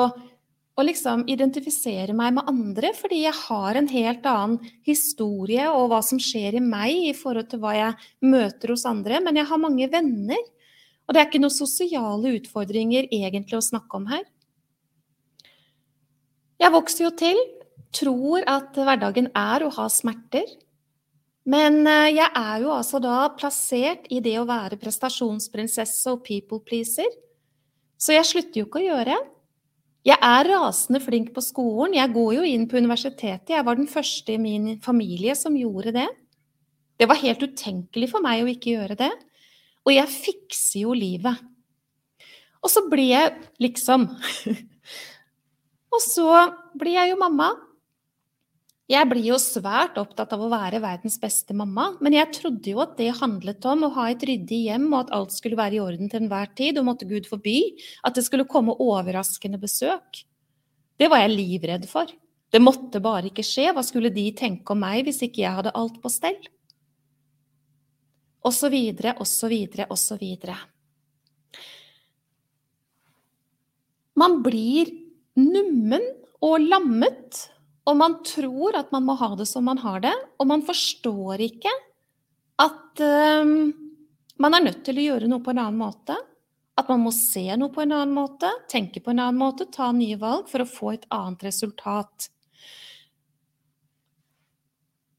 å 0.78 0.86
liksom 0.86 1.24
identifisere 1.32 2.14
meg 2.14 2.36
med 2.36 2.50
andre, 2.52 2.92
fordi 2.94 3.24
jeg 3.24 3.34
har 3.34 3.80
en 3.80 3.88
helt 3.90 4.28
annen 4.30 4.74
historie 4.86 5.66
og 5.74 5.90
hva 5.90 6.04
som 6.06 6.20
skjer 6.22 6.60
i 6.60 6.62
meg 6.62 7.08
i 7.10 7.16
forhold 7.18 7.50
til 7.50 7.64
hva 7.64 7.74
jeg 7.74 8.10
møter 8.22 8.74
hos 8.76 8.86
andre. 8.86 9.18
Men 9.26 9.40
jeg 9.40 9.50
har 9.50 9.62
mange 9.62 9.88
venner, 9.90 10.44
og 11.08 11.16
det 11.16 11.22
er 11.22 11.30
ikke 11.30 11.42
noen 11.42 11.56
sosiale 11.56 12.36
utfordringer 12.38 13.10
egentlig 13.10 13.58
å 13.58 13.66
snakke 13.66 13.98
om 13.98 14.06
her. 14.12 14.22
Jeg 16.62 16.74
vokser 16.74 17.08
jo 17.08 17.12
til, 17.18 17.40
tror 17.98 18.46
at 18.50 18.78
hverdagen 18.78 19.32
er 19.38 19.66
å 19.66 19.72
ha 19.74 19.88
smerter. 19.90 20.46
Men 21.48 21.80
eh, 21.88 22.12
jeg 22.18 22.28
er 22.28 22.62
jo 22.66 22.74
altså 22.76 23.00
da 23.02 23.22
plassert 23.38 24.06
i 24.12 24.20
det 24.22 24.36
å 24.42 24.46
være 24.50 24.78
prestasjonsprinsesse 24.82 26.12
og 26.12 26.26
people 26.28 26.60
pleaser. 26.62 27.08
Så 27.98 28.14
jeg 28.14 28.28
slutter 28.30 28.62
jo 28.62 28.68
ikke 28.68 28.82
å 28.84 28.88
gjøre. 28.90 29.18
Jeg 30.08 30.16
er 30.24 30.48
rasende 30.54 31.02
flink 31.04 31.34
på 31.36 31.44
skolen. 31.44 31.98
Jeg 31.98 32.14
går 32.16 32.38
jo 32.38 32.46
inn 32.48 32.64
på 32.70 32.80
universitetet. 32.80 33.52
Jeg 33.52 33.66
var 33.68 33.76
den 33.76 33.90
første 33.92 34.32
i 34.32 34.40
min 34.40 34.78
familie 34.84 35.36
som 35.36 35.58
gjorde 35.60 35.92
det. 35.98 36.08
Det 36.98 37.10
var 37.10 37.20
helt 37.20 37.44
utenkelig 37.44 38.08
for 38.14 38.24
meg 38.24 38.46
å 38.46 38.52
ikke 38.52 38.78
gjøre 38.78 38.96
det. 39.00 39.12
Og 39.84 39.92
jeg 39.92 40.14
fikser 40.14 40.86
jo 40.86 40.96
livet. 40.96 41.44
Og 42.64 42.72
så 42.72 42.86
blir 42.90 43.12
jeg 43.12 43.36
liksom 43.64 44.08
Og 45.98 46.02
så 46.04 46.32
blir 46.78 46.98
jeg 46.98 47.12
jo 47.12 47.20
mamma. 47.20 47.52
Jeg 48.88 49.04
blir 49.10 49.26
jo 49.34 49.38
svært 49.42 49.98
opptatt 50.00 50.32
av 50.32 50.46
å 50.46 50.48
være 50.48 50.80
verdens 50.80 51.18
beste 51.20 51.52
mamma, 51.58 51.90
men 52.00 52.14
jeg 52.16 52.32
trodde 52.38 52.72
jo 52.72 52.80
at 52.80 52.94
det 52.96 53.10
handlet 53.20 53.66
om 53.68 53.84
å 53.84 53.90
ha 53.98 54.06
et 54.14 54.22
ryddig 54.24 54.62
hjem, 54.70 54.86
og 54.94 55.02
at 55.02 55.12
alt 55.18 55.34
skulle 55.36 55.60
være 55.60 55.76
i 55.76 55.82
orden 55.84 56.08
til 56.08 56.22
enhver 56.22 56.54
tid, 56.56 56.80
og 56.80 56.88
måtte 56.88 57.08
Gud 57.10 57.28
forby 57.28 57.58
at 58.08 58.16
det 58.16 58.24
skulle 58.24 58.48
komme 58.48 58.78
overraskende 58.80 59.60
besøk. 59.60 60.22
Det 60.98 61.10
var 61.12 61.26
jeg 61.26 61.36
livredd 61.36 61.90
for. 61.92 62.08
Det 62.48 62.62
måtte 62.64 63.04
bare 63.04 63.28
ikke 63.28 63.44
skje. 63.44 63.74
Hva 63.76 63.84
skulle 63.84 64.14
de 64.14 64.24
tenke 64.32 64.72
om 64.72 64.80
meg 64.80 65.04
hvis 65.04 65.20
ikke 65.28 65.44
jeg 65.44 65.58
hadde 65.60 65.76
alt 65.76 66.00
på 66.00 66.12
stell? 66.12 66.40
Og 68.48 68.56
så 68.56 68.72
videre, 68.72 69.18
og 69.20 69.28
så 69.28 69.52
videre, 69.52 69.90
og 69.92 70.00
så 70.00 70.16
videre. 70.16 70.56
Man 74.18 74.40
blir 74.48 74.96
nummen 75.36 76.08
og 76.40 76.64
lammet 76.64 77.44
og 77.88 77.96
man 77.96 78.18
tror 78.28 78.76
at 78.76 78.92
man 78.92 79.06
må 79.08 79.16
ha 79.20 79.32
det 79.40 79.48
som 79.48 79.68
man 79.68 79.80
har 79.80 80.02
det, 80.04 80.16
og 80.38 80.50
man 80.50 80.64
forstår 80.68 81.44
ikke 81.46 81.72
at 82.60 83.04
um, 83.04 83.70
man 84.42 84.58
er 84.58 84.66
nødt 84.66 84.84
til 84.86 85.00
å 85.00 85.06
gjøre 85.06 85.30
noe 85.32 85.44
på 85.44 85.54
en 85.54 85.62
annen 85.64 85.80
måte. 85.80 86.18
At 86.78 86.90
man 86.92 87.02
må 87.06 87.14
se 87.16 87.46
noe 87.58 87.74
på 87.74 87.82
en 87.82 87.96
annen 87.96 88.14
måte, 88.14 88.50
tenke 88.70 89.02
på 89.02 89.14
en 89.14 89.22
annen 89.24 89.40
måte, 89.40 89.70
ta 89.74 89.90
nye 89.96 90.18
valg 90.22 90.50
for 90.52 90.62
å 90.62 90.70
få 90.70 90.94
et 90.94 91.08
annet 91.14 91.48
resultat. 91.48 92.28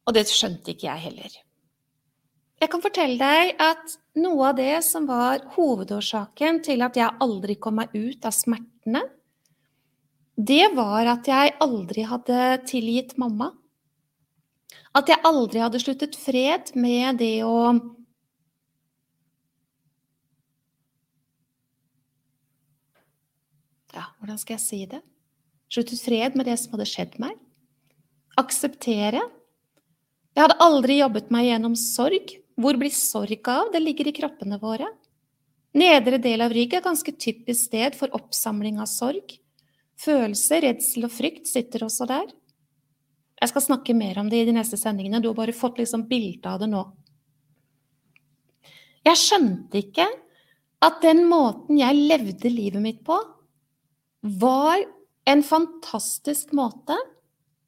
Og 0.06 0.14
det 0.14 0.28
skjønte 0.30 0.74
ikke 0.74 0.86
jeg 0.86 1.04
heller. 1.08 1.38
Jeg 2.58 2.70
kan 2.72 2.82
fortelle 2.82 3.18
deg 3.18 3.58
at 3.62 3.96
noe 4.18 4.50
av 4.50 4.58
det 4.58 4.80
som 4.86 5.06
var 5.06 5.44
hovedårsaken 5.54 6.62
til 6.66 6.82
at 6.86 6.96
jeg 6.98 7.18
aldri 7.22 7.58
kom 7.58 7.78
meg 7.78 7.94
ut 7.94 8.26
av 8.26 8.34
smertene, 8.34 9.04
det 10.38 10.68
var 10.76 11.08
at 11.10 11.26
jeg 11.26 11.56
aldri 11.58 12.04
hadde 12.06 12.42
tilgitt 12.70 13.16
mamma. 13.18 13.50
At 14.94 15.10
jeg 15.10 15.18
aldri 15.26 15.62
hadde 15.62 15.80
sluttet 15.82 16.14
fred 16.18 16.70
med 16.78 17.18
det 17.22 17.40
å 17.46 17.58
Ja, 23.98 24.12
hvordan 24.20 24.38
skal 24.38 24.54
jeg 24.54 24.62
si 24.62 24.78
det? 24.86 25.00
Sluttet 25.74 25.98
fred 26.04 26.36
med 26.38 26.46
det 26.46 26.54
som 26.60 26.76
hadde 26.76 26.86
skjedd 26.86 27.16
meg. 27.18 27.34
Akseptere. 28.38 29.24
Jeg 30.36 30.44
hadde 30.44 30.60
aldri 30.62 31.00
jobbet 31.00 31.32
meg 31.34 31.48
gjennom 31.48 31.74
sorg. 31.74 32.36
Hvor 32.54 32.78
blir 32.78 32.94
sorg 32.94 33.50
av? 33.50 33.72
Det 33.74 33.82
ligger 33.82 34.06
i 34.06 34.14
kroppene 34.14 34.60
våre. 34.62 34.86
Nedre 35.74 36.20
del 36.22 36.46
av 36.46 36.54
rygg 36.54 36.78
er 36.78 36.84
ganske 36.84 37.10
typisk 37.18 37.72
sted 37.72 37.98
for 37.98 38.14
oppsamling 38.14 38.78
av 38.78 38.86
sorg. 38.92 39.34
Følelser, 39.98 40.62
redsel 40.62 41.08
og 41.08 41.12
frykt 41.14 41.48
sitter 41.50 41.84
også 41.86 42.06
der. 42.08 42.28
Jeg 43.38 43.50
skal 43.52 43.64
snakke 43.64 43.94
mer 43.94 44.18
om 44.22 44.30
det 44.30 44.42
i 44.42 44.46
de 44.48 44.54
neste 44.54 44.78
sendingene. 44.78 45.20
Du 45.22 45.30
har 45.30 45.38
bare 45.38 45.54
fått 45.54 45.78
liksom 45.78 46.06
bilde 46.10 46.46
av 46.50 46.62
det 46.62 46.70
nå. 46.70 46.84
Jeg 49.06 49.18
skjønte 49.18 49.80
ikke 49.80 50.06
at 50.84 51.02
den 51.02 51.24
måten 51.30 51.78
jeg 51.80 51.98
levde 52.10 52.50
livet 52.50 52.82
mitt 52.82 53.00
på, 53.06 53.16
var 54.22 54.82
en 55.28 55.42
fantastisk 55.46 56.52
måte 56.56 56.96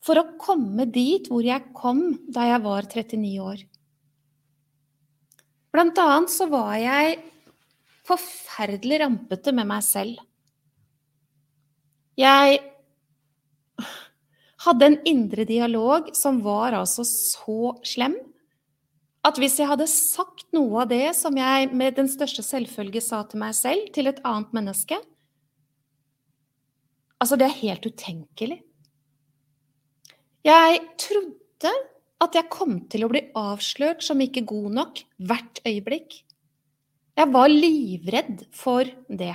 for 0.04 0.18
å 0.18 0.30
komme 0.40 0.86
dit 0.90 1.28
hvor 1.30 1.44
jeg 1.44 1.72
kom 1.76 2.02
da 2.32 2.46
jeg 2.48 2.64
var 2.64 2.86
39 2.88 3.34
år. 3.44 3.62
Blant 5.70 6.00
annet 6.02 6.32
så 6.32 6.48
var 6.50 6.74
jeg 6.80 7.20
forferdelig 8.08 9.02
rampete 9.04 9.54
med 9.54 9.68
meg 9.70 9.84
selv. 9.86 10.18
Jeg 12.18 12.58
hadde 14.64 14.88
en 14.90 14.98
indre 15.08 15.46
dialog 15.48 16.10
som 16.16 16.42
var 16.44 16.76
altså 16.76 17.06
så 17.06 17.76
slem 17.86 18.18
at 19.26 19.36
hvis 19.36 19.58
jeg 19.60 19.68
hadde 19.68 19.86
sagt 19.90 20.46
noe 20.56 20.82
av 20.82 20.90
det 20.90 21.12
som 21.16 21.36
jeg 21.36 21.68
med 21.76 21.98
den 21.98 22.08
største 22.08 22.44
selvfølge 22.44 23.02
sa 23.04 23.20
til 23.28 23.42
meg 23.42 23.52
selv, 23.56 23.90
til 23.92 24.08
et 24.08 24.20
annet 24.24 24.52
menneske 24.56 24.98
Altså, 27.20 27.36
det 27.36 27.50
er 27.50 27.58
helt 27.60 27.84
utenkelig. 27.84 28.62
Jeg 30.40 30.78
trodde 30.96 31.72
at 32.24 32.36
jeg 32.36 32.52
kom 32.52 32.78
til 32.92 33.04
å 33.04 33.10
bli 33.12 33.20
avslørt 33.36 34.00
som 34.04 34.20
ikke 34.24 34.46
god 34.48 34.70
nok 34.78 35.02
hvert 35.28 35.60
øyeblikk. 35.68 36.16
Jeg 37.20 37.32
var 37.34 37.52
livredd 37.52 38.46
for 38.56 38.88
det. 39.08 39.34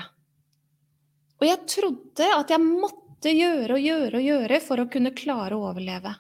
Og 1.41 1.47
jeg 1.49 1.63
trodde 1.69 2.29
at 2.38 2.53
jeg 2.53 2.63
måtte 2.63 3.33
gjøre 3.33 3.77
og 3.77 3.83
gjøre 3.83 4.21
og 4.21 4.29
gjøre 4.29 4.61
for 4.63 4.81
å 4.81 4.88
kunne 4.91 5.15
klare 5.17 5.57
å 5.57 5.65
overleve. 5.71 6.13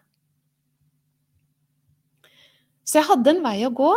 Så 2.85 2.99
jeg 2.99 3.09
hadde 3.09 3.33
en 3.33 3.41
vei 3.45 3.57
å 3.65 3.73
gå. 3.73 3.93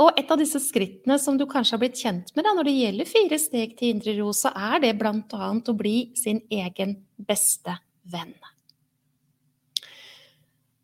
Og 0.00 0.16
et 0.16 0.30
av 0.32 0.38
disse 0.40 0.56
skrittene 0.64 1.18
som 1.20 1.36
du 1.36 1.44
kanskje 1.48 1.74
har 1.76 1.80
blitt 1.82 1.98
kjent 2.00 2.30
med 2.32 2.46
da, 2.46 2.54
når 2.56 2.70
det 2.70 2.76
gjelder 2.78 3.08
fire 3.08 3.38
steg 3.40 3.74
til 3.76 3.92
indre 3.92 4.14
ro, 4.16 4.30
så 4.32 4.48
er 4.56 4.80
det 4.80 4.94
bl.a. 4.96 5.50
å 5.60 5.74
bli 5.76 5.96
sin 6.16 6.40
egen 6.48 6.94
beste 7.20 7.74
venn. 8.08 8.32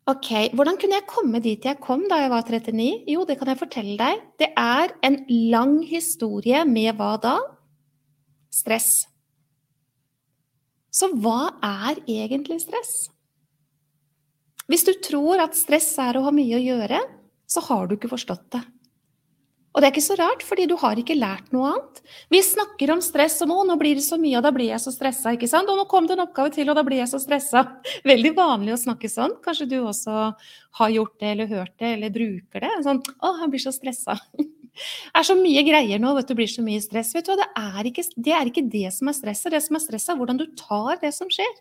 Ok, 0.07 0.29
Hvordan 0.55 0.77
kunne 0.79 1.01
jeg 1.01 1.09
komme 1.09 1.41
dit 1.43 1.65
jeg 1.67 1.81
kom 1.83 2.05
da 2.07 2.21
jeg 2.21 2.31
var 2.31 2.45
39? 2.45 2.85
Jo, 3.11 3.25
det 3.27 3.35
kan 3.41 3.49
jeg 3.51 3.59
fortelle 3.59 3.97
deg. 3.99 4.21
Det 4.39 4.53
er 4.53 4.93
en 5.03 5.17
lang 5.51 5.81
historie 5.83 6.61
med 6.69 6.93
hva 6.95 7.15
da? 7.19 7.33
Stress. 8.53 9.07
Så 10.97 11.11
hva 11.21 11.51
er 11.61 11.99
egentlig 12.09 12.61
stress? 12.63 12.95
Hvis 14.67 14.87
du 14.87 14.95
tror 15.03 15.43
at 15.43 15.55
stress 15.55 15.93
er 16.01 16.17
å 16.17 16.25
ha 16.25 16.33
mye 16.33 16.57
å 16.57 16.63
gjøre, 16.63 17.03
så 17.47 17.63
har 17.69 17.87
du 17.87 17.95
ikke 17.95 18.11
forstått 18.11 18.49
det. 18.57 18.63
Og 19.77 19.83
det 19.83 19.91
er 19.91 19.93
ikke 19.93 20.07
så 20.07 20.15
rart, 20.17 20.41
fordi 20.41 20.65
du 20.65 20.73
har 20.81 20.97
ikke 20.97 21.15
lært 21.19 21.51
noe 21.53 21.67
annet. 21.69 21.99
Vi 22.33 22.39
snakker 22.41 22.89
om 22.95 23.01
stress 23.03 23.37
som 23.37 23.51
'å, 23.53 23.61
nå 23.67 23.75
blir 23.77 23.93
det 23.93 24.03
så 24.03 24.17
mye, 24.17 24.39
og 24.39 24.43
da 24.43 24.51
blir 24.51 24.71
jeg 24.71 24.81
så 24.81 24.89
stressa', 24.89 25.35
ikke 25.37 25.47
sant? 25.47 25.69
Og 25.69 25.77
nå 25.77 25.85
kom 25.87 26.07
det 26.07 26.17
en 26.17 26.25
oppgave 26.25 26.51
til, 26.51 26.67
og 26.69 26.75
da 26.75 26.83
blir 26.83 26.97
jeg 26.97 27.11
så 27.13 27.21
stressa. 27.21 27.61
Veldig 28.11 28.33
vanlig 28.33 28.73
å 28.73 28.81
snakke 28.81 29.05
sånn. 29.05 29.37
Kanskje 29.45 29.69
du 29.69 29.77
også 29.83 30.33
har 30.81 30.89
gjort 30.89 31.19
det, 31.19 31.29
eller 31.29 31.47
hørt 31.47 31.77
det, 31.77 31.93
eller 31.93 32.09
bruker 32.09 32.59
det. 32.59 32.73
Sånn 32.83 33.03
'Å, 33.05 33.37
han 33.37 33.51
blir 33.51 33.61
så 33.61 33.69
stressa'. 33.69 34.17
Det 34.77 35.21
er 35.21 35.29
så 35.29 35.37
mye 35.39 35.63
greier 35.67 36.01
nå, 36.01 36.13
vet 36.17 36.29
du, 36.29 36.35
blir 36.37 36.51
så 36.51 36.65
mye 36.65 36.83
stress. 36.83 37.13
Vet 37.17 37.29
du, 37.29 37.35
det 37.39 37.49
er, 37.49 37.89
ikke, 37.89 38.05
det 38.15 38.35
er 38.35 38.51
ikke 38.51 38.67
det 38.71 38.91
som 38.95 39.09
er 39.11 39.17
stresset. 39.17 39.53
Det 39.55 39.63
som 39.65 39.79
er 39.79 39.83
stresset, 39.83 40.13
er 40.13 40.21
hvordan 40.21 40.41
du 40.41 40.47
tar 40.59 40.99
det 41.01 41.13
som 41.15 41.31
skjer. 41.33 41.55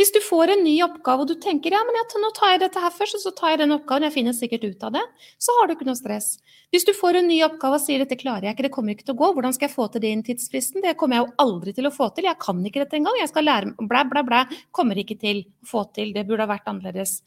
Hvis 0.00 0.12
du 0.14 0.22
får 0.24 0.54
en 0.54 0.62
ny 0.64 0.72
oppgave 0.86 1.24
og 1.24 1.28
du 1.28 1.34
tenker 1.40 1.74
ja, 1.74 1.80
men 1.84 1.96
jeg, 1.98 2.20
nå 2.20 2.30
tar 2.36 2.54
jeg 2.54 2.62
dette 2.62 2.80
her 2.80 2.92
først, 2.94 3.18
og 3.18 3.22
så 3.22 3.32
tar 3.36 3.52
jeg 3.52 3.60
den 3.60 3.74
oppgaven, 3.74 4.06
jeg 4.06 4.14
finner 4.14 4.36
sikkert 4.36 4.64
ut 4.64 4.86
av 4.88 4.94
det, 4.96 5.02
så 5.40 5.54
har 5.58 5.68
du 5.68 5.74
ikke 5.74 5.86
noe 5.88 5.98
stress. 5.98 6.28
Hvis 6.72 6.86
du 6.88 6.94
får 6.96 7.20
en 7.20 7.28
ny 7.28 7.36
oppgave 7.44 7.76
og 7.76 7.84
sier 7.84 8.00
dette 8.00 8.16
klarer 8.20 8.48
jeg 8.48 8.56
ikke, 8.56 8.66
det 8.66 8.72
kommer 8.72 8.96
ikke 8.96 9.06
til 9.10 9.14
å 9.14 9.20
gå, 9.20 9.28
hvordan 9.36 9.56
skal 9.56 9.68
jeg 9.68 9.74
få 9.74 9.88
til 9.92 10.04
det 10.04 10.12
innen 10.14 10.24
tidsfristen, 10.24 10.84
det 10.84 10.96
kommer 11.00 11.18
jeg 11.18 11.26
jo 11.26 11.44
aldri 11.44 11.76
til 11.76 11.88
å 11.88 11.92
få 11.92 12.08
til, 12.16 12.28
jeg 12.30 12.40
kan 12.40 12.62
ikke 12.70 12.84
dette 12.86 12.98
engang, 12.98 13.18
jeg 13.20 13.32
skal 13.32 13.48
lære 13.48 13.74
blæ, 13.78 14.04
blæ, 14.12 14.22
blæ, 14.30 14.40
kommer 14.72 15.02
ikke 15.02 15.18
til 15.20 15.44
å 15.44 15.72
få 15.74 15.84
til, 15.92 16.14
det 16.16 16.24
burde 16.28 16.46
ha 16.48 16.52
vært 16.54 16.72
annerledes. 16.72 17.18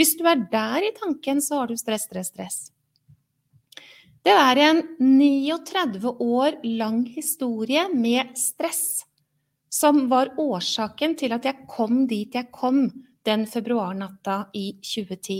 Hvis 0.00 0.16
du 0.16 0.24
er 0.28 0.40
der 0.52 0.88
i 0.88 0.94
tanken, 0.96 1.44
så 1.44 1.60
har 1.60 1.68
du 1.68 1.76
stress, 1.76 2.08
stress, 2.08 2.32
stress. 2.32 2.58
Det 4.26 4.34
er 4.34 4.58
en 4.58 4.80
39 4.98 6.10
år 6.18 6.56
lang 6.66 7.04
historie 7.14 7.84
med 7.92 8.32
stress 8.34 9.04
som 9.70 10.08
var 10.10 10.32
årsaken 10.42 11.14
til 11.20 11.36
at 11.36 11.46
jeg 11.46 11.68
kom 11.70 12.08
dit 12.10 12.34
jeg 12.34 12.50
kom 12.50 12.88
den 13.26 13.44
februarnatta 13.46 14.48
i 14.50 14.64
2010. 14.82 15.38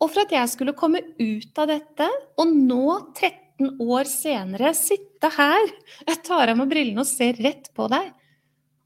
Og 0.00 0.08
for 0.08 0.24
at 0.24 0.32
jeg 0.38 0.54
skulle 0.54 0.76
komme 0.78 1.04
ut 1.20 1.60
av 1.60 1.68
dette, 1.68 2.08
og 2.40 2.48
nå 2.48 2.82
13 3.12 3.76
år 3.84 4.08
senere 4.08 4.72
sitte 4.72 5.28
her 5.36 5.60
Jeg 6.06 6.22
tar 6.24 6.48
av 6.48 6.56
meg 6.56 6.72
brillene 6.72 7.04
og 7.04 7.12
ser 7.12 7.36
rett 7.44 7.68
på 7.76 7.92
deg 7.92 8.08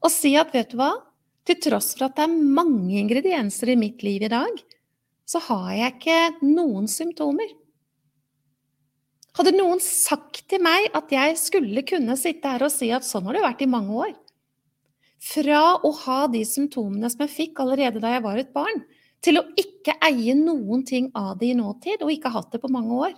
og 0.03 0.11
si 0.11 0.35
at 0.35 0.51
vet 0.51 0.75
du 0.75 0.81
hva? 0.83 0.91
Til 1.47 1.63
tross 1.63 1.93
for 1.95 2.09
at 2.09 2.19
det 2.19 2.27
er 2.27 2.39
mange 2.59 2.99
ingredienser 2.99 3.71
i 3.71 3.79
mitt 3.79 4.03
liv 4.03 4.27
i 4.27 4.29
dag, 4.29 4.51
så 5.25 5.39
har 5.47 5.69
jeg 5.73 5.93
ikke 5.95 6.19
noen 6.43 6.91
symptomer. 6.91 7.55
Hadde 9.35 9.51
noen 9.55 9.81
sagt 9.83 10.45
til 10.51 10.61
meg 10.63 10.87
at 10.95 11.11
jeg 11.11 11.35
skulle 11.39 11.83
kunne 11.87 12.15
sitte 12.19 12.51
her 12.53 12.63
og 12.63 12.71
si 12.71 12.91
at 12.95 13.07
sånn 13.07 13.25
har 13.27 13.35
det 13.35 13.43
vært 13.43 13.63
i 13.65 13.71
mange 13.71 13.97
år 14.05 14.13
Fra 15.19 15.63
å 15.83 15.91
ha 16.05 16.19
de 16.31 16.43
symptomene 16.47 17.09
som 17.11 17.25
jeg 17.25 17.33
fikk 17.33 17.59
allerede 17.63 17.99
da 18.03 18.13
jeg 18.13 18.23
var 18.23 18.39
et 18.39 18.53
barn, 18.55 18.83
til 19.25 19.39
å 19.41 19.47
ikke 19.57 19.97
eie 20.05 20.35
noen 20.37 20.83
ting 20.85 21.09
av 21.17 21.39
det 21.39 21.49
i 21.49 21.57
nåtid, 21.57 22.03
og 22.05 22.11
ikke 22.13 22.29
ha 22.29 22.39
hatt 22.43 22.51
det 22.53 22.61
på 22.61 22.69
mange 22.69 22.99
år, 23.07 23.15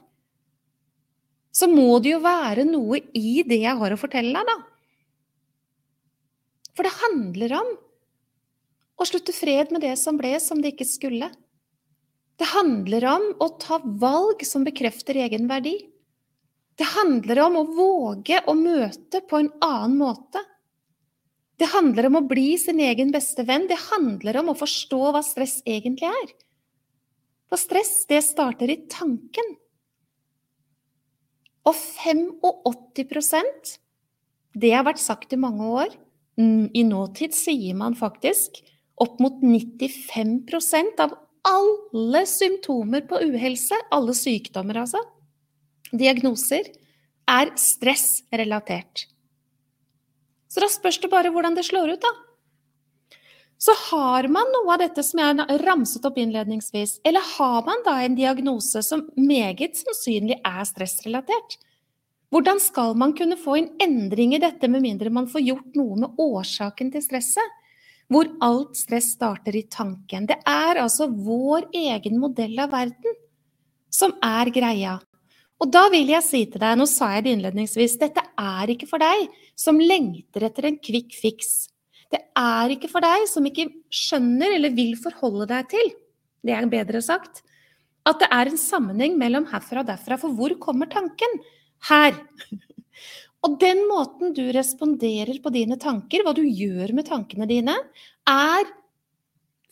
så 1.52 1.68
må 1.68 1.98
det 2.00 2.14
jo 2.14 2.22
være 2.24 2.64
noe 2.70 3.02
i 3.18 3.42
det 3.48 3.60
jeg 3.64 3.80
har 3.80 3.94
å 3.94 4.00
fortelle 4.00 4.32
deg, 4.32 4.48
da. 4.48 4.56
For 6.78 6.86
det 6.86 6.94
handler 7.02 7.56
om 7.58 7.74
å 8.98 9.08
slutte 9.10 9.34
fred 9.34 9.74
med 9.74 9.84
det 9.84 9.96
som 10.00 10.18
ble 10.22 10.36
som 10.42 10.62
det 10.62 10.76
ikke 10.76 10.88
skulle. 10.88 11.32
Det 12.38 12.50
handler 12.54 13.08
om 13.10 13.26
å 13.42 13.50
ta 13.62 13.82
valg 13.84 14.46
som 14.46 14.66
bekrefter 14.68 15.18
egen 15.26 15.50
verdi. 15.50 15.76
Det 16.78 16.86
handler 16.94 17.40
om 17.48 17.56
å 17.58 17.66
våge 17.74 18.42
å 18.46 18.54
møte 18.58 19.24
på 19.26 19.40
en 19.42 19.50
annen 19.66 19.98
måte. 19.98 20.44
Det 21.58 21.72
handler 21.72 22.10
om 22.10 22.20
å 22.20 22.28
bli 22.30 22.52
sin 22.62 22.80
egen 22.84 23.10
beste 23.14 23.46
venn. 23.48 23.66
Det 23.70 23.80
handler 23.88 24.38
om 24.44 24.52
å 24.54 24.60
forstå 24.60 25.00
hva 25.10 25.24
stress 25.26 25.58
egentlig 25.66 26.12
er. 26.12 26.36
For 27.50 27.58
stress, 27.58 28.04
det 28.10 28.22
starter 28.28 28.70
i 28.70 28.84
tanken. 28.92 29.56
Og 31.68 31.76
85% 32.46 33.78
det 34.58 34.72
har 34.74 34.86
vært 34.88 35.02
sagt 35.02 35.34
i 35.34 35.40
mange 35.40 35.66
år. 35.82 35.94
I 36.38 36.84
nåtid 36.86 37.34
sier 37.34 37.78
man 37.78 37.98
faktisk 37.98 38.62
opp 39.02 39.20
mot 39.22 39.42
95% 39.42 41.02
av 41.02 41.16
alle 41.48 42.24
symptomer 42.30 43.06
på 43.10 43.20
uhelse, 43.26 43.78
alle 43.94 44.14
sykdommer 44.18 44.82
altså, 44.84 45.02
diagnoser 45.92 46.72
er 47.28 47.52
stressrelatert. 47.60 49.08
Så 50.48 50.64
da 50.64 50.70
spørs 50.72 51.00
det 51.04 51.12
bare 51.12 51.32
hvordan 51.34 51.58
det 51.58 51.68
slår 51.68 51.96
ut, 51.96 52.02
da. 52.02 52.14
Så 53.58 53.74
har 53.90 54.28
man 54.30 54.52
noe 54.54 54.76
av 54.76 54.82
dette 54.84 55.02
som 55.04 55.20
jeg 55.20 55.62
ramset 55.64 56.04
opp 56.06 56.18
innledningsvis, 56.22 57.00
eller 57.08 57.26
har 57.38 57.64
man 57.66 57.82
da 57.86 57.96
en 58.06 58.18
diagnose 58.18 58.84
som 58.86 59.08
meget 59.18 59.80
sannsynlig 59.80 60.38
er 60.46 60.68
stressrelatert? 60.70 61.58
Hvordan 62.30 62.60
skal 62.62 62.94
man 63.00 63.16
kunne 63.18 63.38
få 63.40 63.56
en 63.58 63.70
endring 63.82 64.36
i 64.36 64.42
dette 64.44 64.68
med 64.70 64.84
mindre 64.84 65.10
man 65.14 65.30
får 65.32 65.46
gjort 65.46 65.78
noe 65.80 65.96
med 66.04 66.20
årsaken 66.22 66.92
til 66.94 67.06
stresset? 67.06 67.56
Hvor 68.12 68.30
alt 68.44 68.78
stress 68.80 69.10
starter 69.18 69.56
i 69.58 69.66
tanken. 69.72 70.28
Det 70.30 70.38
er 70.48 70.80
altså 70.80 71.10
vår 71.12 71.68
egen 71.76 72.20
modell 72.22 72.56
av 72.64 72.72
verden 72.72 73.18
som 73.92 74.14
er 74.24 74.52
greia. 74.54 75.00
Og 75.58 75.72
da 75.74 75.88
vil 75.90 76.12
jeg 76.12 76.26
si 76.26 76.44
til 76.46 76.62
deg, 76.62 76.78
nå 76.78 76.86
sa 76.90 77.10
jeg 77.16 77.26
det 77.26 77.34
innledningsvis, 77.38 77.98
dette 78.02 78.22
er 78.38 78.74
ikke 78.74 78.90
for 78.90 79.02
deg 79.02 79.26
som 79.58 79.80
lengter 79.82 80.46
etter 80.46 80.70
en 80.70 80.78
quick 80.78 81.16
fix. 81.18 81.70
Det 82.14 82.22
er 82.38 82.74
ikke 82.76 82.90
for 82.92 83.04
deg 83.04 83.26
som 83.30 83.46
ikke 83.50 83.68
skjønner 83.94 84.54
eller 84.60 84.76
vil 84.78 84.94
forholde 85.02 85.50
deg 85.50 85.72
til, 85.74 85.90
det 86.46 86.54
er 86.56 86.70
bedre 86.72 87.02
sagt, 87.04 87.42
at 88.08 88.22
det 88.22 88.30
er 88.32 88.52
en 88.52 88.60
sammenheng 88.62 89.18
mellom 89.20 89.48
herfra 89.50 89.82
og 89.84 89.90
derfra. 89.90 90.16
For 90.22 90.32
hvor 90.38 90.54
kommer 90.62 90.90
tanken? 90.92 91.42
Her. 91.90 92.16
Og 93.46 93.58
den 93.62 93.84
måten 93.90 94.32
du 94.34 94.48
responderer 94.56 95.38
på 95.44 95.52
dine 95.54 95.78
tanker, 95.80 96.24
hva 96.26 96.34
du 96.36 96.42
gjør 96.42 96.94
med 96.98 97.06
tankene 97.08 97.46
dine, 97.50 97.76
er 98.28 98.72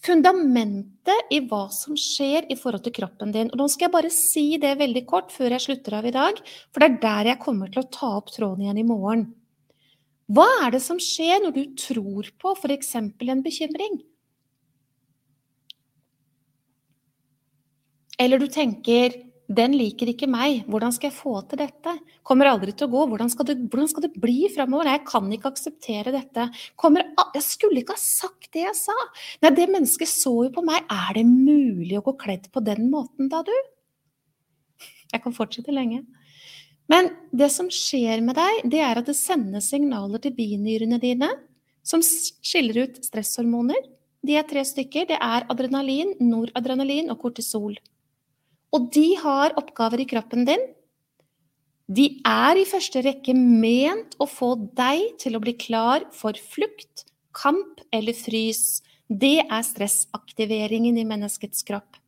fundamentet 0.06 0.95
i 1.34 1.42
hva 1.50 1.66
som 1.74 1.98
skjer 2.00 2.48
i 2.52 2.58
forhold 2.58 2.86
til 2.86 2.96
kroppen 2.96 3.34
din. 3.36 3.52
Og 3.52 3.60
nå 3.60 3.68
skal 3.72 3.88
jeg 3.88 3.96
bare 3.96 4.12
si 4.14 4.46
det 4.62 4.76
veldig 4.80 5.04
kort 5.10 5.34
før 5.34 5.56
jeg 5.56 5.66
slutter 5.66 5.98
av 6.00 6.08
i 6.08 6.14
dag, 6.16 6.40
for 6.74 6.82
det 6.82 6.90
er 6.90 7.02
der 7.04 7.32
jeg 7.32 7.42
kommer 7.44 7.72
til 7.72 7.84
å 7.84 7.90
ta 7.94 8.12
opp 8.20 8.32
tråden 8.34 8.66
igjen 8.66 8.82
i 8.82 8.88
morgen. 8.88 9.28
Hva 10.32 10.48
er 10.66 10.74
det 10.74 10.82
som 10.82 10.98
skjer 11.02 11.44
når 11.44 11.54
du 11.54 11.64
tror 11.78 12.32
på 12.42 12.56
f.eks. 12.58 12.96
en 12.98 13.46
bekymring? 13.46 14.00
Eller 18.18 18.40
du 18.40 18.48
tenker 18.48 19.25
den 19.46 19.76
liker 19.78 20.10
ikke 20.10 20.28
meg. 20.30 20.64
Hvordan 20.72 20.94
skal 20.96 21.12
jeg 21.12 21.18
få 21.20 21.36
til 21.50 21.60
dette? 21.62 21.92
Kommer 22.26 22.50
aldri 22.50 22.74
til 22.74 22.88
å 22.88 22.94
gå. 22.96 23.04
Hvordan 23.12 23.30
skal 23.30 23.48
det, 23.50 23.56
hvordan 23.70 23.90
skal 23.92 24.06
det 24.08 24.12
bli 24.18 24.48
framover? 24.54 24.90
Jeg 24.90 25.04
kan 25.06 25.30
ikke 25.36 25.52
akseptere 25.54 26.14
dette. 26.16 26.48
Kommer, 26.82 27.06
jeg 27.36 27.46
skulle 27.46 27.84
ikke 27.84 27.98
ha 27.98 28.02
sagt 28.02 28.50
det 28.56 28.66
jeg 28.66 28.78
sa. 28.80 28.98
Nei, 29.46 29.54
det 29.54 29.70
mennesket 29.70 30.10
så 30.10 30.34
jo 30.48 30.52
på 30.56 30.66
meg. 30.66 30.90
Er 30.90 31.20
det 31.20 31.26
mulig 31.30 32.00
å 32.00 32.06
gå 32.08 32.16
kledd 32.26 32.50
på 32.54 32.64
den 32.66 32.90
måten 32.94 33.30
da, 33.30 33.44
du? 33.46 33.54
Jeg 35.14 35.22
kan 35.22 35.36
fortsette 35.36 35.74
lenge. 35.74 36.02
Men 36.90 37.12
det 37.34 37.52
som 37.54 37.70
skjer 37.74 38.22
med 38.26 38.38
deg, 38.38 38.66
det 38.70 38.82
er 38.86 39.02
at 39.02 39.10
det 39.10 39.18
sendes 39.18 39.70
signaler 39.72 40.22
til 40.22 40.34
binyrene 40.38 41.02
dine 41.02 41.30
som 41.86 42.02
skiller 42.02 42.86
ut 42.86 43.04
stresshormoner. 43.06 43.92
De 44.26 44.38
er 44.38 44.46
tre 44.50 44.64
stykker. 44.66 45.12
Det 45.14 45.18
er 45.22 45.46
adrenalin, 45.54 46.16
noradrenalin 46.18 47.14
og 47.14 47.22
kortisol. 47.22 47.78
Og 48.76 48.90
de 48.92 49.14
har 49.22 49.56
oppgaver 49.60 50.04
i 50.04 50.10
kroppen 50.10 50.44
din. 50.48 50.64
De 51.86 52.08
er 52.26 52.58
i 52.58 52.66
første 52.68 53.04
rekke 53.06 53.36
ment 53.38 54.16
å 54.20 54.26
få 54.28 54.56
deg 54.78 55.16
til 55.22 55.38
å 55.38 55.42
bli 55.44 55.54
klar 55.60 56.08
for 56.16 56.38
flukt, 56.54 57.06
kamp 57.38 57.84
eller 57.94 58.18
frys. 58.18 58.82
Det 59.06 59.38
er 59.46 59.68
stressaktiveringen 59.68 60.98
i 60.98 61.06
menneskets 61.08 61.62
kropp. 61.68 62.02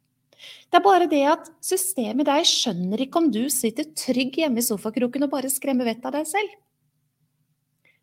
Det 0.67 0.79
er 0.79 0.85
bare 0.85 1.09
det 1.09 1.23
at 1.29 1.49
systemet 1.63 2.27
deg 2.27 2.45
skjønner 2.49 3.03
ikke 3.05 3.21
om 3.21 3.29
du 3.33 3.45
sitter 3.53 3.87
trygg 3.97 4.41
hjemme 4.41 4.61
i 4.61 4.65
sofakroken 4.65 5.25
og 5.25 5.33
bare 5.33 5.51
skremmer 5.53 5.87
vettet 5.87 6.09
av 6.09 6.17
deg 6.17 6.27
selv. 6.29 6.57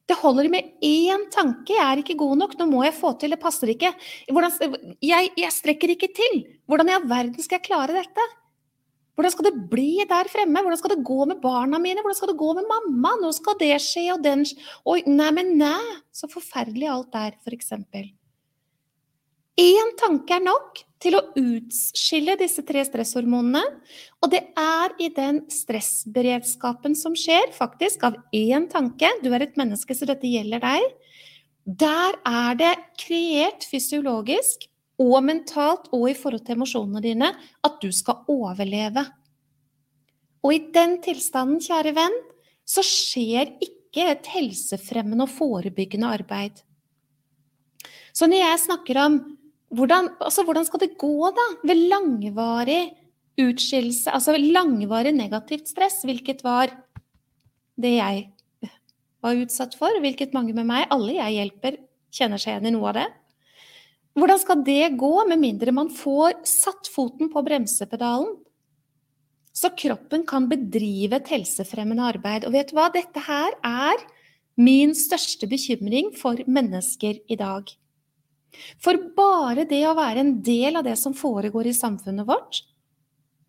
Det 0.05 0.17
holder 0.21 0.51
med 0.53 0.73
én 0.85 1.23
tanke. 1.33 1.73
'Jeg 1.73 1.81
er 1.81 2.01
ikke 2.03 2.19
god 2.21 2.37
nok. 2.37 2.59
Nå 2.59 2.67
må 2.69 2.85
jeg 2.85 2.95
få 2.95 3.15
til. 3.19 3.33
Det 3.33 3.41
passer 3.41 3.73
ikke.' 3.73 3.95
Hvordan, 4.29 4.53
jeg, 5.01 5.33
jeg 5.37 5.53
strekker 5.53 5.95
ikke 5.95 6.13
til. 6.13 6.43
Hvordan 6.69 6.91
i 6.91 6.97
all 6.97 7.09
verden 7.09 7.41
skal 7.41 7.57
jeg 7.57 7.69
klare 7.71 7.97
dette? 7.97 8.27
Hvordan 9.15 9.31
skal 9.31 9.47
det 9.47 9.69
bli 9.71 10.03
der 10.11 10.29
fremme? 10.31 10.63
Hvordan 10.65 10.81
skal 10.81 10.95
det 10.97 11.07
gå 11.07 11.21
med 11.31 11.39
barna 11.43 11.79
mine? 11.79 12.03
Hvordan 12.03 12.19
skal 12.19 12.33
det 12.33 12.41
gå 12.41 12.51
med 12.59 12.67
mamma? 12.71 13.15
Nå 13.23 13.31
skal 13.37 13.59
det 13.61 13.77
skje, 13.83 14.09
og 14.17 14.25
den 14.25 14.43
Oi, 14.91 15.01
nei, 15.07 15.31
men 15.37 15.55
nei! 15.61 16.01
Så 16.15 16.31
forferdelig 16.31 16.91
alt 16.91 17.15
er, 17.19 17.39
eksempel. 17.55 18.11
Én 19.61 19.95
tanke 20.01 20.35
er 20.35 20.43
nok 20.43 20.81
til 20.99 21.15
å 21.15 21.23
utskille 21.39 22.35
disse 22.41 22.65
tre 22.67 22.83
stresshormonene. 22.87 23.63
Og 24.25 24.33
det 24.33 24.43
er 24.59 24.95
i 24.99 25.13
den 25.15 25.45
stressberedskapen 25.53 26.97
som 26.99 27.15
skjer, 27.19 27.53
faktisk, 27.55 28.03
av 28.09 28.19
én 28.35 28.67
tanke 28.73 29.13
Du 29.23 29.31
er 29.31 29.47
et 29.47 29.59
menneske, 29.61 29.95
så 29.95 30.09
dette 30.11 30.27
gjelder 30.27 30.65
deg. 30.65 30.89
Der 31.65 32.19
er 32.27 32.59
det 32.59 32.75
kreert 33.01 33.63
fysiologisk 33.71 34.67
og 35.01 35.17
mentalt 35.27 35.89
og 35.95 36.07
i 36.11 36.17
forhold 36.17 36.45
til 36.47 36.57
emosjonene 36.57 37.03
dine 37.03 37.31
at 37.67 37.79
du 37.83 37.91
skal 37.95 38.27
overleve. 38.31 39.05
Og 40.45 40.55
i 40.55 40.61
den 40.75 40.99
tilstanden, 41.03 41.63
kjære 41.65 41.95
venn, 41.97 42.17
så 42.65 42.85
skjer 42.85 43.57
ikke 43.65 44.07
et 44.13 44.29
helsefremmende 44.35 45.27
og 45.27 45.33
forebyggende 45.33 46.11
arbeid. 46.19 46.61
Så 48.15 48.29
når 48.31 48.43
jeg 48.45 48.63
snakker 48.67 49.01
om 49.03 49.19
hvordan, 49.75 50.13
altså 50.23 50.45
hvordan 50.47 50.67
skal 50.69 50.85
det 50.85 50.95
gå 51.01 51.31
da 51.35 51.47
ved 51.67 51.83
langvarig 51.91 52.83
utskillelse, 53.41 54.13
altså 54.15 54.37
langvarig 54.39 55.15
negativt 55.17 55.69
stress, 55.73 56.05
hvilket 56.07 56.45
var 56.47 56.71
det 57.81 57.97
jeg 57.97 58.29
var 59.25 59.41
utsatt 59.41 59.75
for, 59.79 59.99
hvilket 60.05 60.35
mange 60.37 60.55
med 60.55 60.69
meg, 60.69 60.87
alle 60.93 61.17
jeg 61.17 61.39
hjelper, 61.39 61.79
kjenner 62.15 62.39
seg 62.39 62.55
igjen 62.55 62.71
i 62.71 62.75
noe 62.77 62.91
av 62.93 62.99
det. 63.01 63.07
Hvordan 64.15 64.41
skal 64.41 64.63
det 64.67 64.95
gå 64.99 65.15
med 65.29 65.41
mindre 65.43 65.75
man 65.75 65.91
får 65.91 66.39
satt 66.47 66.91
foten 66.93 67.31
på 67.33 67.43
bremsepedalen? 67.47 68.37
Så 69.55 69.71
kroppen 69.79 70.25
kan 70.27 70.49
bedrive 70.51 71.19
et 71.19 71.31
helsefremmende 71.31 72.07
arbeid. 72.15 72.47
Og 72.47 72.55
vet 72.55 72.71
du 72.71 72.79
hva, 72.79 72.89
dette 72.95 73.23
her 73.23 73.55
er 73.63 74.05
min 74.59 74.95
største 74.99 75.47
bekymring 75.51 76.13
for 76.19 76.39
mennesker 76.47 77.21
i 77.31 77.39
dag. 77.39 77.71
For 78.83 78.99
bare 79.17 79.67
det 79.67 79.83
å 79.87 79.97
være 79.99 80.23
en 80.23 80.37
del 80.47 80.79
av 80.79 80.87
det 80.87 80.95
som 80.99 81.15
foregår 81.15 81.71
i 81.71 81.77
samfunnet 81.77 82.27
vårt 82.27 82.63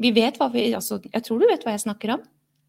vi 0.01 0.11
vet 0.11 0.37
hva 0.39 0.49
vi, 0.51 0.67
altså, 0.75 0.99
Jeg 1.07 1.23
tror 1.23 1.39
du 1.39 1.47
vet 1.47 1.63
hva 1.63 1.75
jeg 1.75 1.85
snakker 1.85 2.15
om. 2.17 2.23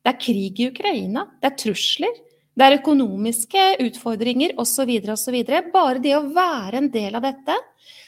Det 0.04 0.12
er 0.12 0.20
krig 0.22 0.60
i 0.62 0.68
Ukraina. 0.70 1.26
Det 1.42 1.48
er 1.50 1.56
trusler. 1.58 2.20
Det 2.56 2.64
er 2.64 2.78
økonomiske 2.78 3.62
utfordringer 3.84 4.54
osv. 4.56 4.88
osv. 5.12 5.34
Bare 5.74 6.00
det 6.00 6.14
å 6.16 6.24
være 6.32 6.80
en 6.80 6.88
del 6.92 7.18
av 7.18 7.26
dette, 7.26 7.56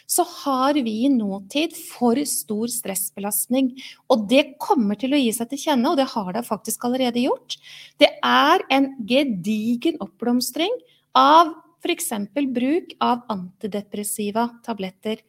så 0.08 0.24
har 0.24 0.78
vi 0.80 0.94
i 1.04 1.10
nåtid 1.12 1.74
for 1.76 2.16
stor 2.24 2.72
stressbelastning. 2.72 3.74
Og 4.08 4.24
det 4.30 4.54
kommer 4.56 4.96
til 4.96 5.12
å 5.12 5.20
gi 5.20 5.34
seg 5.36 5.50
til 5.50 5.60
kjenne, 5.66 5.92
og 5.92 6.00
det 6.00 6.08
har 6.14 6.32
det 6.32 6.46
faktisk 6.48 6.88
allerede 6.88 7.26
gjort. 7.26 7.58
Det 8.00 8.08
er 8.24 8.64
en 8.72 8.94
gedigen 9.04 10.00
oppblomstring 10.00 10.72
av 11.12 11.52
f.eks. 11.84 12.08
bruk 12.48 12.96
av 13.04 13.26
antidepressiva 13.28 14.48
tabletter 14.64 15.20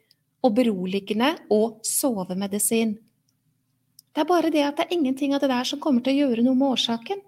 og 0.48 0.56
beroligende 0.56 1.36
og 1.52 1.84
sovemedisin. 1.84 2.96
Det 4.16 4.24
er 4.24 4.32
bare 4.32 4.52
det 4.54 4.64
at 4.64 4.80
det 4.80 4.88
er 4.88 4.96
ingenting 4.96 5.36
av 5.36 5.44
det 5.44 5.52
der 5.52 5.68
som 5.68 5.84
kommer 5.84 6.08
til 6.08 6.16
å 6.16 6.24
gjøre 6.24 6.48
noe 6.48 6.56
med 6.56 6.78
årsaken. 6.78 7.20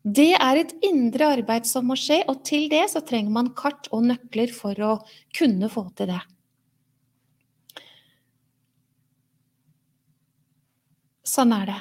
Det 0.00 0.32
er 0.32 0.56
et 0.56 0.72
indre 0.86 1.26
arbeid 1.36 1.66
som 1.68 1.90
må 1.90 1.96
skje, 1.98 2.22
og 2.30 2.40
til 2.48 2.70
det 2.72 2.86
så 2.92 3.02
trenger 3.04 3.34
man 3.34 3.52
kart 3.56 3.90
og 3.92 4.06
nøkler 4.08 4.52
for 4.54 4.78
å 4.80 4.92
kunne 5.36 5.68
få 5.68 5.84
til 5.98 6.14
det. 6.14 6.20
Sånn 11.30 11.52
er 11.54 11.68
det. 11.68 11.80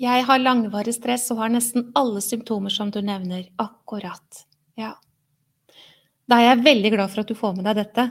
Jeg 0.00 0.26
har 0.28 0.40
langvarig 0.42 0.92
stress 0.94 1.26
og 1.32 1.40
har 1.40 1.50
nesten 1.52 1.90
alle 1.96 2.20
symptomer 2.24 2.72
som 2.72 2.92
du 2.92 3.00
nevner. 3.04 3.48
Akkurat. 3.60 4.44
Ja. 4.76 4.94
Da 6.28 6.38
er 6.38 6.50
jeg 6.50 6.64
veldig 6.66 6.92
glad 6.94 7.12
for 7.12 7.22
at 7.22 7.32
du 7.32 7.38
får 7.38 7.56
med 7.56 7.66
deg 7.68 7.80
dette. 7.80 8.06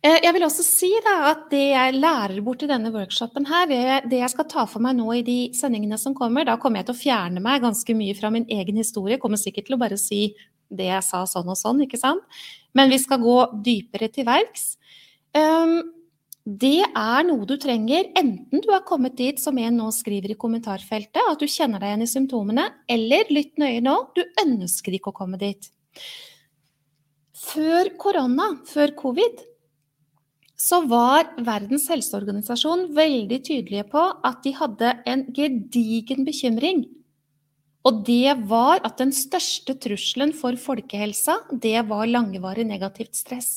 Eh, 0.00 0.16
jeg 0.24 0.32
vil 0.32 0.46
også 0.46 0.64
si 0.64 0.88
da, 1.04 1.16
at 1.34 1.42
det 1.52 1.64
jeg 1.74 1.96
lærer 1.98 2.38
bort 2.44 2.62
i 2.64 2.68
denne 2.70 2.88
workshopen 2.94 3.44
her, 3.50 4.00
det 4.08 4.22
jeg 4.22 4.32
skal 4.32 4.46
ta 4.48 4.64
for 4.64 4.80
meg 4.80 4.96
nå 4.96 5.10
i 5.18 5.24
de 5.26 5.38
sendingene 5.56 5.98
som 6.00 6.14
kommer, 6.16 6.46
da 6.48 6.56
kommer 6.60 6.80
jeg 6.80 6.88
til 6.88 6.96
å 6.96 7.00
fjerne 7.02 7.42
meg 7.44 7.60
ganske 7.66 7.96
mye 7.98 8.16
fra 8.16 8.30
min 8.32 8.46
egen 8.48 8.80
historie. 8.80 9.18
Jeg 9.18 9.24
kommer 9.24 9.40
sikkert 9.40 9.68
til 9.68 9.76
å 9.76 9.82
bare 9.82 10.00
si 10.00 10.22
det 10.72 10.88
jeg 10.88 11.04
sa 11.04 11.26
sånn 11.28 11.50
og 11.52 11.58
sånn, 11.58 11.82
ikke 11.84 12.00
sant. 12.00 12.24
Men 12.72 12.92
vi 12.92 13.00
skal 13.02 13.20
gå 13.20 13.36
dypere 13.66 14.08
til 14.14 14.24
verks. 14.28 14.78
Um, 15.36 15.82
det 16.48 16.80
er 16.86 17.26
noe 17.28 17.44
du 17.44 17.58
trenger, 17.60 18.08
enten 18.16 18.64
du 18.64 18.70
har 18.72 18.86
kommet 18.88 19.18
dit 19.18 19.36
som 19.42 19.58
en 19.60 19.76
nå 19.82 19.90
skriver 19.92 20.32
i 20.32 20.38
kommentarfeltet, 20.40 21.20
at 21.20 21.42
du 21.42 21.44
kjenner 21.44 21.82
deg 21.82 21.92
igjen 21.92 22.06
i 22.06 22.10
symptomene, 22.14 22.66
eller 22.88 23.28
lytt 23.34 23.60
nøye 23.60 23.84
nå, 23.84 23.98
du 24.16 24.24
ønsker 24.46 24.96
ikke 24.96 25.12
å 25.12 25.18
komme 25.20 25.36
dit. 25.42 25.68
Før 27.36 27.92
korona, 28.00 28.54
før 28.68 28.96
covid, 28.96 29.44
så 30.60 30.82
var 30.90 31.30
Verdens 31.40 31.86
helseorganisasjon 31.88 32.90
veldig 32.96 33.38
tydelige 33.46 33.86
på 33.94 34.02
at 34.26 34.42
de 34.44 34.52
hadde 34.58 34.92
en 35.08 35.24
gedigen 35.36 36.26
bekymring. 36.26 36.84
Og 37.88 38.02
det 38.04 38.34
var 38.50 38.82
at 38.84 38.98
den 39.00 39.14
største 39.16 39.72
trusselen 39.80 40.34
for 40.36 40.58
folkehelsa, 40.60 41.38
det 41.48 41.80
var 41.88 42.10
langvarig 42.10 42.66
negativt 42.68 43.16
stress. 43.16 43.50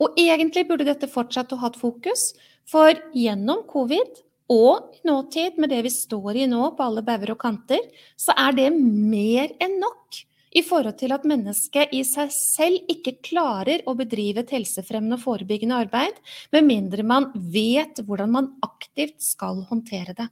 Og 0.00 0.14
egentlig 0.16 0.68
burde 0.68 0.86
dette 0.86 1.10
fortsatt 1.10 1.50
å 1.52 1.58
ha 1.60 1.72
et 1.72 1.80
fokus, 1.80 2.30
for 2.70 2.94
gjennom 3.16 3.64
covid 3.68 4.22
og 4.50 4.94
i 4.94 5.02
nåtid, 5.06 5.58
med 5.58 5.74
det 5.74 5.82
vi 5.86 5.90
står 5.90 6.44
i 6.44 6.46
nå 6.50 6.72
på 6.78 6.86
alle 6.86 7.02
bauger 7.06 7.34
og 7.34 7.42
kanter, 7.42 7.82
så 8.18 8.34
er 8.38 8.54
det 8.54 8.70
mer 8.78 9.50
enn 9.62 9.80
nok 9.82 10.22
i 10.50 10.62
forhold 10.66 10.96
til 10.98 11.14
at 11.14 11.26
mennesket 11.28 11.92
i 11.94 12.02
seg 12.06 12.32
selv 12.34 12.90
ikke 12.90 13.18
klarer 13.22 13.84
å 13.86 13.94
bedrive 13.98 14.42
et 14.42 14.52
helsefremmende 14.54 15.18
og 15.18 15.24
forebyggende 15.24 15.78
arbeid, 15.86 16.16
med 16.50 16.66
mindre 16.66 17.06
man 17.06 17.30
vet 17.34 18.02
hvordan 18.06 18.34
man 18.34 18.52
aktivt 18.66 19.20
skal 19.22 19.62
håndtere 19.70 20.16
det. 20.18 20.26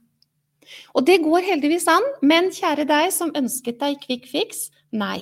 Og 0.93 1.05
det 1.07 1.21
går 1.23 1.47
heldigvis 1.47 1.87
an, 1.89 2.05
men 2.21 2.51
kjære 2.53 2.85
deg 2.89 3.13
som 3.15 3.31
ønsket 3.37 3.79
deg 3.81 4.01
quick 4.03 4.27
fix, 4.29 4.67
nei. 4.91 5.21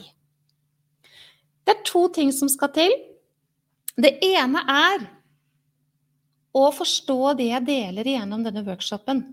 Det 1.68 1.76
er 1.76 1.86
to 1.88 2.08
ting 2.16 2.34
som 2.36 2.50
skal 2.52 2.74
til. 2.76 2.94
Det 3.98 4.18
ene 4.24 4.64
er 4.72 5.08
å 6.58 6.68
forstå 6.74 7.38
det 7.38 7.52
jeg 7.52 7.68
deler 7.68 8.08
igjennom 8.08 8.44
denne 8.46 8.66
workshopen. 8.66 9.24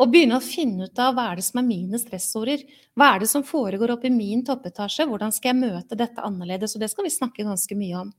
Og 0.00 0.10
begynne 0.12 0.38
å 0.38 0.44
finne 0.44 0.88
ut 0.88 1.02
av 1.02 1.16
hva 1.16 1.30
er 1.30 1.40
det 1.40 1.46
som 1.46 1.62
er 1.62 1.68
mine 1.68 2.00
stressorder. 2.00 2.64
Hva 2.98 3.14
er 3.14 3.22
det 3.22 3.30
som 3.32 3.46
foregår 3.46 3.94
oppe 3.94 4.10
i 4.10 4.14
min 4.14 4.44
toppetasje? 4.46 5.06
Hvordan 5.08 5.32
skal 5.34 5.52
jeg 5.52 5.62
møte 5.62 5.98
dette 5.98 6.24
annerledes? 6.24 6.76
Og 6.76 6.84
det 6.84 6.90
skal 6.92 7.08
vi 7.08 7.14
snakke 7.14 7.46
ganske 7.48 7.78
mye 7.78 8.04
om. 8.04 8.12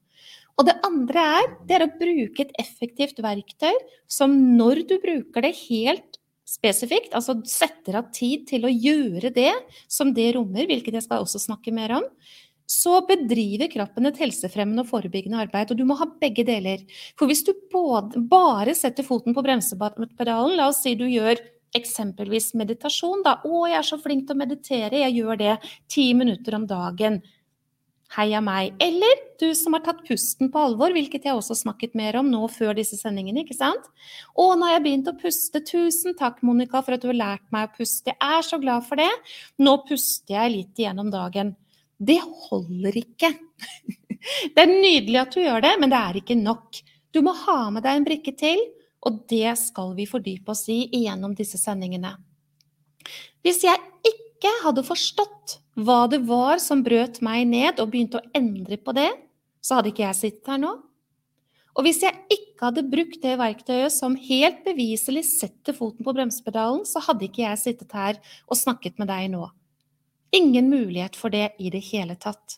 Og 0.59 0.67
det 0.67 0.77
andre 0.85 1.27
er, 1.39 1.53
det 1.67 1.77
er 1.77 1.85
å 1.87 1.93
bruke 1.97 2.45
et 2.45 2.53
effektivt 2.61 3.21
verktøy 3.23 3.73
som 4.11 4.35
når 4.57 4.83
du 4.89 4.99
bruker 5.01 5.45
det 5.45 5.55
helt 5.65 6.19
spesifikt, 6.53 7.13
altså 7.15 7.37
setter 7.47 7.97
av 7.97 8.09
tid 8.13 8.43
til 8.49 8.67
å 8.67 8.71
gjøre 8.71 9.31
det 9.33 9.53
som 9.91 10.11
det 10.13 10.33
rommer, 10.35 10.67
hvilket 10.69 10.97
jeg 10.99 11.05
skal 11.05 11.23
også 11.23 11.41
snakke 11.41 11.73
mer 11.73 11.95
om, 11.97 12.07
så 12.73 12.99
bedriver 13.07 13.69
kroppen 13.71 14.09
et 14.09 14.19
helsefremmende 14.21 14.85
og 14.85 14.89
forebyggende 14.89 15.41
arbeid. 15.45 15.71
Og 15.73 15.79
du 15.79 15.85
må 15.87 15.97
ha 15.99 16.07
begge 16.21 16.45
deler. 16.47 16.83
For 17.19 17.29
hvis 17.29 17.45
du 17.45 17.53
både, 17.73 18.21
bare 18.29 18.75
setter 18.77 19.05
foten 19.05 19.35
på 19.35 19.43
bremsepedalen, 19.45 20.57
la 20.57 20.69
oss 20.71 20.81
si 20.85 20.95
du 20.97 21.05
gjør 21.05 21.41
eksempelvis 21.77 22.53
meditasjon, 22.59 23.23
da. 23.25 23.39
'Å, 23.41 23.67
jeg 23.69 23.79
er 23.79 23.87
så 23.87 23.97
flink 24.01 24.27
til 24.27 24.35
å 24.35 24.41
meditere, 24.43 25.05
jeg 25.05 25.17
gjør 25.19 25.39
det 25.39 25.55
ti 25.89 26.11
minutter 26.13 26.59
om 26.59 26.67
dagen'. 26.69 27.23
Heia 28.13 28.43
meg. 28.45 28.75
Eller 28.83 29.23
du 29.41 29.55
som 29.57 29.73
har 29.73 29.81
tatt 29.81 30.03
pusten 30.05 30.51
på 30.53 30.61
alvor, 30.61 30.93
hvilket 30.93 31.23
jeg 31.25 31.33
også 31.33 31.55
snakket 31.63 31.95
mer 31.97 32.19
om 32.19 32.29
nå 32.29 32.43
før 32.53 32.75
disse 32.77 32.99
sendingene. 32.99 33.41
ikke 33.41 33.57
sant? 33.57 33.87
Å, 34.37 34.53
nå 34.53 34.67
har 34.67 34.75
jeg 34.75 34.83
begynt 34.85 35.09
å 35.09 35.17
puste. 35.17 35.63
Tusen 35.65 36.13
takk, 36.13 36.43
Monica, 36.45 36.83
for 36.85 36.93
at 36.93 37.01
du 37.01 37.09
har 37.09 37.17
lært 37.17 37.47
meg 37.49 37.71
å 37.71 37.73
puste. 37.73 38.13
Jeg 38.13 38.37
er 38.37 38.45
så 38.45 38.61
glad 38.61 38.85
for 38.85 39.01
det. 39.01 39.09
Nå 39.57 39.79
puster 39.89 40.35
jeg 40.35 40.53
litt 40.53 40.77
igjennom 40.77 41.09
dagen. 41.09 41.55
Det 41.97 42.19
holder 42.47 42.97
ikke. 43.03 43.33
Det 44.55 44.63
er 44.63 44.71
nydelig 44.71 45.19
at 45.19 45.35
du 45.35 45.41
gjør 45.43 45.63
det, 45.65 45.73
men 45.81 45.91
det 45.91 45.99
er 45.99 46.19
ikke 46.19 46.37
nok. 46.39 46.79
Du 47.13 47.21
må 47.25 47.33
ha 47.45 47.57
med 47.73 47.83
deg 47.85 47.99
en 47.99 48.07
brikke 48.07 48.33
til, 48.39 48.61
og 49.03 49.25
det 49.29 49.51
skal 49.59 49.91
vi 49.97 50.07
fordype 50.09 50.53
oss 50.53 50.63
i 50.71 50.85
gjennom 50.87 51.35
disse 51.35 51.59
sendingene. 51.59 52.15
Hvis 53.43 53.65
jeg 53.65 53.79
ikke 54.07 54.51
hadde 54.63 54.85
forstått 54.87 55.57
hva 55.83 56.05
det 56.11 56.21
var 56.27 56.61
som 56.63 56.83
brøt 56.85 57.19
meg 57.25 57.45
ned, 57.51 57.81
og 57.83 57.91
begynte 57.91 58.21
å 58.21 58.31
endre 58.37 58.79
på 58.79 58.95
det, 58.95 59.11
så 59.63 59.79
hadde 59.79 59.91
ikke 59.93 60.05
jeg 60.05 60.19
sittet 60.19 60.51
her 60.53 60.61
nå. 60.63 60.73
Og 61.73 61.87
hvis 61.87 62.03
jeg 62.05 62.13
ikke 62.31 62.67
hadde 62.67 62.85
brukt 62.85 63.19
det 63.23 63.33
verktøyet 63.39 63.93
som 63.95 64.15
helt 64.29 64.61
beviselig 64.65 65.25
setter 65.31 65.75
foten 65.75 66.05
på 66.05 66.13
bremsepedalen, 66.13 66.83
så 66.85 67.01
hadde 67.03 67.27
ikke 67.27 67.43
jeg 67.47 67.61
sittet 67.61 67.95
her 67.97 68.19
og 68.45 68.59
snakket 68.59 68.99
med 69.01 69.09
deg 69.09 69.31
nå. 69.33 69.47
Ingen 70.33 70.69
mulighet 70.71 71.17
for 71.19 71.33
det 71.33 71.53
i 71.61 71.69
det 71.73 71.83
hele 71.91 72.15
tatt. 72.17 72.57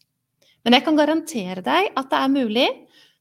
Men 0.63 0.77
jeg 0.77 0.85
kan 0.85 0.97
garantere 0.97 1.61
deg 1.65 1.91
at 1.93 2.09
det 2.11 2.19
er 2.21 2.33
mulig 2.33 2.67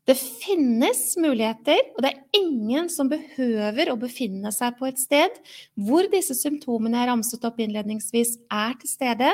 Det 0.05 0.19
finnes 0.21 1.15
muligheter, 1.17 1.79
og 1.97 2.03
det 2.05 2.11
er 2.11 2.37
ingen 2.37 2.91
som 2.93 3.09
behøver 3.09 3.89
å 3.89 3.97
befinne 3.97 4.51
seg 4.53 4.75
på 4.77 4.85
et 4.85 5.01
sted 5.01 5.39
hvor 5.81 6.05
disse 6.13 6.37
symptomene 6.37 7.01
jeg 7.01 7.09
ramset 7.09 7.47
opp 7.49 7.63
innledningsvis, 7.65 8.35
er 8.53 8.77
til 8.83 8.91
stede, 8.91 9.31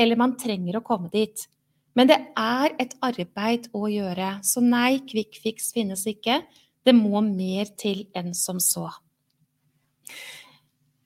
eller 0.00 0.16
man 0.16 0.32
trenger 0.40 0.78
å 0.80 0.84
komme 0.86 1.12
dit. 1.12 1.44
Men 1.92 2.08
det 2.08 2.16
er 2.40 2.72
et 2.80 2.96
arbeid 3.04 3.68
å 3.76 3.84
gjøre, 3.92 4.38
så 4.40 4.64
nei, 4.64 5.02
fix 5.44 5.74
finnes 5.76 6.06
ikke. 6.08 6.40
Det 6.84 6.96
må 6.96 7.20
mer 7.20 7.68
til 7.76 8.06
enn 8.16 8.32
som 8.32 8.56
så. 8.64 8.88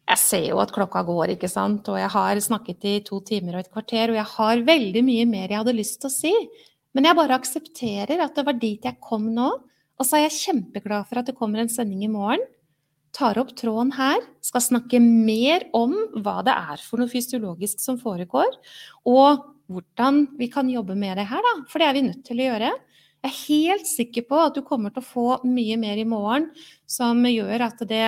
Jeg 0.09 0.21
ser 0.23 0.45
jo 0.47 0.61
at 0.63 0.73
klokka 0.73 1.03
går, 1.05 1.35
ikke 1.35 1.51
sant, 1.53 1.89
og 1.93 1.99
jeg 2.01 2.09
har 2.15 2.41
snakket 2.41 2.87
i 2.89 2.95
to 3.05 3.21
timer 3.29 3.59
og 3.59 3.65
et 3.65 3.73
kvarter, 3.73 4.13
og 4.13 4.17
jeg 4.17 4.31
har 4.33 4.63
veldig 4.65 5.03
mye 5.05 5.27
mer 5.29 5.53
jeg 5.53 5.61
hadde 5.61 5.77
lyst 5.77 5.99
til 6.01 6.09
å 6.09 6.15
si. 6.15 6.33
Men 6.97 7.05
jeg 7.05 7.19
bare 7.19 7.37
aksepterer 7.37 8.23
at 8.25 8.39
det 8.39 8.47
var 8.47 8.57
dit 8.57 8.87
jeg 8.89 8.97
kom 9.05 9.29
nå. 9.35 9.51
Og 9.99 10.07
så 10.07 10.17
er 10.17 10.29
jeg 10.29 10.39
kjempeglad 10.39 11.09
for 11.11 11.21
at 11.21 11.29
det 11.29 11.37
kommer 11.37 11.61
en 11.61 11.73
sending 11.73 12.07
i 12.07 12.11
morgen. 12.11 12.41
Tar 13.13 13.41
opp 13.41 13.53
tråden 13.59 13.91
her, 13.97 14.23
skal 14.45 14.65
snakke 14.65 15.01
mer 15.03 15.67
om 15.77 15.93
hva 16.23 16.39
det 16.47 16.55
er 16.55 16.81
for 16.85 17.01
noe 17.01 17.11
fysiologisk 17.11 17.81
som 17.83 17.99
foregår, 18.01 18.53
og 19.09 19.47
hvordan 19.69 20.23
vi 20.39 20.49
kan 20.53 20.69
jobbe 20.73 20.97
med 20.97 21.19
det 21.21 21.27
her, 21.29 21.45
da. 21.45 21.55
For 21.69 21.83
det 21.83 21.89
er 21.89 21.97
vi 21.99 22.07
nødt 22.07 22.25
til 22.25 22.41
å 22.41 22.49
gjøre. 22.49 22.73
Jeg 23.19 23.29
er 23.29 23.39
helt 23.49 23.89
sikker 23.91 24.25
på 24.31 24.41
at 24.41 24.57
du 24.57 24.63
kommer 24.65 24.95
til 24.95 25.03
å 25.03 25.09
få 25.09 25.29
mye 25.49 25.77
mer 25.81 25.99
i 26.01 26.07
morgen 26.09 26.49
som 26.89 27.25
gjør 27.27 27.67
at 27.67 27.83
det 27.91 28.05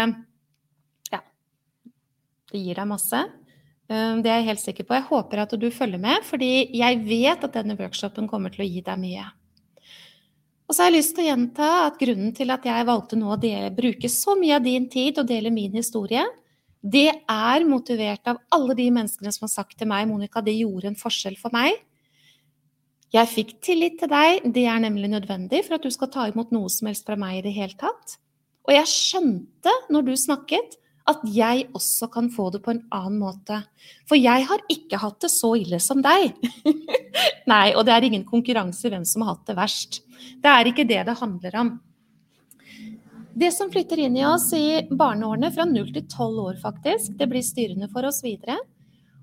det 2.52 2.62
gir 2.62 2.80
deg 2.80 2.88
masse. 2.90 3.20
Ehm, 3.90 4.22
det 4.22 4.30
er 4.30 4.40
jeg 4.40 4.48
helt 4.52 4.64
sikker 4.64 4.86
på. 4.86 4.96
Jeg 4.98 5.08
håper 5.10 5.44
at 5.44 5.54
du 5.58 5.68
følger 5.74 6.02
med, 6.02 6.24
fordi 6.26 6.70
jeg 6.78 7.02
vet 7.06 7.44
at 7.46 7.56
denne 7.58 7.78
workshopen 7.78 8.28
kommer 8.30 8.52
til 8.54 8.64
å 8.64 8.68
gi 8.70 8.82
deg 8.86 9.00
mye. 9.02 9.26
Og 10.70 10.76
så 10.76 10.84
har 10.84 10.92
jeg 10.92 11.00
lyst 11.00 11.16
til 11.16 11.24
å 11.24 11.30
gjenta 11.32 11.68
at 11.88 11.96
grunnen 11.98 12.34
til 12.36 12.52
at 12.54 12.66
jeg 12.68 12.86
valgte 12.86 13.18
nå 13.18 13.32
å 13.34 13.40
bruke 13.74 14.08
så 14.08 14.36
mye 14.38 14.60
av 14.60 14.62
din 14.62 14.86
tid 14.90 15.18
og 15.18 15.26
dele 15.26 15.50
min 15.50 15.74
historie, 15.74 16.22
det 16.80 17.10
er 17.28 17.64
motivert 17.68 18.28
av 18.30 18.38
alle 18.54 18.76
de 18.78 18.86
menneskene 18.94 19.32
som 19.34 19.44
har 19.44 19.52
sagt 19.52 19.76
til 19.76 19.90
meg 19.90 20.06
Monica, 20.08 20.40
det 20.40 20.54
gjorde 20.56 20.92
en 20.92 21.00
forskjell 21.00 21.36
for 21.40 21.52
meg. 21.52 21.74
Jeg 23.10 23.28
fikk 23.28 23.56
tillit 23.66 23.98
til 24.00 24.08
deg, 24.08 24.46
det 24.54 24.64
er 24.70 24.78
nemlig 24.80 25.10
nødvendig 25.10 25.64
for 25.66 25.76
at 25.76 25.84
du 25.84 25.90
skal 25.90 26.12
ta 26.14 26.28
imot 26.30 26.54
noe 26.54 26.70
som 26.72 26.88
helst 26.88 27.04
fra 27.08 27.18
meg 27.18 27.40
i 27.40 27.44
det 27.48 27.56
hele 27.58 27.76
tatt. 27.76 28.16
Og 28.68 28.72
jeg 28.76 28.88
skjønte 28.88 29.74
når 29.90 30.06
du 30.06 30.14
snakket, 30.16 30.78
at 31.10 31.22
jeg 31.34 31.66
også 31.76 32.08
kan 32.12 32.30
få 32.32 32.48
det 32.54 32.62
på 32.64 32.72
en 32.74 32.82
annen 32.94 33.18
måte. 33.20 33.60
For 34.08 34.18
jeg 34.18 34.46
har 34.48 34.64
ikke 34.72 35.00
hatt 35.02 35.20
det 35.24 35.30
så 35.32 35.52
ille 35.58 35.80
som 35.82 36.02
deg. 36.04 36.34
Nei, 37.52 37.68
og 37.74 37.84
det 37.86 37.94
er 37.94 38.06
ingen 38.06 38.26
konkurranse 38.28 38.90
hvem 38.92 39.06
som 39.08 39.26
har 39.26 39.34
hatt 39.34 39.50
det 39.50 39.58
verst. 39.58 40.00
Det 40.40 40.50
er 40.50 40.70
ikke 40.70 40.88
det 40.88 41.04
det 41.08 41.20
handler 41.20 41.56
om. 41.62 41.72
Det 43.40 43.52
som 43.54 43.70
flytter 43.70 44.02
inn 44.04 44.16
i 44.18 44.26
oss 44.26 44.48
i 44.56 44.82
barneårene, 44.90 45.52
fra 45.54 45.64
0 45.68 45.92
til 45.94 46.04
12 46.04 46.40
år 46.44 46.56
faktisk, 46.62 47.14
det 47.18 47.28
blir 47.30 47.44
styrende 47.46 47.88
for 47.92 48.08
oss 48.08 48.24
videre. 48.26 48.58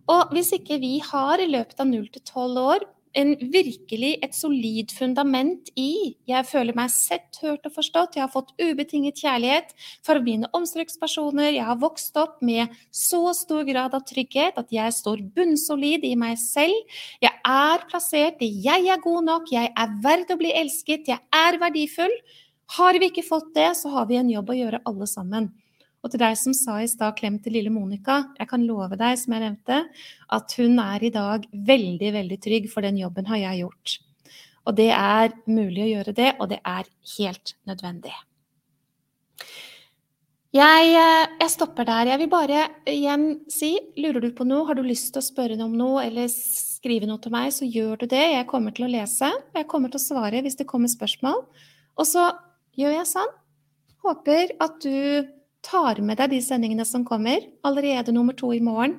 Og 0.07 0.31
hvis 0.35 0.53
ikke 0.55 0.79
vi 0.79 0.97
har 1.03 1.41
i 1.43 1.49
løpet 1.51 1.81
av 1.83 1.89
0 1.89 2.07
til 2.13 2.23
12 2.23 2.61
år 2.63 2.85
en 3.15 3.33
virkelig 3.53 4.17
et 4.23 4.35
solid 4.35 4.91
fundament 4.95 5.69
i. 5.79 6.15
Jeg 6.27 6.47
føler 6.49 6.75
meg 6.77 6.91
sett, 6.93 7.39
hørt 7.41 7.65
og 7.67 7.75
forstått. 7.75 8.17
Jeg 8.17 8.25
har 8.25 8.33
fått 8.33 8.53
ubetinget 8.59 9.21
kjærlighet 9.23 9.73
fra 10.05 10.19
mine 10.23 10.49
omsorgspersoner. 10.57 11.51
Jeg 11.55 11.67
har 11.67 11.79
vokst 11.81 12.17
opp 12.19 12.41
med 12.45 12.73
så 12.91 13.21
stor 13.37 13.63
grad 13.67 13.95
av 13.97 14.05
trygghet 14.07 14.57
at 14.59 14.73
jeg 14.73 14.95
står 14.95 15.23
bunnsolid 15.35 16.05
i 16.07 16.15
meg 16.19 16.37
selv. 16.41 16.97
Jeg 17.23 17.33
er 17.45 17.85
plassert 17.89 18.41
i 18.41 18.51
'jeg 18.63 18.87
er 18.87 18.99
god 19.01 19.23
nok', 19.23 19.51
'jeg 19.51 19.71
er 19.75 19.95
verd 20.03 20.31
å 20.31 20.37
bli 20.37 20.51
elsket', 20.51 21.07
'jeg 21.07 21.19
er 21.31 21.57
verdifull'. 21.57 22.19
Har 22.75 22.93
vi 22.99 23.09
ikke 23.09 23.23
fått 23.23 23.53
det, 23.55 23.75
så 23.77 23.89
har 23.89 24.05
vi 24.07 24.17
en 24.17 24.29
jobb 24.29 24.49
å 24.49 24.57
gjøre 24.57 24.81
alle 24.85 25.07
sammen. 25.07 25.53
Og 26.07 26.13
til 26.13 26.21
deg 26.23 26.37
som 26.39 26.53
sa 26.55 26.77
i 26.79 26.87
stad 26.87 27.17
'klem 27.17 27.35
til 27.43 27.51
lille 27.57 27.67
Monica', 27.67 28.31
jeg 28.39 28.47
kan 28.47 28.63
love 28.63 28.95
deg, 28.95 29.17
som 29.19 29.33
jeg 29.33 29.43
nevnte, 29.43 29.89
at 30.31 30.53
hun 30.55 30.79
er 30.79 31.03
i 31.03 31.09
dag 31.11 31.43
veldig, 31.51 32.11
veldig 32.15 32.37
trygg, 32.39 32.69
for 32.71 32.79
den 32.79 32.95
jobben 32.95 33.27
har 33.27 33.35
jeg 33.35 33.65
gjort. 33.65 33.97
Og 34.65 34.75
det 34.77 34.87
er 34.95 35.35
mulig 35.47 35.83
å 35.83 35.91
gjøre 35.91 36.13
det, 36.15 36.29
og 36.39 36.47
det 36.47 36.61
er 36.63 36.87
helt 37.17 37.55
nødvendig. 37.67 38.13
Jeg, 40.55 40.95
eh, 40.95 41.27
jeg, 41.41 41.49
stopper 41.51 41.83
der. 41.83 42.07
Jeg 42.07 42.19
vil 42.19 42.29
bare 42.29 42.69
igjen 42.87 43.41
si, 43.51 43.77
lurer 43.97 44.21
du 44.21 44.31
på 44.31 44.47
noe, 44.47 44.65
har 44.65 44.75
du 44.75 44.83
lyst 44.83 45.11
til 45.11 45.19
å 45.19 45.27
spørre 45.27 45.57
noe 45.57 45.67
om 45.67 45.75
noe, 45.75 46.05
eller 46.05 46.31
skrive 46.31 47.05
noe 47.05 47.19
til 47.19 47.35
meg, 47.35 47.51
så 47.51 47.67
gjør 47.67 47.99
du 47.99 48.05
det. 48.07 48.31
Jeg 48.31 48.47
kommer 48.47 48.71
til 48.71 48.87
å 48.87 48.93
lese. 48.95 49.27
Jeg 49.53 49.67
kommer 49.67 49.91
til 49.91 49.99
å 49.99 50.07
svare 50.07 50.41
hvis 50.41 50.55
det 50.55 50.67
kommer 50.67 50.87
spørsmål. 50.87 51.43
Og 51.99 52.05
så 52.07 52.31
gjør 52.79 52.95
jeg 52.95 53.11
sånn. 53.11 53.33
Håper 54.07 54.55
at 54.63 54.79
du 54.79 55.27
tar 55.67 55.99
med 56.05 56.19
deg 56.19 56.31
de 56.31 56.39
sendingene 56.43 56.85
som 56.87 57.05
kommer. 57.05 57.43
Allerede 57.67 58.13
nummer 58.15 58.35
to 58.37 58.53
i 58.55 58.61
morgen, 58.63 58.97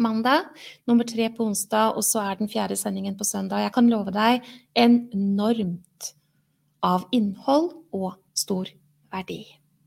mandag. 0.00 0.50
Nummer 0.88 1.08
tre 1.08 1.30
på 1.32 1.46
onsdag, 1.48 1.96
og 1.96 2.04
så 2.06 2.22
er 2.24 2.40
den 2.40 2.50
fjerde 2.52 2.76
sendingen 2.78 3.16
på 3.18 3.26
søndag. 3.26 3.64
Jeg 3.64 3.74
kan 3.76 3.88
love 3.90 4.12
deg 4.14 4.44
enormt 4.78 6.12
av 6.84 7.08
innhold 7.12 7.72
og 7.96 8.14
stor 8.36 8.70
verdi. 9.12 9.42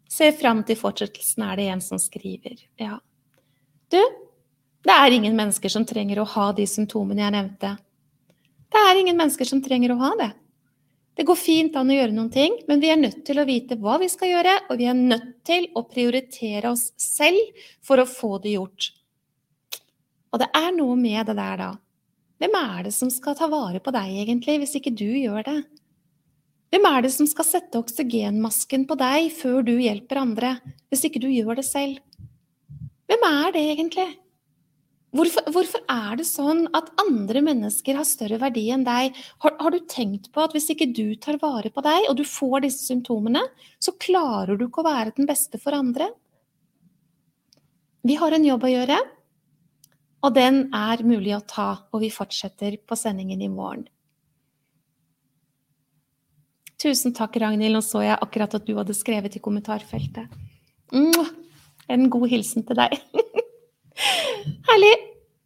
Se 0.09 0.29
fram 0.37 0.61
til 0.65 0.77
fortsettelsen, 0.77 1.45
er 1.45 1.57
det 1.57 1.69
en 1.73 1.81
som 1.81 2.01
skriver. 2.01 2.59
Ja. 2.77 2.99
Du, 3.89 4.01
det 4.85 4.93
er 4.93 5.15
ingen 5.15 5.37
mennesker 5.37 5.71
som 5.73 5.87
trenger 5.89 6.21
å 6.21 6.29
ha 6.35 6.51
de 6.53 6.67
symptomene 6.69 7.23
jeg 7.25 7.33
nevnte. 7.33 7.75
Det 8.73 8.81
er 8.89 8.99
ingen 8.99 9.17
mennesker 9.17 9.47
som 9.47 9.61
trenger 9.63 9.93
å 9.93 9.99
ha 10.01 10.11
det. 10.19 10.29
Det 11.13 11.25
går 11.27 11.37
fint 11.37 11.75
an 11.77 11.91
å 11.93 11.95
gjøre 11.95 12.15
noen 12.15 12.31
ting, 12.33 12.55
men 12.67 12.81
vi 12.81 12.89
er 12.89 12.97
nødt 12.97 13.21
til 13.27 13.37
å 13.37 13.45
vite 13.45 13.77
hva 13.81 13.99
vi 14.01 14.09
skal 14.09 14.31
gjøre, 14.31 14.55
og 14.69 14.79
vi 14.79 14.87
er 14.89 14.97
nødt 14.97 15.35
til 15.45 15.67
å 15.77 15.85
prioritere 15.85 16.71
oss 16.73 16.87
selv 16.97 17.61
for 17.85 18.01
å 18.01 18.09
få 18.09 18.39
det 18.41 18.55
gjort. 18.55 18.89
Og 20.33 20.41
det 20.41 20.49
er 20.57 20.71
noe 20.73 20.97
med 20.97 21.29
det 21.29 21.37
der, 21.37 21.61
da. 21.61 21.69
Hvem 22.41 22.57
er 22.57 22.87
det 22.87 22.95
som 22.95 23.11
skal 23.13 23.37
ta 23.37 23.45
vare 23.51 23.79
på 23.83 23.93
deg, 23.93 24.17
egentlig, 24.23 24.57
hvis 24.63 24.73
ikke 24.79 24.95
du 24.97 25.05
gjør 25.05 25.45
det? 25.45 25.59
Hvem 26.73 26.87
er 26.89 27.05
det 27.05 27.13
som 27.13 27.29
skal 27.29 27.45
sette 27.45 27.77
oksygenmasken 27.77 28.87
på 28.89 28.97
deg 28.97 29.29
før 29.37 29.61
du 29.61 29.75
hjelper 29.77 30.23
andre, 30.23 30.55
hvis 30.89 31.05
ikke 31.05 31.21
du 31.21 31.29
gjør 31.29 31.61
det 31.61 31.67
selv? 31.67 32.01
Hvem 33.05 33.25
er 33.29 33.53
det 33.53 33.65
egentlig? 33.75 34.09
Hvorfor, 35.13 35.45
hvorfor, 35.53 35.81
er 35.93 36.15
det 36.17 36.25
sånn 36.25 36.63
at 36.73 36.87
andre 37.03 37.43
mennesker 37.45 37.99
har 37.99 38.07
større 38.09 38.39
verdi 38.41 38.63
enn 38.73 38.85
deg? 38.87 39.13
Har, 39.43 39.53
har, 39.59 39.75
du 39.75 39.85
tenkt 39.85 40.31
på 40.33 40.41
at 40.41 40.55
hvis 40.55 40.71
ikke 40.73 40.89
du 40.89 41.13
tar 41.21 41.37
vare 41.41 41.69
på 41.69 41.83
deg, 41.85 42.07
og 42.09 42.17
du 42.17 42.23
får 42.25 42.63
disse 42.65 42.87
symptomene, 42.87 43.43
så 43.77 43.93
klarer 44.01 44.57
du 44.57 44.65
ikke 44.65 44.81
å 44.81 44.87
være 44.87 45.13
den 45.19 45.29
beste 45.29 45.61
for 45.61 45.77
andre? 45.77 46.09
Vi 48.01 48.17
har 48.17 48.33
en 48.33 48.47
jobb 48.47 48.65
å 48.65 48.73
gjøre, 48.73 48.97
og 50.25 50.33
den 50.33 50.63
er 50.73 51.05
mulig 51.05 51.37
å 51.37 51.43
ta, 51.45 51.69
og 51.93 52.01
vi 52.01 52.09
fortsetter 52.11 52.79
på 52.81 52.97
sendingen 52.97 53.45
i 53.45 53.51
morgen. 53.53 53.85
Tusen 56.81 57.13
takk, 57.15 57.37
Ragnhild. 57.39 57.77
Nå 57.77 57.85
så 57.85 58.01
jeg 58.03 58.17
akkurat 58.17 58.57
at 58.57 58.65
du 58.67 58.73
hadde 58.75 58.97
skrevet 58.97 59.37
i 59.37 59.43
kommentarfeltet. 59.43 60.33
En 60.91 62.09
god 62.11 62.27
hilsen 62.33 62.65
til 62.65 62.81
deg. 62.81 62.97
Herlig. 64.69 64.93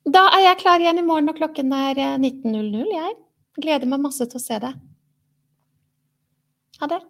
Da 0.08 0.24
er 0.38 0.46
jeg 0.46 0.60
klar 0.62 0.84
igjen 0.84 1.02
i 1.02 1.06
morgen, 1.06 1.30
og 1.32 1.40
klokken 1.40 1.74
er 1.76 2.00
19.00. 2.16 2.56
Eh, 2.80 2.94
jeg 2.96 3.16
gleder 3.60 3.90
meg 3.92 4.06
masse 4.06 4.24
til 4.24 4.40
å 4.40 4.44
se 4.44 4.60
deg. 4.64 4.78
Ha 6.78 6.90
det. 6.94 7.02